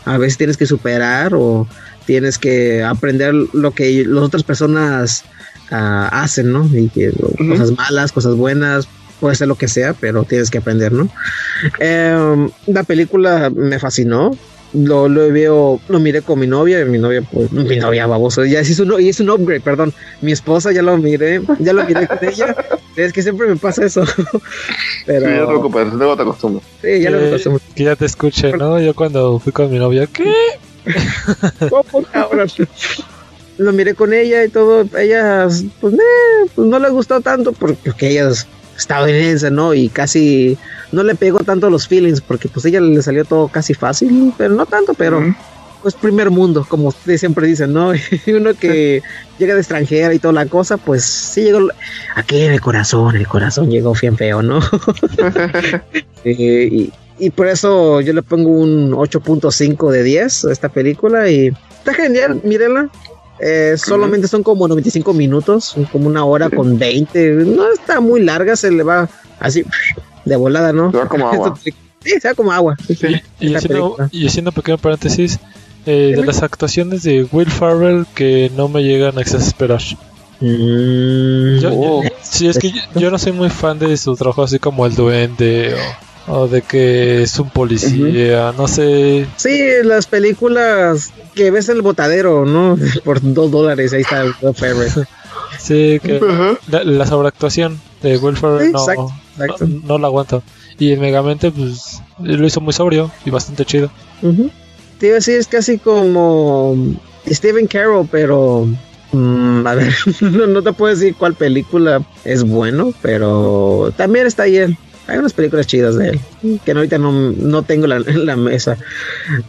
A 0.05 0.17
veces 0.17 0.37
tienes 0.37 0.57
que 0.57 0.65
superar 0.65 1.33
o 1.35 1.67
tienes 2.05 2.37
que 2.37 2.83
aprender 2.83 3.33
lo 3.33 3.71
que 3.71 4.05
las 4.05 4.23
otras 4.23 4.43
personas 4.43 5.23
ah, 5.71 6.09
hacen, 6.11 6.51
¿no? 6.51 6.65
Y 6.71 6.89
que 6.89 7.11
cosas 7.49 7.71
malas, 7.71 8.11
cosas 8.11 8.35
buenas, 8.35 8.87
puede 9.19 9.35
ser 9.35 9.47
lo 9.47 9.55
que 9.55 9.67
sea, 9.67 9.93
pero 9.93 10.23
tienes 10.23 10.49
que 10.49 10.57
aprender, 10.57 10.91
¿no? 10.91 11.07
Em, 11.79 12.49
la 12.67 12.83
película 12.83 13.49
me 13.53 13.79
fascinó. 13.79 14.31
Lo, 14.73 15.07
lo 15.07 15.31
veo, 15.31 15.79
lo 15.87 15.99
miré 15.99 16.23
con 16.23 16.39
mi 16.39 16.47
novia, 16.47 16.81
y 16.81 16.85
mi 16.85 16.97
novia, 16.97 17.21
pues, 17.31 17.51
mi 17.51 17.77
novia 17.77 18.07
baboso, 18.07 18.43
ya 18.43 18.59
es 18.59 18.79
un, 18.79 18.99
y 18.99 19.07
es 19.09 19.19
un 19.19 19.29
upgrade, 19.29 19.61
perdón. 19.61 19.93
Mi 20.21 20.31
esposa 20.31 20.71
ya 20.71 20.81
lo 20.81 20.97
miré, 20.97 21.43
ya 21.59 21.73
lo 21.73 21.85
miré 21.85 22.07
con 22.07 22.17
ella. 22.27 22.55
Es 22.95 23.11
que 23.11 23.23
siempre 23.23 23.47
me 23.47 23.55
pasa 23.55 23.85
eso. 23.85 24.03
Pero 25.07 25.25
Sí, 25.27 25.31
no 25.33 25.39
te 25.41 25.47
preocupes, 25.47 25.93
luego 25.93 26.15
te 26.15 26.21
acostumbras. 26.21 26.63
sí, 26.81 27.01
ya 27.01 27.09
lo 27.09 27.19
que, 27.19 27.27
acostumbro. 27.27 27.61
que 27.75 27.83
ya 27.83 27.95
te 27.95 28.05
escuché, 28.05 28.53
¿no? 28.53 28.79
Yo 28.79 28.93
cuando 28.93 29.39
fui 29.39 29.51
con 29.51 29.71
mi 29.71 29.79
novia, 29.79 30.05
¿qué? 30.07 30.31
¿Cómo, 31.69 32.03
cabrón? 32.11 32.49
Lo 33.57 33.71
miré 33.71 33.93
con 33.93 34.13
ella 34.13 34.43
y 34.43 34.49
todo. 34.49 34.85
Ella, 34.97 35.47
pues, 35.79 35.93
eh, 35.93 36.49
pues 36.55 36.67
no 36.67 36.79
le 36.79 36.89
gustó 36.89 37.21
tanto 37.21 37.51
porque, 37.51 37.77
porque 37.85 38.09
ella 38.09 38.29
es 38.29 38.47
estadounidense, 38.77 39.51
¿no? 39.51 39.73
Y 39.73 39.89
casi 39.89 40.57
no 40.91 41.03
le 41.03 41.15
pegó 41.15 41.39
tanto 41.39 41.69
los 41.69 41.87
feelings 41.87 42.21
porque, 42.21 42.47
pues, 42.49 42.65
ella 42.65 42.81
le 42.81 43.01
salió 43.01 43.25
todo 43.25 43.47
casi 43.47 43.73
fácil, 43.73 44.33
pero 44.37 44.53
no 44.53 44.65
tanto, 44.65 44.93
pero. 44.93 45.21
Pues 45.81 45.95
primer 45.95 46.29
mundo, 46.29 46.65
como 46.69 46.87
ustedes 46.87 47.19
siempre 47.19 47.45
dicen, 47.45 47.73
¿no? 47.73 47.91
Y 48.25 48.31
uno 48.31 48.53
que 48.53 49.03
llega 49.37 49.53
de 49.53 49.59
extranjera 49.59 50.13
y 50.13 50.19
toda 50.19 50.33
la 50.33 50.45
cosa, 50.45 50.77
pues 50.77 51.03
sí 51.03 51.41
llegó 51.41 51.67
aquí 52.15 52.41
en 52.41 52.53
el 52.53 52.61
corazón, 52.61 53.17
el 53.17 53.27
corazón 53.27 53.69
llegó 53.69 53.93
bien 53.93 54.15
feo, 54.15 54.41
¿no? 54.41 54.61
Eh, 56.23 56.69
y, 56.71 56.93
y 57.19 57.29
por 57.29 57.47
eso 57.47 58.01
yo 58.01 58.13
le 58.13 58.23
pongo 58.23 58.49
un 58.49 58.91
8.5 58.91 59.91
de 59.91 60.03
10 60.03 60.45
a 60.45 60.51
esta 60.51 60.69
película 60.69 61.29
y 61.29 61.47
está 61.77 61.93
genial, 61.93 62.41
mírenla. 62.43 62.89
Eh, 63.39 63.75
solamente 63.77 64.27
son 64.27 64.43
como 64.43 64.67
95 64.67 65.13
minutos, 65.13 65.75
como 65.91 66.07
una 66.07 66.23
hora 66.23 66.49
con 66.49 66.77
20. 66.77 67.31
No 67.45 67.71
está 67.71 67.99
muy 67.99 68.21
larga, 68.21 68.55
se 68.55 68.71
le 68.71 68.83
va 68.83 69.09
así 69.39 69.63
de 70.25 70.35
volada, 70.35 70.71
¿no? 70.71 70.91
Se 70.91 70.97
va 70.97 71.07
como 71.07 71.27
agua. 71.31 71.57
Sí, 71.63 71.73
se 72.21 72.27
va 72.27 72.33
como 72.35 72.51
agua. 72.51 72.75
sí. 72.87 72.95
Y, 73.39 73.55
haciendo, 73.55 73.97
y 74.11 74.27
haciendo 74.27 74.51
un 74.51 74.55
pequeño 74.55 74.77
paréntesis, 74.77 75.39
eh, 75.85 76.13
de 76.15 76.25
las 76.25 76.41
actuaciones 76.43 77.03
de 77.03 77.27
Will 77.31 77.49
Farrell 77.51 78.05
que 78.15 78.51
no 78.55 78.67
me 78.69 78.83
llegan 78.83 79.17
a 79.17 79.21
exasperar. 79.21 79.81
Mm, 80.39 81.59
Yo, 81.59 81.69
Oh. 81.73 82.03
yo- 82.03 82.09
sí, 82.21 82.47
es 82.47 82.57
que 82.57 82.71
yo, 82.71 82.81
yo 82.95 83.11
no 83.11 83.17
soy 83.17 83.31
muy 83.31 83.49
fan 83.49 83.79
de 83.79 83.95
su 83.97 84.15
trabajo 84.15 84.43
así 84.43 84.59
como 84.59 84.85
el 84.85 84.95
duende 84.95 85.73
o, 85.75 85.77
o 86.27 86.47
de 86.47 86.61
que 86.61 87.23
es 87.23 87.37
un 87.39 87.49
policía, 87.49 88.53
no 88.57 88.67
sé. 88.67 89.27
Sí, 89.37 89.59
las 89.83 90.07
películas 90.07 91.11
que 91.35 91.51
ves 91.51 91.69
en 91.69 91.77
el 91.77 91.81
botadero, 91.81 92.45
¿no? 92.45 92.77
Por 93.03 93.19
dos 93.21 93.51
dólares, 93.51 93.93
ahí 93.93 94.01
está 94.01 94.23
Will 94.41 94.55
Ferrell. 94.55 94.91
Sí, 95.59 95.99
que 96.03 96.19
la, 96.67 96.83
la 96.83 97.05
sobreactuación 97.05 97.79
de 98.01 98.17
Will 98.17 98.35
Ferrell 98.35 98.67
Sí, 98.67 98.71
no, 98.73 98.79
exacto, 98.79 99.11
exacto. 99.37 99.67
no, 99.67 99.81
no 99.87 99.97
la 99.99 100.07
aguanto. 100.07 100.41
Y 100.79 100.91
en 100.91 100.99
Megamente, 100.99 101.51
pues 101.51 102.01
lo 102.19 102.45
hizo 102.45 102.59
muy 102.59 102.73
sobrio 102.73 103.11
y 103.23 103.29
bastante 103.29 103.63
chido. 103.63 103.91
Ujú. 104.23 104.49
Te 104.99 105.07
iba 105.07 105.13
a 105.13 105.17
decir, 105.17 105.35
es 105.37 105.47
casi 105.47 105.77
como 105.77 106.75
Stephen 107.29 107.67
Carroll, 107.67 108.07
pero. 108.11 108.67
mm, 109.11 109.67
a 109.67 109.75
ver, 109.75 109.93
no, 110.21 110.47
no 110.47 110.63
te 110.63 110.73
puedo 110.73 110.93
decir 110.93 111.15
cuál 111.15 111.35
película 111.35 112.01
es 112.25 112.43
bueno, 112.43 112.91
pero 113.03 113.93
también 113.95 114.25
está 114.25 114.45
bien. 114.45 114.75
Hay 115.07 115.17
unas 115.17 115.33
películas 115.33 115.67
chidas 115.67 115.95
de 115.97 116.09
él, 116.09 116.21
que 116.65 116.71
ahorita 116.71 116.97
no, 116.97 117.11
no 117.31 117.63
tengo 117.63 117.87
la- 117.87 117.97
en 117.97 118.25
la 118.25 118.35
mesa, 118.35 118.77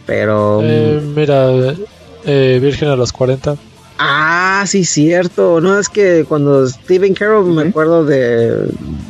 pero... 0.05 0.59
Eh, 0.63 0.99
mira, 1.15 1.47
eh, 2.25 2.59
Virgen 2.61 2.89
a 2.89 2.95
los 2.95 3.11
40. 3.11 3.55
Ah, 3.97 4.65
sí, 4.67 4.83
cierto. 4.83 5.61
No, 5.61 5.79
es 5.79 5.87
que 5.87 6.25
cuando 6.27 6.67
Stephen 6.67 7.13
Carroll 7.13 7.45
me 7.53 7.61
acuerdo 7.69 8.03
de, 8.03 8.49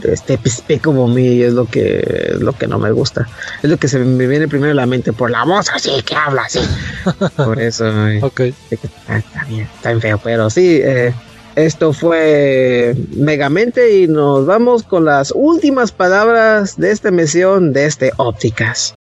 de 0.01 0.13
este 0.13 0.37
Despicable 0.37 1.07
Me, 1.11 1.21
y 1.23 1.41
es 1.41 1.53
lo 1.53 1.65
que, 1.65 2.29
es 2.35 2.39
lo 2.39 2.53
que 2.53 2.67
no 2.67 2.77
me 2.77 2.91
gusta. 2.91 3.27
Es 3.63 3.69
lo 3.71 3.77
que 3.77 3.87
se 3.87 3.97
me 3.97 4.27
viene 4.27 4.47
primero 4.47 4.73
a 4.73 4.75
la 4.75 4.85
mente 4.85 5.11
por 5.11 5.31
la 5.31 5.43
voz 5.43 5.71
así 5.73 5.89
que 6.05 6.13
habla 6.15 6.43
así. 6.43 6.59
por 7.35 7.59
eso, 7.59 7.85
ay, 7.89 8.19
Ok. 8.21 8.41
está, 8.69 9.17
está 9.17 9.43
bien, 9.45 9.67
está 9.75 9.89
bien 9.89 10.01
feo, 10.01 10.21
pero 10.23 10.51
sí, 10.51 10.79
eh, 10.83 11.11
esto 11.55 11.93
fue 11.93 12.95
Megamente 13.15 13.99
y 13.99 14.07
nos 14.07 14.45
vamos 14.45 14.83
con 14.83 15.05
las 15.05 15.31
últimas 15.35 15.91
palabras 15.91 16.77
de 16.77 16.91
esta 16.91 17.09
emisión 17.09 17.71
de 17.71 17.85
este 17.85 18.11
Ópticas. 18.17 18.95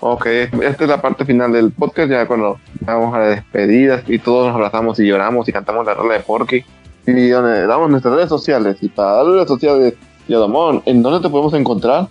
Ok, 0.00 0.26
esta 0.26 0.84
es 0.84 0.88
la 0.88 1.02
parte 1.02 1.24
final 1.24 1.52
del 1.52 1.72
podcast, 1.72 2.10
ya 2.10 2.26
cuando 2.26 2.58
vamos 2.80 3.14
a 3.14 3.18
las 3.18 3.30
despedidas 3.30 4.04
y 4.06 4.18
todos 4.18 4.46
nos 4.46 4.54
abrazamos 4.54 5.00
y 5.00 5.06
lloramos 5.06 5.48
y 5.48 5.52
cantamos 5.52 5.84
la 5.84 5.94
rola 5.94 6.14
de 6.14 6.20
Porky. 6.20 6.64
Y 7.06 7.28
damos 7.30 7.90
nuestras 7.90 8.14
redes 8.14 8.28
sociales. 8.28 8.76
Y 8.80 8.88
para 8.88 9.22
las 9.22 9.26
redes 9.26 9.48
sociales, 9.48 9.94
Yadomón, 10.28 10.82
¿en 10.86 11.02
dónde 11.02 11.20
te 11.20 11.30
podemos 11.30 11.54
encontrar? 11.54 12.08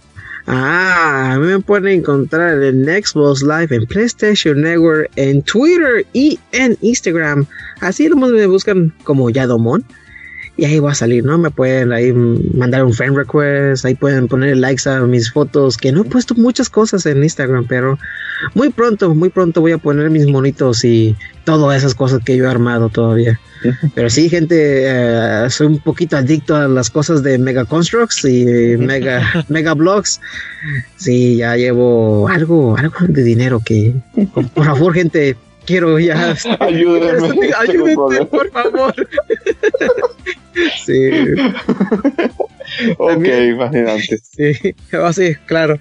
Ah, 0.47 1.33
a 1.33 1.39
mí 1.39 1.47
me 1.47 1.59
pueden 1.59 1.99
encontrar 1.99 2.61
en 2.61 2.85
Xbox 2.85 3.41
Live, 3.41 3.75
en 3.75 3.87
PlayStation 3.87 4.61
Network, 4.61 5.09
en 5.15 5.41
Twitter 5.41 6.05
y 6.13 6.39
en 6.51 6.77
Instagram. 6.81 7.47
Así 7.81 8.07
nomás 8.07 8.31
me 8.31 8.45
buscan 8.45 8.93
como 9.03 9.29
Yadomon. 9.29 9.83
Y 10.57 10.65
ahí 10.65 10.80
va 10.80 10.91
a 10.91 10.95
salir, 10.95 11.26
¿no? 11.26 11.38
Me 11.38 11.52
pueden 11.52 11.91
ahí 11.91 12.14
mandar 12.14 12.86
un 12.86 12.94
friend 12.94 13.18
request, 13.18 13.84
ahí 13.86 13.95
pueden 13.95 14.27
poner 14.27 14.56
likes 14.56 14.90
a 14.90 15.02
mis 15.02 15.32
fotos, 15.32 15.77
que 15.77 15.91
no 15.91 16.02
he 16.02 16.06
puesto 16.06 16.34
muchas 16.36 16.69
cosas 16.69 17.06
en 17.06 17.23
Instagram, 17.23 17.65
pero 17.68 17.98
muy 18.53 18.69
pronto, 18.69 19.14
muy 19.14 19.30
pronto 19.30 19.61
voy 19.61 19.73
a 19.73 19.77
poner 19.77 20.10
mis 20.10 20.27
monitos 20.27 20.86
y 20.86 21.15
todas 21.44 21.77
esas 21.77 21.94
cosas 21.94 22.22
que 22.23 22.38
yo 22.38 22.45
he 22.45 22.48
armado 22.48 22.90
todavía. 22.90 23.40
Pero 23.95 24.10
sí, 24.10 24.30
gente, 24.30 24.84
eh, 24.86 25.49
soy 25.49 25.68
un 25.68 25.80
poquito 25.80 26.18
adicto 26.18 26.56
a 26.56 26.68
las 26.68 26.90
cosas 26.90 27.23
de 27.23 27.38
Mega 27.38 27.65
Constructs 27.65 28.26
y 28.26 28.45
Mega, 28.77 29.45
mega 29.49 29.73
Blogs. 29.73 30.19
Sí, 30.98 31.38
ya 31.38 31.56
llevo 31.56 32.27
algo, 32.27 32.77
algo 32.77 32.95
de 33.07 33.23
dinero 33.23 33.61
que, 33.64 33.94
por 34.53 34.65
favor, 34.65 34.94
gente, 34.94 35.36
quiero 35.65 35.99
ya. 35.99 36.36
Ayúdenme. 36.60 37.52
Ayúdenme, 37.57 38.26
por 38.26 38.49
favor. 38.52 38.94
Sí. 40.86 41.10
ok, 42.98 43.10
También- 43.10 43.57
fascinante. 43.57 44.19
Sí, 44.36 44.76
oh, 44.98 45.14
sí, 45.14 45.36
claro. 45.45 45.77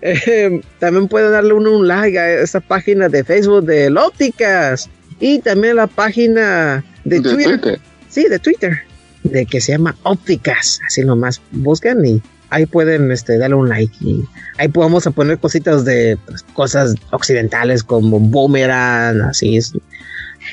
Eh, 0.00 0.60
también 0.78 1.08
pueden 1.08 1.32
darle 1.32 1.52
uno 1.52 1.76
un 1.76 1.86
like 1.88 2.18
a 2.18 2.40
esta 2.40 2.60
página 2.60 3.08
de 3.08 3.24
Facebook 3.24 3.64
de 3.64 3.90
Lópticas 3.90 4.88
y 5.20 5.40
también 5.40 5.76
la 5.76 5.86
página 5.86 6.84
de, 7.04 7.20
De 7.20 7.22
Twitter. 7.34 7.60
Twitter. 7.60 7.80
Sí, 8.08 8.24
de 8.28 8.38
Twitter, 8.38 8.78
de 9.24 9.44
que 9.46 9.60
se 9.60 9.72
llama 9.72 9.94
Ópticas. 10.04 10.80
Así 10.86 11.02
nomás 11.04 11.40
buscan 11.50 12.04
y 12.06 12.22
ahí 12.50 12.64
pueden 12.66 13.10
este, 13.12 13.36
darle 13.36 13.56
un 13.56 13.68
like. 13.68 13.94
Y 14.00 14.24
ahí 14.56 14.68
podemos 14.68 15.06
a 15.06 15.10
poner 15.10 15.38
cositas 15.38 15.84
de 15.84 16.16
pues, 16.26 16.42
cosas 16.54 16.94
occidentales 17.10 17.82
como 17.82 18.18
Boomerang, 18.20 19.20
así 19.22 19.56
es. 19.58 19.72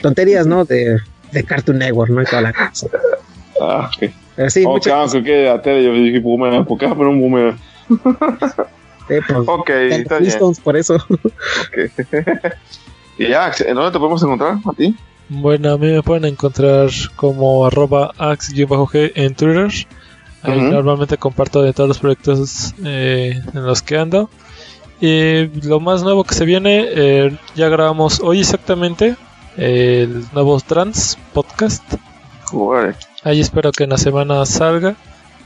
Tonterías, 0.01 0.45
¿no? 0.45 0.65
De, 0.65 0.99
de 1.31 1.43
Cartoon 1.43 1.77
Network, 1.79 2.11
¿no? 2.11 2.21
Y 2.21 2.25
toda 2.25 2.41
la 2.41 2.53
cosa. 2.53 2.87
Ah, 3.61 3.89
ok. 3.93 4.11
Pero 4.35 4.49
sí, 4.49 4.65
ok, 4.65 4.71
muchas 4.71 4.93
ah, 4.93 5.07
creo 5.11 5.23
que 5.23 5.49
a 5.49 5.61
tele 5.61 5.83
yo 5.83 5.93
dije 5.93 6.19
boomerang. 6.19 6.65
¿Por 6.65 6.77
qué 6.77 6.87
poner 6.87 7.07
un 7.07 7.21
boomerang? 7.21 7.57
eh, 9.09 9.21
pues, 9.27 9.47
Ok, 9.47 9.69
está 9.69 10.19
bien. 10.19 10.31
Flintstones, 10.31 10.59
por 10.59 10.75
eso. 10.75 10.95
Ok. 10.95 11.91
y 13.17 13.27
ya, 13.29 13.51
¿en 13.59 13.75
dónde 13.75 13.91
te 13.91 13.99
podemos 13.99 14.21
encontrar 14.23 14.57
a 14.65 14.73
ti? 14.73 14.95
Bueno, 15.29 15.73
a 15.73 15.77
mí 15.77 15.91
me 15.91 16.03
pueden 16.03 16.25
encontrar 16.25 16.89
como 17.15 17.65
arroba 17.65 18.11
ax-g 18.17 19.11
en 19.15 19.35
Twitter. 19.35 19.71
Ahí 20.43 20.61
normalmente 20.61 21.17
comparto 21.17 21.63
de 21.63 21.73
todos 21.73 21.87
los 21.87 21.97
proyectos 21.97 22.75
eh, 22.83 23.41
en 23.53 23.65
los 23.65 23.81
que 23.81 23.97
ando. 23.97 24.29
Y 25.01 25.45
lo 25.67 25.79
más 25.79 26.03
nuevo 26.03 26.23
que 26.23 26.35
se 26.35 26.45
viene, 26.45 26.85
eh, 26.89 27.37
ya 27.55 27.69
grabamos 27.69 28.19
hoy 28.19 28.41
exactamente 28.41 29.15
el 29.57 30.25
nuevo 30.33 30.59
Trans 30.59 31.17
podcast. 31.33 31.83
Órale. 32.53 32.95
Ahí 33.25 33.41
espero 33.41 33.71
que 33.71 33.85
en 33.85 33.89
la 33.89 33.97
semana 33.97 34.45
salga. 34.45 34.95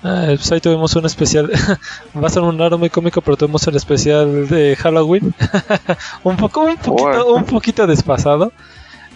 Ah, 0.03 0.25
pues 0.27 0.51
ahí 0.51 0.59
tuvimos 0.59 0.93
un 0.97 1.05
especial. 1.05 1.49
Va 2.21 2.27
a 2.27 2.29
ser 2.29 2.43
un 2.43 2.57
lado 2.57 2.77
muy 2.77 2.89
cómico, 2.89 3.21
pero 3.21 3.37
tuvimos 3.37 3.65
el 3.67 3.77
especial 3.77 4.49
de 4.49 4.75
Halloween. 4.75 5.33
un 6.23 6.35
poco, 6.35 6.63
un 6.63 6.75
poquito, 6.75 7.33
un 7.33 7.45
poquito 7.45 7.87
desfasado. 7.87 8.51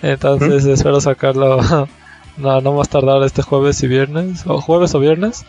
Entonces 0.02 0.64
espero 0.64 1.02
sacarlo. 1.02 1.60
no, 2.38 2.62
no 2.62 2.72
más 2.72 2.88
tardar 2.88 3.22
este 3.24 3.42
jueves 3.42 3.84
y 3.84 3.88
viernes, 3.88 4.48
o 4.48 4.62
jueves 4.62 4.96
o 4.96 5.00
viernes, 5.00 5.46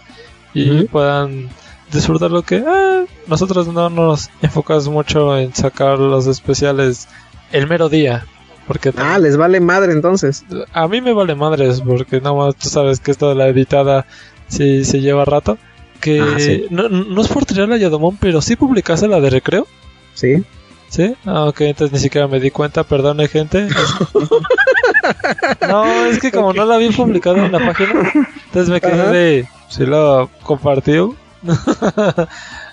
y 0.52 0.82
puedan 0.82 1.50
disfrutar 1.92 2.32
lo 2.32 2.42
que 2.42 2.64
ah, 2.66 3.04
nosotros 3.28 3.68
no 3.68 3.90
nos 3.90 4.28
enfocamos 4.42 4.88
mucho 4.88 5.38
en 5.38 5.54
sacar 5.54 6.00
los 6.00 6.26
especiales 6.26 7.06
el 7.52 7.68
mero 7.68 7.88
día. 7.88 8.26
Porque 8.66 8.92
Ah, 8.96 9.18
les 9.18 9.36
vale 9.36 9.60
madre 9.60 9.92
entonces. 9.92 10.44
a 10.72 10.88
mí 10.88 11.00
me 11.00 11.12
vale 11.12 11.34
madres 11.34 11.80
porque 11.82 12.20
nada 12.20 12.34
más 12.34 12.56
tú 12.56 12.68
sabes 12.68 13.00
que 13.00 13.10
esto 13.10 13.28
de 13.28 13.34
la 13.34 13.48
editada 13.48 14.06
sí 14.48 14.84
se 14.84 15.00
lleva 15.00 15.24
rato. 15.24 15.58
Que 16.00 16.20
Ah, 16.20 16.34
sí. 16.38 16.66
no, 16.70 16.88
no 16.88 17.20
es 17.20 17.28
por 17.28 17.44
tirar 17.44 17.70
a 17.72 17.76
Yadomón, 17.76 18.16
pero 18.18 18.40
sí 18.42 18.56
publicaste 18.56 19.08
la 19.08 19.20
de 19.20 19.30
recreo. 19.30 19.66
Sí. 20.14 20.44
¿Sí? 20.88 21.14
Ah, 21.26 21.44
ok, 21.46 21.62
entonces 21.62 21.92
ni 21.92 21.98
siquiera 21.98 22.28
me 22.28 22.40
di 22.40 22.50
cuenta, 22.50 22.84
perdone 22.84 23.26
gente. 23.28 23.68
no, 25.68 26.06
es 26.06 26.20
que 26.20 26.30
como 26.30 26.52
no 26.52 26.64
la 26.64 26.76
había 26.76 26.90
publicado 26.90 27.36
en 27.44 27.52
la 27.52 27.58
página, 27.58 28.12
entonces 28.46 28.68
me 28.68 28.80
quedé 28.80 29.02
Ajá. 29.02 29.10
de... 29.10 29.48
Sí 29.68 29.84
lo 29.86 30.30
compartió. 30.42 31.14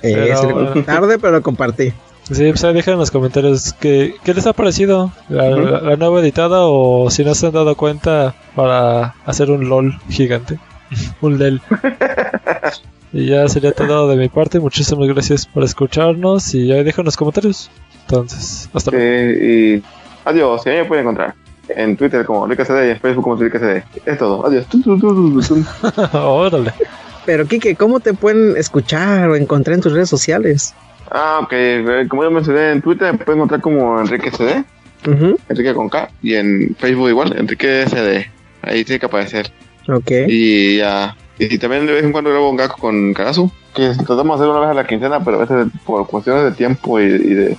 Eh, 0.04 0.16
Pero 0.34 0.54
bueno. 0.54 0.84
tarde, 0.84 1.20
pero 1.20 1.44
compartí. 1.44 1.94
Sí, 2.24 2.48
pues 2.50 2.64
ahí 2.64 2.74
dejen 2.74 2.94
en 2.94 3.00
los 3.00 3.12
comentarios 3.12 3.74
que, 3.74 4.16
qué 4.24 4.34
les 4.34 4.46
ha 4.48 4.54
parecido 4.54 5.12
la, 5.28 5.50
Ujú. 5.50 5.60
la- 5.62 5.82
la 5.82 5.96
nueva 5.98 6.22
editada 6.22 6.60
o 6.62 7.10
si 7.10 7.26
no 7.26 7.34
se 7.36 7.48
han 7.48 7.54
dado 7.54 7.76
cuenta 7.76 8.36
para 8.56 9.16
hacer 9.26 9.50
un 9.52 9.68
LOL 9.68 10.00
gigante. 10.10 10.60
un 11.22 11.38
LEL. 11.40 11.62
y 13.14 13.26
ya 13.28 13.48
sería 13.50 13.72
todo 13.74 14.08
de 14.08 14.16
mi 14.16 14.30
parte. 14.30 14.60
Muchísimas 14.60 15.08
gracias 15.08 15.46
por 15.46 15.64
escucharnos 15.64 16.54
y 16.56 16.72
ahí 16.72 16.84
dejen 16.84 17.06
los 17.06 17.18
comentarios. 17.18 17.70
Entonces, 18.08 18.70
hasta 18.74 18.92
luego. 18.92 19.44
Y 19.44 19.84
adiós, 20.26 20.62
y 20.66 20.70
ahí 20.70 20.78
me 20.80 20.86
pueden 20.86 21.04
encontrar. 21.04 21.34
En 21.70 21.96
Twitter 21.96 22.26
como 22.26 22.48
LicaCD 22.48 22.88
y 22.88 22.90
en 22.92 23.00
Facebook 23.00 23.24
como 23.24 23.42
LicaCD. 23.42 23.84
Es 24.06 24.18
todo. 24.18 24.46
Adiós. 24.46 24.66
Órale. 26.14 26.74
Pero, 27.26 27.46
Kike, 27.46 27.76
¿cómo 27.76 28.00
te 28.00 28.14
pueden 28.14 28.58
escuchar 28.58 29.30
o 29.30 29.36
encontrar 29.36 29.76
en 29.76 29.82
tus 29.82 29.94
redes 29.94 30.10
sociales? 30.10 30.74
Ah, 31.12 31.40
ok. 31.44 31.52
eh, 31.54 32.06
Como 32.10 32.24
yo 32.24 32.32
mencioné 32.32 32.72
en 32.72 32.82
Twitter, 32.82 33.12
me 33.12 33.20
pueden 33.20 33.40
encontrar 33.40 33.62
como 33.62 34.00
Enrique 34.00 34.32
CD, 34.32 34.64
Ujú, 35.08 35.38
Enrique 35.50 35.74
con 35.74 35.90
K. 35.90 36.10
Y 36.22 36.36
en 36.36 36.76
Facebook 36.80 37.10
igual, 37.10 37.36
Enrique 37.38 37.86
CD. 37.88 38.32
Ahí 38.62 38.86
tiene 38.86 39.00
que 39.00 39.06
aparecer. 39.08 39.52
Ok. 39.90 40.12
Y 40.28 40.78
ya. 40.78 41.16
Y 41.40 41.58
también 41.58 41.86
de 41.88 41.94
vez 41.94 42.04
en 42.04 42.12
cuando 42.12 42.30
grabo 42.30 42.50
un 42.52 42.56
gaco 42.58 42.78
con 42.78 43.14
Karasu. 43.14 43.52
Que 43.74 43.90
tratamos 44.06 44.40
de 44.40 44.46
hacer 44.46 44.50
una 44.56 44.60
vez 44.60 44.70
a 44.70 44.74
la 44.76 44.86
quincena, 44.88 45.24
pero 45.24 45.38
a 45.38 45.40
veces 45.46 45.68
por 45.86 46.06
cuestiones 46.08 46.44
de 46.44 46.52
tiempo 46.52 47.00
y, 47.00 47.04
y 47.06 47.34
de 47.34 47.58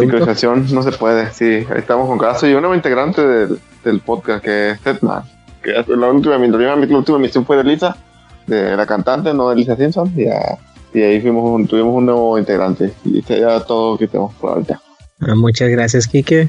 sincronización 0.00 0.66
no 0.72 0.82
se 0.82 0.92
puede. 0.92 1.30
Sí, 1.32 1.44
ahí 1.70 1.78
estamos 1.78 2.06
con 2.08 2.16
Karasu 2.18 2.46
y 2.46 2.54
un 2.54 2.60
nuevo 2.60 2.74
integrante 2.76 3.26
del, 3.26 3.58
del 3.84 4.00
podcast 4.00 4.44
que 4.44 4.70
es 4.70 4.80
Setman. 4.80 5.24
Que 5.62 5.72
la 5.72 5.80
última, 6.10 6.38
la 6.38 6.44
última, 6.44 6.76
la 6.76 6.96
última 6.98 7.18
emisión 7.18 7.44
fue 7.44 7.56
de 7.56 7.64
Lisa, 7.64 7.96
de 8.46 8.76
la 8.76 8.86
cantante, 8.86 9.34
no 9.34 9.48
de 9.50 9.56
Lisa 9.56 9.74
Simpson. 9.76 10.12
Y, 10.16 10.26
ya- 10.26 10.56
y 10.94 11.02
ahí 11.02 11.20
fuimos 11.20 11.44
un- 11.50 11.66
tuvimos 11.66 11.94
un 11.94 12.06
nuevo 12.06 12.38
integrante. 12.38 12.92
Y 13.04 13.18
este 13.20 13.40
ya 13.40 13.60
todo 13.60 13.92
lo 13.92 13.98
que 13.98 14.06
tenemos 14.08 14.34
por 14.34 14.50
ahorita. 14.52 14.80
Ah, 15.20 15.34
muchas 15.34 15.68
gracias, 15.70 16.06
Kike. 16.06 16.48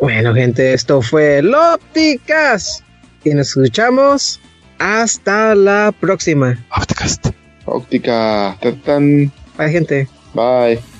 Bueno, 0.00 0.32
gente, 0.34 0.72
esto 0.74 1.02
fue 1.02 1.42
Lópticas. 1.42 2.82
Y 3.24 3.30
nos 3.34 3.48
escuchamos. 3.48 4.40
Hasta 4.78 5.54
la 5.56 5.92
próxima. 5.98 6.56
Podcast. 6.74 7.26
Óptica, 7.64 8.56
tan, 8.60 8.76
tan, 8.82 9.32
Bye, 9.58 9.70
gente. 9.70 10.08
bye. 10.34 10.97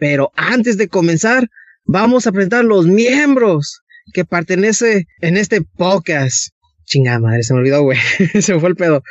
Pero 0.00 0.32
antes 0.34 0.78
de 0.78 0.88
comenzar, 0.88 1.46
vamos 1.84 2.26
a 2.26 2.32
presentar 2.32 2.64
los 2.64 2.86
miembros 2.86 3.82
que 4.12 4.24
pertenece 4.24 5.04
en 5.20 5.36
este 5.36 5.60
podcast. 5.62 6.48
Chingada 6.84 7.20
madre, 7.20 7.42
se 7.44 7.54
me 7.54 7.60
olvidó, 7.60 7.82
güey. 7.82 7.98
se 8.40 8.54
me 8.54 8.60
fue 8.60 8.70
el 8.70 8.76
pedo. 8.76 9.02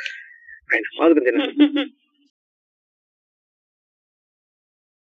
Bueno, 0.68 0.86
vamos 0.98 1.12
a 1.12 1.48
continuar. 1.54 1.86